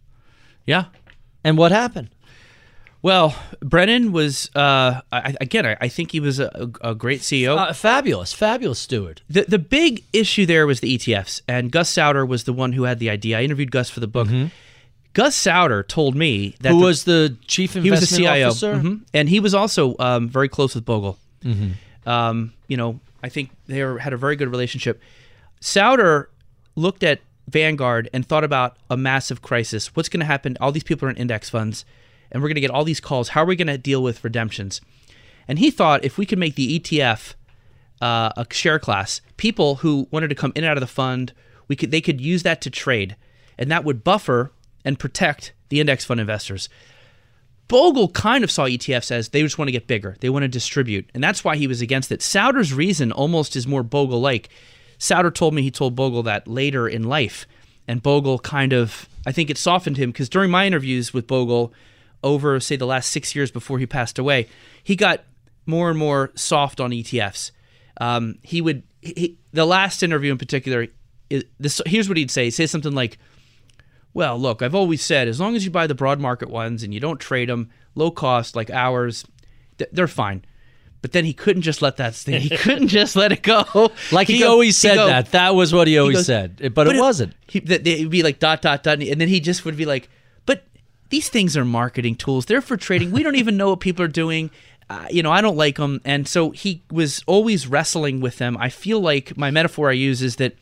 yeah 0.64 0.84
And 1.44 1.58
what 1.58 1.72
happened? 1.72 2.08
well 3.02 3.34
brennan 3.60 4.12
was 4.12 4.48
uh 4.54 5.00
I, 5.10 5.34
again 5.40 5.66
I, 5.66 5.76
I 5.80 5.88
think 5.88 6.12
he 6.12 6.20
was 6.20 6.38
a, 6.38 6.70
a, 6.80 6.94
great 6.94 7.20
ceo 7.22 7.56
Uh, 7.58 7.72
fabulous, 7.72 8.32
fabulous 8.32 8.78
steward. 8.78 9.22
the 9.28 9.42
the 9.48 9.58
big 9.58 10.04
issue 10.12 10.46
there 10.46 10.68
was 10.68 10.78
the 10.78 10.96
ETFs, 10.96 11.42
and 11.48 11.72
Gus 11.72 11.88
Sauter 11.90 12.24
was 12.24 12.44
the 12.44 12.52
one 12.52 12.74
who 12.74 12.84
had 12.84 13.00
the 13.00 13.10
idea. 13.10 13.38
I 13.40 13.42
interviewed 13.42 13.72
Gus 13.72 13.90
for 13.90 13.98
the 13.98 14.06
book. 14.06 14.28
Gus 15.14 15.36
Sauter 15.36 15.82
told 15.82 16.14
me 16.14 16.54
that 16.60 16.70
Who 16.72 16.80
the- 16.80 16.84
was 16.86 17.04
the 17.04 17.36
chief 17.46 17.74
he 17.74 17.90
was 17.90 18.00
investment 18.00 18.10
the 18.22 18.24
CIO, 18.28 18.48
officer? 18.48 18.74
Mhm. 18.76 19.00
and 19.12 19.28
he 19.28 19.40
was 19.40 19.54
also 19.54 19.94
um, 19.98 20.28
very 20.28 20.48
close 20.48 20.74
with 20.74 20.84
Bogle. 20.84 21.18
Um, 22.06 22.52
you 22.68 22.76
know, 22.76 23.00
I 23.22 23.28
think 23.28 23.50
they 23.66 23.82
were, 23.84 23.98
had 23.98 24.12
a 24.12 24.16
very 24.16 24.36
good 24.36 24.48
relationship. 24.50 25.00
Sauter 25.60 26.28
looked 26.74 27.02
at 27.02 27.20
Vanguard 27.48 28.08
and 28.12 28.26
thought 28.26 28.44
about 28.44 28.76
a 28.90 28.96
massive 28.96 29.42
crisis. 29.42 29.94
What's 29.94 30.08
going 30.08 30.20
to 30.20 30.26
happen? 30.26 30.56
All 30.60 30.72
these 30.72 30.82
people 30.84 31.06
are 31.06 31.10
in 31.10 31.16
index 31.16 31.50
funds, 31.50 31.84
and 32.30 32.42
we're 32.42 32.48
going 32.48 32.56
to 32.56 32.60
get 32.60 32.70
all 32.70 32.84
these 32.84 33.00
calls. 33.00 33.30
How 33.30 33.42
are 33.42 33.46
we 33.46 33.56
going 33.56 33.68
to 33.68 33.78
deal 33.78 34.02
with 34.02 34.22
redemptions? 34.24 34.80
and 35.48 35.58
he 35.58 35.72
thought 35.72 36.04
if 36.04 36.16
we 36.18 36.24
could 36.24 36.38
make 36.38 36.54
the 36.54 36.78
ETF 36.78 37.34
uh, 38.00 38.30
a 38.36 38.46
share 38.52 38.78
class, 38.78 39.20
people 39.36 39.74
who 39.76 40.06
wanted 40.12 40.28
to 40.28 40.36
come 40.36 40.52
in 40.54 40.62
and 40.62 40.70
out 40.70 40.76
of 40.76 40.80
the 40.80 40.86
fund, 40.86 41.32
we 41.66 41.74
could 41.74 41.90
they 41.90 42.00
could 42.00 42.20
use 42.20 42.44
that 42.44 42.60
to 42.62 42.70
trade, 42.70 43.16
and 43.58 43.68
that 43.70 43.82
would 43.84 44.04
buffer 44.04 44.52
and 44.84 44.98
protect 44.98 45.52
the 45.68 45.80
index 45.80 46.04
fund 46.04 46.20
investors. 46.20 46.68
Bogle 47.68 48.08
kind 48.08 48.44
of 48.44 48.50
saw 48.50 48.64
ETFs 48.64 49.10
as 49.10 49.30
they 49.30 49.40
just 49.40 49.56
want 49.56 49.68
to 49.68 49.72
get 49.72 49.86
bigger. 49.86 50.16
They 50.20 50.28
want 50.28 50.42
to 50.42 50.48
distribute. 50.48 51.08
And 51.14 51.24
that's 51.24 51.42
why 51.42 51.56
he 51.56 51.66
was 51.66 51.80
against 51.80 52.12
it. 52.12 52.20
Sauter's 52.20 52.74
reason 52.74 53.12
almost 53.12 53.56
is 53.56 53.66
more 53.66 53.82
Bogle 53.82 54.20
like. 54.20 54.50
Souder 54.98 55.34
told 55.34 55.54
me 55.54 55.62
he 55.62 55.70
told 55.70 55.96
Bogle 55.96 56.22
that 56.24 56.46
later 56.46 56.86
in 56.86 57.02
life. 57.02 57.46
And 57.88 58.02
Bogle 58.02 58.38
kind 58.38 58.72
of, 58.72 59.08
I 59.26 59.32
think 59.32 59.48
it 59.48 59.58
softened 59.58 59.96
him 59.96 60.10
because 60.10 60.28
during 60.28 60.50
my 60.50 60.66
interviews 60.66 61.14
with 61.14 61.26
Bogle 61.26 61.72
over, 62.22 62.60
say, 62.60 62.76
the 62.76 62.86
last 62.86 63.10
six 63.10 63.34
years 63.34 63.50
before 63.50 63.78
he 63.78 63.86
passed 63.86 64.18
away, 64.18 64.48
he 64.82 64.94
got 64.94 65.24
more 65.66 65.88
and 65.88 65.98
more 65.98 66.30
soft 66.34 66.80
on 66.80 66.90
ETFs. 66.90 67.52
Um, 68.00 68.38
he 68.42 68.60
would, 68.60 68.82
he, 69.00 69.38
the 69.52 69.64
last 69.64 70.02
interview 70.02 70.30
in 70.30 70.38
particular, 70.38 70.88
is, 71.30 71.44
this, 71.58 71.80
here's 71.86 72.08
what 72.08 72.18
he'd 72.18 72.30
say. 72.30 72.44
He'd 72.44 72.50
say 72.50 72.66
something 72.66 72.92
like, 72.92 73.18
well, 74.14 74.38
look, 74.38 74.62
I've 74.62 74.74
always 74.74 75.02
said 75.02 75.28
as 75.28 75.40
long 75.40 75.56
as 75.56 75.64
you 75.64 75.70
buy 75.70 75.86
the 75.86 75.94
broad 75.94 76.20
market 76.20 76.50
ones 76.50 76.82
and 76.82 76.92
you 76.92 77.00
don't 77.00 77.18
trade 77.20 77.48
them, 77.48 77.70
low 77.94 78.10
cost 78.10 78.54
like 78.56 78.70
ours, 78.70 79.24
th- 79.78 79.90
they're 79.92 80.08
fine. 80.08 80.44
But 81.00 81.10
then 81.12 81.24
he 81.24 81.32
couldn't 81.32 81.62
just 81.62 81.82
let 81.82 81.96
that 81.96 82.14
stay. 82.14 82.38
He 82.38 82.56
couldn't 82.56 82.86
just 82.88 83.16
let 83.16 83.32
it 83.32 83.42
go. 83.42 83.90
Like 84.12 84.28
he, 84.28 84.34
He'd 84.34 84.40
go- 84.42 84.52
always 84.52 84.76
said 84.78 84.94
go- 84.94 85.06
that. 85.06 85.32
That 85.32 85.54
was 85.54 85.72
what 85.74 85.88
he 85.88 85.98
always 85.98 86.18
goes- 86.18 86.26
said. 86.26 86.74
But, 86.74 86.86
it, 86.86 86.96
it- 86.96 87.00
wasn't. 87.00 87.34
He, 87.48 87.58
that 87.60 87.86
it'd 87.86 88.10
be 88.10 88.22
like 88.22 88.38
dot 88.38 88.62
dot 88.62 88.82
dot, 88.84 89.02
and 89.02 89.20
then 89.20 89.28
he 89.28 89.40
just 89.40 89.64
would 89.64 89.76
be 89.76 89.84
like, 89.84 90.08
"But 90.46 90.62
these 91.10 91.28
things 91.28 91.56
are 91.56 91.64
marketing 91.64 92.14
tools. 92.14 92.46
They're 92.46 92.60
for 92.60 92.76
trading. 92.76 93.10
We 93.10 93.22
don't 93.24 93.34
even 93.36 93.56
know 93.56 93.70
what 93.70 93.80
people 93.80 94.04
are 94.04 94.08
doing. 94.08 94.50
Uh, 94.88 95.06
you 95.10 95.22
know, 95.24 95.32
I 95.32 95.40
don't 95.40 95.56
like 95.56 95.74
them." 95.76 96.00
And 96.04 96.28
so 96.28 96.50
he 96.52 96.82
was 96.90 97.24
always 97.26 97.66
wrestling 97.66 98.20
with 98.20 98.38
them. 98.38 98.56
I 98.60 98.68
feel 98.68 99.00
like 99.00 99.36
my 99.36 99.50
metaphor 99.50 99.90
I 99.90 99.94
use 99.94 100.22
is 100.22 100.36
that 100.36 100.54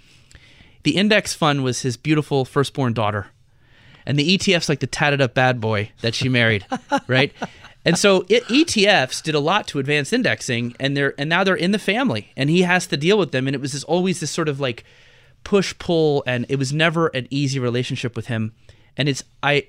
the 0.85 0.97
index 0.97 1.35
fund 1.35 1.63
was 1.63 1.83
his 1.83 1.99
beautiful 1.99 2.47
firstborn 2.47 2.95
daughter, 2.95 3.27
and 4.07 4.19
the 4.19 4.35
ETF's 4.35 4.69
like 4.69 4.81
the 4.81 4.87
tatted 4.87 5.21
up 5.21 5.35
bad 5.35 5.61
boy 5.61 5.91
that 6.01 6.15
she 6.15 6.29
married, 6.29 6.67
right? 7.07 7.33
And 7.85 7.97
so 7.97 8.25
it, 8.29 8.45
ETFs 8.45 9.23
did 9.23 9.35
a 9.35 9.41
lot 9.41 9.67
to 9.69 9.79
advance 9.79 10.13
indexing, 10.13 10.75
and 10.79 10.97
they're 10.97 11.15
and 11.19 11.31
now 11.31 11.45
they're 11.45 11.55
in 11.55 11.73
the 11.73 11.79
family, 11.79 12.33
and 12.37 12.51
he 12.51 12.63
has 12.63 12.87
to 12.89 12.97
deal 12.97 13.19
with 13.19 13.33
them. 13.33 13.47
And 13.47 13.55
it 13.55 13.61
was 13.61 13.73
this, 13.73 13.85
always 13.85 14.21
this 14.21 14.31
sort 14.31 14.49
of 14.49 14.61
like 14.61 14.85
push 15.45 15.77
pull, 15.79 16.23
and 16.27 16.45
it 16.49 16.57
was 16.57 16.73
never 16.73 17.09
an 17.09 17.27
easy 17.31 17.59
relationship 17.59 18.17
with 18.17 18.27
him. 18.27 18.53
And 18.97 19.09
it's 19.09 19.23
I, 19.43 19.69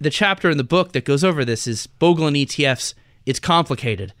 the 0.00 0.10
chapter 0.10 0.50
in 0.50 0.58
the 0.58 0.64
book 0.64 0.92
that 0.92 1.04
goes 1.04 1.22
over 1.22 1.44
this 1.44 1.66
is 1.66 1.86
Bogle 1.86 2.26
and 2.26 2.36
ETFs. 2.36 2.94
It's 3.24 3.40
complicated 3.40 4.12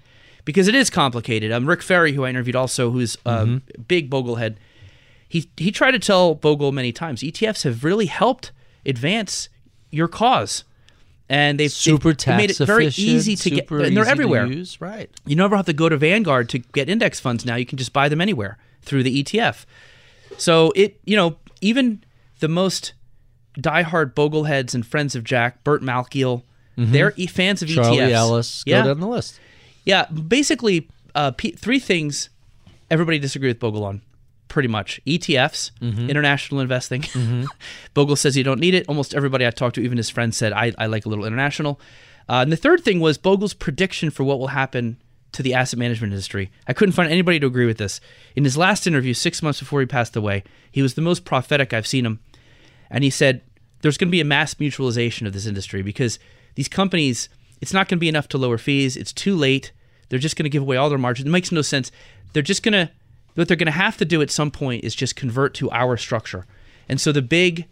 because 0.44 0.68
it 0.68 0.74
is 0.74 0.88
complicated. 0.88 1.50
Um, 1.50 1.68
Rick 1.68 1.82
Ferri, 1.82 2.12
who 2.12 2.24
I 2.24 2.30
interviewed, 2.30 2.56
also 2.56 2.90
who's 2.90 3.18
a 3.26 3.60
big 3.88 4.08
Bogle 4.08 4.36
head, 4.36 4.58
he 5.28 5.50
he 5.56 5.72
tried 5.72 5.92
to 5.92 5.98
tell 5.98 6.36
Bogle 6.36 6.70
many 6.70 6.92
times 6.92 7.22
ETFs 7.22 7.64
have 7.64 7.82
really 7.82 8.06
helped 8.06 8.52
advance 8.86 9.48
your 9.90 10.08
cause. 10.08 10.64
And 11.28 11.58
they've 11.58 11.72
Super 11.72 12.10
they've 12.10 12.16
tax 12.18 12.36
made 12.36 12.50
it 12.50 12.58
very 12.66 12.86
easy 12.88 13.34
to 13.34 13.50
get, 13.50 13.70
and 13.70 13.96
they're 13.96 14.04
everywhere. 14.06 14.44
use, 14.46 14.78
right. 14.80 15.08
You 15.24 15.36
never 15.36 15.56
have 15.56 15.64
to 15.66 15.72
go 15.72 15.88
to 15.88 15.96
Vanguard 15.96 16.50
to 16.50 16.58
get 16.58 16.90
index 16.90 17.18
funds 17.18 17.46
now. 17.46 17.56
You 17.56 17.64
can 17.64 17.78
just 17.78 17.94
buy 17.94 18.10
them 18.10 18.20
anywhere 18.20 18.58
through 18.82 19.04
the 19.04 19.24
ETF. 19.24 19.64
So 20.36 20.70
it, 20.76 21.00
you 21.06 21.16
know, 21.16 21.36
even 21.62 22.04
the 22.40 22.48
most 22.48 22.92
diehard 23.58 24.12
Bogleheads 24.12 24.74
and 24.74 24.84
friends 24.86 25.14
of 25.16 25.24
Jack, 25.24 25.64
Burt 25.64 25.80
Malkiel, 25.82 26.42
they're 26.76 27.14
e- 27.16 27.26
fans 27.26 27.62
of 27.62 27.68
Mm-hmm. 27.70 27.82
Charlie 27.82 27.98
ETFs. 27.98 28.12
Ellis. 28.12 28.64
Go 28.64 28.70
yeah, 28.72 28.82
down 28.82 29.00
the 29.00 29.06
list. 29.08 29.40
yeah. 29.86 30.04
Basically, 30.06 30.88
uh, 31.14 31.30
P- 31.30 31.52
three 31.52 31.78
things 31.78 32.28
everybody 32.90 33.18
disagree 33.18 33.48
with 33.48 33.60
Bogle 33.60 33.84
on. 33.84 34.02
Pretty 34.54 34.68
much 34.68 35.00
ETFs, 35.04 35.72
Mm-hmm. 35.82 36.08
international 36.08 36.60
investing. 36.60 37.02
Bogle 37.94 38.14
says 38.14 38.36
you 38.36 38.44
don't 38.44 38.60
need 38.60 38.72
it. 38.74 38.88
Almost 38.88 39.12
everybody 39.12 39.44
I 39.44 39.50
talked 39.50 39.74
to, 39.74 39.80
even 39.82 39.96
his 39.98 40.10
friends, 40.10 40.36
said 40.36 40.52
I, 40.52 40.72
I 40.78 40.86
like 40.86 41.06
a 41.06 41.08
little 41.08 41.24
international. 41.24 41.80
Uh, 42.28 42.34
and 42.34 42.52
the 42.52 42.56
third 42.56 42.84
thing 42.84 43.00
was 43.00 43.18
Bogle's 43.18 43.52
prediction 43.52 44.10
for 44.10 44.22
what 44.22 44.38
will 44.38 44.46
happen 44.62 44.96
to 45.32 45.42
the 45.42 45.54
asset 45.54 45.76
management 45.76 46.12
industry. 46.12 46.52
I 46.68 46.72
couldn't 46.72 46.92
find 46.92 47.10
anybody 47.10 47.40
to 47.40 47.46
agree 47.48 47.66
with 47.66 47.78
this. 47.78 48.00
In 48.36 48.44
his 48.44 48.56
last 48.56 48.86
interview, 48.86 49.12
six 49.12 49.42
months 49.42 49.58
before 49.58 49.80
he 49.80 49.86
passed 49.86 50.14
away, 50.14 50.44
he 50.70 50.82
was 50.82 50.94
the 50.94 51.02
most 51.02 51.24
prophetic 51.24 51.72
I've 51.74 51.86
seen 51.88 52.06
him. 52.06 52.20
And 52.90 53.02
he 53.02 53.10
said, 53.10 53.42
There's 53.82 53.98
going 53.98 54.06
to 54.08 54.12
be 54.12 54.20
a 54.20 54.24
mass 54.24 54.54
mutualization 54.54 55.26
of 55.26 55.32
this 55.32 55.46
industry 55.46 55.82
because 55.82 56.20
these 56.54 56.68
companies, 56.68 57.28
it's 57.60 57.72
not 57.72 57.88
going 57.88 57.98
to 57.98 58.00
be 58.00 58.08
enough 58.08 58.28
to 58.28 58.38
lower 58.38 58.58
fees. 58.58 58.96
It's 58.96 59.12
too 59.12 59.34
late. 59.34 59.72
They're 60.10 60.20
just 60.20 60.36
going 60.36 60.44
to 60.44 60.48
give 60.48 60.62
away 60.62 60.76
all 60.76 60.88
their 60.90 60.96
margins. 60.98 61.26
It 61.26 61.32
makes 61.32 61.50
no 61.50 61.62
sense. 61.62 61.90
They're 62.32 62.42
just 62.52 62.62
going 62.62 62.74
to, 62.74 62.92
what 63.34 63.48
they're 63.48 63.56
going 63.56 63.66
to 63.66 63.72
have 63.72 63.96
to 63.98 64.04
do 64.04 64.22
at 64.22 64.30
some 64.30 64.50
point 64.50 64.84
is 64.84 64.94
just 64.94 65.16
convert 65.16 65.54
to 65.54 65.70
our 65.70 65.96
structure. 65.96 66.46
And 66.88 67.00
so 67.00 67.12
the 67.12 67.22
big 67.22 67.66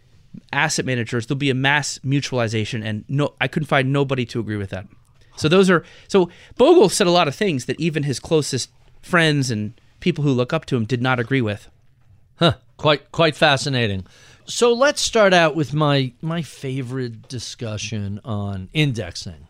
asset 0.52 0.84
managers, 0.84 1.26
there'll 1.26 1.39
be 1.39 1.51
a 1.51 1.55
mass 1.55 1.98
mutualization. 2.05 2.84
And 2.84 3.05
no, 3.09 3.34
I 3.40 3.48
couldn't 3.48 3.68
find 3.68 3.93
nobody 3.93 4.24
to 4.26 4.40
agree 4.40 4.56
with 4.56 4.70
that. 4.70 4.86
So 5.36 5.48
those 5.48 5.70
are, 5.70 5.84
so 6.09 6.30
Bogle 6.56 6.89
said 6.89 7.06
a 7.06 7.10
lot 7.10 7.28
of 7.28 7.34
things 7.34 7.66
that 7.66 7.80
even 7.80 8.02
his 8.02 8.20
closest 8.20 8.70
friends 9.01 9.51
and 9.51 9.72
people 10.01 10.24
who 10.24 10.30
look 10.30 10.52
up 10.52 10.66
to 10.66 10.76
him 10.76 10.84
did 10.84 11.01
not 11.01 11.18
agree 11.18 11.40
with. 11.40 11.68
Huh. 12.36 12.55
Quite 12.76 13.12
quite 13.12 13.36
fascinating. 13.36 14.05
So 14.44 14.72
let's 14.72 15.01
start 15.01 15.32
out 15.32 15.55
with 15.55 15.72
my 15.72 16.12
my 16.20 16.43
favorite 16.43 17.28
discussion 17.28 18.20
on 18.24 18.68
indexing. 18.72 19.47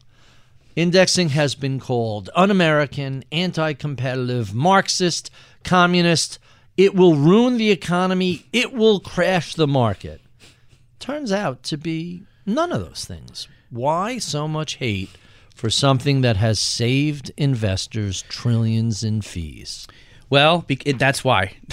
Indexing 0.77 1.31
has 1.31 1.55
been 1.55 1.79
called 1.79 2.31
un-American, 2.35 3.25
anti-competitive, 3.31 4.55
Marxist, 4.55 5.31
communist. 5.65 6.39
It 6.77 6.95
will 6.95 7.15
ruin 7.15 7.59
the 7.59 7.71
economy. 7.71 8.47
It 8.53 8.73
will 8.73 9.01
crash 9.01 9.55
the 9.55 9.67
market. 9.67 10.21
Turns 10.99 11.31
out 11.33 11.63
to 11.65 11.77
be 11.77 12.23
none 12.47 12.73
of 12.73 12.81
those 12.81 13.05
things. 13.05 13.49
Why 13.71 14.19
so 14.19 14.49
much 14.49 14.77
hate 14.77 15.11
for 15.55 15.69
something 15.69 16.23
that 16.23 16.37
has 16.39 16.61
saved 16.61 17.31
investors 17.37 18.23
trillions 18.29 19.05
in 19.05 19.21
fees? 19.21 19.87
Well, 20.31 20.65
that's 20.97 21.23
why. 21.23 21.57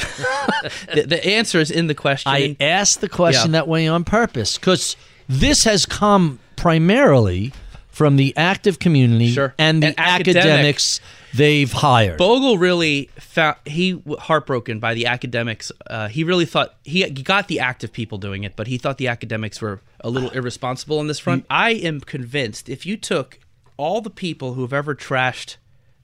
the, 0.93 1.05
the 1.07 1.25
answer 1.25 1.59
is 1.61 1.71
in 1.71 1.87
the 1.87 1.95
question. 1.95 2.29
I 2.29 2.57
asked 2.59 2.99
the 2.99 3.07
question 3.07 3.51
Yeah. 3.51 3.59
that 3.59 3.67
way 3.69 3.87
on 3.87 4.03
purpose 4.03 4.57
because 4.57 4.97
this 5.29 5.63
has 5.63 5.85
come 5.85 6.39
primarily 6.57 7.53
from 7.99 8.15
the 8.15 8.33
active 8.37 8.79
community 8.79 9.27
Sure. 9.27 9.53
and 9.57 9.83
the 9.83 9.87
And 9.87 9.99
academic. 9.99 10.37
academics 10.37 11.01
they've 11.33 11.69
hired. 11.69 12.17
Bogle 12.17 12.57
really 12.57 13.09
found 13.19 13.57
he 13.65 14.01
heartbroken 14.19 14.79
by 14.79 14.93
the 14.93 15.05
academics. 15.05 15.69
Uh, 15.85 16.07
he 16.07 16.23
really 16.23 16.45
thought 16.45 16.75
he, 16.85 17.03
he 17.03 17.09
got 17.23 17.49
the 17.49 17.59
active 17.59 17.91
people 17.91 18.17
doing 18.17 18.45
it, 18.45 18.53
but 18.55 18.67
he 18.67 18.77
thought 18.77 18.99
the 18.99 19.09
academics 19.09 19.59
were 19.59 19.81
a 19.99 20.09
little 20.09 20.29
irresponsible 20.29 20.97
on 20.97 21.07
this 21.07 21.19
front. 21.19 21.45
I 21.49 21.71
am 21.71 21.99
convinced 21.99 22.69
if 22.69 22.85
you 22.85 22.95
took 22.95 23.37
all 23.75 23.99
the 23.99 24.09
people 24.09 24.53
who 24.53 24.61
have 24.61 24.71
ever 24.71 24.95
trashed 24.95 25.57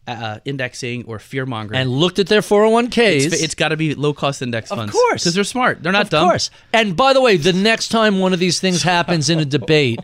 uh, 0.08 0.40
indexing 0.46 1.04
or 1.06 1.18
fear 1.20 1.46
mongering, 1.46 1.80
and 1.82 1.90
looked 1.90 2.20
at 2.20 2.28
their 2.28 2.42
401ks. 2.42 3.26
it's, 3.26 3.42
it's 3.44 3.56
got 3.56 3.70
to 3.70 3.78
be 3.78 3.96
low 3.96 4.14
cost 4.14 4.42
index 4.42 4.70
funds, 4.70 4.86
Of 4.86 4.92
course. 4.94 5.24
because 5.24 5.34
they're 5.36 5.44
smart. 5.44 5.82
They're 5.82 5.92
not 5.92 6.04
of 6.04 6.10
dumb. 6.12 6.24
Of 6.26 6.30
course. 6.32 6.50
And 6.74 6.96
by 6.96 7.14
the 7.14 7.22
way, 7.22 7.38
the 7.38 7.54
next 7.54 7.90
time 7.90 8.20
one 8.20 8.34
of 8.34 8.40
these 8.40 8.60
things 8.60 8.84
happens 8.96 9.30
in 9.30 9.40
a 9.40 9.46
debate, 9.46 10.00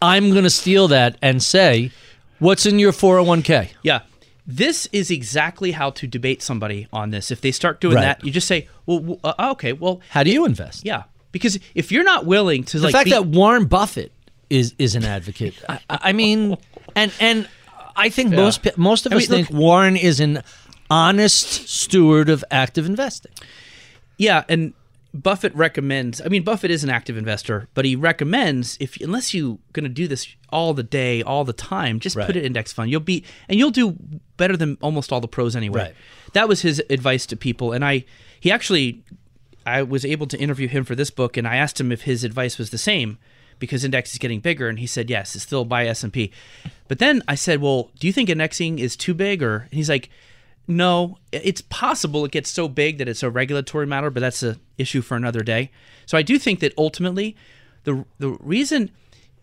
I'm 0.00 0.30
going 0.30 0.44
to 0.44 0.50
steal 0.50 0.88
that 0.88 1.16
and 1.22 1.42
say, 1.42 1.90
"What's 2.38 2.64
in 2.66 2.78
your 2.78 2.92
401k?" 2.92 3.68
Yeah. 3.82 4.00
This 4.46 4.88
is 4.90 5.10
exactly 5.10 5.70
how 5.70 5.90
to 5.90 6.06
debate 6.08 6.42
somebody 6.42 6.88
on 6.92 7.10
this. 7.10 7.30
If 7.30 7.40
they 7.42 7.52
start 7.52 7.80
doing 7.80 7.94
Right. 7.94 8.02
that, 8.18 8.24
you 8.24 8.32
just 8.32 8.48
say, 8.48 8.68
"Well, 8.86 8.98
w- 8.98 9.20
uh, 9.22 9.50
okay, 9.52 9.72
well, 9.72 10.00
How 10.08 10.22
do 10.24 10.30
you 10.30 10.44
invest? 10.46 10.84
yeah." 10.84 11.04
Because 11.30 11.58
if 11.74 11.92
you're 11.92 12.02
not 12.04 12.26
willing 12.26 12.64
to 12.64 12.78
the 12.78 12.84
like 12.86 12.92
The 12.92 12.98
fact 12.98 13.04
be- 13.06 13.10
that 13.12 13.26
Warren 13.26 13.66
Buffett 13.66 14.12
is 14.50 14.74
is 14.78 14.94
an 14.96 15.04
advocate. 15.04 15.54
I, 15.68 15.78
I 15.88 16.12
mean, 16.12 16.56
and 16.96 17.12
and 17.20 17.48
I 17.96 18.08
think 18.08 18.30
most 18.30 18.76
most 18.76 19.06
of 19.06 19.12
I 19.12 19.16
us 19.16 19.28
mean, 19.28 19.38
look- 19.40 19.48
think 19.48 19.58
Warren 19.58 19.96
is 19.96 20.20
an 20.20 20.42
honest 20.90 21.68
steward 21.68 22.28
of 22.28 22.44
active 22.50 22.86
investing. 22.86 23.32
Yeah, 24.18 24.44
and 24.48 24.74
Buffett 25.14 25.54
recommends. 25.54 26.20
I 26.22 26.28
mean, 26.28 26.42
Buffett 26.42 26.70
is 26.70 26.84
an 26.84 26.90
active 26.90 27.16
investor, 27.16 27.68
but 27.74 27.84
he 27.84 27.96
recommends 27.96 28.76
if 28.80 28.98
unless 29.00 29.34
you're 29.34 29.58
going 29.72 29.84
to 29.84 29.90
do 29.90 30.08
this 30.08 30.26
all 30.50 30.72
the 30.74 30.82
day, 30.82 31.22
all 31.22 31.44
the 31.44 31.52
time, 31.52 32.00
just 32.00 32.16
Right. 32.16 32.26
put 32.26 32.36
it 32.36 32.44
index 32.44 32.72
fund. 32.72 32.90
You'll 32.90 33.00
be 33.00 33.24
and 33.48 33.58
you'll 33.58 33.70
do 33.70 33.96
better 34.36 34.56
than 34.56 34.78
almost 34.80 35.12
all 35.12 35.20
the 35.20 35.28
pros 35.28 35.54
anyway. 35.56 35.80
Right. 35.80 35.94
That 36.34 36.48
was 36.48 36.62
his 36.62 36.82
advice 36.88 37.26
to 37.26 37.36
people, 37.36 37.72
and 37.72 37.84
I 37.84 38.04
he 38.40 38.50
actually 38.50 39.02
I 39.64 39.82
was 39.82 40.04
able 40.04 40.26
to 40.26 40.38
interview 40.40 40.66
him 40.68 40.84
for 40.84 40.94
this 40.94 41.10
book, 41.10 41.36
and 41.36 41.46
I 41.46 41.56
asked 41.56 41.78
him 41.80 41.92
if 41.92 42.02
his 42.02 42.24
advice 42.24 42.58
was 42.58 42.70
the 42.70 42.78
same 42.78 43.18
because 43.58 43.84
index 43.84 44.12
is 44.12 44.18
getting 44.18 44.40
bigger, 44.40 44.68
and 44.68 44.78
he 44.78 44.86
said 44.86 45.10
yes, 45.10 45.34
it's 45.34 45.44
still 45.44 45.64
buy 45.64 45.86
S 45.86 46.02
and 46.02 46.12
P. 46.12 46.30
But 46.88 46.98
then 46.98 47.22
I 47.28 47.34
said, 47.34 47.60
well, 47.60 47.90
do 47.98 48.06
you 48.06 48.12
think 48.12 48.28
indexing 48.28 48.78
is 48.78 48.96
too 48.96 49.14
big, 49.14 49.42
or 49.42 49.56
and 49.70 49.72
he's 49.72 49.88
like. 49.88 50.10
No, 50.68 51.18
it's 51.32 51.60
possible 51.60 52.24
it 52.24 52.30
gets 52.30 52.48
so 52.48 52.68
big 52.68 52.98
that 52.98 53.08
it's 53.08 53.24
a 53.24 53.30
regulatory 53.30 53.84
matter, 53.84 54.10
but 54.10 54.20
that's 54.20 54.44
a 54.44 54.58
issue 54.78 55.02
for 55.02 55.16
another 55.16 55.40
day. 55.40 55.72
So 56.06 56.16
I 56.16 56.22
do 56.22 56.38
think 56.38 56.60
that 56.60 56.72
ultimately, 56.78 57.34
the 57.82 58.04
the 58.20 58.30
reason, 58.40 58.92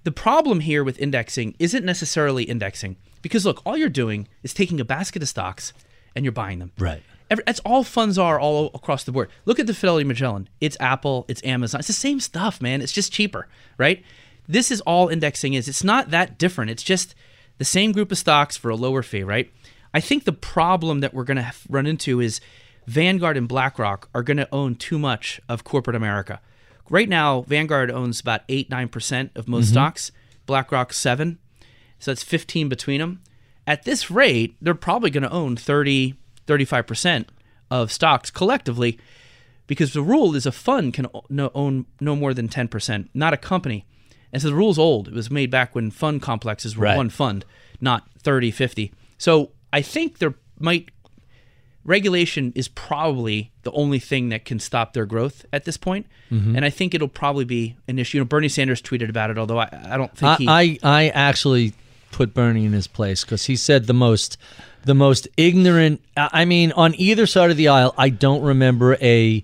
the 0.06 0.14
problem 0.14 0.62
here 0.62 0.82
with 0.82 0.98
indexing 0.98 1.56
isn't 1.60 1.84
necessarily 1.84 2.44
indexing. 2.44 2.96
Because 3.22 3.46
look, 3.46 3.62
all 3.66 3.76
you're 3.76 3.90
doing 3.90 4.30
is 4.44 4.54
taking 4.54 4.80
a 4.80 4.86
basket 4.86 5.22
of 5.22 5.28
stocks 5.28 5.74
and 6.16 6.24
you're 6.24 6.32
buying 6.32 6.60
them. 6.60 6.72
Right. 6.80 7.04
Every, 7.30 7.44
that's 7.46 7.60
all 7.62 7.84
funds 7.84 8.18
are 8.18 8.40
all 8.40 8.72
across 8.74 9.04
the 9.04 9.12
board. 9.12 9.30
Look 9.46 9.60
at 9.60 9.68
the 9.68 9.74
Fidelity 9.74 10.06
Magellan. 10.06 10.50
It's 10.60 10.78
Apple, 10.80 11.26
it's 11.28 11.44
Amazon. 11.44 11.80
It's 11.80 11.88
the 11.88 11.94
same 11.94 12.20
stuff, 12.20 12.62
man. 12.62 12.82
It's 12.82 12.92
just 12.92 13.12
cheaper, 13.12 13.48
right? 13.78 14.04
This 14.48 14.72
is 14.72 14.82
all 14.82 15.10
indexing 15.10 15.54
is. 15.54 15.68
It's 15.68 15.84
not 15.84 16.10
that 16.10 16.40
different. 16.40 16.72
It's 16.72 16.84
just 16.84 17.14
the 17.60 17.66
same 17.66 17.92
group 17.92 18.12
of 18.12 18.18
stocks 18.18 18.58
for 18.58 18.70
a 18.70 18.76
lower 18.76 19.04
fee, 19.04 19.24
right? 19.24 19.52
I 19.94 20.00
think 20.00 20.24
the 20.24 20.32
problem 20.32 21.02
that 21.02 21.14
we're 21.14 21.24
going 21.24 21.38
to 21.38 21.54
run 21.70 21.86
into 21.86 22.20
is 22.20 22.42
Vanguard 22.88 23.38
and 23.38 23.48
BlackRock 23.48 24.10
are 24.16 24.24
going 24.24 24.38
to 24.38 24.50
own 24.52 24.76
too 24.76 24.98
much 24.98 25.40
of 25.48 25.64
corporate 25.64 25.96
America. 25.96 26.42
Right 26.90 27.08
now, 27.08 27.42
Vanguard 27.42 27.92
owns 27.92 28.20
about 28.20 28.42
8 28.50 28.70
9% 28.70 29.36
of 29.36 29.48
most 29.48 29.66
mm-hmm. 29.66 29.74
stocks, 29.74 30.12
BlackRock 30.48 30.94
7 30.94 31.38
So 32.00 32.12
that's 32.12 32.24
15 32.24 32.70
between 32.70 33.00
them. 33.00 33.22
At 33.68 33.84
this 33.84 34.10
rate, 34.10 34.56
they're 34.60 34.74
probably 34.74 35.12
going 35.12 35.24
to 35.24 35.32
own 35.32 35.56
30, 35.56 36.16
35% 36.50 37.26
of 37.72 37.92
stocks 37.92 38.32
collectively 38.32 38.98
because 39.68 39.94
the 39.94 40.02
rule 40.02 40.36
is 40.36 40.46
a 40.46 40.52
fund 40.52 40.94
can 40.94 41.06
no, 41.30 41.52
own 41.54 41.86
no 42.00 42.16
more 42.16 42.34
than 42.34 42.50
10%, 42.50 43.10
not 43.14 43.34
a 43.34 43.38
company. 43.38 43.86
And 44.34 44.42
so 44.42 44.50
the 44.50 44.56
rule's 44.56 44.80
old. 44.80 45.08
It 45.08 45.14
was 45.14 45.30
made 45.30 45.52
back 45.52 45.76
when 45.76 45.92
fund 45.92 46.22
complexes 46.22 46.76
were 46.76 46.86
Right. 46.86 46.98
one 46.98 47.10
fund, 47.10 47.46
not 47.80 48.08
30, 48.24 48.52
50. 48.52 48.92
So 49.18 49.52
I 49.72 49.82
think 49.82 50.18
there 50.18 50.34
might 50.60 50.90
regulation 51.86 52.52
is 52.56 52.68
probably 52.68 53.52
the 53.64 53.72
only 53.72 54.00
thing 54.00 54.30
that 54.30 54.46
can 54.46 54.60
stop 54.60 54.94
their 54.94 55.06
growth 55.06 55.46
at 55.52 55.66
this 55.66 55.78
point. 55.78 56.06
Mm-hmm. 56.32 56.56
And 56.56 56.66
I 56.66 56.70
think 56.70 56.94
it'll 56.94 57.08
probably 57.08 57.46
be 57.46 57.78
an 57.88 57.98
issue. 57.98 58.18
You 58.18 58.24
know, 58.24 58.28
Bernie 58.28 58.50
Sanders 58.50 58.82
tweeted 58.82 59.10
about 59.10 59.30
it, 59.30 59.38
although 59.38 59.60
I, 59.60 59.70
I 59.86 59.98
don't 59.98 60.16
think 60.16 60.50
I, 60.50 60.64
he. 60.66 60.80
I 60.84 61.04
I 61.06 61.10
actually 61.10 61.74
put 62.12 62.34
Bernie 62.34 62.66
in 62.66 62.74
his 62.74 62.88
place 62.88 63.24
because 63.24 63.46
he 63.46 63.56
said 63.56 63.86
the 63.88 63.94
most 63.94 64.38
the 64.86 64.96
most 64.96 65.28
ignorant. 65.38 66.02
I 66.16 66.46
mean, 66.46 66.72
on 66.72 66.96
either 66.96 67.26
side 67.26 67.52
of 67.52 67.58
the 67.58 67.68
aisle, 67.68 67.94
I 67.98 68.10
don't 68.10 68.42
remember 68.42 68.98
a 69.02 69.44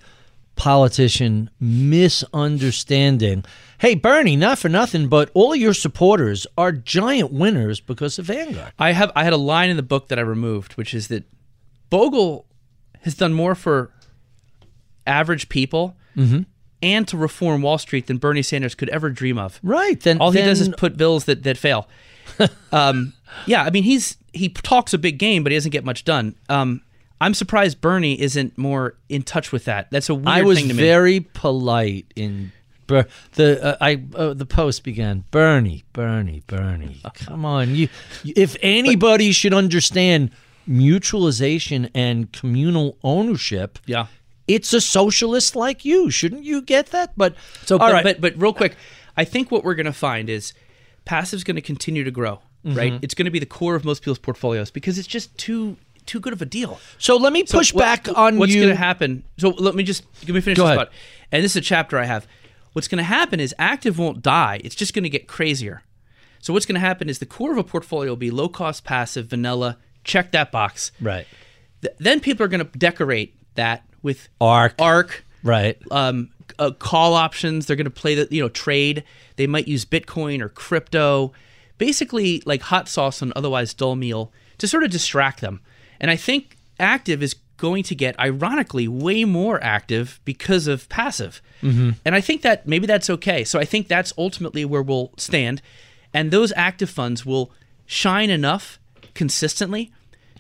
politician 0.56 1.50
misunderstanding. 1.60 3.44
Hey, 3.78 3.96
Bernie, 3.96 4.36
not 4.38 4.58
for 4.58 4.70
nothing, 4.70 5.08
but 5.10 5.30
all 5.34 5.52
of 5.54 5.60
your 5.60 5.74
supporters 5.74 6.48
are 6.58 6.72
giant 6.72 7.32
winners 7.34 7.80
because 7.82 8.18
of 8.18 8.26
Vanguard. 8.26 8.72
I 8.80 8.92
have 8.94 9.12
I 9.16 9.24
had 9.24 9.34
a 9.34 9.38
line 9.38 9.70
in 9.70 9.78
the 9.78 9.84
book 9.84 10.08
that 10.08 10.18
I 10.18 10.22
removed, 10.22 10.74
which 10.74 10.94
is 10.94 11.10
that 11.10 11.26
Bogle 11.90 12.46
has 13.02 13.16
done 13.16 13.34
more 13.34 13.56
for 13.56 13.92
average 15.06 15.50
people 15.50 15.96
Mm-hmm. 16.16 16.44
and 16.82 17.06
to 17.10 17.18
reform 17.18 17.62
Wall 17.62 17.78
Street 17.78 18.08
than 18.08 18.20
Bernie 18.20 18.42
Sanders 18.42 18.74
could 18.74 18.88
ever 18.88 19.10
dream 19.10 19.38
of. 19.38 19.60
Right. 19.62 20.00
Then 20.00 20.20
All 20.22 20.32
he 20.32 20.40
then, 20.40 20.48
does 20.48 20.62
is 20.62 20.70
put 20.70 20.96
bills 20.96 21.26
that, 21.26 21.44
that 21.44 21.58
fail. 21.58 21.90
Um, 22.72 23.14
yeah, 23.46 23.64
I 23.64 23.70
mean 23.70 23.84
he's 23.84 24.18
he 24.34 24.50
talks 24.50 24.94
a 24.94 24.98
big 24.98 25.18
game, 25.18 25.44
but 25.44 25.52
he 25.52 25.58
doesn't 25.58 25.72
get 25.72 25.84
much 25.86 26.04
done. 26.04 26.36
Um, 26.50 26.82
I'm 27.22 27.34
surprised 27.34 27.80
Bernie 27.82 28.20
isn't 28.20 28.58
more 28.58 28.96
in 29.10 29.24
touch 29.24 29.52
with 29.52 29.66
that. 29.66 29.90
That's 29.92 30.10
a 30.10 30.16
weird 30.16 30.28
I 30.28 30.42
was 30.44 30.58
thing 30.60 30.68
to 30.68 30.74
me. 30.74 30.84
very 30.84 31.22
polite 31.22 32.06
in 32.16 32.52
Ber- 32.88 33.08
the 33.34 33.64
uh, 33.64 33.78
I 33.82 34.04
uh, 34.16 34.34
the 34.34 34.46
post 34.46 34.84
began 34.84 35.24
Bernie 35.32 35.84
Bernie 35.94 36.44
Bernie 36.46 37.02
come 37.16 37.44
on 37.44 37.74
you 37.74 37.90
if 38.24 38.56
anybody 38.62 39.32
should 39.32 39.56
understand 39.56 40.30
mutualization 40.70 41.90
and 41.96 42.32
communal 42.32 42.98
ownership 43.04 43.80
Yeah. 43.88 44.06
it's 44.48 44.72
a 44.74 44.82
socialist 44.82 45.56
like 45.56 45.84
you 45.84 46.12
shouldn't 46.12 46.44
you 46.44 46.62
get 46.62 46.88
that 46.88 47.14
but 47.18 47.36
So, 47.66 47.76
all 47.78 47.88
but, 47.88 47.94
right 47.94 48.04
but 48.04 48.22
but 48.22 48.40
real 48.42 48.54
quick, 48.54 48.76
I 49.18 49.24
think 49.26 49.50
what 49.52 49.64
we're 49.64 49.76
going 49.76 49.86
to 49.88 49.94
find 49.94 50.30
is 50.30 50.54
passive's 51.06 51.44
going 51.44 51.56
to 51.56 51.62
continue 51.62 52.04
to 52.04 52.12
grow. 52.12 52.40
Mm-hmm. 52.66 52.78
Right, 52.78 53.00
it's 53.04 53.14
going 53.14 53.26
to 53.26 53.32
be 53.32 53.38
the 53.40 53.46
core 53.46 53.76
of 53.76 53.86
most 53.86 54.02
people's 54.02 54.18
portfolios 54.18 54.72
because 54.72 54.98
it's 54.98 55.08
just 55.08 55.38
too 55.38 55.78
too 56.08 56.20
good 56.20 56.34
of 56.34 56.42
a 56.42 56.46
deal. 56.46 56.80
so 57.00 57.16
let 57.18 57.32
me 57.34 57.46
So 57.46 57.58
push 57.60 57.74
what- 57.74 57.82
back 57.82 58.08
on 58.18 58.38
what's 58.40 58.54
you 58.54 58.62
going 58.62 58.74
to 58.74 58.80
happen. 58.80 59.24
So 59.38 59.50
let 59.50 59.76
me 59.76 59.84
just 59.84 60.04
let 60.28 60.34
me 60.34 60.42
finish 60.42 60.58
Go 60.58 60.64
this 60.64 60.76
ahead. 60.76 60.88
thought. 60.88 60.94
And 61.32 61.44
this 61.44 61.52
is 61.54 61.58
a 61.58 61.62
chapter 61.62 61.98
I 62.00 62.06
have. 62.06 62.28
What's 62.74 62.88
going 62.88 62.98
to 62.98 63.04
happen 63.04 63.40
is 63.40 63.54
active 63.58 63.98
won't 64.00 64.22
die. 64.22 64.60
It's 64.64 64.76
just 64.76 64.94
going 64.94 65.04
to 65.04 65.10
get 65.10 65.28
crazier. 65.28 65.84
So 66.40 66.54
what's 66.54 66.66
going 66.66 66.76
to 66.76 66.80
happen 66.82 67.08
is 67.10 67.20
the 67.20 67.26
core 67.26 67.52
of 67.52 67.58
a 67.58 67.64
portfolio 67.64 68.12
will 68.12 68.18
be 68.18 68.30
low 68.32 68.50
cost, 68.50 68.84
passive, 68.84 69.28
vanilla. 69.28 69.78
Check 70.04 70.32
that 70.32 70.52
box. 70.52 70.92
right 71.02 71.26
Th- 71.82 71.94
then 72.00 72.20
people 72.20 72.44
are 72.46 72.50
going 72.50 72.66
to 72.68 72.78
decorate 72.78 73.36
that 73.56 73.84
with 74.04 74.28
ARK 74.42 74.76
ARK, 74.80 75.24
right 75.44 75.78
um, 75.92 76.30
uh, 76.60 76.72
call 76.72 77.14
options. 77.14 77.66
They're 77.66 77.76
going 77.76 77.86
to 77.86 77.92
play 77.92 78.16
the 78.16 78.28
you 78.30 78.42
know 78.42 78.50
trade. 78.50 79.04
They 79.36 79.48
might 79.48 79.68
use 79.68 79.86
Bitcoin 79.86 80.42
or 80.42 80.50
crypto, 80.50 81.34
basically 81.78 82.42
like 82.46 82.62
hot 82.62 82.88
sauce 82.88 83.22
on 83.22 83.34
otherwise 83.36 83.74
dull 83.74 83.96
meal 83.96 84.32
to 84.58 84.68
sort 84.68 84.84
of 84.84 84.92
distract 84.92 85.42
them. 85.42 85.62
And 86.00 86.10
I 86.12 86.16
think 86.16 86.58
active 86.80 87.22
is 87.24 87.36
going 87.58 87.84
to 87.84 87.96
get 87.96 88.20
ironically 88.20 88.88
way 88.88 89.24
more 89.24 89.64
active 89.64 90.20
because 90.26 90.68
of 90.68 90.88
passive. 90.90 91.42
And 92.06 92.16
I 92.16 92.22
think 92.22 92.42
that 92.42 92.68
maybe 92.68 92.86
that's 92.86 93.10
okay. 93.10 93.44
So 93.44 93.60
I 93.60 93.66
think 93.66 93.88
that's 93.88 94.14
ultimately 94.18 94.66
where 94.66 94.82
we'll 94.84 95.12
stand. 95.18 95.62
And 96.14 96.32
those 96.32 96.52
active 96.56 96.90
funds 96.90 97.26
will 97.26 97.52
shine 97.86 98.30
enough 98.30 98.78
consistently 99.14 99.92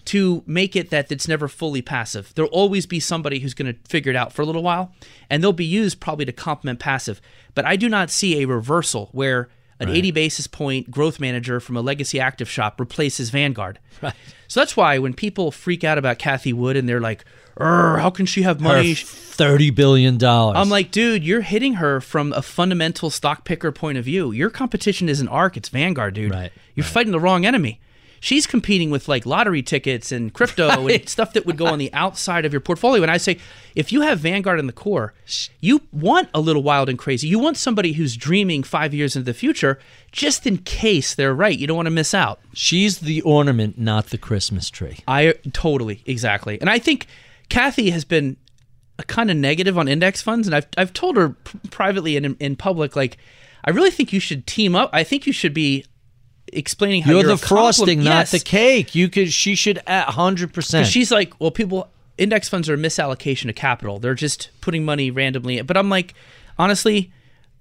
to 0.05 0.43
make 0.45 0.75
it 0.75 0.89
that 0.91 1.11
it's 1.11 1.27
never 1.27 1.47
fully 1.47 1.81
passive. 1.81 2.31
There'll 2.35 2.51
always 2.51 2.85
be 2.85 2.99
somebody 2.99 3.39
who's 3.39 3.53
going 3.53 3.73
to 3.73 3.79
figure 3.89 4.11
it 4.11 4.15
out 4.15 4.31
for 4.33 4.41
a 4.41 4.45
little 4.45 4.63
while, 4.63 4.91
and 5.29 5.43
they'll 5.43 5.53
be 5.53 5.65
used 5.65 5.99
probably 5.99 6.25
to 6.25 6.31
complement 6.31 6.79
passive. 6.79 7.21
But 7.53 7.65
I 7.65 7.75
do 7.75 7.89
not 7.89 8.09
see 8.09 8.41
a 8.41 8.47
reversal 8.47 9.09
where 9.11 9.49
an 9.79 9.89
80 9.89 10.11
basis 10.11 10.47
point 10.47 10.89
growth 10.89 11.19
manager 11.19 11.59
from 11.59 11.75
a 11.75 11.81
legacy 11.81 12.17
active 12.19 12.49
shop 12.49 12.79
replaces 12.79 13.29
Vanguard. 13.29 13.79
Right. 14.01 14.13
So 14.49 14.59
that's 14.59 14.75
why 14.75 14.99
when 14.99 15.13
people 15.13 15.51
freak 15.51 15.85
out 15.85 15.97
about 15.97 16.19
Cathie 16.19 16.51
Wood 16.51 16.75
and 16.75 16.87
they're 16.87 16.99
like, 16.99 17.23
"Err, 17.57 17.97
how 17.97 18.09
can 18.09 18.25
she 18.25 18.41
have 18.41 18.59
Her 18.59 18.63
money? 18.67 18.93
thirty 18.93 19.69
billion 19.69 20.17
dollars 20.17 20.57
I'm 20.57 20.69
like, 20.69 20.91
dude, 20.91 21.23
you're 21.23 21.39
hitting 21.41 21.75
her 21.75 22.01
from 22.01 22.33
a 22.33 22.41
fundamental 22.41 23.09
stock 23.09 23.45
picker 23.45 23.71
point 23.71 23.97
of 23.97 24.03
view. 24.03 24.33
Your 24.33 24.49
competition 24.49 25.07
isn't 25.07 25.29
ARK, 25.29 25.55
it's 25.55 25.69
Vanguard, 25.69 26.13
dude. 26.13 26.33
Right, 26.33 26.51
You're 26.75 26.83
fighting 26.83 27.13
the 27.13 27.21
wrong 27.21 27.45
enemy. 27.45 27.79
She's 28.25 28.47
competing 28.47 28.89
with 28.89 29.07
like 29.07 29.23
lottery 29.27 29.61
tickets 29.61 30.11
and 30.11 30.33
crypto 30.33 30.87
and 30.87 31.07
stuff 31.07 31.33
that 31.33 31.45
would 31.45 31.57
go 31.57 31.67
on 31.67 31.77
the 31.77 31.93
outside 31.93 32.43
of 32.43 32.51
your 32.51 32.59
portfolio. 32.59 33.03
And 33.03 33.11
I 33.11 33.17
say, 33.17 33.37
if 33.75 33.91
you 33.91 34.01
have 34.01 34.17
Vanguard 34.17 34.59
in 34.59 34.65
the 34.65 34.73
core, 34.73 35.13
you 35.59 35.81
want 35.91 36.29
a 36.33 36.39
little 36.39 36.63
wild 36.63 36.89
and 36.89 36.97
crazy. 36.97 37.27
You 37.27 37.37
want 37.37 37.55
somebody 37.55 37.93
who's 37.93 38.17
dreaming 38.17 38.63
five 38.63 38.95
years 38.95 39.15
into 39.15 39.27
the 39.27 39.35
future, 39.35 39.77
just 40.11 40.47
in 40.47 40.57
case 40.57 41.13
they're 41.13 41.35
right. 41.35 41.55
You 41.55 41.67
don't 41.67 41.75
want 41.77 41.85
to 41.85 41.91
miss 41.91 42.15
out. 42.15 42.39
she's 42.51 42.97
the 42.97 43.21
ornament 43.21 43.77
not 43.77 44.07
the 44.07 44.17
christmas 44.17 44.71
tree 44.71 44.97
I 45.07 45.35
totally 45.53 46.01
exactly, 46.07 46.59
and 46.59 46.67
I 46.67 46.79
think 46.79 47.05
Cathie 47.49 47.91
has 47.91 48.05
been 48.05 48.37
a 48.97 49.03
kind 49.03 49.29
of 49.29 49.37
negative 49.37 49.77
on 49.77 49.87
index 49.87 50.23
funds, 50.23 50.47
and 50.47 50.55
I've 50.55 50.67
I've 50.79 50.93
told 50.93 51.15
her 51.17 51.29
p- 51.29 51.59
privately 51.69 52.17
and 52.17 52.25
in, 52.25 52.35
in 52.39 52.55
public, 52.55 52.95
like 52.95 53.17
I 53.63 53.69
really 53.69 53.91
think 53.91 54.11
you 54.11 54.19
should 54.19 54.47
team 54.47 54.75
up. 54.75 54.89
I 54.93 55.03
think 55.03 55.27
you 55.27 55.33
should 55.33 55.53
be 55.53 55.85
explaining 56.55 57.03
how 57.03 57.11
you're, 57.11 57.21
you're, 57.21 57.29
the 57.31 57.37
frosting 57.37 57.99
not 58.03 58.05
Yes. 58.05 58.31
the 58.31 58.39
cake 58.39 58.95
you 58.95 59.09
could 59.09 59.31
she 59.31 59.55
should 59.55 59.79
at 59.85 60.07
100% 60.07 60.53
'Cause 60.53 60.89
She's 60.89 61.11
like, 61.11 61.39
well, 61.39 61.51
people 61.51 61.89
index 62.17 62.47
funds 62.49 62.69
are 62.69 62.73
a 62.75 62.77
misallocation 62.77 63.49
of 63.49 63.55
capital. 63.55 63.99
They're 63.99 64.15
just 64.15 64.49
putting 64.61 64.85
money 64.85 65.11
randomly. 65.11 65.61
But 65.61 65.75
I'm 65.77 65.89
like, 65.89 66.13
honestly, 66.57 67.11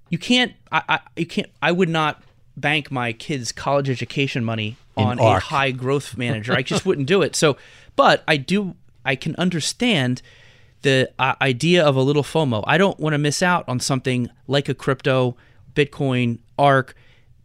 you 0.09 0.17
can't. 0.17 0.53
I, 0.71 0.81
I 0.87 0.99
you 1.17 1.25
can't. 1.25 1.49
I 1.61 1.71
would 1.71 1.89
not 1.89 2.23
bank 2.57 2.89
my 2.91 3.11
kids' 3.11 3.51
college 3.51 3.89
education 3.89 4.45
money 4.45 4.77
on 4.95 5.19
a 5.19 5.39
high 5.39 5.71
growth 5.71 6.15
manager. 6.17 6.53
I 6.53 6.61
just 6.61 6.85
wouldn't 6.85 7.07
do 7.07 7.21
it. 7.21 7.35
So, 7.35 7.57
but 7.95 8.23
I 8.27 8.37
do. 8.37 8.75
I 9.03 9.15
can 9.15 9.35
understand 9.35 10.21
the 10.83 11.09
uh, 11.19 11.33
idea 11.41 11.83
of 11.83 11.95
a 11.95 12.01
little 12.01 12.23
FOMO. 12.23 12.63
I 12.65 12.77
don't 12.77 12.97
want 12.99 13.13
to 13.13 13.17
miss 13.17 13.41
out 13.43 13.67
on 13.67 13.79
something 13.79 14.29
like 14.47 14.69
a 14.69 14.73
crypto, 14.73 15.35
Bitcoin, 15.75 16.37
ARK, 16.57 16.95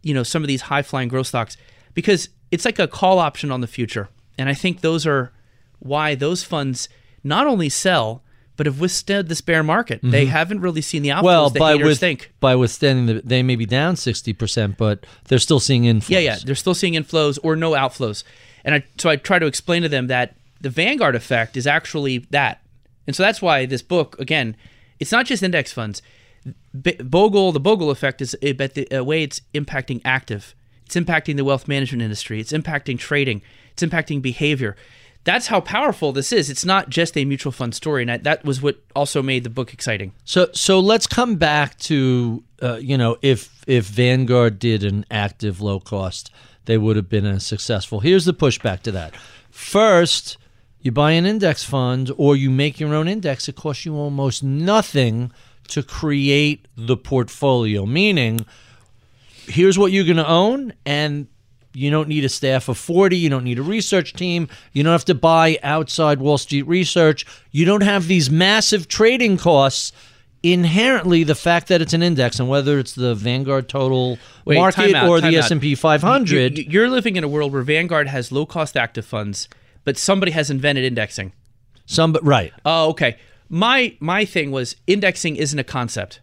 you 0.03 0.13
know, 0.13 0.23
some 0.23 0.43
of 0.43 0.47
these 0.47 0.61
high 0.63 0.81
flying 0.81 1.09
growth 1.09 1.27
stocks 1.27 1.57
because 1.93 2.29
it's 2.51 2.65
like 2.65 2.79
a 2.79 2.87
call 2.87 3.19
option 3.19 3.51
on 3.51 3.61
the 3.61 3.67
future. 3.67 4.09
And 4.37 4.49
I 4.49 4.53
think 4.53 4.81
those 4.81 5.05
are 5.05 5.31
why 5.79 6.15
those 6.15 6.43
funds 6.43 6.89
not 7.23 7.47
only 7.47 7.69
sell 7.69 8.23
but 8.57 8.65
have 8.67 8.79
withstood 8.79 9.27
this 9.27 9.41
bear 9.41 9.63
market. 9.63 9.99
They 10.03 10.25
haven't 10.27 10.59
really 10.59 10.81
seen 10.81 11.01
the 11.01 11.09
outflows 11.09 11.15
Mm-hmm. 11.15 11.25
well, 11.25 11.49
that 11.49 11.59
by 11.59 11.71
haters 11.71 11.87
with, 11.87 11.99
think. 11.99 12.31
by 12.39 12.55
withstanding 12.55 13.05
the, 13.07 13.21
they 13.23 13.41
may 13.41 13.55
be 13.55 13.65
down 13.65 13.95
sixty 13.95 14.33
percent, 14.33 14.77
but 14.77 15.05
they're 15.29 15.39
still 15.39 15.59
seeing 15.59 15.83
inflows. 15.83 16.09
Yeah, 16.09 16.19
yeah, 16.19 16.37
they're 16.45 16.53
still 16.53 16.75
seeing 16.75 16.93
inflows 16.93 17.39
or 17.41 17.55
no 17.55 17.71
outflows. 17.71 18.23
And 18.63 18.75
I 18.75 18.83
so 18.99 19.09
I 19.09 19.15
try 19.15 19.39
to 19.39 19.47
explain 19.47 19.81
to 19.81 19.89
them 19.89 20.07
that 20.07 20.35
the 20.59 20.69
Vanguard 20.69 21.15
effect 21.15 21.57
is 21.57 21.65
actually 21.65 22.19
that. 22.29 22.61
And 23.07 23.15
so 23.15 23.23
that's 23.23 23.41
why 23.41 23.65
this 23.65 23.81
book 23.81 24.19
again, 24.19 24.55
it's 24.99 25.11
not 25.11 25.25
just 25.25 25.41
index 25.41 25.73
funds. 25.73 26.03
Bogle, 26.73 27.51
the 27.51 27.59
Bogle 27.59 27.91
effect 27.91 28.21
is 28.21 28.35
but 28.57 28.73
the 28.73 28.91
uh, 28.91 29.03
way 29.03 29.23
it's 29.23 29.41
impacting 29.53 30.01
active. 30.03 30.55
It's 30.85 30.95
impacting 30.95 31.37
the 31.37 31.45
wealth 31.45 31.67
management 31.67 32.01
industry. 32.01 32.39
It's 32.39 32.51
impacting 32.51 32.97
trading. 32.99 33.41
It's 33.73 33.83
impacting 33.83 34.21
behavior. 34.21 34.75
That's 35.23 35.47
how 35.47 35.61
powerful 35.61 36.11
this 36.11 36.31
is. 36.33 36.49
It's 36.49 36.65
not 36.65 36.89
just 36.89 37.15
a 37.15 37.25
mutual 37.25 37.51
fund 37.51 37.75
story, 37.75 38.01
and 38.01 38.11
I, 38.11 38.17
that 38.17 38.43
was 38.43 38.61
what 38.61 38.83
also 38.95 39.21
made 39.21 39.43
the 39.43 39.51
book 39.51 39.71
exciting. 39.71 40.13
So 40.25 40.49
so 40.53 40.79
let's 40.79 41.05
come 41.05 41.35
back 41.35 41.77
to 41.79 42.43
uh, 42.61 42.79
you 42.81 42.97
know 42.97 43.17
if 43.21 43.63
if 43.67 43.85
Vanguard 43.85 44.57
did 44.57 44.83
an 44.83 45.05
active 45.11 45.61
low 45.61 45.79
cost, 45.79 46.31
they 46.65 46.77
would 46.77 46.95
have 46.95 47.09
been 47.09 47.25
as 47.25 47.45
successful. 47.45 47.99
Here's 47.99 48.25
the 48.25 48.33
pushback 48.33 48.81
to 48.81 48.91
that. 48.93 49.13
First, 49.51 50.37
you 50.81 50.91
buy 50.91 51.11
an 51.11 51.27
index 51.27 51.63
fund 51.63 52.11
or 52.17 52.35
you 52.35 52.49
make 52.49 52.79
your 52.79 52.95
own 52.95 53.07
index, 53.07 53.47
it 53.47 53.55
costs 53.55 53.85
you 53.85 53.95
almost 53.95 54.43
nothing 54.43 55.31
to 55.71 55.83
create 55.83 56.67
the 56.77 56.95
portfolio. 56.97 57.85
Meaning, 57.85 58.45
here's 59.47 59.77
what 59.77 59.91
you're 59.91 60.05
going 60.05 60.17
to 60.17 60.27
own, 60.27 60.73
and 60.85 61.27
you 61.73 61.89
don't 61.89 62.07
need 62.07 62.23
a 62.25 62.29
staff 62.29 62.67
of 62.69 62.77
40. 62.77 63.17
You 63.17 63.29
don't 63.29 63.43
need 63.43 63.59
a 63.59 63.63
research 63.63 64.13
team. 64.13 64.47
You 64.73 64.83
don't 64.83 64.91
have 64.91 65.05
to 65.05 65.15
buy 65.15 65.57
outside 65.63 66.19
Wall 66.19 66.37
Street 66.37 66.63
research. 66.63 67.25
You 67.51 67.65
don't 67.65 67.83
have 67.83 68.07
these 68.07 68.29
massive 68.29 68.87
trading 68.87 69.37
costs. 69.37 69.91
Inherently, 70.43 71.23
the 71.23 71.35
fact 71.35 71.67
that 71.67 71.83
it's 71.83 71.93
an 71.93 72.01
index, 72.01 72.39
and 72.39 72.49
whether 72.49 72.79
it's 72.79 72.93
the 72.93 73.13
Vanguard 73.13 73.69
Total 73.69 74.17
Wait, 74.43 74.55
Market 74.57 74.95
out, 74.95 75.07
or 75.07 75.21
the. 75.21 75.37
S&P 75.37 75.75
500, 75.75 76.57
You- 76.57 76.63
you- 76.63 76.69
You're 76.71 76.89
living 76.89 77.15
in 77.15 77.23
a 77.23 77.27
world 77.27 77.53
where 77.53 77.61
Vanguard 77.61 78.07
has 78.07 78.31
low 78.31 78.47
cost 78.47 78.75
active 78.75 79.05
funds, 79.05 79.47
but 79.85 79.97
somebody 79.99 80.31
has 80.31 80.49
invented 80.49 80.83
indexing. 80.83 81.31
some 81.85 82.15
right? 82.23 82.53
Oh, 82.65 82.89
okay. 82.89 83.17
My 83.53 83.95
my 83.99 84.23
thing 84.25 84.49
was 84.51 84.77
indexing 84.87 85.35
isn't 85.35 85.59
a 85.59 85.63
concept. 85.63 86.21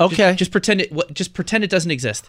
Okay. 0.00 0.34
Just 0.34 0.50
pretend 0.50 0.80
it. 0.80 0.92
Just 1.14 1.34
pretend 1.34 1.62
it 1.62 1.70
doesn't 1.70 1.90
exist. 1.90 2.28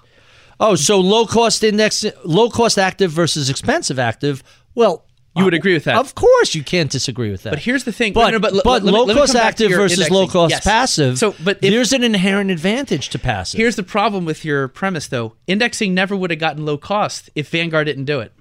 oh, 0.59 0.75
so 0.75 0.99
low 0.99 1.25
cost 1.25 1.63
index, 1.63 2.05
low 2.25 2.49
cost 2.49 2.77
active 2.77 3.11
versus 3.11 3.49
expensive 3.49 3.97
active. 3.97 4.43
Well, 4.75 5.05
You 5.37 5.43
would 5.45 5.53
agree 5.53 5.73
with 5.73 5.83
that. 5.85 5.95
Of 5.97 6.15
course, 6.15 6.53
you 6.55 6.63
can't 6.63 6.89
disagree 6.91 7.29
with 7.31 7.43
that. 7.43 7.49
But 7.51 7.59
here's 7.59 7.83
the 7.85 7.91
thing. 7.91 8.13
But, 8.13 8.25
no, 8.31 8.37
no, 8.37 8.39
but, 8.39 8.53
let 8.53 8.83
low 8.83 9.03
let 9.05 9.17
cost 9.17 9.33
come 9.33 9.41
back 9.41 9.55
to 9.55 9.65
active 9.65 9.71
versus 9.77 9.97
indexing. 9.99 10.15
low 10.15 10.27
cost 10.27 10.51
Yes. 10.51 10.63
passive. 10.63 11.17
So, 11.17 11.33
but 11.43 11.57
if- 11.61 11.71
there's 11.71 11.91
an 11.93 12.03
inherent 12.03 12.51
advantage 12.51 13.09
to 13.09 13.19
passive. 13.19 13.57
Here's 13.57 13.75
the 13.77 13.83
problem 13.83 14.23
with 14.25 14.45
your 14.45 14.67
premise, 14.69 15.07
though. 15.07 15.35
Indexing 15.47 15.93
never 15.93 16.15
would 16.15 16.29
have 16.31 16.39
gotten 16.39 16.65
low 16.65 16.77
cost 16.77 17.29
if 17.35 17.49
Vanguard 17.49 17.87
didn't 17.87 18.05
do 18.05 18.19
it. 18.21 18.31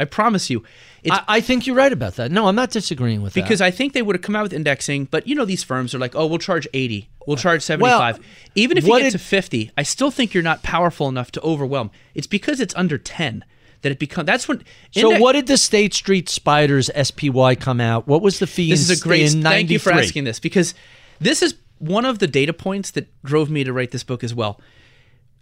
I 0.00 0.04
promise 0.04 0.50
you. 0.50 0.64
I, 1.10 1.24
I 1.28 1.40
think 1.40 1.66
you're 1.66 1.76
right 1.76 1.92
about 1.92 2.16
that. 2.16 2.30
No, 2.30 2.46
I'm 2.46 2.54
not 2.54 2.70
disagreeing 2.70 3.22
with 3.22 3.34
because 3.34 3.58
that. 3.60 3.66
Because 3.66 3.74
I 3.74 3.76
think 3.76 3.92
they 3.92 4.02
would 4.02 4.16
have 4.16 4.22
come 4.22 4.36
out 4.36 4.42
with 4.44 4.52
indexing, 4.52 5.06
but 5.06 5.26
you 5.26 5.34
know 5.34 5.44
these 5.44 5.64
firms 5.64 5.94
are 5.94 5.98
like, 5.98 6.14
oh, 6.14 6.26
we'll 6.26 6.38
charge 6.38 6.66
80, 6.74 7.08
we'll 7.26 7.36
charge 7.36 7.62
75. 7.62 8.18
Even 8.54 8.76
if 8.76 8.86
you 8.86 8.96
get 8.96 9.04
did- 9.04 9.12
to 9.12 9.18
50, 9.18 9.70
I 9.76 9.82
still 9.82 10.10
think 10.10 10.34
you're 10.34 10.42
not 10.42 10.62
powerful 10.62 11.08
enough 11.08 11.30
to 11.32 11.40
overwhelm. 11.42 11.90
It's 12.14 12.26
because 12.26 12.60
it's 12.60 12.74
under 12.74 12.98
10 12.98 13.44
that 13.82 13.92
it 13.92 13.98
becomes. 13.98 14.26
That's 14.26 14.46
when. 14.46 14.62
So 14.92 15.06
index- 15.08 15.20
what 15.22 15.32
did 15.32 15.46
the 15.46 15.56
State 15.56 15.94
Street 15.94 16.28
Spiders 16.28 16.90
SPY 16.94 17.54
come 17.54 17.80
out? 17.80 18.06
What 18.06 18.22
was 18.22 18.38
the 18.38 18.46
fee? 18.46 18.70
This 18.70 18.88
in, 18.88 18.92
is 18.92 19.00
a 19.00 19.02
great. 19.02 19.34
in 19.34 19.42
Thank 19.42 19.70
you 19.70 19.78
for 19.78 19.92
asking 19.92 20.24
this 20.24 20.38
because 20.38 20.74
this 21.18 21.42
is 21.42 21.54
one 21.78 22.04
of 22.04 22.18
the 22.18 22.26
data 22.26 22.52
points 22.52 22.90
that 22.92 23.08
drove 23.24 23.50
me 23.50 23.64
to 23.64 23.72
write 23.72 23.90
this 23.90 24.04
book 24.04 24.22
as 24.22 24.34
well. 24.34 24.60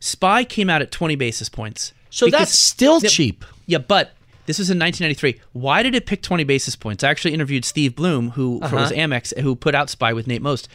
Spy 0.01 0.45
came 0.45 0.71
out 0.71 0.81
at 0.81 0.93
20 0.93 1.17
basis 1.17 1.49
points. 1.49 1.93
So 2.11 2.27
Because- 2.27 2.41
that's 2.41 2.59
still 2.59 3.01
cheap. 3.01 3.45
Yeah, 3.67 3.79
but 3.79 4.13
this 4.49 4.59
was 4.59 4.71
in 4.71 4.79
1993. 4.79 5.41
Why 5.53 5.85
did 5.85 5.95
it 5.95 6.07
pick 6.07 6.23
20 6.23 6.43
basis 6.43 6.75
points? 6.75 7.05
I 7.05 7.11
actually 7.11 7.35
interviewed 7.35 7.65
Steve 7.65 7.95
Bloom, 7.95 8.31
who 8.31 8.59
Uh-huh. 8.63 8.75
was 8.75 8.91
Amex, 8.91 9.39
who 9.39 9.55
put 9.55 9.75
out 9.77 9.89
Spy 9.91 10.13
with 10.13 10.27
Nate 10.27 10.43
Most, 10.43 10.69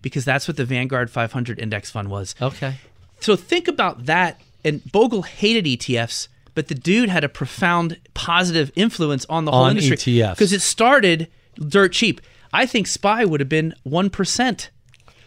because 0.00 0.24
that's 0.24 0.48
what 0.48 0.56
the 0.56 0.64
Vanguard 0.64 1.10
500 1.10 1.58
index 1.58 1.90
fund 1.90 2.08
was. 2.08 2.34
Okay. 2.40 2.76
So 3.20 3.36
think 3.36 3.68
about 3.68 4.06
that. 4.06 4.40
And 4.64 4.80
Bogle 4.92 5.22
hated 5.22 5.64
ETFs, 5.66 6.28
but 6.54 6.68
the 6.68 6.74
dude 6.74 7.08
had 7.08 7.24
a 7.24 7.28
profound 7.28 7.98
positive 8.14 8.70
influence 8.74 9.26
on 9.28 9.44
the 9.44 9.50
whole 9.52 9.64
On 9.64 9.70
industry 9.76 9.96
ETFs. 10.14 10.34
because 10.34 10.52
it 10.52 10.62
started 10.62 11.28
dirt 11.68 11.92
cheap. 11.92 12.20
I 12.52 12.64
think 12.66 12.86
Spy 12.86 13.24
would 13.24 13.40
have 13.40 13.48
been 13.48 13.74
one 13.82 14.08
percent 14.10 14.70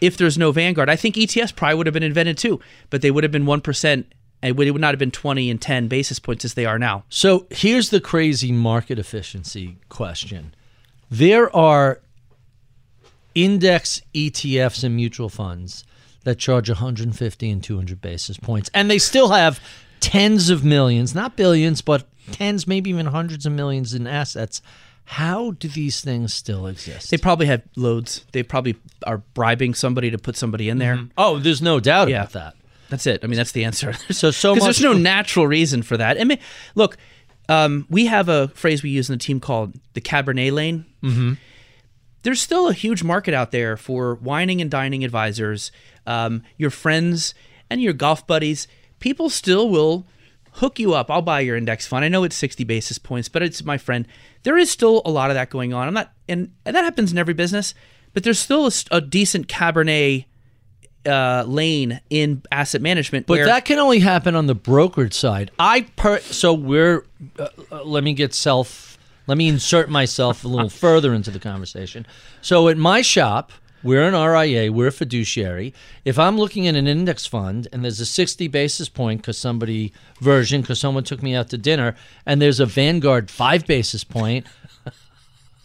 if 0.02 0.16
there's 0.18 0.38
no 0.38 0.52
Vanguard. 0.52 0.90
I 0.90 0.96
think 0.96 1.16
ETFs 1.16 1.54
probably 1.56 1.76
would 1.76 1.86
have 1.88 1.94
been 1.94 2.04
invented 2.04 2.38
too, 2.38 2.60
but 2.90 3.02
they 3.02 3.12
would 3.12 3.24
have 3.24 3.32
been 3.32 3.46
one 3.46 3.62
percent, 3.62 4.08
and 4.42 4.58
it 4.60 4.72
would 4.72 4.82
not 4.82 4.94
have 4.94 5.00
been 5.00 5.12
twenty 5.12 5.50
and 5.50 5.62
ten 5.62 5.88
basis 5.88 6.20
points 6.20 6.46
as 6.46 6.54
they 6.54 6.66
are 6.66 6.80
now. 6.80 7.04
So 7.10 7.48
here's 7.50 7.90
the 7.90 8.00
crazy 8.02 8.52
market 8.52 9.00
efficiency 9.00 9.78
question. 9.90 10.54
There 11.12 11.54
are 11.56 12.00
index 13.36 14.02
ETFs 14.14 14.84
and 14.84 14.96
mutual 14.96 15.30
funds 15.30 15.84
that 16.24 16.38
charge 16.38 16.70
150 16.70 17.50
and 17.50 17.64
200 17.64 18.02
basis 18.02 18.38
points, 18.38 18.70
and 18.74 18.90
they 18.92 19.00
still 19.00 19.30
have 19.30 19.60
tens 20.00 20.50
of 20.50 20.64
millions, 20.66 21.16
not 21.16 21.36
billions, 21.36 21.82
but 21.82 22.08
tens, 22.32 22.68
maybe 22.68 22.90
even 22.90 23.08
hundreds 23.08 23.46
of 23.46 23.52
millions 23.54 23.94
in 23.94 24.06
assets. 24.08 24.62
How 25.06 25.52
do 25.52 25.68
these 25.68 26.02
things 26.02 26.34
still 26.34 26.68
exist? 26.68 27.10
They 27.10 27.18
probably 27.18 27.48
have 27.48 27.64
loads. 27.76 28.26
They 28.32 28.44
probably 28.44 28.76
are 29.08 29.20
bribing 29.34 29.74
somebody 29.74 30.12
to 30.12 30.18
put 30.20 30.36
somebody 30.36 30.70
in 30.70 30.78
there. 30.78 30.98
Mm-hmm. 30.98 31.12
oh, 31.18 31.40
there's 31.40 31.62
no 31.64 31.80
doubt 31.80 32.10
Yeah. 32.10 32.22
about 32.24 32.34
that. 32.34 32.56
That's 32.90 33.06
it. 33.06 33.24
I 33.24 33.28
mean, 33.28 33.38
that's 33.38 33.52
the 33.52 33.66
answer. 33.66 33.94
So 34.12 34.32
so 34.32 34.54
because 34.54 34.68
much 34.68 34.80
there's 34.80 34.94
no 34.94 35.00
natural 35.00 35.48
reason 35.48 35.84
for 35.84 35.98
that. 35.98 36.20
I 36.20 36.24
mean, 36.24 36.40
look, 36.76 36.98
um, 37.48 37.86
we 37.90 38.08
have 38.08 38.28
a 38.30 38.50
phrase 38.50 38.84
we 38.84 38.90
use 38.90 39.10
in 39.10 39.14
the 39.14 39.24
team 39.24 39.40
called 39.40 39.80
the 39.94 40.02
Cabernet 40.02 40.52
lane. 40.52 40.86
Mm-hmm. 41.04 41.34
There's 42.24 42.42
still 42.42 42.68
a 42.68 42.74
huge 42.74 43.04
market 43.04 43.34
out 43.34 43.52
there 43.52 43.78
for 43.78 44.16
whining 44.16 44.62
and 44.62 44.70
dining 44.70 45.04
advisors, 45.06 45.72
um, 46.06 46.44
your 46.58 46.70
friends 46.70 47.34
and 47.70 47.82
your 47.82 47.94
golf 47.94 48.28
buddies. 48.28 48.68
People 49.00 49.30
still 49.30 49.70
will 49.70 50.06
hook 50.54 50.80
you 50.80 50.94
up. 50.94 51.10
I'll 51.10 51.22
buy 51.22 51.40
your 51.40 51.56
index 51.56 51.88
fund. 51.88 52.04
I 52.04 52.10
know 52.10 52.24
it's 52.24 52.36
60 52.36 52.64
basis 52.66 52.98
points, 52.98 53.30
but 53.30 53.42
it's 53.42 53.64
my 53.64 53.78
friend. 53.78 54.08
There 54.44 54.58
is 54.58 54.70
still 54.70 55.02
a 55.06 55.12
lot 55.12 55.30
of 55.30 55.36
that 55.36 55.50
going 55.50 55.74
on. 55.74 55.88
I'm 55.88 55.94
not, 55.94 56.12
and, 56.28 56.52
and 56.66 56.76
that 56.76 56.84
happens 56.84 57.12
in 57.12 57.18
every 57.18 57.34
business. 57.34 57.74
But 58.14 58.24
there's 58.24 58.40
still 58.40 58.70
a 58.92 59.02
decent 59.02 59.48
Cabernet 59.48 60.26
uh, 61.06 61.44
lane 61.48 62.02
in 62.10 62.42
asset 62.52 62.82
management. 62.82 63.28
But 63.28 63.46
that 63.46 63.66
can 63.66 63.80
only 63.80 64.00
happen 64.00 64.36
on 64.36 64.48
the 64.48 64.56
brokerage 64.56 65.14
side. 65.14 65.52
I 65.60 65.82
per 65.96 66.20
so 66.20 66.54
we're 66.54 67.06
uh, 67.38 67.48
uh, 67.72 67.84
let 67.84 68.04
me 68.04 68.14
get 68.14 68.34
self 68.34 68.98
let 69.28 69.38
me 69.38 69.48
insert 69.48 69.90
myself 69.90 70.44
a 70.44 70.48
little 70.48 70.70
further 70.86 71.14
into 71.14 71.32
the 71.32 71.40
conversation. 71.40 72.06
So 72.42 72.68
at 72.68 72.78
my 72.78 73.02
shop, 73.02 73.52
we're 73.82 74.04
an 74.04 74.14
RIA, 74.14 74.72
we're 74.72 74.88
a 74.88 74.92
fiduciary. 74.92 75.74
If 76.04 76.20
I'm 76.20 76.38
looking 76.38 76.68
at 76.68 76.76
an 76.76 76.88
index 76.88 77.26
fund 77.26 77.68
and 77.72 77.84
there's 77.84 78.02
a 78.02 78.06
60 78.06 78.48
basis 78.50 78.90
point 78.90 79.22
because 79.22 79.38
somebody 79.38 79.94
version 80.20 80.62
because 80.62 80.80
someone 80.80 81.06
took 81.06 81.24
me 81.24 81.34
out 81.34 81.50
to 81.50 81.58
dinner 81.58 81.96
and 82.26 82.42
there's 82.42 82.60
a 82.60 82.66
Vanguard 82.66 83.32
5 83.32 83.66
basis 83.66 84.04
point 84.04 84.46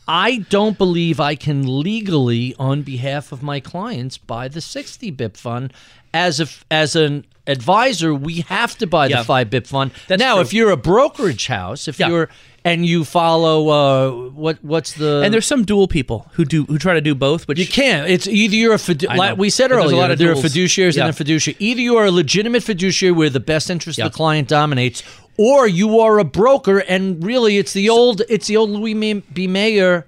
I 0.07 0.39
don't 0.51 0.77
believe 0.77 1.19
I 1.21 1.35
can 1.35 1.81
legally, 1.81 2.55
on 2.59 2.83
behalf 2.83 3.33
of 3.33 3.43
my 3.43 3.61
clients, 3.61 4.19
buy 4.19 4.49
the 4.49 4.61
60 4.61 5.11
BIP 5.13 5.37
fund. 5.37 5.73
As 6.13 6.41
a, 6.41 6.47
as 6.71 6.95
an 6.95 7.25
advisor, 7.47 8.15
we 8.15 8.43
have 8.43 8.77
to 8.79 8.87
buy 8.87 9.07
Yeah. 9.09 9.19
the 9.19 9.25
5 9.25 9.51
BIP 9.51 9.67
fund. 9.67 9.91
That's 10.07 10.21
now, 10.21 10.35
true. 10.35 10.43
if 10.43 10.53
you're 10.55 10.71
a 10.71 10.77
brokerage 10.77 11.47
house, 11.49 11.89
if 11.89 11.99
Yeah. 11.99 12.09
you're 12.09 12.29
and 12.67 12.87
you 12.87 13.05
follow 13.05 13.69
uh, 13.69 14.31
what 14.31 14.57
what's 14.65 14.95
the 14.95 15.21
and 15.23 15.35
there's 15.35 15.45
some 15.47 15.67
dual 15.67 15.87
people 15.87 16.27
who 16.33 16.47
do 16.47 16.65
who 16.65 16.79
try 16.79 16.95
to 16.95 17.01
do 17.03 17.15
both, 17.15 17.47
but 17.47 17.59
you 17.59 17.67
can't. 17.67 18.09
It's 18.09 18.27
either 18.27 18.55
you're 18.57 18.73
a 18.73 18.79
fidu- 18.79 19.15
like 19.15 19.37
we 19.37 19.51
said 19.51 19.71
there's 19.71 19.93
a 19.93 19.97
lot 19.97 20.11
of 20.11 20.17
there 20.19 20.31
are 20.33 20.35
fiduciaries 20.35 20.97
Yeah. 20.97 21.03
and 21.03 21.11
a 21.11 21.13
fiduciary. 21.13 21.57
Either 21.59 21.83
you 21.83 21.97
are 21.99 22.07
a 22.07 22.11
legitimate 22.11 22.63
fiduciary 22.63 23.13
where 23.13 23.29
the 23.29 23.39
best 23.39 23.69
interest 23.69 23.99
of 23.99 24.05
the 24.11 24.17
client 24.17 24.49
dominates, 24.49 25.03
or 25.37 25.67
you 25.67 26.01
are 26.01 26.19
a 26.19 26.25
broker, 26.25 26.79
and 26.79 27.25
really 27.25 27.59
it's 27.59 27.73
the 27.73 27.89
old 27.89 28.23
it's 28.29 28.47
the 28.47 28.57
old 28.57 28.71
Louis 28.71 28.95
May- 28.95 29.15
B. 29.15 29.47
Mayer 29.47 30.07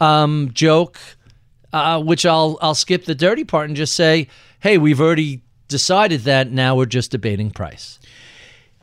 um, 0.00 0.50
joke, 0.52 0.98
uh, 1.72 2.00
which 2.02 2.24
I'll 2.24 2.58
I'll 2.60 2.74
skip 2.74 3.04
the 3.04 3.14
dirty 3.14 3.44
part 3.44 3.68
and 3.68 3.76
just 3.76 3.94
say, 3.94 4.28
hey, 4.60 4.78
we've 4.78 5.00
already 5.00 5.42
decided 5.68 6.22
that. 6.22 6.50
Now 6.50 6.76
we're 6.76 6.86
just 6.86 7.10
debating 7.10 7.50
price. 7.50 7.98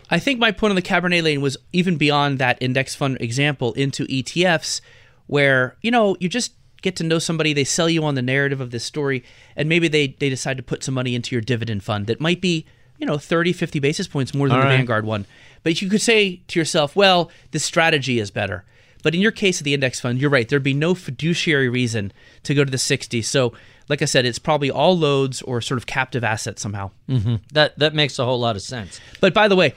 I 0.09 0.19
think 0.19 0.39
my 0.39 0.51
point 0.51 0.69
on 0.71 0.75
the 0.75 0.81
Cabernet 0.81 1.23
lane 1.23 1.41
was 1.41 1.57
even 1.73 1.97
beyond 1.97 2.37
that 2.37 2.57
index 2.61 2.93
fund 2.93 3.17
example 3.19 3.73
into 3.73 4.05
ETFs, 4.05 4.81
where 5.27 5.77
you 5.81 5.91
know 5.91 6.15
you 6.19 6.29
just 6.29 6.53
get 6.81 6.95
to 6.97 7.03
know 7.03 7.17
somebody, 7.17 7.51
they 7.51 7.63
sell 7.63 7.89
you 7.89 8.03
on 8.03 8.13
the 8.13 8.21
narrative 8.21 8.61
of 8.61 8.69
this 8.69 8.83
story, 8.83 9.23
and 9.55 9.67
maybe 9.67 9.87
they 9.87 10.07
they 10.07 10.29
decide 10.29 10.57
to 10.57 10.63
put 10.63 10.83
some 10.83 10.93
money 10.93 11.15
into 11.15 11.33
your 11.33 11.41
dividend 11.41 11.83
fund 11.83 12.05
that 12.07 12.21
might 12.21 12.41
be 12.41 12.65
you 12.99 13.05
know 13.05 13.17
30, 13.17 13.53
50 13.53 13.79
basis 13.79 14.07
points 14.07 14.33
more 14.33 14.47
than 14.47 14.57
All 14.57 14.61
the 14.63 14.67
right. 14.69 14.77
Vanguard 14.77 15.05
one. 15.05 15.25
But 15.65 15.81
you 15.81 15.89
could 15.89 16.01
say 16.01 16.41
to 16.47 16.59
yourself, 16.59 16.95
well, 16.95 17.31
this 17.49 17.65
strategy 17.65 18.19
is 18.19 18.29
better. 18.29 18.63
But 19.01 19.15
in 19.15 19.21
your 19.21 19.31
case 19.31 19.59
of 19.59 19.63
the 19.63 19.73
index 19.73 19.99
fund, 19.99 20.21
you're 20.21 20.29
right. 20.29 20.47
There'd 20.47 20.61
be 20.61 20.75
no 20.75 20.93
fiduciary 20.93 21.69
reason 21.69 22.13
to 22.43 22.53
go 22.53 22.63
to 22.63 22.69
the 22.69 22.77
60. 22.77 23.23
So, 23.23 23.51
like 23.89 24.03
I 24.03 24.05
said, 24.05 24.27
it's 24.27 24.37
probably 24.37 24.69
all 24.69 24.95
loads 24.95 25.41
or 25.41 25.61
sort 25.61 25.79
of 25.79 25.87
captive 25.87 26.23
assets 26.23 26.61
somehow. 26.61 26.91
Mm-hmm. 27.09 27.37
That 27.53 27.79
that 27.79 27.95
makes 27.95 28.19
a 28.19 28.25
whole 28.25 28.39
lot 28.39 28.55
of 28.55 28.61
sense. 28.61 28.99
But 29.21 29.33
by 29.33 29.47
the 29.47 29.55
way, 29.55 29.73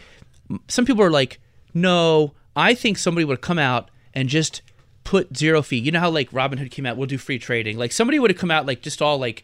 some 0.69 0.85
people 0.85 1.03
are 1.03 1.11
like, 1.11 1.41
no, 1.73 2.35
I 2.55 2.75
think 2.75 2.99
somebody 2.99 3.25
would 3.25 3.41
come 3.41 3.59
out 3.59 3.91
and 4.13 4.29
just 4.29 4.61
put 5.05 5.39
zero 5.39 5.63
fee. 5.63 5.79
You 5.79 5.91
know 5.91 6.01
how 6.01 6.11
like 6.11 6.31
Robinhood 6.33 6.71
came 6.71 6.85
out, 6.85 6.99
we'll 6.99 7.07
do 7.07 7.17
free 7.17 7.39
trading. 7.39 7.79
Like 7.79 7.93
somebody 7.93 8.19
would 8.19 8.31
have 8.31 8.39
come 8.39 8.51
out 8.51 8.67
like 8.67 8.83
just 8.83 9.01
all 9.01 9.17
like, 9.17 9.43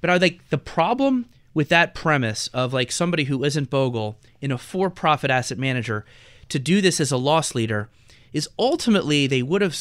but 0.00 0.08
I 0.08 0.16
like 0.16 0.48
the 0.48 0.56
problem 0.56 1.26
with 1.54 1.68
that 1.68 1.94
premise 1.94 2.48
of 2.48 2.72
like 2.72 2.92
somebody 2.92 3.24
who 3.24 3.44
isn't 3.44 3.70
Bogle 3.70 4.18
in 4.40 4.50
a 4.50 4.58
for-profit 4.58 5.30
asset 5.30 5.56
manager 5.56 6.04
to 6.48 6.58
do 6.58 6.80
this 6.80 7.00
as 7.00 7.12
a 7.12 7.16
loss 7.16 7.54
leader 7.54 7.88
is 8.32 8.48
ultimately 8.58 9.26
they 9.26 9.42
would 9.42 9.62
have 9.62 9.76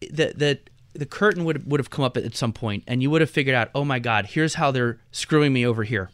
the 0.00 0.32
the 0.34 0.58
the 0.94 1.06
curtain 1.06 1.44
would 1.44 1.70
would 1.70 1.78
have 1.78 1.90
come 1.90 2.04
up 2.04 2.16
at 2.16 2.36
some 2.36 2.52
point 2.52 2.82
and 2.86 3.02
you 3.02 3.10
would 3.10 3.20
have 3.20 3.30
figured 3.30 3.54
out, 3.54 3.70
oh 3.74 3.84
my 3.84 3.98
God, 3.98 4.26
here's 4.26 4.54
how 4.54 4.70
they're 4.70 4.98
screwing 5.10 5.52
me 5.52 5.64
over 5.64 5.84
here. 5.84 6.10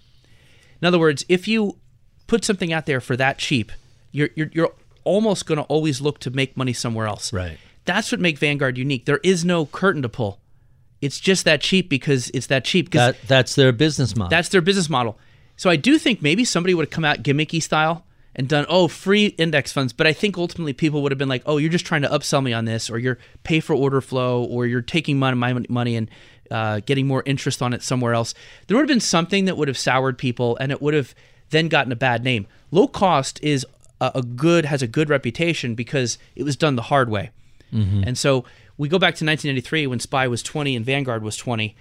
In 0.81 0.87
other 0.87 0.99
words, 0.99 1.25
if 1.29 1.49
you 1.49 1.79
put 2.27 2.45
something 2.45 2.73
out 2.73 2.87
there 2.87 3.01
for 3.01 3.17
that 3.17 3.39
cheap, 3.39 3.73
you're 4.13 4.31
you're, 4.35 4.51
you're 4.53 4.73
almost 5.05 5.47
going 5.47 5.57
to 5.57 5.65
always 5.65 6.01
look 6.01 6.19
to 6.21 6.31
make 6.31 6.57
money 6.57 6.73
somewhere 6.73 7.07
else. 7.07 7.33
Right. 7.33 7.59
That's 7.85 8.13
what 8.13 8.21
makes 8.21 8.41
Vanguard 8.41 8.77
unique. 8.77 9.07
There 9.07 9.21
is 9.23 9.45
no 9.45 9.65
curtain 9.67 10.03
to 10.03 10.09
pull. 10.09 10.41
It's 11.01 11.21
just 11.21 11.45
that 11.45 11.61
cheap 11.61 11.89
because 11.89 12.31
it's 12.35 12.49
that 12.49 12.65
cheap. 12.65 12.91
That 12.91 13.17
that's 13.27 13.55
their 13.55 13.73
business 13.73 14.17
model. 14.17 14.31
that's 14.31 14.49
their 14.49 14.61
business 14.61 14.89
model. 14.91 15.19
So 15.57 15.71
I 15.71 15.77
do 15.77 15.99
think 15.99 16.23
maybe 16.23 16.45
somebody 16.45 16.75
would 16.75 16.87
have 16.87 16.91
come 16.91 17.05
out 17.05 17.23
gimmicky 17.23 17.63
style 17.63 18.05
and 18.35 18.49
done 18.49 18.65
oh 18.69 18.87
free 18.89 19.27
index 19.27 19.73
funds, 19.73 19.93
but 19.93 20.07
I 20.07 20.13
think 20.13 20.39
ultimately 20.39 20.73
people 20.73 21.03
would 21.03 21.11
have 21.13 21.19
been 21.19 21.29
like, 21.29 21.43
oh, 21.47 21.57
you're 21.57 21.71
just 21.71 21.85
trying 21.87 22.03
to 22.03 22.09
upsell 22.09 22.43
me 22.43 22.53
on 22.53 22.65
this, 22.65 22.89
or 22.91 22.99
you're 22.99 23.19
pay 23.43 23.59
for 23.61 23.75
order 23.75 24.01
flow, 24.01 24.45
or 24.45 24.67
you're 24.67 24.83
taking 24.83 25.19
my 25.19 25.35
money 25.35 25.97
and 25.97 26.09
uh, 26.51 26.81
getting 26.87 27.07
more 27.07 27.23
interest 27.27 27.61
on 27.63 27.73
it 27.73 27.83
somewhere 27.83 28.15
else. 28.15 28.35
There 28.67 28.77
would 28.77 28.83
have 28.83 28.89
been 28.89 29.01
something 29.01 29.47
that 29.47 29.57
would 29.57 29.69
have 29.69 29.79
soured 29.79 30.19
people, 30.19 30.57
and 30.59 30.71
it 30.71 30.81
would 30.81 30.95
have 30.95 31.15
then 31.51 31.69
gotten 31.69 31.91
a 31.91 31.97
bad 31.97 32.23
name. 32.23 32.47
Low 32.71 32.87
cost 32.87 33.41
is 33.43 33.67
a, 34.01 34.13
a 34.17 34.23
good 34.23 34.65
has 34.67 34.83
a 34.83 34.87
good 34.87 35.11
reputation 35.11 35.75
because 35.75 36.19
it 36.37 36.45
was 36.45 36.57
done 36.57 36.77
the 36.77 36.83
hard 36.83 37.09
way. 37.09 37.31
And 37.73 38.17
so 38.17 38.45
we 38.79 38.89
go 38.89 38.99
back 38.99 39.15
to 39.17 39.25
1993 39.25 39.87
when 39.89 40.01
SPY 40.01 40.29
was 40.29 40.43
20 40.43 40.77
and 40.77 40.87
Vanguard 40.87 41.23
was 41.23 41.37
20. 41.37 41.77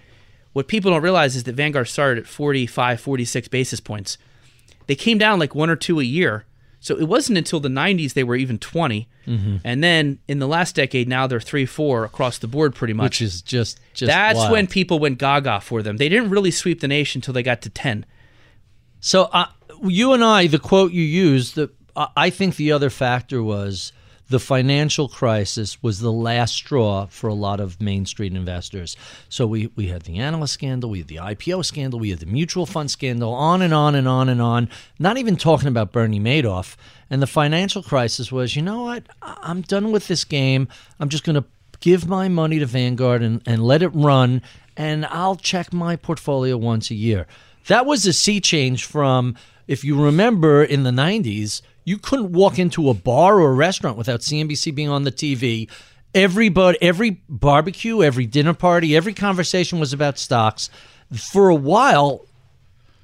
What 0.54 0.68
people 0.68 0.92
don't 0.92 1.04
realize 1.04 1.36
is 1.36 1.44
that 1.44 1.54
Vanguard 1.56 1.88
started 1.88 2.24
at 2.24 2.28
45, 2.28 3.00
46 3.00 3.48
basis 3.48 3.80
points. 3.80 4.18
They 4.88 4.96
came 4.96 5.18
down 5.18 5.40
like 5.40 5.54
one 5.54 5.70
or 5.70 5.76
two 5.76 6.00
a 6.00 6.04
year. 6.04 6.46
So 6.80 6.98
it 6.98 7.04
wasn't 7.08 7.38
until 7.38 7.60
the 7.60 7.70
90s 7.70 8.14
they 8.14 8.24
were 8.24 8.36
even 8.36 8.58
20. 8.60 9.08
And 9.64 9.84
then 9.84 10.20
in 10.30 10.40
the 10.40 10.48
last 10.48 10.74
decade, 10.76 11.08
now 11.10 11.28
they're 11.28 11.42
3, 11.42 11.66
4 11.66 12.06
across 12.06 12.38
the 12.38 12.48
board 12.48 12.74
pretty 12.76 12.94
much. 12.94 13.20
which 13.20 13.22
is 13.22 13.42
just 13.42 13.80
just 13.94 14.08
That's 14.08 14.38
wild. 14.38 14.52
when 14.52 14.68
people 14.68 15.00
went 15.00 15.18
gaga 15.20 15.60
for 15.60 15.82
them. 15.82 15.98
They 15.98 16.08
didn't 16.08 16.30
really 16.30 16.52
sweep 16.52 16.80
the 16.80 16.88
nation 16.88 17.20
until 17.20 17.34
they 17.34 17.44
got 17.44 17.62
to 17.64 17.70
10. 17.70 18.06
So 19.02 19.24
uh, 19.34 19.48
you 19.84 20.14
and 20.14 20.24
I, 20.24 20.48
the 20.48 20.60
quote 20.60 20.94
you 20.94 21.04
used, 21.04 21.56
the, 21.56 21.70
I 22.16 22.30
think 22.30 22.56
the 22.56 22.72
other 22.72 22.90
factor 22.90 23.44
was 23.44 23.92
the 24.30 24.40
financial 24.40 25.08
crisis 25.08 25.82
was 25.82 26.00
the 26.00 26.12
last 26.12 26.54
straw 26.54 27.06
for 27.08 27.28
a 27.28 27.34
lot 27.34 27.60
of 27.60 27.80
Main 27.82 28.06
Street 28.06 28.34
investors. 28.34 28.98
So 29.30 29.48
we, 29.48 29.72
we 29.76 29.88
had 29.88 30.04
the 30.04 30.18
analyst 30.18 30.54
scandal, 30.54 30.90
we 30.90 31.00
had 31.00 31.08
the 31.08 31.18
IPO 31.18 31.64
scandal, 31.66 32.00
we 32.00 32.10
had 32.10 32.20
the 32.20 32.26
mutual 32.26 32.66
fund 32.66 32.92
scandal, 32.92 33.34
on 33.34 33.62
and 33.62 33.74
on 33.74 33.96
and 33.96 34.08
on 34.08 34.28
and 34.30 34.42
on. 34.42 34.70
Not 35.00 35.18
even 35.18 35.38
talking 35.38 35.68
about 35.68 35.92
Bernie 35.92 36.20
Madoff. 36.20 36.76
And 37.10 37.22
the 37.22 37.28
financial 37.28 37.82
crisis 37.82 38.32
was, 38.32 38.56
you 38.56 38.62
know 38.62 38.84
what? 38.84 39.04
I'm 39.22 39.62
done 39.62 39.92
with 39.92 40.08
this 40.08 40.26
game. 40.26 40.68
I'm 41.00 41.08
just 41.08 41.24
going 41.24 41.42
to 41.42 41.46
give 41.80 42.08
my 42.08 42.28
money 42.28 42.60
to 42.60 42.66
Vanguard 42.66 43.22
and, 43.22 43.42
and 43.46 43.64
let 43.64 43.82
it 43.82 43.90
run, 43.90 44.42
and 44.76 45.06
I'll 45.06 45.36
check 45.36 45.72
my 45.72 45.96
portfolio 45.96 46.58
once 46.58 46.92
a 46.92 46.96
year. 46.96 47.28
That 47.68 47.86
was 47.86 48.06
a 48.06 48.14
sea 48.14 48.42
change 48.42 48.86
from, 48.86 49.36
if 49.68 49.84
you 49.84 50.02
remember 50.02 50.64
in 50.64 50.84
the 50.84 50.92
90s, 50.92 51.62
you 51.84 51.98
couldn't 51.98 52.32
walk 52.32 52.60
into 52.60 52.90
a 52.90 52.94
bar 52.94 53.40
or 53.40 53.52
a 53.52 53.56
restaurant 53.56 53.98
without 53.98 54.22
CNBC 54.22 54.74
being 54.74 54.90
on 54.90 55.04
the 55.04 55.12
TV. 55.12 55.70
Everybody, 56.14 56.78
every 56.82 57.22
barbecue, 57.30 58.02
every 58.02 58.26
dinner 58.26 58.54
party, 58.54 58.96
every 58.96 59.14
conversation 59.14 59.80
was 59.80 59.94
about 59.94 60.18
stocks. 60.18 60.70
For 61.14 61.50
a 61.50 61.56
while, 61.56 62.26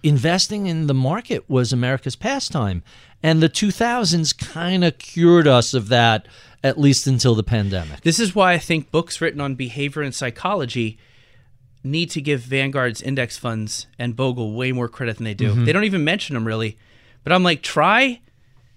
investing 0.03 0.67
in 0.67 0.87
the 0.87 0.93
market 0.93 1.49
was 1.49 1.71
America's 1.71 2.15
pastime. 2.15 2.83
And 3.21 3.41
the 3.41 3.49
2000s 3.49 4.37
kind 4.37 4.83
of 4.83 4.97
cured 4.97 5.47
us 5.47 5.73
of 5.73 5.87
that, 5.87 6.27
at 6.61 6.77
least 6.77 7.07
until 7.07 7.35
the 7.35 7.43
pandemic. 7.43 8.01
This 8.01 8.19
is 8.19 8.35
why 8.35 8.53
I 8.53 8.57
think 8.57 8.91
books 8.91 9.21
written 9.21 9.39
on 9.39 9.55
behavior 9.55 10.01
and 10.01 10.13
psychology 10.13 10.97
need 11.83 12.09
to 12.11 12.21
give 12.21 12.41
Vanguard's 12.41 13.01
index 13.01 13.37
funds 13.37 13.87
and 13.99 14.15
Bogle 14.15 14.53
way 14.53 14.71
more 14.71 14.87
credit 14.87 15.17
than 15.17 15.25
they 15.25 15.33
do. 15.33 15.51
Mm-hmm. 15.51 15.65
They 15.65 15.73
don't 15.73 15.83
even 15.83 16.03
mention 16.03 16.33
them 16.33 16.45
really. 16.45 16.77
But 17.23 17.33
I'm 17.33 17.43
like, 17.43 17.61
try 17.61 18.21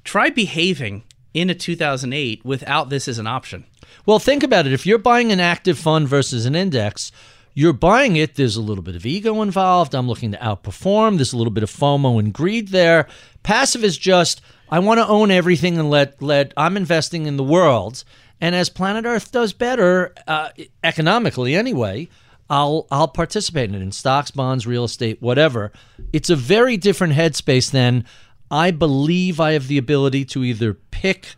try 0.05 0.31
behaving 0.31 1.03
in 1.35 1.51
a 1.51 1.55
2008 1.55 2.45
without 2.45 2.89
this 2.89 3.09
as 3.09 3.19
an 3.19 3.27
option. 3.27 3.65
Well, 4.05 4.19
think 4.19 4.43
about 4.43 4.66
it. 4.66 4.73
If 4.73 4.87
you're 4.87 4.99
buying 4.99 5.33
an 5.33 5.41
active 5.41 5.78
fund 5.78 6.09
versus 6.09 6.47
an 6.47 6.55
index, 6.55 7.12
you're 7.55 7.73
buying 7.73 8.16
it. 8.16 8.35
There's 8.35 8.57
a 8.57 8.62
little 8.62 8.85
bit 8.85 8.97
of 8.97 9.07
ego 9.07 9.43
involved. 9.43 9.95
I'm 9.95 10.09
looking 10.09 10.33
to 10.33 10.39
outperform. 10.39 11.16
There's 11.16 11.33
a 11.33 11.37
little 11.39 11.53
bit 11.53 11.62
of 11.62 11.70
FOMO 11.70 12.19
and 12.19 12.33
greed 12.33 12.69
there. 12.69 13.09
Passive 13.43 13.85
is 13.85 13.99
just 13.99 14.41
I 14.69 14.78
want 14.78 14.99
to 14.99 15.07
own 15.07 15.31
everything 15.31 15.78
and 15.78 15.91
let 15.91 16.20
let 16.23 16.53
I'm 16.57 16.77
investing 16.77 17.27
in 17.27 17.37
the 17.37 17.45
world. 17.45 18.05
And 18.41 18.55
as 18.55 18.69
Planet 18.69 19.07
Earth 19.07 19.33
does 19.33 19.55
better 19.55 20.15
uh, 20.27 20.51
economically, 20.85 21.55
anyway, 21.55 22.09
I'll 22.48 22.86
I'll 22.90 23.09
participate 23.09 23.68
in 23.68 23.74
it 23.74 23.82
in 23.82 23.93
stocks, 23.93 24.31
bonds, 24.31 24.66
real 24.66 24.85
estate, 24.85 25.20
whatever. 25.20 25.73
It's 26.12 26.31
a 26.31 26.36
very 26.36 26.77
different 26.77 27.14
headspace 27.14 27.70
than 27.70 28.05
I 28.51 28.70
believe 28.70 29.40
I 29.40 29.52
have 29.52 29.68
the 29.68 29.78
ability 29.78 30.24
to 30.27 30.44
either 30.44 30.74
pick 30.74 31.35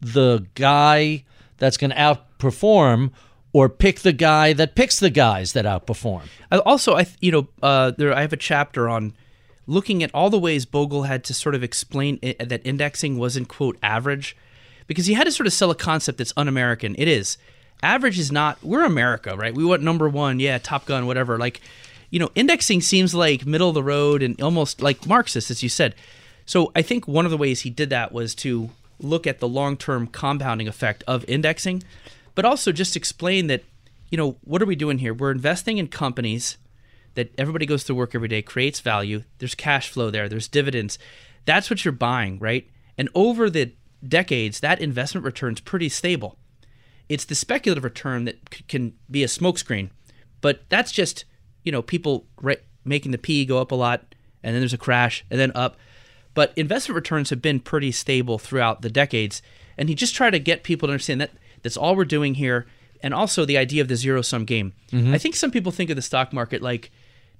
the 0.00 0.46
guy 0.54 1.24
that's 1.56 1.76
going 1.76 1.90
to 1.90 1.96
outperform 1.96 3.10
or 3.52 3.68
pick 3.68 4.00
the 4.00 4.12
guy 4.12 4.52
that 4.52 4.74
picks 4.74 5.00
the 5.00 5.10
guys 5.10 5.52
that 5.54 5.64
outperform. 5.64 6.22
Also, 6.50 6.96
I 6.96 7.06
you 7.20 7.32
know 7.32 7.48
uh, 7.62 7.92
there 7.96 8.14
I 8.14 8.20
have 8.20 8.32
a 8.32 8.38
chapter 8.38 8.88
on 8.88 9.14
looking 9.66 10.02
at 10.02 10.10
all 10.12 10.30
the 10.30 10.38
ways 10.38 10.66
Bogle 10.66 11.04
had 11.04 11.24
to 11.24 11.34
sort 11.34 11.54
of 11.54 11.62
explain 11.62 12.18
i 12.22 12.34
that 12.44 12.60
indexing 12.64 13.18
wasn't 13.18 13.48
quote 13.48 13.78
average, 13.82 14.36
because 14.86 15.06
he 15.06 15.14
had 15.14 15.24
to 15.24 15.32
sort 15.32 15.46
of 15.46 15.52
sell 15.52 15.70
a 15.70 15.74
concept 15.74 16.18
that's 16.18 16.32
un-American. 16.36 16.94
It 16.98 17.08
is 17.08 17.38
average 17.82 18.18
is 18.18 18.30
not. 18.30 18.62
We're 18.62 18.84
America, 18.84 19.36
right? 19.36 19.54
We 19.54 19.64
want 19.64 19.82
number 19.82 20.08
one, 20.08 20.40
yeah, 20.40 20.58
Top 20.58 20.86
Gun, 20.86 21.06
whatever. 21.06 21.38
Like, 21.38 21.60
you 22.10 22.18
know, 22.18 22.30
indexing 22.34 22.80
seems 22.80 23.14
like 23.14 23.46
middle 23.46 23.68
of 23.68 23.74
the 23.74 23.82
road 23.82 24.22
and 24.22 24.40
almost 24.40 24.82
like 24.82 25.06
Marxist, 25.06 25.50
as 25.50 25.62
you 25.62 25.68
said. 25.68 25.94
So 26.44 26.72
I 26.74 26.82
think 26.82 27.06
one 27.06 27.24
of 27.24 27.30
the 27.30 27.36
ways 27.36 27.60
he 27.60 27.70
did 27.70 27.90
that 27.90 28.12
was 28.12 28.34
to 28.36 28.70
look 28.98 29.26
at 29.26 29.38
the 29.38 29.48
long-term 29.48 30.08
compounding 30.08 30.68
effect 30.68 31.04
of 31.06 31.24
indexing, 31.28 31.82
but 32.34 32.44
also 32.44 32.72
just 32.72 32.96
explain 32.96 33.46
that, 33.46 33.62
you 34.10 34.18
know, 34.18 34.36
what 34.42 34.60
are 34.60 34.66
we 34.66 34.76
doing 34.76 34.98
here? 34.98 35.14
We're 35.14 35.30
investing 35.30 35.78
in 35.78 35.88
companies 35.88 36.58
that 37.14 37.32
everybody 37.38 37.66
goes 37.66 37.84
to 37.84 37.94
work 37.94 38.14
every 38.14 38.28
day, 38.28 38.42
creates 38.42 38.80
value. 38.80 39.22
There's 39.38 39.54
cash 39.54 39.88
flow 39.88 40.10
there. 40.10 40.28
There's 40.28 40.48
dividends. 40.48 40.98
That's 41.44 41.70
what 41.70 41.84
you're 41.84 41.92
buying, 41.92 42.38
right? 42.38 42.68
And 42.98 43.08
over 43.14 43.48
the 43.48 43.72
decades, 44.06 44.60
that 44.60 44.80
investment 44.80 45.24
return's 45.24 45.60
pretty 45.60 45.88
stable. 45.88 46.36
It's 47.10 47.24
the 47.26 47.34
speculative 47.34 47.84
return 47.84 48.24
that 48.24 48.38
c- 48.54 48.64
can 48.68 48.92
be 49.10 49.22
a 49.22 49.26
smokescreen, 49.26 49.90
but 50.40 50.62
that's 50.70 50.92
just 50.92 51.24
you 51.64 51.72
know 51.72 51.82
people 51.82 52.26
ra- 52.40 52.54
making 52.84 53.12
the 53.12 53.18
P 53.18 53.44
go 53.44 53.58
up 53.58 53.72
a 53.72 53.74
lot, 53.74 54.14
and 54.42 54.54
then 54.54 54.60
there's 54.62 54.72
a 54.72 54.78
crash, 54.78 55.24
and 55.30 55.38
then 55.38 55.52
up. 55.54 55.76
But 56.32 56.52
investment 56.56 56.94
returns 56.94 57.30
have 57.30 57.42
been 57.42 57.58
pretty 57.60 57.90
stable 57.92 58.38
throughout 58.38 58.82
the 58.82 58.88
decades, 58.88 59.42
and 59.76 59.88
he 59.88 59.94
just 59.94 60.14
tried 60.14 60.30
to 60.30 60.38
get 60.38 60.62
people 60.62 60.86
to 60.86 60.92
understand 60.92 61.20
that 61.20 61.32
that's 61.62 61.76
all 61.76 61.96
we're 61.96 62.04
doing 62.04 62.36
here, 62.36 62.66
and 63.02 63.12
also 63.12 63.44
the 63.44 63.58
idea 63.58 63.82
of 63.82 63.88
the 63.88 63.96
zero 63.96 64.22
sum 64.22 64.44
game. 64.44 64.72
Mm-hmm. 64.92 65.12
I 65.12 65.18
think 65.18 65.34
some 65.34 65.50
people 65.50 65.72
think 65.72 65.90
of 65.90 65.96
the 65.96 66.02
stock 66.02 66.32
market 66.32 66.62
like 66.62 66.90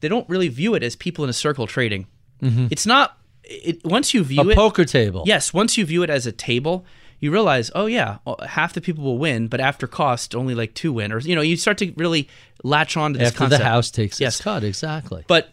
they 0.00 0.08
don't 0.08 0.28
really 0.28 0.48
view 0.48 0.74
it 0.74 0.82
as 0.82 0.96
people 0.96 1.22
in 1.24 1.30
a 1.30 1.34
circle 1.34 1.66
trading. 1.66 2.06
Mm-hmm. 2.42 2.66
It's 2.70 2.86
not. 2.86 3.16
It, 3.44 3.84
once 3.84 4.12
you 4.14 4.22
view 4.24 4.42
A 4.42 4.48
it, 4.48 4.56
poker 4.56 4.84
table. 4.84 5.22
Yes, 5.26 5.54
once 5.54 5.78
you 5.78 5.84
view 5.84 6.02
it 6.02 6.10
as 6.10 6.26
a 6.26 6.32
table, 6.32 6.84
you 7.20 7.30
realize, 7.30 7.70
oh 7.74 7.86
yeah, 7.86 8.18
oh, 8.26 8.36
half 8.44 8.72
the 8.72 8.80
people 8.80 9.04
will 9.04 9.18
win, 9.18 9.46
but 9.46 9.60
after 9.60 9.86
cost, 9.86 10.34
only 10.34 10.54
like 10.54 10.74
two 10.74 10.92
win. 10.92 11.12
Or 11.12 11.18
you 11.20 11.34
know, 11.34 11.42
you 11.42 11.56
start 11.56 11.78
to 11.78 11.92
really 11.96 12.28
latch 12.64 12.96
on 12.96 13.12
to 13.12 13.18
this 13.18 13.28
After 13.28 13.38
concept. 13.38 13.60
the 13.62 13.68
house 13.68 13.90
takes 13.90 14.20
Yes. 14.20 14.36
its 14.36 14.44
cut, 14.44 14.64
exactly. 14.64 15.24
But 15.28 15.52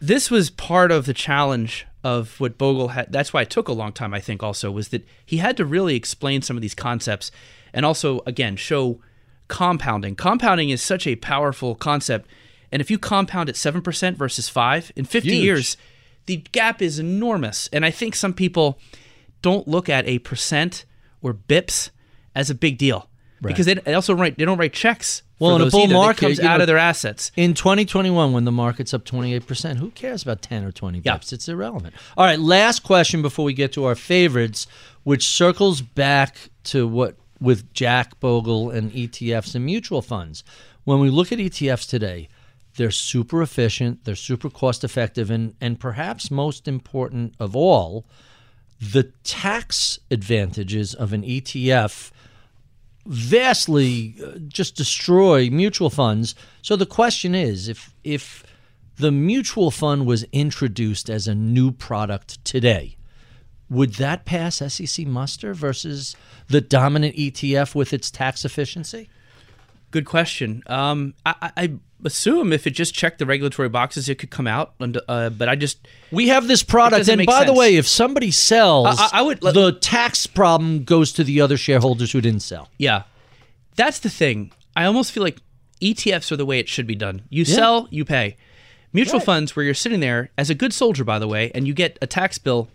this 0.00 0.30
was 0.30 0.48
part 0.50 0.90
of 0.92 1.06
the 1.06 1.14
challenge 1.14 1.86
of 2.04 2.38
what 2.40 2.58
Bogle 2.58 2.88
had. 2.88 3.12
That's 3.12 3.32
why 3.32 3.42
it 3.42 3.50
took 3.50 3.68
a 3.68 3.72
long 3.72 3.92
time, 3.92 4.12
I 4.14 4.20
think, 4.20 4.42
also, 4.42 4.70
was 4.70 4.88
that 4.88 5.06
he 5.24 5.36
had 5.38 5.56
to 5.58 5.64
really 5.64 5.94
explain 5.96 6.42
some 6.42 6.56
of 6.56 6.62
these 6.62 6.74
concepts 6.74 7.30
and 7.72 7.86
also, 7.86 8.20
again, 8.26 8.56
show 8.56 9.00
compounding. 9.48 10.14
Compounding 10.16 10.70
is 10.70 10.82
such 10.82 11.06
a 11.06 11.16
powerful 11.16 11.74
concept. 11.74 12.28
And 12.70 12.80
if 12.80 12.90
you 12.90 12.98
compound 12.98 13.48
at 13.48 13.54
7% 13.54 14.16
versus 14.16 14.48
5 14.48 14.92
in 14.96 15.04
50 15.04 15.28
Huge. 15.30 15.44
years, 15.44 15.76
the 16.26 16.38
gap 16.52 16.80
is 16.82 16.98
enormous. 16.98 17.68
And 17.72 17.84
I 17.84 17.90
think 17.90 18.14
some 18.14 18.32
people 18.34 18.78
don't 19.42 19.68
look 19.68 19.88
at 19.88 20.06
a 20.06 20.18
percent 20.20 20.84
or 21.22 21.32
bips 21.34 21.90
as 22.34 22.50
a 22.50 22.54
big 22.54 22.78
deal. 22.78 23.08
Because 23.40 23.66
they, 23.66 23.74
they 23.74 23.94
also 23.94 24.14
write 24.14 24.38
they 24.38 24.44
don't 24.44 24.58
write 24.58 24.72
checks. 24.72 25.22
Well, 25.40 25.56
in 25.56 25.62
a 25.62 25.70
bull 25.70 25.84
either. 25.84 25.94
market, 25.94 26.20
comes 26.20 26.38
out 26.40 26.58
know- 26.58 26.62
of 26.62 26.66
their 26.68 26.78
assets. 26.78 27.32
In 27.34 27.54
2021, 27.54 28.32
when 28.32 28.44
the 28.44 28.52
market's 28.52 28.94
up 28.94 29.04
28%, 29.04 29.78
who 29.78 29.90
cares 29.90 30.22
about 30.22 30.40
10 30.42 30.62
or 30.64 30.70
20 30.70 31.02
Yeah. 31.04 31.16
bips? 31.18 31.32
It's 31.32 31.48
irrelevant. 31.48 31.94
All 32.16 32.24
right, 32.24 32.38
last 32.38 32.84
question 32.84 33.20
before 33.22 33.44
we 33.44 33.52
get 33.52 33.72
to 33.72 33.84
our 33.84 33.96
favorites, 33.96 34.68
which 35.02 35.26
circles 35.26 35.80
back 35.80 36.50
to 36.64 36.86
what 36.86 37.16
with 37.40 37.72
Jack 37.74 38.20
Bogle 38.20 38.70
and 38.70 38.92
ETFs 38.92 39.56
and 39.56 39.64
mutual 39.64 40.00
funds. 40.02 40.44
When 40.84 41.00
we 41.00 41.10
look 41.10 41.32
at 41.32 41.38
ETFs 41.40 41.88
today, 41.88 42.28
they're 42.76 42.92
super 42.92 43.42
efficient, 43.42 44.04
they're 44.04 44.14
super 44.14 44.48
cost 44.48 44.84
effective, 44.84 45.28
and, 45.28 45.54
and 45.60 45.80
perhaps 45.80 46.30
most 46.30 46.68
important 46.68 47.34
of 47.40 47.56
all, 47.56 48.06
the 48.82 49.04
tax 49.22 50.00
advantages 50.10 50.92
of 50.92 51.12
an 51.12 51.22
ETF 51.22 52.10
vastly 53.06 54.16
uh, 54.24 54.38
just 54.48 54.74
destroy 54.76 55.48
mutual 55.50 55.88
funds. 55.88 56.34
So 56.62 56.74
the 56.74 56.86
question 56.86 57.34
is 57.34 57.68
if 57.68 57.94
if 58.02 58.42
the 58.96 59.12
mutual 59.12 59.70
fund 59.70 60.04
was 60.06 60.24
introduced 60.32 61.08
as 61.08 61.28
a 61.28 61.34
new 61.34 61.70
product 61.70 62.44
today, 62.44 62.96
would 63.70 63.94
that 63.94 64.24
pass 64.24 64.56
SEC 64.56 65.06
muster 65.06 65.54
versus 65.54 66.16
the 66.48 66.60
dominant 66.60 67.14
ETF 67.14 67.76
with 67.76 67.92
its 67.92 68.10
tax 68.10 68.44
efficiency? 68.44 69.08
Good 69.92 70.06
question. 70.06 70.62
Um, 70.66 71.14
I, 71.24 71.52
I 71.56 71.72
assume 72.04 72.52
if 72.52 72.66
it 72.66 72.70
just 72.70 72.94
checked 72.94 73.18
the 73.18 73.26
regulatory 73.26 73.68
boxes, 73.68 74.08
it 74.08 74.16
could 74.16 74.30
come 74.30 74.46
out. 74.46 74.74
Uh, 74.80 75.30
but 75.30 75.48
I 75.48 75.54
just 75.54 75.86
we 76.10 76.28
have 76.28 76.48
this 76.48 76.62
product, 76.62 77.08
and 77.08 77.24
by 77.24 77.40
sense. 77.40 77.46
the 77.46 77.54
way, 77.54 77.76
if 77.76 77.86
somebody 77.86 78.30
sells, 78.30 78.98
I, 78.98 79.08
I 79.12 79.22
would 79.22 79.42
let, 79.42 79.54
the 79.54 79.72
tax 79.72 80.26
problem 80.26 80.84
goes 80.84 81.12
to 81.12 81.24
the 81.24 81.40
other 81.40 81.56
shareholders 81.56 82.12
who 82.12 82.20
didn't 82.20 82.40
sell. 82.40 82.68
Yeah, 82.78 83.04
that's 83.76 84.00
the 84.00 84.10
thing. 84.10 84.52
I 84.74 84.84
almost 84.84 85.12
feel 85.12 85.22
like 85.22 85.38
ETFs 85.80 86.32
are 86.32 86.36
the 86.36 86.46
way 86.46 86.58
it 86.58 86.68
should 86.68 86.86
be 86.86 86.94
done. 86.94 87.22
You 87.28 87.44
yeah. 87.44 87.54
sell, 87.54 87.88
you 87.90 88.04
pay. 88.04 88.36
Mutual 88.94 89.18
right. 89.18 89.26
funds, 89.26 89.56
where 89.56 89.64
you're 89.64 89.74
sitting 89.74 90.00
there 90.00 90.30
as 90.36 90.50
a 90.50 90.54
good 90.54 90.72
soldier, 90.72 91.04
by 91.04 91.18
the 91.18 91.28
way, 91.28 91.50
and 91.54 91.66
you 91.66 91.74
get 91.74 91.98
a 92.02 92.06
tax 92.06 92.38
bill 92.38 92.68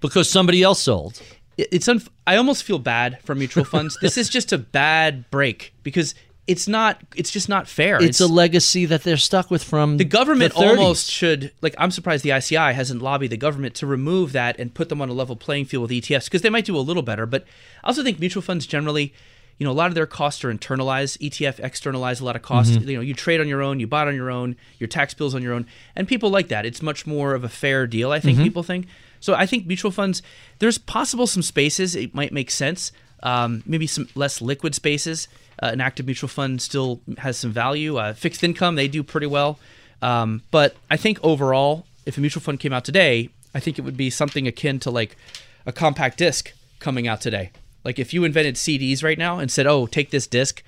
because 0.00 0.30
somebody 0.30 0.62
else 0.62 0.80
sold. 0.80 1.20
It's 1.56 1.86
unf- 1.86 2.08
I 2.26 2.36
almost 2.36 2.64
feel 2.64 2.78
bad 2.78 3.18
for 3.22 3.34
mutual 3.34 3.64
funds. 3.64 3.96
this 4.02 4.18
is 4.18 4.28
just 4.28 4.52
a 4.52 4.58
bad 4.58 5.30
break 5.30 5.72
because 5.82 6.14
it's 6.46 6.68
not 6.68 7.00
it's 7.14 7.30
just 7.30 7.48
not 7.48 7.68
fair. 7.68 7.96
It's, 7.96 8.04
it's, 8.04 8.20
a 8.20 8.26
legacy 8.26 8.86
that 8.86 9.02
they're 9.02 9.16
stuck 9.16 9.50
with 9.50 9.62
from 9.64 9.96
the 9.96 10.04
government 10.04 10.54
the 10.54 10.60
almost 10.60 11.10
should 11.10 11.52
like 11.60 11.74
I'm 11.78 11.90
surprised 11.90 12.24
the 12.24 12.36
ICI 12.36 12.54
hasn't 12.54 13.02
lobbied 13.02 13.30
the 13.30 13.36
government 13.36 13.74
to 13.76 13.86
remove 13.86 14.32
that 14.32 14.58
and 14.58 14.72
put 14.72 14.88
them 14.88 15.00
on 15.00 15.08
a 15.08 15.12
level 15.12 15.36
playing 15.36 15.64
field 15.64 15.82
with 15.82 15.90
ETFs 15.90 16.24
because 16.24 16.42
they 16.42 16.50
might 16.50 16.64
do 16.64 16.76
a 16.76 16.80
little 16.80 17.02
better, 17.02 17.26
but 17.26 17.44
I 17.82 17.88
also 17.88 18.02
think 18.02 18.20
mutual 18.20 18.42
funds 18.42 18.66
generally 18.66 19.12
you 19.58 19.64
know, 19.64 19.70
a 19.70 19.74
lot 19.74 19.88
of 19.88 19.94
their 19.94 20.06
costs 20.06 20.44
are 20.44 20.52
internalized. 20.52 21.18
ETF 21.18 21.60
externalize 21.60 22.20
a 22.20 22.24
lot 22.24 22.36
of 22.36 22.42
costs. 22.42 22.76
Mm-hmm. 22.76 22.88
You 22.88 22.96
know, 22.96 23.00
you 23.00 23.14
trade 23.14 23.40
on 23.40 23.48
your 23.48 23.62
own, 23.62 23.80
you 23.80 23.86
buy 23.86 24.06
on 24.06 24.14
your 24.14 24.30
own, 24.30 24.56
your 24.78 24.86
tax 24.86 25.14
bills 25.14 25.34
on 25.34 25.42
your 25.42 25.54
own, 25.54 25.66
and 25.94 26.06
people 26.06 26.28
like 26.28 26.48
that. 26.48 26.66
It's 26.66 26.82
much 26.82 27.06
more 27.06 27.34
of 27.34 27.42
a 27.42 27.48
fair 27.48 27.86
deal. 27.86 28.12
I 28.12 28.20
think 28.20 28.36
mm-hmm. 28.36 28.44
people 28.44 28.62
think. 28.62 28.86
So 29.20 29.34
I 29.34 29.46
think 29.46 29.66
mutual 29.66 29.90
funds. 29.90 30.22
There's 30.58 30.78
possible 30.78 31.26
some 31.26 31.42
spaces 31.42 31.96
it 31.96 32.14
might 32.14 32.32
make 32.32 32.50
sense. 32.50 32.92
Um, 33.22 33.62
maybe 33.66 33.86
some 33.86 34.08
less 34.14 34.40
liquid 34.40 34.74
spaces. 34.74 35.28
Uh, 35.62 35.70
an 35.72 35.80
active 35.80 36.06
mutual 36.06 36.28
fund 36.28 36.60
still 36.60 37.00
has 37.18 37.36
some 37.36 37.50
value. 37.50 37.96
Uh, 37.96 38.12
fixed 38.12 38.44
income 38.44 38.74
they 38.74 38.88
do 38.88 39.02
pretty 39.02 39.26
well. 39.26 39.58
Um, 40.02 40.42
but 40.50 40.76
I 40.90 40.96
think 40.96 41.18
overall, 41.22 41.86
if 42.04 42.18
a 42.18 42.20
mutual 42.20 42.42
fund 42.42 42.60
came 42.60 42.72
out 42.72 42.84
today, 42.84 43.30
I 43.54 43.60
think 43.60 43.78
it 43.78 43.82
would 43.82 43.96
be 43.96 44.10
something 44.10 44.46
akin 44.46 44.78
to 44.80 44.90
like 44.90 45.16
a 45.64 45.72
compact 45.72 46.18
disc 46.18 46.52
coming 46.78 47.08
out 47.08 47.20
today. 47.20 47.50
Like 47.84 47.98
if 47.98 48.12
you 48.12 48.24
invented 48.24 48.56
CDs 48.56 49.02
right 49.02 49.18
now 49.18 49.38
and 49.38 49.50
said, 49.50 49.66
"Oh, 49.66 49.86
take 49.86 50.10
this 50.10 50.26
disc, 50.26 50.62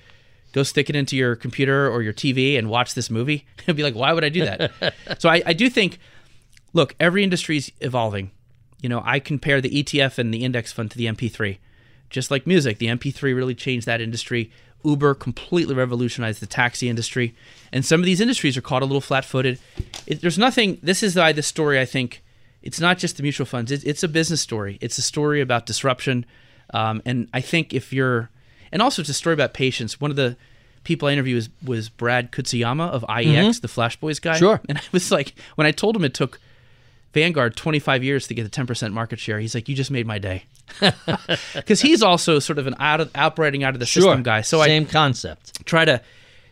go 0.53 0.63
stick 0.63 0.89
it 0.89 0.95
into 0.95 1.15
your 1.15 1.35
computer 1.35 1.89
or 1.89 2.01
your 2.01 2.13
TV 2.13 2.57
and 2.57 2.69
watch 2.69 2.93
this 2.93 3.09
movie," 3.09 3.45
it'd 3.63 3.75
be 3.75 3.83
like, 3.83 3.95
"Why 3.95 4.13
would 4.13 4.23
I 4.23 4.29
do 4.29 4.45
that?" 4.45 4.93
so 5.19 5.29
I, 5.29 5.43
I 5.45 5.53
do 5.53 5.69
think, 5.69 5.99
look, 6.73 6.95
every 6.99 7.23
industry 7.23 7.57
is 7.57 7.71
evolving. 7.81 8.31
You 8.81 8.89
know, 8.89 9.03
I 9.05 9.19
compare 9.19 9.61
the 9.61 9.83
ETF 9.83 10.17
and 10.17 10.33
the 10.33 10.43
index 10.43 10.71
fund 10.71 10.89
to 10.91 10.97
the 10.97 11.05
MP3. 11.05 11.57
Just 12.09 12.31
like 12.31 12.47
music, 12.47 12.77
the 12.77 12.87
MP3 12.87 13.21
really 13.35 13.55
changed 13.55 13.85
that 13.85 14.01
industry. 14.01 14.51
Uber 14.83 15.13
completely 15.13 15.75
revolutionized 15.75 16.41
the 16.41 16.47
taxi 16.47 16.87
industry, 16.87 17.35
and 17.73 17.85
some 17.85 17.99
of 17.99 18.05
these 18.05 18.21
industries 18.21 18.55
are 18.55 18.61
caught 18.61 18.81
a 18.81 18.85
little 18.85 19.01
flat-footed. 19.01 19.59
There's 20.07 20.37
nothing. 20.37 20.79
This 20.81 21.03
is 21.03 21.17
why 21.17 21.33
the 21.33 21.43
story. 21.43 21.79
I 21.79 21.85
think 21.85 22.23
it's 22.61 22.79
not 22.79 22.97
just 22.97 23.17
the 23.17 23.23
mutual 23.23 23.45
funds. 23.45 23.71
It, 23.71 23.83
it's 23.85 24.03
a 24.03 24.07
business 24.07 24.41
story. 24.41 24.77
It's 24.79 24.97
a 24.97 25.01
story 25.01 25.41
about 25.41 25.65
disruption 25.65 26.25
um, 26.73 27.01
and 27.05 27.27
I 27.33 27.41
think 27.41 27.73
if 27.73 27.91
you're, 27.91 28.29
and 28.71 28.81
also 28.81 29.01
it's 29.01 29.09
a 29.09 29.13
story 29.13 29.33
about 29.33 29.53
patience. 29.53 29.99
One 29.99 30.11
of 30.11 30.17
the 30.17 30.37
people 30.83 31.07
I 31.07 31.13
interviewed 31.13 31.35
was, 31.35 31.49
was 31.63 31.89
Brad 31.89 32.31
Katsuyama 32.31 32.89
of 32.89 33.03
IEX, 33.03 33.25
mm-hmm. 33.25 33.61
the 33.61 33.67
Flash 33.67 33.95
Boys 33.97 34.19
guy. 34.19 34.37
Sure. 34.37 34.61
And 34.69 34.77
I 34.77 34.83
was 34.91 35.11
like, 35.11 35.33
when 35.55 35.67
I 35.67 35.71
told 35.71 35.95
him 35.95 36.03
it 36.03 36.13
took 36.13 36.39
Vanguard 37.13 37.55
25 37.55 38.03
years 38.03 38.27
to 38.27 38.33
get 38.33 38.43
the 38.43 38.49
10% 38.49 38.93
market 38.93 39.19
share, 39.19 39.39
he's 39.39 39.55
like, 39.55 39.67
you 39.67 39.75
just 39.75 39.91
made 39.91 40.05
my 40.05 40.19
day. 40.19 40.45
Because 41.55 41.81
he's 41.81 42.03
also 42.03 42.39
sort 42.39 42.59
of 42.59 42.67
an 42.67 42.75
out 42.79 43.01
of, 43.01 43.11
operating 43.15 43.63
out 43.63 43.73
of 43.73 43.79
the 43.79 43.85
sure. 43.85 44.03
system 44.03 44.23
guy. 44.23 44.41
So 44.41 44.63
Same 44.63 44.83
I 44.83 44.85
concept. 44.85 45.65
Try 45.65 45.85
to 45.85 46.01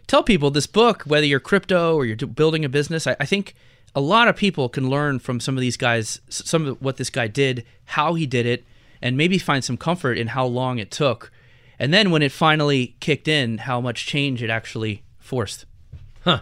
tell 0.07 0.23
people 0.23 0.49
this 0.49 0.67
book, 0.67 1.03
whether 1.03 1.25
you're 1.25 1.39
crypto 1.39 1.95
or 1.95 2.05
you're 2.05 2.15
building 2.15 2.65
a 2.65 2.69
business, 2.69 3.05
I, 3.05 3.15
I 3.19 3.25
think 3.25 3.53
a 3.95 4.01
lot 4.01 4.27
of 4.27 4.35
people 4.35 4.69
can 4.69 4.89
learn 4.89 5.19
from 5.19 5.39
some 5.39 5.57
of 5.57 5.61
these 5.61 5.77
guys, 5.77 6.19
some 6.29 6.67
of 6.67 6.81
what 6.81 6.97
this 6.97 7.09
guy 7.09 7.27
did, 7.27 7.65
how 7.85 8.15
he 8.15 8.25
did 8.25 8.45
it, 8.45 8.65
and 9.01 9.15
maybe 9.15 9.37
find 9.37 9.63
some 9.63 9.77
comfort 9.77 10.17
in 10.17 10.27
how 10.27 10.45
long 10.45 10.79
it 10.79 10.91
took. 10.91 11.31
And 11.79 11.93
then 11.93 12.09
when 12.09 12.21
it 12.21 12.31
finally 12.31 12.95
kicked 12.99 13.27
in, 13.27 13.59
how 13.59 13.79
much 13.79 14.05
change 14.05 14.41
it 14.41 14.49
actually 14.49 15.03
forced. 15.19 15.65
Huh. 16.23 16.41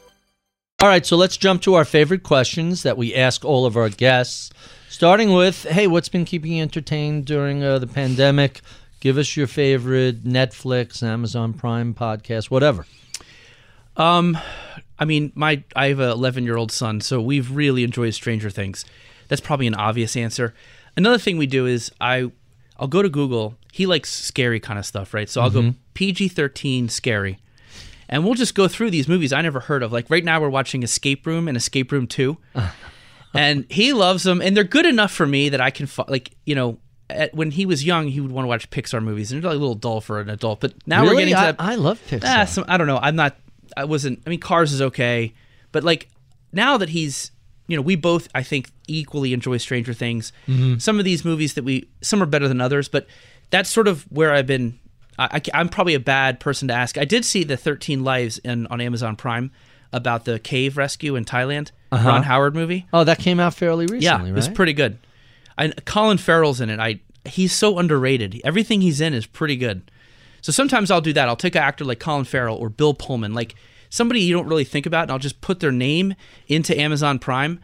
All 0.81 0.87
right, 0.87 1.05
so 1.05 1.15
let's 1.15 1.37
jump 1.37 1.61
to 1.63 1.75
our 1.75 1.85
favorite 1.85 2.23
questions 2.23 2.81
that 2.83 2.97
we 2.97 3.13
ask 3.13 3.45
all 3.45 3.67
of 3.67 3.77
our 3.77 3.89
guests. 3.89 4.49
Starting 4.89 5.31
with, 5.31 5.63
hey, 5.65 5.85
what's 5.85 6.09
been 6.09 6.25
keeping 6.25 6.53
you 6.53 6.61
entertained 6.63 7.25
during 7.25 7.63
uh, 7.63 7.77
the 7.77 7.85
pandemic? 7.87 8.61
Give 8.99 9.17
us 9.19 9.37
your 9.37 9.45
favorite 9.45 10.23
Netflix, 10.23 11.03
Amazon 11.03 11.53
Prime 11.53 11.93
podcast, 11.93 12.49
whatever. 12.49 12.85
Um, 13.95 14.37
I 14.97 15.05
mean, 15.05 15.31
my 15.35 15.63
I 15.75 15.87
have 15.89 15.99
an 15.99 16.09
11 16.09 16.43
year 16.45 16.57
old 16.57 16.71
son, 16.71 16.99
so 17.01 17.21
we've 17.21 17.51
really 17.51 17.83
enjoyed 17.83 18.13
Stranger 18.15 18.49
Things. 18.49 18.83
That's 19.27 19.41
probably 19.41 19.67
an 19.67 19.75
obvious 19.75 20.15
answer. 20.17 20.53
Another 20.97 21.17
thing 21.19 21.37
we 21.37 21.47
do 21.47 21.65
is 21.67 21.91
I 22.01 22.31
I'll 22.79 22.87
go 22.87 23.01
to 23.03 23.09
Google. 23.09 23.55
He 23.71 23.85
likes 23.85 24.11
scary 24.11 24.59
kind 24.59 24.79
of 24.79 24.85
stuff, 24.85 25.13
right? 25.13 25.29
So 25.29 25.41
I'll 25.41 25.51
Mm-hmm. 25.51 25.69
go 25.69 25.75
PG 25.93 26.29
13 26.29 26.89
scary. 26.89 27.37
And 28.11 28.25
we'll 28.25 28.33
just 28.33 28.53
go 28.55 28.67
through 28.67 28.91
these 28.91 29.07
movies 29.07 29.31
I 29.31 29.41
never 29.41 29.61
heard 29.61 29.83
of. 29.83 29.91
Like 29.93 30.09
right 30.09 30.23
now, 30.23 30.41
we're 30.41 30.49
watching 30.49 30.83
Escape 30.83 31.25
Room 31.25 31.47
and 31.47 31.55
Escape 31.55 31.91
Room 31.91 32.07
2. 32.07 32.37
and 33.33 33.65
he 33.69 33.93
loves 33.93 34.23
them. 34.23 34.41
And 34.41 34.55
they're 34.55 34.63
good 34.65 34.85
enough 34.85 35.11
for 35.11 35.25
me 35.25 35.49
that 35.49 35.61
I 35.61 35.71
can, 35.71 35.87
like, 36.07 36.31
you 36.45 36.53
know, 36.53 36.77
at, 37.09 37.33
when 37.33 37.51
he 37.51 37.65
was 37.65 37.85
young, 37.85 38.07
he 38.07 38.19
would 38.19 38.31
want 38.31 38.43
to 38.45 38.49
watch 38.49 38.69
Pixar 38.69 39.01
movies. 39.01 39.31
And 39.31 39.41
they're 39.41 39.49
like 39.51 39.57
a 39.57 39.59
little 39.59 39.75
dull 39.75 40.01
for 40.01 40.19
an 40.19 40.29
adult. 40.29 40.59
But 40.59 40.73
now 40.85 41.03
we're 41.03 41.15
getting 41.15 41.33
to 41.33 41.39
I, 41.39 41.45
that. 41.45 41.55
I 41.59 41.75
love 41.75 42.01
Pixar. 42.07 42.23
Ah, 42.25 42.45
some, 42.45 42.65
I 42.67 42.77
don't 42.77 42.87
know. 42.87 42.99
I'm 43.01 43.15
not. 43.15 43.37
I 43.77 43.85
wasn't. 43.85 44.21
I 44.25 44.29
mean, 44.29 44.39
Cars 44.39 44.73
is 44.73 44.81
okay, 44.81 45.33
but 45.71 45.83
like 45.83 46.09
now 46.51 46.77
that 46.77 46.89
he's, 46.89 47.31
you 47.67 47.75
know, 47.77 47.81
we 47.81 47.95
both 47.95 48.27
I 48.35 48.43
think 48.43 48.69
equally 48.87 49.31
enjoy 49.31 49.57
Stranger 49.57 49.93
Things. 49.93 50.33
Some 50.79 50.99
of 50.99 51.05
these 51.05 51.23
movies 51.23 51.53
that 51.53 51.63
we 51.63 51.87
some 52.01 52.21
are 52.21 52.25
better 52.25 52.49
than 52.49 52.59
others, 52.59 52.89
but 52.89 53.07
that's 53.49 53.69
sort 53.69 53.87
of 53.87 54.03
where 54.11 54.33
I've 54.33 54.47
been. 54.47 54.77
I, 55.31 55.41
am 55.53 55.69
probably 55.69 55.93
a 55.93 55.99
bad 55.99 56.39
person 56.39 56.67
to 56.69 56.73
ask. 56.73 56.97
I 56.97 57.05
did 57.05 57.25
see 57.25 57.43
the 57.43 57.57
13 57.57 58.03
Lives 58.03 58.37
in, 58.39 58.67
on 58.67 58.81
Amazon 58.81 59.15
Prime 59.15 59.51
about 59.93 60.25
the 60.25 60.39
cave 60.39 60.77
rescue 60.77 61.15
in 61.15 61.25
Thailand, 61.25 61.71
uh-huh. 61.91 62.07
Ron 62.07 62.23
Howard 62.23 62.55
movie. 62.55 62.87
oh, 62.93 63.03
that 63.03 63.19
came 63.19 63.39
out 63.39 63.53
fairly 63.53 63.85
recently, 63.85 64.05
Yeah, 64.05 64.17
right? 64.17 64.27
it 64.27 64.33
was 64.33 64.47
pretty 64.47 64.73
good. 64.73 64.97
I, 65.57 65.69
Colin 65.85 66.17
Farrell's 66.17 66.61
in 66.61 66.69
it. 66.69 66.79
I 66.79 67.01
he's 67.25 67.53
so 67.53 67.77
underrated. 67.77 68.41
Everything 68.43 68.81
he's 68.81 69.01
in 69.01 69.13
is 69.13 69.25
pretty 69.25 69.55
good. 69.55 69.91
So 70.41 70.51
sometimes 70.51 70.89
I'll 70.89 71.01
do 71.01 71.13
that. 71.13 71.27
I'll 71.27 71.35
take 71.35 71.55
an 71.55 71.61
actor 71.61 71.85
like 71.85 71.99
Colin 71.99 72.25
Farrell 72.25 72.57
or 72.57 72.69
Bill 72.69 72.93
Pullman, 72.93 73.33
like 73.33 73.53
somebody 73.89 74.21
you 74.21 74.33
don't 74.33 74.47
really 74.47 74.63
think 74.63 74.85
about, 74.85 75.03
and 75.03 75.11
I'll 75.11 75.19
just 75.19 75.41
put 75.41 75.59
their 75.59 75.71
name 75.71 76.15
into 76.47 76.75
Amazon 76.79 77.19
Prime, 77.19 77.59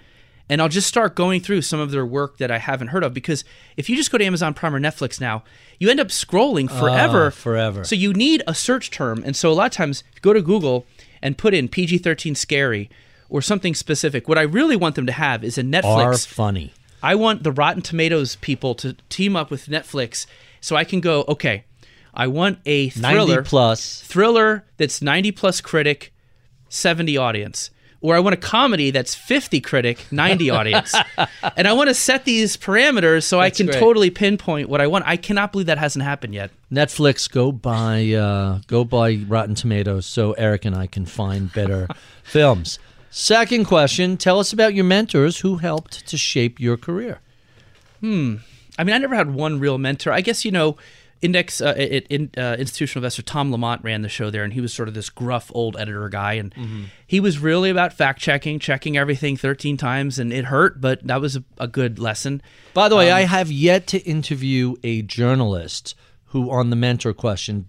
and 0.50 0.62
I'll 0.62 0.70
just 0.70 0.88
start 0.88 1.16
going 1.16 1.42
through 1.42 1.62
some 1.62 1.80
of 1.80 1.92
their 1.92 2.06
work 2.06 2.38
that 2.38 2.52
I 2.52 2.58
haven't 2.58 2.90
heard 2.90 3.04
of. 3.04 3.14
Because 3.14 3.44
if 3.76 3.90
you 3.90 3.96
just 3.96 4.12
go 4.12 4.18
to 4.18 4.26
Amazon 4.26 4.54
Prime 4.54 4.76
or 4.76 4.80
Netflix 4.80 5.20
now, 5.20 5.44
you 5.80 5.90
end 5.90 6.00
up 6.00 6.08
scrolling 6.08 6.70
forever. 6.70 7.28
Ah, 7.28 7.30
forever. 7.32 7.84
So 7.84 7.96
you 7.96 8.14
need 8.14 8.44
a 8.48 8.56
search 8.56 8.92
term, 8.92 9.24
and 9.26 9.36
so 9.36 9.52
a 9.52 9.54
lot 9.54 9.66
of 9.68 9.72
times 9.72 10.04
if 10.12 10.16
you 10.16 10.22
go 10.22 10.34
to 10.34 10.42
Google 10.42 10.86
and 11.22 11.38
put 11.38 11.54
in 11.54 11.68
PG-13 11.68 12.38
scary 12.38 12.90
or 13.30 13.42
something 13.42 13.74
specific. 13.74 14.28
What 14.28 14.38
I 14.38 14.44
really 14.44 14.76
want 14.76 14.96
them 14.96 15.06
to 15.06 15.12
have 15.12 15.44
is 15.44 15.58
a 15.58 15.64
Netflix 15.64 15.84
Are 15.84 16.18
funny. 16.18 16.74
I 17.04 17.16
want 17.16 17.44
the 17.44 17.52
Rotten 17.52 17.82
Tomatoes 17.82 18.38
people 18.38 18.74
to 18.76 18.94
team 19.10 19.36
up 19.36 19.52
with 19.52 19.68
Netflix 19.68 20.26
so 20.62 20.76
I 20.76 20.84
can 20.84 21.00
go, 21.00 21.26
okay, 21.28 21.66
I 22.14 22.28
want 22.28 22.60
a 22.66 22.90
thriller 22.90 23.36
90 23.36 23.50
plus. 23.50 24.02
thriller 24.02 24.66
that's 24.78 25.02
90 25.02 25.32
plus 25.34 25.62
critic, 25.62 26.14
70 26.70 27.16
audience. 27.18 27.70
Or 28.08 28.16
I 28.16 28.22
want 28.22 28.36
a 28.36 28.38
comedy 28.38 28.90
that's 28.90 29.14
50 29.14 29.60
critic, 29.60 30.06
90 30.12 30.50
audience. 30.60 30.96
and 31.58 31.68
I 31.68 31.74
want 31.74 31.90
to 31.90 31.94
set 31.94 32.24
these 32.24 32.56
parameters 32.56 33.24
so 33.24 33.42
I 33.42 33.50
can 33.50 33.66
great. 33.66 33.78
totally 33.78 34.10
pinpoint 34.10 34.70
what 34.70 34.80
I 34.80 34.88
want. 34.88 35.04
I 35.06 35.18
cannot 35.18 35.52
believe 35.52 35.68
that 35.68 35.78
hasn't 35.78 36.04
happened 36.06 36.34
yet. 36.34 36.52
Netflix, 36.72 37.30
go 37.30 37.52
buy 37.52 38.14
uh, 38.14 38.60
go 38.68 38.86
buy 38.86 39.16
Rotten 39.28 39.56
Tomatoes 39.56 40.06
so 40.06 40.32
Eric 40.34 40.64
and 40.64 40.74
I 40.74 40.88
can 40.88 41.06
find 41.06 41.52
better 41.52 41.86
films. 42.24 42.80
Second 43.10 43.66
question: 43.66 44.16
Tell 44.16 44.40
us 44.40 44.54
about 44.54 44.74
your 44.74 44.86
mentors 44.86 45.42
who 45.42 45.58
helped 45.58 46.08
to 46.08 46.16
shape 46.18 46.62
your 46.62 46.78
career. 46.78 47.20
Hmm. 48.00 48.38
I 48.80 48.86
mean, 48.86 48.96
I 48.96 49.00
never 49.00 49.16
had 49.16 49.34
one 49.34 49.60
real 49.60 49.78
mentor. 49.78 50.14
I 50.14 50.22
guess 50.22 50.46
you 50.46 50.52
know, 50.52 50.78
Index 51.22 51.62
uh, 51.62 51.74
it, 51.78 52.06
in, 52.10 52.30
uh, 52.38 52.56
institutional 52.60 53.02
investor 53.04 53.22
Tom 53.24 53.52
Lamont 53.52 53.84
ran 53.84 54.02
the 54.04 54.10
show 54.10 54.30
there, 54.30 54.44
and 54.44 54.54
he 54.54 54.62
was 54.62 54.72
sort 54.74 54.88
of 54.88 54.94
this 54.94 55.10
gruff 55.10 55.52
old 55.56 55.76
editor 55.78 56.10
guy, 56.10 56.34
and 56.34 56.54
he 57.08 57.20
was 57.20 57.40
really 57.40 57.70
about 57.70 57.94
fact 57.94 58.20
checking, 58.20 58.60
checking 58.60 58.98
everything 58.98 59.36
thirteen 59.38 59.78
times, 59.78 60.20
and 60.20 60.32
it 60.32 60.46
hurt, 60.46 60.80
but 60.80 61.06
that 61.08 61.20
was 61.22 61.36
a, 61.36 61.44
a 61.58 61.68
good 61.68 61.98
lesson. 62.00 62.42
By 62.74 62.88
the 62.90 62.96
Um, 62.96 63.00
way, 63.00 63.12
I 63.12 63.22
have 63.22 63.52
yet 63.52 63.88
to 63.88 63.98
interview 64.00 64.76
a 64.84 65.02
journalist 65.02 65.96
who, 66.32 66.52
on 66.52 66.70
the 66.70 66.76
mentor 66.76 67.14
question, 67.14 67.68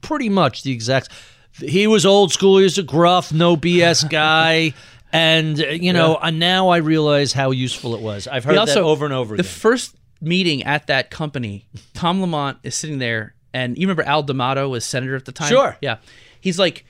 pretty 0.00 0.28
much 0.28 0.62
the 0.62 0.72
exact. 0.72 1.08
He 1.52 1.86
was 1.86 2.06
old 2.06 2.32
school. 2.32 2.58
He 2.58 2.64
was 2.64 2.78
a 2.78 2.82
gruff, 2.82 3.32
no 3.32 3.56
BS 3.56 4.08
guy. 4.10 4.74
And, 5.12 5.60
uh, 5.60 5.68
you 5.68 5.92
know, 5.92 6.16
uh, 6.20 6.30
now 6.30 6.68
I 6.68 6.76
realize 6.76 7.32
how 7.32 7.50
useful 7.50 7.94
it 7.94 8.00
was. 8.02 8.28
I've 8.28 8.44
heard 8.44 8.58
He 8.58 8.64
that 8.66 8.76
over 8.76 9.04
and 9.06 9.14
over 9.14 9.36
The 9.36 9.40
again. 9.40 9.50
first 9.52 9.96
meeting 10.20 10.62
at 10.64 10.86
that 10.86 11.10
company, 11.10 11.66
Tom 11.94 12.20
Lamont 12.20 12.58
is 12.62 12.74
sitting 12.74 12.98
there, 12.98 13.34
and 13.52 13.76
you 13.76 13.86
remember 13.86 14.02
Al 14.02 14.22
D'Amato 14.22 14.68
was 14.68 14.84
senator 14.84 15.16
at 15.16 15.24
the 15.24 15.32
time. 15.32 15.48
Sure. 15.48 15.76
Yeah, 15.80 15.98
he's 16.40 16.58
like, 16.58 16.84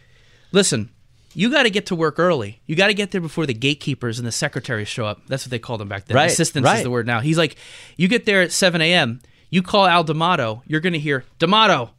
listen. 0.53 0.91
You 1.35 1.51
got 1.51 1.65
to 1.65 1.71
get 1.71 1.87
to 1.87 1.95
work 1.95 2.19
early. 2.19 2.61
You 2.67 2.75
got 2.75 2.89
to 2.89 2.95
get 2.95 3.13
there 3.13 3.21
before 3.21 3.47
the 3.47 3.55
gatekeepers 3.55 4.19
and 4.19 4.27
the 4.27 4.33
secretaries 4.33 4.89
show 4.89 5.05
up. 5.05 5.21
That's 5.29 5.45
what 5.45 5.53
they 5.53 5.61
called 5.61 5.79
them 5.79 5.87
back 5.87 6.07
then. 6.07 6.17
Right, 6.17 6.31
Assistants 6.31 6.65
right. 6.65 6.79
is 6.79 6.83
the 6.83 6.91
word 6.91 7.07
now. 7.07 7.21
He's 7.21 7.39
like, 7.39 7.55
you 7.97 8.09
get 8.09 8.25
there 8.25 8.43
at 8.43 8.51
7 8.51 8.81
a.m. 8.81 9.21
You 9.51 9.63
call 9.63 9.87
Al 9.87 10.03
D'Amato. 10.03 10.63
You're 10.67 10.81
going 10.81 10.95
to 10.95 10.99
hear 10.99 11.25
D'Amato. 11.39 11.91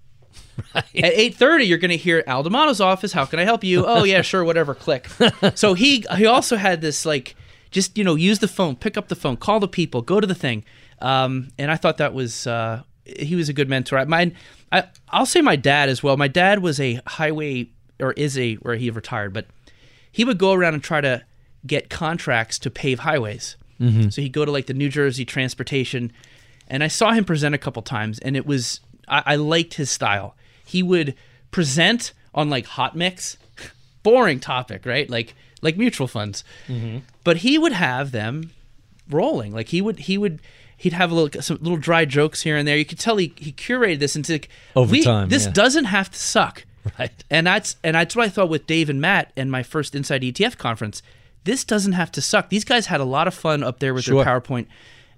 At 0.76 0.86
8:30, 0.94 1.68
you're 1.68 1.78
going 1.78 1.92
to 1.92 1.98
hear 1.98 2.24
Al 2.28 2.44
D'Amato's 2.44 2.82
office. 2.82 3.14
How 3.14 3.26
can 3.26 3.40
I 3.40 3.44
help 3.44 3.64
you? 3.64 3.86
Oh 3.86 4.04
yeah, 4.04 4.22
sure, 4.22 4.44
whatever. 4.44 4.76
Click. 4.76 5.08
so 5.56 5.74
he 5.74 6.06
he 6.18 6.26
also 6.26 6.58
had 6.58 6.82
this 6.82 7.06
like 7.06 7.36
just 7.72 7.98
you 7.98 8.04
know 8.04 8.16
use 8.16 8.40
the 8.40 8.48
phone, 8.48 8.76
pick 8.76 8.98
up 8.98 9.08
the 9.08 9.16
phone, 9.16 9.38
call 9.38 9.60
the 9.60 9.68
people, 9.68 10.02
go 10.02 10.20
to 10.20 10.28
the 10.28 10.36
thing. 10.36 10.64
Um, 11.02 11.50
and 11.58 11.72
I 11.72 11.76
thought 11.76 11.98
that 11.98 12.14
was 12.14 12.48
uh, 12.48 12.84
he 13.06 13.36
was 13.36 13.50
a 13.50 13.54
good 13.54 13.70
mentor. 13.70 13.98
I, 13.98 14.06
mine, 14.06 14.36
I 14.72 14.86
I'll 15.10 15.26
say 15.26 15.42
my 15.42 15.56
dad 15.56 15.90
as 15.90 16.04
well. 16.04 16.18
My 16.18 16.28
dad 16.28 16.62
was 16.62 16.80
a 16.80 17.00
highway 17.08 17.70
or 18.00 18.14
is 18.14 18.38
a 18.38 18.56
where 18.56 18.76
he 18.76 18.90
retired, 18.90 19.34
but 19.34 19.46
he 20.12 20.26
would 20.26 20.38
go 20.38 20.54
around 20.54 20.74
and 20.74 20.84
try 20.84 21.02
to 21.02 21.24
get 21.66 21.90
contracts 21.90 22.60
to 22.60 22.70
pave 22.70 23.00
highways. 23.00 23.56
So 24.10 24.22
he'd 24.22 24.34
go 24.34 24.44
to 24.44 24.52
like 24.52 24.66
the 24.68 24.74
New 24.74 24.90
Jersey 24.90 25.24
Transportation, 25.24 26.12
and 26.68 26.84
I 26.84 26.88
saw 26.90 27.12
him 27.12 27.24
present 27.24 27.56
a 27.56 27.58
couple 27.58 27.82
times, 27.82 28.20
and 28.20 28.36
it 28.36 28.46
was 28.46 28.82
I, 29.08 29.24
I 29.26 29.36
liked 29.38 29.76
his 29.76 29.90
style. 29.90 30.36
He 30.66 30.84
would 30.84 31.16
present 31.52 32.12
on 32.36 32.50
like 32.50 32.66
hot 32.66 32.96
mix, 32.96 33.38
boring 34.04 34.40
topic, 34.42 34.86
right? 34.86 35.10
Like 35.10 35.34
like 35.62 35.78
mutual 35.78 36.08
funds, 36.08 36.44
but 37.24 37.38
he 37.38 37.58
would 37.58 37.72
have 37.74 38.12
them 38.12 38.52
rolling. 39.10 39.54
Like 39.54 39.70
he 39.70 39.82
would 39.82 40.00
he 40.00 40.18
would 40.18 40.42
he'd 40.80 40.94
have 40.94 41.12
a 41.12 41.16
little 41.16 41.42
some 41.42 41.58
little 41.62 41.78
dry 41.78 42.06
jokes 42.06 42.42
here 42.42 42.58
and 42.58 42.68
there. 42.68 42.76
You 42.78 42.86
could 42.86 42.98
tell 43.00 43.18
he 43.18 43.34
he 43.38 43.52
curated 43.52 44.00
this 44.00 44.16
into 44.16 44.32
like, 44.34 44.50
Over 44.76 44.92
we- 44.92 45.04
time, 45.04 45.30
This 45.30 45.46
yeah. 45.46 45.52
doesn't 45.52 45.86
have 45.86 46.10
to 46.12 46.18
suck. 46.20 46.66
Right. 46.98 47.12
And 47.30 47.46
that's 47.46 47.76
and 47.84 47.94
that's 47.96 48.16
what 48.16 48.26
I 48.26 48.30
thought 48.30 48.50
with 48.50 48.66
Dave 48.66 48.90
and 48.90 49.00
Matt 49.00 49.32
and 49.38 49.52
my 49.52 49.62
first 49.64 49.94
Inside 49.94 50.22
ETF 50.24 50.58
conference. 50.58 51.04
This 51.44 51.64
doesn't 51.64 51.92
have 51.92 52.12
to 52.14 52.22
suck. 52.22 52.50
These 52.50 52.64
guys 52.64 52.88
had 52.88 53.00
a 53.00 53.06
lot 53.06 53.28
of 53.28 53.34
fun 53.34 53.64
up 53.64 53.80
there 53.80 53.94
with 53.94 54.06
Sure. 54.06 54.24
their 54.24 54.40
PowerPoint. 54.42 54.66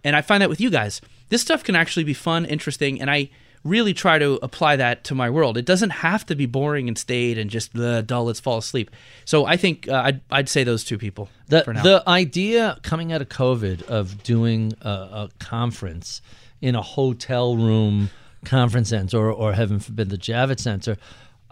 And 0.03 0.15
I 0.15 0.21
find 0.21 0.41
that 0.41 0.49
with 0.49 0.59
you 0.59 0.69
guys. 0.69 0.99
This 1.29 1.41
stuff 1.41 1.63
can 1.63 1.75
actually 1.75 2.03
be 2.03 2.13
fun, 2.15 2.43
interesting, 2.45 2.99
and 2.99 3.09
I 3.09 3.29
really 3.63 3.93
try 3.93 4.17
to 4.17 4.39
apply 4.41 4.75
that 4.77 5.03
to 5.05 5.15
my 5.15 5.29
world. 5.29 5.57
It 5.57 5.65
doesn't 5.65 5.91
have 5.91 6.25
to 6.27 6.35
be 6.35 6.45
boring 6.47 6.87
and 6.87 6.97
staid 6.97 7.37
and 7.37 7.49
just 7.49 7.77
uh, 7.77 8.01
dull. 8.01 8.25
Let's 8.25 8.39
fall 8.39 8.57
asleep. 8.57 8.89
So 9.25 9.45
I 9.45 9.57
think 9.57 9.87
uh, 9.87 10.01
I'd, 10.05 10.21
I'd 10.31 10.49
say 10.49 10.63
those 10.63 10.83
two 10.83 10.97
people 10.97 11.29
The, 11.47 11.63
for 11.63 11.73
now. 11.73 11.83
the 11.83 12.03
idea 12.07 12.79
coming 12.81 13.13
out 13.13 13.21
of 13.21 13.29
COVID 13.29 13.83
of 13.83 14.23
doing 14.23 14.73
a, 14.81 14.89
a 14.89 15.29
conference 15.39 16.21
in 16.61 16.75
a 16.75 16.81
hotel 16.81 17.55
room 17.55 18.09
conference 18.45 18.89
center 18.89 19.17
or, 19.17 19.31
or 19.31 19.53
heaven 19.53 19.79
forbid 19.79 20.09
the 20.09 20.17
Javits 20.17 20.61
Center, 20.61 20.97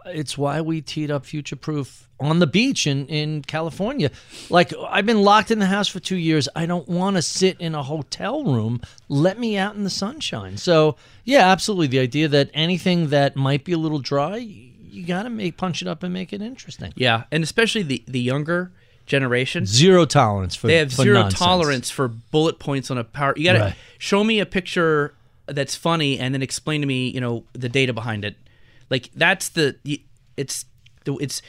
it's 0.06 0.38
why 0.38 0.62
we 0.62 0.82
teed 0.82 1.12
up 1.12 1.26
Future 1.26 1.56
Proof 1.56 2.08
on 2.20 2.40
the 2.40 2.48
beach 2.48 2.86
in, 2.86 3.06
in 3.08 3.42
California. 3.44 4.12
Like, 4.50 4.74
I've 4.90 5.06
been 5.06 5.22
locked 5.22 5.52
in 5.52 5.60
the 5.60 5.66
house 5.68 5.88
for 5.88 6.00
two 6.02 6.18
years. 6.18 6.50
I 6.56 6.66
don't 6.66 6.88
want 6.90 7.16
to 7.16 7.22
sit 7.22 7.60
in 7.62 7.74
a 7.76 7.84
hotel 7.84 8.44
room. 8.44 8.82
Let 9.08 9.40
me 9.40 9.58
out 9.58 9.76
in 9.76 9.84
the 9.86 9.90
sunshine. 9.90 10.58
So, 10.58 10.98
yeah, 11.24 11.48
absolutely. 11.50 11.88
The 11.88 12.00
idea 12.00 12.28
that 12.28 12.50
anything 12.54 13.08
that 13.10 13.36
might 13.38 13.64
be 13.64 13.72
a 13.72 13.78
little 13.78 14.00
dry, 14.00 14.36
you 14.38 15.06
got 15.06 15.24
to 15.24 15.30
make 15.30 15.56
punch 15.56 15.82
it 15.82 15.88
up 15.88 16.04
and 16.04 16.14
make 16.14 16.34
it 16.34 16.42
interesting. 16.42 16.92
yeah, 16.96 17.24
and 17.32 17.42
especially 17.44 17.84
the, 17.84 18.04
the 18.08 18.20
younger 18.20 18.72
generation. 19.06 19.66
Zero 19.66 20.06
tolerance 20.06 20.56
for 20.56 20.68
They 20.68 20.76
have 20.78 20.92
for 20.94 21.04
zero 21.04 21.22
nonsense. 21.22 21.40
tolerance 21.40 21.90
for 21.90 22.08
bullet 22.10 22.60
points 22.60 22.92
on 22.92 22.98
a 22.98 23.04
power. 23.04 23.34
You 23.38 23.46
got 23.46 23.54
to 23.54 23.60
Right. 23.60 23.76
show 23.98 24.24
me 24.24 24.40
a 24.40 24.46
picture 24.46 25.14
that's 25.48 25.74
funny 25.76 26.20
and 26.20 26.34
then 26.34 26.42
explain 26.44 26.82
to 26.82 26.88
me, 26.88 27.10
you 27.10 27.22
know, 27.22 27.44
the 27.54 27.70
data 27.70 27.94
behind 27.94 28.24
it. 28.26 28.36
Like 28.90 29.10
that's 29.16 29.50
the 29.50 29.76
it's 30.38 30.66
it's 31.06 31.42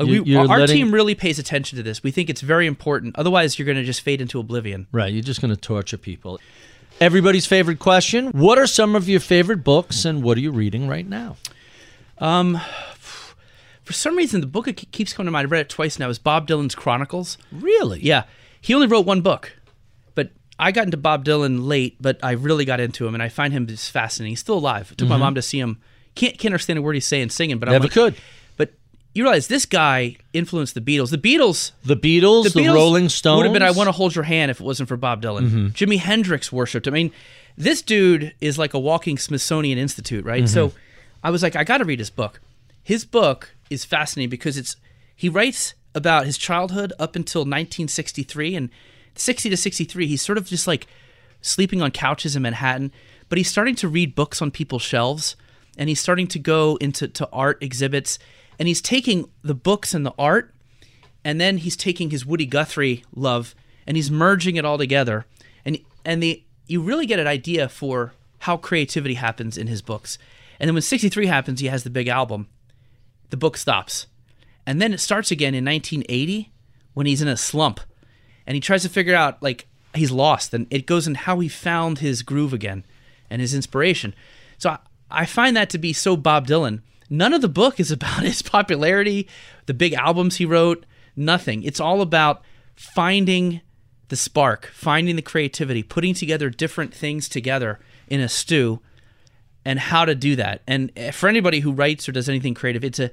uh, 0.00 0.04
You- 0.04 0.22
we, 0.22 0.36
our 0.36 0.46
letting- 0.46 0.76
team 0.76 0.92
really 0.92 1.14
pays 1.14 1.38
attention 1.38 1.76
to 1.76 1.82
this. 1.82 2.02
We 2.02 2.10
think 2.10 2.30
it's 2.30 2.40
very 2.40 2.66
important. 2.66 3.16
Otherwise, 3.18 3.58
you're 3.58 3.66
going 3.66 3.78
to 3.78 3.84
just 3.84 4.00
fade 4.00 4.20
into 4.20 4.38
oblivion. 4.38 4.86
Right, 4.92 5.12
you're 5.12 5.22
just 5.22 5.40
going 5.40 5.54
to 5.54 5.60
torture 5.60 5.98
people. 5.98 6.38
Everybody's 7.00 7.46
favorite 7.46 7.78
question 7.78 8.28
What 8.28 8.58
are 8.58 8.66
some 8.66 8.96
of 8.96 9.08
your 9.08 9.20
favorite 9.20 9.62
books 9.64 10.04
and 10.04 10.22
what 10.22 10.36
are 10.36 10.40
you 10.40 10.50
reading 10.50 10.88
right 10.88 11.06
now? 11.06 11.36
Um, 12.18 12.60
For 13.84 13.94
some 13.94 14.16
reason, 14.16 14.42
the 14.42 14.46
book 14.46 14.66
that 14.66 14.76
keeps 14.92 15.14
coming 15.14 15.28
to 15.28 15.30
mind. 15.30 15.46
I've 15.46 15.50
read 15.50 15.62
it 15.62 15.68
twice 15.70 15.98
now. 15.98 16.10
Is 16.10 16.18
Bob 16.18 16.46
Dylan's 16.46 16.74
Chronicles. 16.74 17.38
Really? 17.50 18.00
Yeah, 18.02 18.24
he 18.60 18.74
only 18.74 18.86
wrote 18.86 19.06
one 19.06 19.22
book, 19.22 19.56
but 20.14 20.30
I 20.58 20.72
got 20.72 20.84
into 20.84 20.98
Bob 20.98 21.24
Dylan 21.24 21.66
late, 21.66 21.96
but 21.98 22.18
I 22.22 22.32
really 22.32 22.66
got 22.66 22.80
into 22.80 23.06
him, 23.06 23.14
and 23.14 23.22
I 23.22 23.30
find 23.30 23.50
him 23.54 23.66
just 23.66 23.90
fascinating. 23.90 24.32
He's 24.32 24.40
still 24.40 24.58
alive. 24.58 24.88
I 24.92 24.94
took 24.94 25.08
my 25.08 25.16
mom 25.16 25.36
to 25.36 25.42
see 25.42 25.58
him. 25.58 25.78
Can't 26.18 26.36
can't 26.36 26.52
understand 26.52 26.78
a 26.78 26.82
word 26.82 26.94
he's 26.94 27.06
saying 27.06 27.30
singing, 27.30 27.58
but 27.58 27.68
I'm 27.68 27.74
Never 27.74 27.84
like, 27.84 27.92
could. 27.92 28.16
But 28.56 28.72
you 29.14 29.22
realize 29.22 29.46
this 29.46 29.66
guy 29.66 30.16
influenced 30.32 30.74
the 30.74 30.80
Beatles. 30.80 31.10
The 31.10 31.18
Beatles 31.18 31.72
The 31.84 31.96
Beatles, 31.96 32.52
the, 32.52 32.60
Beatles 32.60 32.74
Rolling 32.74 33.08
Stones. 33.08 33.38
would 33.38 33.46
have 33.46 33.52
been 33.52 33.62
"I 33.62 33.70
Want 33.70 33.86
to 33.86 33.92
Hold 33.92 34.14
Your 34.16 34.24
Hand" 34.24 34.50
if 34.50 34.60
it 34.60 34.64
wasn't 34.64 34.88
for 34.88 34.96
Bob 34.96 35.22
Dylan. 35.22 35.48
Mm-hmm. 35.48 35.66
Jimi 35.68 35.98
Hendrix 35.98 36.50
worshipped. 36.50 36.88
I 36.88 36.90
mean, 36.90 37.12
this 37.56 37.82
dude 37.82 38.34
is 38.40 38.58
like 38.58 38.74
a 38.74 38.78
walking 38.78 39.16
Smithsonian 39.16 39.78
Institute, 39.78 40.24
right? 40.24 40.44
Mm-hmm. 40.44 40.52
So, 40.52 40.72
I 41.22 41.30
was 41.30 41.42
like, 41.42 41.54
I 41.54 41.62
got 41.62 41.78
to 41.78 41.84
read 41.84 42.00
his 42.00 42.10
book. 42.10 42.40
His 42.82 43.04
book 43.04 43.54
is 43.70 43.84
fascinating 43.84 44.30
because 44.30 44.56
it's 44.56 44.76
he 45.14 45.28
writes 45.28 45.74
about 45.94 46.26
his 46.26 46.36
childhood 46.36 46.92
up 46.98 47.14
until 47.14 47.42
1963 47.42 48.56
and 48.56 48.70
60 49.14 49.50
to 49.50 49.56
63. 49.56 50.06
He's 50.06 50.22
sort 50.22 50.38
of 50.38 50.46
just 50.46 50.66
like 50.66 50.86
sleeping 51.42 51.80
on 51.80 51.90
couches 51.92 52.34
in 52.34 52.42
Manhattan, 52.42 52.92
but 53.28 53.38
he's 53.38 53.48
starting 53.50 53.74
to 53.76 53.88
read 53.88 54.14
books 54.14 54.42
on 54.42 54.50
people's 54.50 54.82
shelves 54.82 55.36
and 55.78 55.88
he's 55.88 56.00
starting 56.00 56.26
to 56.26 56.38
go 56.38 56.76
into 56.80 57.08
to 57.08 57.28
art 57.32 57.62
exhibits 57.62 58.18
and 58.58 58.68
he's 58.68 58.82
taking 58.82 59.30
the 59.42 59.54
books 59.54 59.94
and 59.94 60.04
the 60.04 60.14
art 60.18 60.52
and 61.24 61.40
then 61.40 61.58
he's 61.58 61.76
taking 61.76 62.10
his 62.10 62.26
Woody 62.26 62.46
Guthrie 62.46 63.04
love 63.14 63.54
and 63.86 63.96
he's 63.96 64.10
merging 64.10 64.56
it 64.56 64.64
all 64.64 64.78
together. 64.78 65.24
And 65.64 65.78
and 66.04 66.22
the 66.22 66.42
you 66.66 66.82
really 66.82 67.06
get 67.06 67.18
an 67.18 67.26
idea 67.26 67.68
for 67.68 68.12
how 68.40 68.56
creativity 68.56 69.14
happens 69.14 69.56
in 69.56 69.66
his 69.66 69.82
books. 69.82 70.18
And 70.60 70.68
then 70.68 70.74
when 70.74 70.82
63 70.82 71.26
happens, 71.26 71.60
he 71.60 71.68
has 71.68 71.84
the 71.84 71.90
big 71.90 72.08
album. 72.08 72.48
The 73.30 73.36
book 73.36 73.56
stops. 73.56 74.06
And 74.66 74.82
then 74.82 74.92
it 74.92 74.98
starts 74.98 75.30
again 75.30 75.54
in 75.54 75.64
1980 75.64 76.52
when 76.94 77.06
he's 77.06 77.22
in 77.22 77.28
a 77.28 77.36
slump 77.36 77.80
and 78.46 78.54
he 78.54 78.60
tries 78.60 78.82
to 78.82 78.88
figure 78.88 79.14
out 79.14 79.42
like 79.42 79.66
he's 79.94 80.10
lost 80.10 80.52
and 80.52 80.66
it 80.70 80.86
goes 80.86 81.06
in 81.06 81.14
how 81.14 81.40
he 81.40 81.48
found 81.48 81.98
his 81.98 82.22
groove 82.22 82.52
again 82.52 82.84
and 83.30 83.40
his 83.40 83.54
inspiration. 83.54 84.14
So 84.58 84.76
I, 85.10 85.26
find 85.26 85.56
that 85.56 85.70
to 85.70 85.78
be 85.78 85.92
so 85.92 86.16
Bob 86.16 86.46
Dylan. 86.46 86.82
None 87.10 87.32
of 87.32 87.40
the 87.40 87.48
book 87.48 87.80
is 87.80 87.90
about 87.90 88.22
his 88.22 88.42
popularity, 88.42 89.28
the 89.66 89.74
big 89.74 89.94
albums 89.94 90.36
he 90.36 90.44
wrote, 90.44 90.84
nothing. 91.16 91.62
It's 91.62 91.80
all 91.80 92.00
about 92.00 92.42
finding 92.74 93.60
the 94.08 94.16
spark, 94.16 94.66
finding 94.72 95.16
the 95.16 95.22
creativity, 95.22 95.82
putting 95.82 96.14
together 96.14 96.50
different 96.50 96.94
things 96.94 97.28
together 97.28 97.78
in 98.08 98.20
a 98.20 98.28
stew 98.28 98.80
and 99.64 99.78
how 99.78 100.04
to 100.04 100.14
do 100.14 100.36
that. 100.36 100.62
And 100.66 100.90
eh, 100.96 101.10
for 101.10 101.28
anybody 101.28 101.60
who 101.60 101.72
writes 101.72 102.08
or 102.08 102.12
does 102.12 102.28
anything 102.28 102.54
creative, 102.54 102.84
it's 102.84 102.98
a 102.98 103.10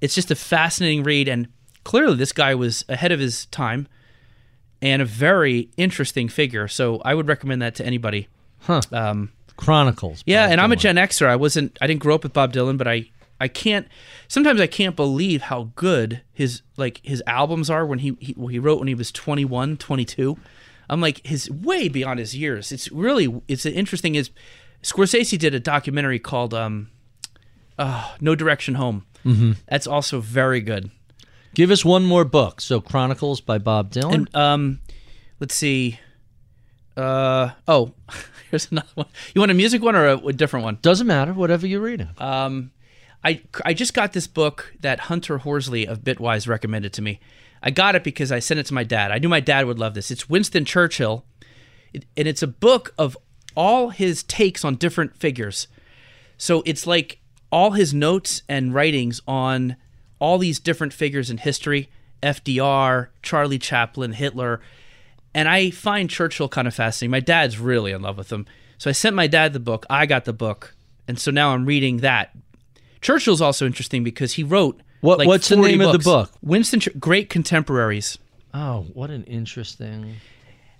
it's 0.00 0.14
just 0.14 0.30
a 0.30 0.36
fascinating 0.36 1.02
read 1.02 1.26
and 1.26 1.48
clearly 1.82 2.16
this 2.16 2.32
guy 2.32 2.54
was 2.54 2.84
ahead 2.88 3.12
of 3.12 3.18
his 3.18 3.46
time 3.46 3.88
and 4.82 5.00
a 5.00 5.06
very 5.06 5.70
interesting 5.76 6.28
figure. 6.28 6.68
So 6.68 7.00
I 7.04 7.14
would 7.14 7.28
recommend 7.28 7.62
that 7.62 7.74
to 7.76 7.86
anybody. 7.86 8.28
Huh. 8.60 8.82
Um, 8.92 9.32
Chronicles. 9.56 10.22
yeah, 10.26 10.44
Bob 10.44 10.52
and 10.52 10.60
I'm 10.60 10.72
a 10.72 10.76
Gen 10.76 10.96
Xer. 10.96 11.26
I 11.26 11.36
wasn't 11.36 11.76
I 11.80 11.86
didn't 11.86 12.00
grow 12.00 12.14
up 12.14 12.22
with 12.22 12.32
Bob 12.32 12.52
Dylan, 12.52 12.76
but 12.78 12.86
I 12.88 13.10
I 13.40 13.48
can't 13.48 13.88
sometimes 14.28 14.60
I 14.60 14.66
can't 14.66 14.96
believe 14.96 15.42
how 15.42 15.70
good 15.74 16.22
his 16.32 16.62
like 16.76 17.00
his 17.04 17.22
albums 17.26 17.70
are 17.70 17.84
when 17.86 18.00
he 18.00 18.16
he, 18.20 18.34
well, 18.36 18.48
he 18.48 18.58
wrote 18.58 18.78
when 18.78 18.88
he 18.88 18.94
was 18.94 19.10
21, 19.12 19.76
22. 19.76 20.36
I'm 20.88 21.00
like 21.00 21.26
his 21.26 21.50
way 21.50 21.88
beyond 21.88 22.18
his 22.18 22.36
years. 22.36 22.72
It's 22.72 22.90
really 22.92 23.42
it's 23.48 23.66
interesting 23.66 24.14
is 24.14 24.30
Scorsese 24.82 25.38
did 25.38 25.54
a 25.54 25.60
documentary 25.60 26.18
called 26.18 26.54
um 26.54 26.90
uh, 27.78 28.14
No 28.20 28.34
Direction 28.34 28.74
Home. 28.76 29.04
Mm-hmm. 29.24 29.52
That's 29.68 29.86
also 29.86 30.20
very 30.20 30.60
good. 30.60 30.90
Give 31.54 31.70
us 31.70 31.84
one 31.84 32.04
more 32.04 32.24
book. 32.24 32.60
So 32.60 32.80
Chronicles 32.80 33.40
by 33.40 33.58
Bob 33.58 33.90
Dylan. 33.90 34.14
And 34.14 34.36
um, 34.36 34.80
let's 35.40 35.54
see. 35.54 35.98
Uh 36.96 37.50
oh, 37.68 37.92
here's 38.50 38.70
another 38.70 38.88
one. 38.94 39.08
You 39.34 39.40
want 39.40 39.50
a 39.50 39.54
music 39.54 39.82
one 39.82 39.96
or 39.96 40.06
a, 40.06 40.16
a 40.18 40.32
different 40.32 40.64
one? 40.64 40.78
Doesn't 40.82 41.06
matter. 41.06 41.32
Whatever 41.32 41.66
you're 41.66 41.80
reading. 41.80 42.10
Um, 42.18 42.72
I 43.24 43.42
I 43.64 43.74
just 43.74 43.94
got 43.94 44.12
this 44.12 44.26
book 44.26 44.74
that 44.80 45.00
Hunter 45.00 45.38
Horsley 45.38 45.86
of 45.86 46.00
Bitwise 46.00 46.46
recommended 46.48 46.92
to 46.94 47.02
me. 47.02 47.20
I 47.62 47.70
got 47.70 47.96
it 47.96 48.04
because 48.04 48.30
I 48.30 48.38
sent 48.38 48.60
it 48.60 48.66
to 48.66 48.74
my 48.74 48.84
dad. 48.84 49.10
I 49.10 49.18
knew 49.18 49.28
my 49.28 49.40
dad 49.40 49.66
would 49.66 49.78
love 49.78 49.94
this. 49.94 50.10
It's 50.10 50.28
Winston 50.28 50.64
Churchill, 50.64 51.24
it, 51.92 52.04
and 52.16 52.28
it's 52.28 52.42
a 52.42 52.46
book 52.46 52.94
of 52.98 53.16
all 53.56 53.88
his 53.90 54.22
takes 54.22 54.64
on 54.64 54.76
different 54.76 55.16
figures. 55.16 55.66
So 56.38 56.62
it's 56.66 56.86
like 56.86 57.18
all 57.50 57.72
his 57.72 57.94
notes 57.94 58.42
and 58.48 58.74
writings 58.74 59.20
on 59.26 59.76
all 60.18 60.38
these 60.38 60.60
different 60.60 60.92
figures 60.92 61.30
in 61.30 61.38
history 61.38 61.88
FDR, 62.22 63.08
Charlie 63.22 63.58
Chaplin, 63.58 64.12
Hitler. 64.12 64.60
And 65.36 65.48
I 65.48 65.70
find 65.70 66.08
Churchill 66.08 66.48
kind 66.48 66.66
of 66.66 66.74
fascinating. 66.74 67.10
My 67.10 67.20
dad's 67.20 67.58
really 67.58 67.92
in 67.92 68.00
love 68.00 68.16
with 68.16 68.32
him. 68.32 68.46
So 68.78 68.88
I 68.88 68.92
sent 68.94 69.14
my 69.14 69.26
dad 69.26 69.52
the 69.52 69.60
book. 69.60 69.84
I 69.90 70.06
got 70.06 70.24
the 70.24 70.32
book. 70.32 70.74
And 71.06 71.18
so 71.18 71.30
now 71.30 71.50
I'm 71.54 71.66
reading 71.66 71.98
that. 71.98 72.34
Churchill's 73.02 73.42
also 73.42 73.66
interesting 73.66 74.02
because 74.02 74.32
he 74.32 74.42
wrote. 74.42 74.80
What- 75.02 75.18
like 75.18 75.28
what's 75.28 75.48
the 75.48 75.56
40 75.56 75.70
name 75.72 75.80
of 75.82 75.92
the 75.92 75.98
book? 75.98 76.32
Winston, 76.42 76.80
Chur- 76.80 76.92
Great 76.98 77.28
Contemporaries. 77.28 78.18
Oh, 78.54 78.86
what 78.94 79.10
an 79.10 79.24
interesting. 79.24 80.14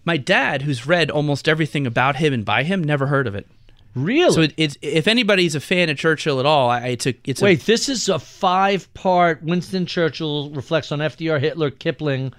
My 0.07 0.17
dad, 0.17 0.63
who's 0.63 0.87
read 0.87 1.11
almost 1.11 1.49
everything 1.49 1.87
about 1.87 2.17
him 2.17 2.33
and 2.33 2.45
by 2.45 2.63
him, 2.63 2.83
never 2.83 3.07
heard 3.09 3.27
of 3.27 3.35
it. 3.35 3.47
Really? 3.95 4.33
So 4.33 4.41
it, 4.43 4.55
it's 4.57 4.79
if 4.83 5.07
anybody's 5.09 5.55
a 5.55 5.61
fan 5.61 5.89
of 5.91 5.97
Churchill 5.99 6.41
at 6.41 6.47
all, 6.47 6.71
I, 6.71 6.89
it's 6.89 7.07
a 7.07 7.15
it's 7.25 7.43
Wait, 7.43 7.61
this 7.67 7.89
is 7.89 8.09
a 8.09 8.19
five-part. 8.19 9.43
Winston 9.43 9.85
Churchill 9.87 10.51
reflects 10.51 10.93
on 10.93 10.99
FDR, 11.01 11.41
Hitler, 11.41 11.71
Kipling. 11.71 12.33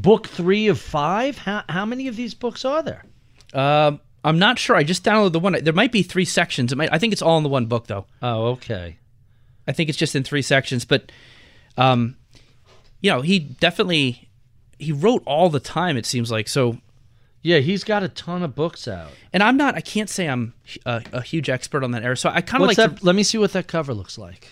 Book 0.00 0.28
three 0.28 0.68
of 0.68 0.80
five. 0.80 1.38
How 1.38 1.64
how 1.68 1.84
many 1.84 2.06
of 2.06 2.14
these 2.16 2.32
books 2.34 2.64
are 2.64 2.82
there? 2.82 3.04
Um, 3.52 4.00
I'm 4.24 4.38
not 4.38 4.58
sure. 4.58 4.76
I 4.76 4.84
just 4.84 5.04
downloaded 5.04 5.32
the 5.32 5.40
one. 5.40 5.56
There 5.62 5.72
might 5.72 5.90
be 5.92 6.02
three 6.02 6.24
sections. 6.24 6.72
It 6.72 6.76
might, 6.76 6.92
I 6.92 6.98
think 6.98 7.12
it's 7.12 7.22
all 7.22 7.36
in 7.38 7.42
the 7.42 7.48
one 7.48 7.66
book 7.66 7.86
though. 7.86 8.06
Oh, 8.22 8.46
okay. 8.48 8.98
I 9.66 9.72
think 9.72 9.88
it's 9.88 9.98
just 9.98 10.14
in 10.14 10.22
three 10.22 10.42
sections, 10.42 10.84
but 10.84 11.10
um, 11.76 12.16
you 13.00 13.10
know, 13.10 13.22
he 13.22 13.38
definitely 13.38 14.28
he 14.78 14.92
wrote 14.92 15.22
all 15.26 15.50
the 15.50 15.60
time. 15.60 15.96
It 15.96 16.06
seems 16.06 16.30
like 16.30 16.48
so. 16.48 16.78
Yeah, 17.42 17.58
he's 17.58 17.84
got 17.84 18.02
a 18.02 18.08
ton 18.08 18.42
of 18.42 18.54
books 18.54 18.88
out. 18.88 19.10
And 19.32 19.42
I'm 19.42 19.56
not. 19.56 19.74
I 19.76 19.80
can't 19.80 20.10
say 20.10 20.28
I'm 20.28 20.54
a, 20.84 21.02
a 21.12 21.22
huge 21.22 21.48
expert 21.48 21.84
on 21.84 21.92
that 21.92 22.02
era. 22.02 22.16
So 22.16 22.30
I 22.30 22.40
kind 22.40 22.62
of 22.62 22.68
like 22.68 22.76
that? 22.76 22.98
to. 22.98 23.04
Let 23.04 23.14
me 23.14 23.22
see 23.22 23.38
what 23.38 23.52
that 23.52 23.68
cover 23.68 23.94
looks 23.94 24.18
like. 24.18 24.48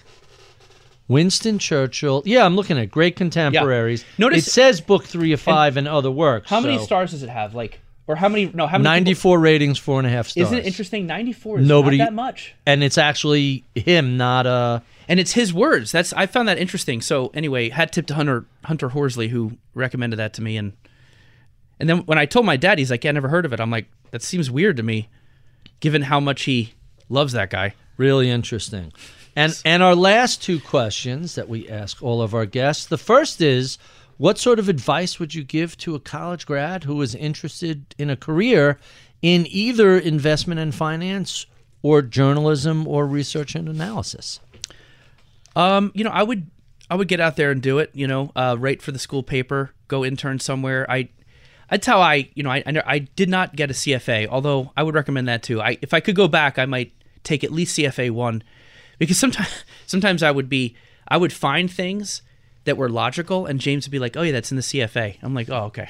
Winston 1.09 1.59
Churchill. 1.59 2.23
Yeah, 2.25 2.45
I'm 2.45 2.57
looking 2.57 2.79
at 2.79 2.91
Great 2.91 3.17
Contemporaries. 3.17 4.05
Notice- 4.19 4.47
it 4.47 4.51
says 4.51 4.81
book 4.81 5.05
three 5.05 5.33
of 5.33 5.41
five 5.41 5.77
and, 5.77 5.87
other 5.87 6.11
works. 6.11 6.51
How 6.51 6.61
many 6.61 6.79
stars 6.79 7.13
does 7.13 7.23
it 7.23 7.29
have? 7.29 7.55
Like, 7.55 7.81
or 8.09 8.17
how 8.17 8.29
many? 8.29 8.47
No, 8.53 8.67
how 8.67 8.79
many? 8.79 8.85
people- 8.85 9.33
94 9.33 9.41
ratings, 9.41 9.79
four 9.79 9.99
and 9.99 10.07
a 10.07 10.11
half 10.11 10.29
stars. 10.29 10.49
Isn't 10.49 10.59
it 10.59 10.67
interesting? 10.67 11.07
94 11.07 11.61
is 11.61 11.67
Nobody- 11.69 11.99
not 11.99 12.07
that 12.07 12.13
much. 12.15 12.55
And 12.67 12.83
it's 12.83 12.99
actually 12.99 13.65
him, 13.75 14.17
not 14.17 14.47
uh 14.47 14.81
and 15.09 15.21
it's 15.21 15.33
his 15.33 15.55
words. 15.55 15.93
That's 15.93 16.13
I 16.15 16.27
found 16.27 16.49
that 16.49 16.59
interesting. 16.59 17.01
So 17.01 17.31
anyway, 17.35 17.69
hat 17.71 17.93
tip 17.93 18.07
to 18.09 18.15
Hunter 18.15 18.45
Hunter 18.65 18.89
Horsley 18.91 19.29
who 19.29 19.59
recommended 19.75 20.17
that 20.17 20.33
to 20.35 20.43
me, 20.43 20.57
and 20.57 20.73
and 21.79 21.89
then 21.89 21.99
when 21.99 22.19
I 22.19 22.27
told 22.27 22.47
my 22.47 22.57
dad, 22.57 22.79
he's 22.79 22.91
like, 22.91 23.05
"Yeah, 23.05 23.11
I 23.11 23.13
never 23.13 23.29
heard 23.29 23.45
of 23.45 23.53
it." 23.53 23.61
I'm 23.61 23.71
like, 23.71 23.87
"That 24.11 24.23
seems 24.23 24.51
weird 24.51 24.77
to 24.79 24.83
me, 24.83 25.09
given 25.81 26.03
how 26.03 26.19
much 26.21 26.43
he 26.45 26.75
loves 27.09 27.33
that 27.35 27.51
guy." 27.51 27.75
Really 27.97 28.31
interesting. 28.31 28.93
And 29.37 29.61
and 29.67 29.83
our 29.83 29.95
last 29.95 30.43
two 30.43 30.59
questions 30.59 31.35
that 31.35 31.49
we 31.49 31.69
ask 31.69 32.03
all 32.03 32.23
of 32.23 32.35
our 32.35 32.47
guests. 32.47 32.87
The 32.87 32.99
first 32.99 33.43
is 33.43 33.77
what 34.17 34.39
sort 34.39 34.59
of 34.59 34.71
advice 34.71 35.21
would 35.21 35.35
you 35.35 35.45
give 35.45 35.77
to 35.79 35.95
a 35.95 36.01
college 36.01 36.47
grad 36.47 36.85
who 36.85 37.01
is 37.03 37.15
interested 37.15 37.95
in 37.99 38.09
a 38.09 38.17
career 38.17 38.79
in 39.21 39.47
either 39.51 39.99
investment 39.99 40.59
and 40.59 40.75
finance 40.75 41.45
or 41.83 42.01
journalism 42.01 42.89
or 42.89 43.07
research 43.07 43.55
and 43.55 43.69
analysis? 43.69 44.41
Um, 45.55 45.93
you 45.95 46.03
know, 46.03 46.11
I 46.11 46.23
would 46.23 46.51
I 46.89 46.95
would 46.95 47.09
get 47.09 47.21
out 47.21 47.37
there 47.37 47.51
and 47.51 47.61
do 47.61 47.79
it. 47.79 47.91
You 47.93 48.07
know, 48.07 48.33
uh, 48.35 48.57
write 48.59 48.81
for 48.81 48.91
the 48.91 48.99
school 48.99 49.23
paper, 49.23 49.73
go 49.87 50.03
intern 50.03 50.39
somewhere. 50.39 50.91
I 50.91 51.11
that's 51.71 51.87
how 51.87 52.01
I 52.01 52.31
you 52.35 52.43
know 52.43 52.51
I, 52.51 52.63
I 52.65 52.83
I 52.87 52.99
did 53.01 53.29
not 53.29 53.55
get 53.55 53.71
a 53.71 53.75
CFA, 53.75 54.29
although 54.29 54.73
I 54.79 54.83
would 54.83 54.95
recommend 54.95 55.29
that 55.29 55.43
too. 55.43 55.61
I 55.61 55.77
if 55.83 55.93
I 55.93 56.01
could 56.01 56.17
go 56.17 56.27
back, 56.27 56.59
I 56.59 56.65
might 56.65 56.93
take 57.23 57.45
at 57.45 57.53
least 57.53 57.77
CFA 57.77 58.13
one, 58.13 58.43
because 58.99 59.19
sometimes 59.19 59.65
sometimes 59.87 60.23
I 60.23 60.31
would 60.31 60.49
be 60.49 60.75
I 61.09 61.17
would 61.17 61.33
find 61.33 61.71
things 61.71 62.23
that 62.65 62.77
were 62.77 62.89
logical, 62.89 63.47
and 63.47 63.61
James 63.61 63.87
would 63.87 63.93
be 63.93 63.99
like, 63.99 64.17
"Oh 64.17 64.23
yeah, 64.23 64.33
that's 64.33 64.51
in 64.51 64.57
the 64.57 64.63
CFA." 64.63 65.17
I'm 65.23 65.35
like, 65.35 65.49
"Oh 65.51 65.65
okay." 65.67 65.89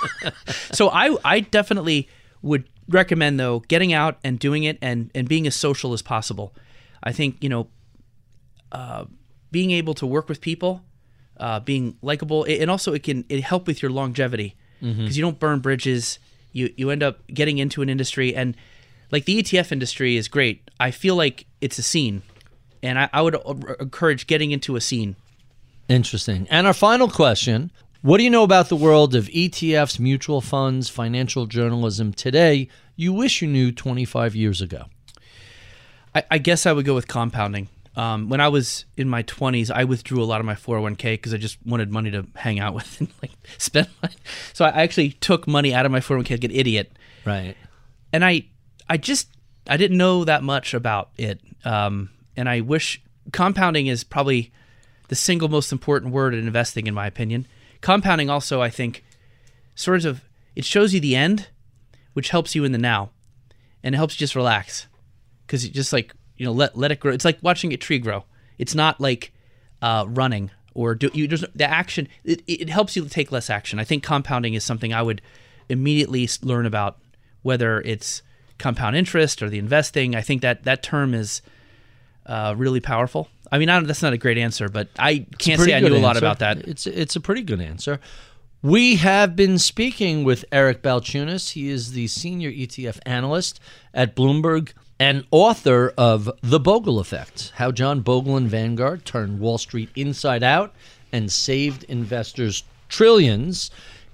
so 0.72 0.88
I 0.90 1.16
I 1.24 1.40
definitely 1.40 2.08
would 2.42 2.64
recommend 2.88 3.38
though 3.38 3.60
getting 3.68 3.92
out 3.92 4.18
and 4.24 4.38
doing 4.38 4.64
it 4.64 4.78
and 4.82 5.10
and 5.14 5.28
being 5.28 5.46
as 5.46 5.54
social 5.54 5.92
as 5.92 6.02
possible. 6.02 6.54
I 7.02 7.12
think 7.12 7.36
you 7.42 7.48
know 7.48 7.68
being 9.50 9.70
able 9.70 9.94
to 9.94 10.06
work 10.06 10.28
with 10.28 10.40
people, 10.40 10.82
uh, 11.38 11.60
being 11.60 11.96
likable, 12.02 12.44
a- 12.44 12.60
and 12.60 12.70
also 12.70 12.92
it 12.92 13.02
can 13.02 13.24
it 13.28 13.42
help 13.42 13.66
with 13.66 13.82
your 13.82 13.90
longevity 13.90 14.54
because 14.80 15.16
you 15.16 15.22
don't 15.22 15.38
burn 15.40 15.58
bridges. 15.60 16.18
You 16.52 16.72
you 16.76 16.90
end 16.90 17.02
up 17.02 17.20
getting 17.28 17.58
into 17.58 17.82
an 17.82 17.88
industry 17.88 18.34
and 18.34 18.56
like 19.10 19.24
the 19.24 19.42
ETF 19.42 19.72
industry 19.72 20.16
is 20.16 20.28
great. 20.28 20.70
I 20.78 20.90
feel 20.90 21.16
like 21.16 21.46
it's 21.60 21.78
a 21.78 21.82
scene, 21.82 22.22
and 22.82 22.98
I, 22.98 23.08
I 23.12 23.22
would 23.22 23.34
uh, 23.34 23.74
encourage 23.80 24.26
getting 24.26 24.50
into 24.50 24.76
a 24.76 24.80
scene. 24.80 25.16
Interesting. 25.88 26.46
And 26.50 26.66
our 26.66 26.74
final 26.74 27.08
question 27.08 27.70
What 28.02 28.18
do 28.18 28.24
you 28.24 28.30
know 28.30 28.44
about 28.44 28.68
the 28.68 28.76
world 28.76 29.14
of 29.14 29.26
ETFs, 29.26 29.98
mutual 29.98 30.40
funds, 30.40 30.88
financial 30.88 31.46
journalism 31.46 32.12
today 32.12 32.68
you 32.98 33.12
wish 33.12 33.40
you 33.40 33.48
knew 33.48 33.70
25 33.70 34.34
years 34.34 34.60
ago? 34.60 34.86
I, 36.14 36.24
I 36.32 36.38
guess 36.38 36.66
I 36.66 36.72
would 36.72 36.84
go 36.84 36.96
with 36.96 37.06
compounding. 37.06 37.68
Um, 37.94 38.28
when 38.28 38.40
I 38.40 38.48
was 38.48 38.84
in 38.96 39.08
my 39.08 39.22
20s, 39.22 39.70
I 39.70 39.84
withdrew 39.84 40.20
a 40.20 40.26
lot 40.26 40.40
of 40.40 40.46
my 40.46 40.54
401k 40.54 41.14
because 41.14 41.32
I 41.32 41.36
just 41.36 41.64
wanted 41.64 41.92
money 41.92 42.10
to 42.10 42.26
hang 42.34 42.58
out 42.58 42.74
with 42.74 43.00
and 43.00 43.08
like 43.22 43.30
spend 43.56 43.88
money. 44.02 44.16
So 44.52 44.64
I 44.64 44.82
actually 44.82 45.10
took 45.10 45.46
money 45.46 45.72
out 45.72 45.86
of 45.86 45.92
my 45.92 46.00
401k 46.00 46.30
like 46.30 46.44
an 46.44 46.50
idiot. 46.50 46.92
Right. 47.24 47.56
And 48.12 48.24
I, 48.24 48.46
I 48.88 48.96
just, 48.96 49.28
I 49.68 49.76
didn't 49.76 49.96
know 49.96 50.24
that 50.24 50.42
much 50.42 50.74
about 50.74 51.10
it. 51.16 51.40
Um, 51.64 52.10
and 52.38 52.48
I 52.48 52.60
wish 52.60 53.02
compounding 53.32 53.88
is 53.88 54.04
probably 54.04 54.52
the 55.08 55.16
single 55.16 55.48
most 55.48 55.72
important 55.72 56.12
word 56.12 56.34
in 56.34 56.46
investing, 56.46 56.86
in 56.86 56.94
my 56.94 57.06
opinion. 57.06 57.46
Compounding 57.80 58.30
also, 58.30 58.62
I 58.62 58.70
think, 58.70 59.04
sort 59.74 60.04
of, 60.04 60.22
it 60.54 60.64
shows 60.64 60.94
you 60.94 61.00
the 61.00 61.16
end, 61.16 61.48
which 62.12 62.30
helps 62.30 62.54
you 62.54 62.62
in 62.62 62.70
the 62.70 62.78
now, 62.78 63.10
and 63.82 63.94
it 63.94 63.98
helps 63.98 64.14
you 64.14 64.18
just 64.18 64.36
relax 64.36 64.86
because 65.46 65.66
you 65.66 65.72
just 65.72 65.92
like 65.92 66.14
you 66.36 66.46
know 66.46 66.52
let 66.52 66.78
let 66.78 66.92
it 66.92 67.00
grow. 67.00 67.12
It's 67.12 67.24
like 67.24 67.38
watching 67.42 67.72
a 67.72 67.76
tree 67.76 67.98
grow. 67.98 68.24
It's 68.56 68.74
not 68.74 69.00
like 69.00 69.32
uh, 69.82 70.04
running 70.08 70.50
or 70.74 70.94
do 70.94 71.10
you 71.12 71.26
just 71.26 71.44
the 71.56 71.68
action. 71.68 72.06
It, 72.24 72.42
it 72.46 72.70
helps 72.70 72.94
you 72.94 73.04
take 73.06 73.32
less 73.32 73.50
action. 73.50 73.80
I 73.80 73.84
think 73.84 74.04
compounding 74.04 74.54
is 74.54 74.62
something 74.62 74.92
I 74.92 75.02
would 75.02 75.22
immediately 75.68 76.28
learn 76.42 76.66
about, 76.66 76.98
whether 77.42 77.80
it's 77.80 78.22
compound 78.58 78.94
interest 78.94 79.42
or 79.42 79.48
the 79.48 79.58
investing. 79.58 80.14
I 80.14 80.22
think 80.22 80.42
that 80.42 80.64
that 80.64 80.82
term 80.82 81.14
is 81.14 81.42
uh, 82.28 82.54
really 82.56 82.80
powerful. 82.80 83.28
I 83.50 83.58
mean, 83.58 83.68
I 83.68 83.76
don't, 83.76 83.86
that's 83.86 84.02
not 84.02 84.12
a 84.12 84.18
great 84.18 84.38
answer, 84.38 84.68
but 84.68 84.88
I 84.98 85.26
can't 85.38 85.60
say 85.60 85.74
I 85.74 85.80
knew 85.80 85.96
a 85.96 85.98
lot 85.98 86.16
about 86.16 86.40
that. 86.40 86.58
It's 86.68 86.86
it's 86.86 87.16
a 87.16 87.20
pretty 87.20 87.42
good 87.42 87.60
answer. 87.60 87.98
We 88.60 88.96
have 88.96 89.34
been 89.36 89.58
speaking 89.58 90.24
with 90.24 90.44
Eric 90.52 90.82
Balchunas. 90.82 91.52
He 91.52 91.68
is 91.68 91.92
the 91.92 92.08
senior 92.08 92.50
ETF 92.50 92.98
analyst 93.06 93.60
at 93.94 94.14
Bloomberg 94.14 94.72
and 94.98 95.24
author 95.30 95.94
of 95.96 96.30
The 96.42 96.60
Bogle 96.60 96.98
Effect: 96.98 97.52
How 97.56 97.70
John 97.72 98.00
Bogle 98.00 98.36
and 98.36 98.50
Vanguard 98.50 99.04
Turned 99.04 99.40
Wall 99.40 99.58
Street 99.58 99.88
Inside 99.96 100.42
Out 100.42 100.74
and 101.12 101.32
Saved 101.32 101.84
Investors 101.84 102.64
Trillions. 102.88 103.70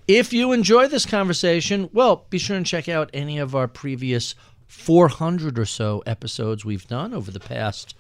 If 0.06 0.34
you 0.34 0.52
enjoy 0.52 0.86
this 0.88 1.06
conversation, 1.06 1.88
well, 1.92 2.26
be 2.28 2.38
sure 2.38 2.56
and 2.56 2.66
check 2.66 2.88
out 2.88 3.08
any 3.14 3.38
of 3.38 3.56
our 3.56 3.66
previous 3.66 4.34
400 4.74 5.58
or 5.58 5.64
so 5.64 6.02
episodes 6.06 6.64
we've 6.64 6.86
done 6.86 7.14
over 7.14 7.30
the 7.30 7.40
past 7.40 7.94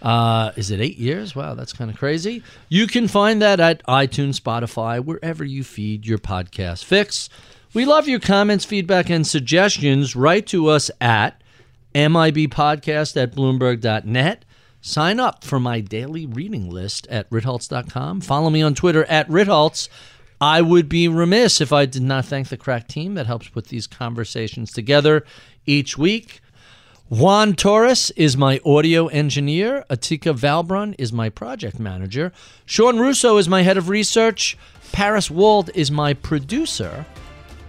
uh, 0.00 0.52
is 0.56 0.70
it 0.70 0.80
eight 0.80 0.98
years? 0.98 1.34
Wow, 1.34 1.54
that's 1.54 1.72
kind 1.72 1.90
of 1.90 1.96
crazy. 1.96 2.42
You 2.68 2.86
can 2.86 3.08
find 3.08 3.42
that 3.42 3.60
at 3.60 3.84
iTunes, 3.86 4.40
Spotify, 4.40 5.04
wherever 5.04 5.44
you 5.44 5.64
feed 5.64 6.06
your 6.06 6.18
podcast 6.18 6.84
fix. 6.84 7.28
We 7.74 7.84
love 7.84 8.08
your 8.08 8.20
comments, 8.20 8.64
feedback, 8.64 9.10
and 9.10 9.26
suggestions. 9.26 10.16
Write 10.16 10.46
to 10.48 10.68
us 10.68 10.90
at 11.00 11.42
MIBpodcast 11.94 13.20
at 13.20 13.34
Bloomberg.net. 13.34 14.44
Sign 14.80 15.20
up 15.20 15.42
for 15.42 15.58
my 15.58 15.80
daily 15.80 16.24
reading 16.24 16.70
list 16.70 17.06
at 17.08 17.28
Ritholtz.com. 17.30 18.20
Follow 18.20 18.48
me 18.48 18.62
on 18.62 18.74
Twitter 18.74 19.04
at 19.06 19.28
Ritholtz. 19.28 19.88
I 20.40 20.62
would 20.62 20.88
be 20.88 21.08
remiss 21.08 21.60
if 21.60 21.72
I 21.72 21.84
did 21.84 22.02
not 22.02 22.24
thank 22.24 22.48
the 22.48 22.56
crack 22.56 22.86
team 22.86 23.14
that 23.14 23.26
helps 23.26 23.48
put 23.48 23.66
these 23.66 23.88
conversations 23.88 24.72
together 24.72 25.24
each 25.68 25.98
week. 25.98 26.40
Juan 27.10 27.54
Torres 27.54 28.10
is 28.16 28.36
my 28.36 28.60
audio 28.66 29.06
engineer. 29.06 29.84
Atika 29.88 30.36
Valbrun 30.36 30.94
is 30.98 31.12
my 31.12 31.28
project 31.28 31.78
manager. 31.78 32.32
Sean 32.66 32.98
Russo 32.98 33.36
is 33.36 33.48
my 33.48 33.62
head 33.62 33.76
of 33.76 33.88
research. 33.88 34.58
Paris 34.92 35.30
Wald 35.30 35.70
is 35.74 35.90
my 35.90 36.14
producer. 36.14 37.06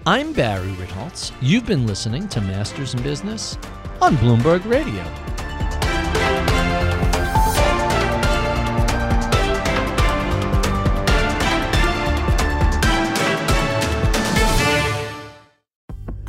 I'm 0.05 0.34
Barry 0.34 0.71
Ritholtz. 0.71 1.31
You've 1.41 1.65
been 1.65 1.85
listening 1.85 2.27
to 2.30 2.41
Masters 2.41 2.93
in 2.93 3.03
Business 3.03 3.57
on 4.01 4.15
Bloomberg 4.17 4.65
Radio. 4.65 5.03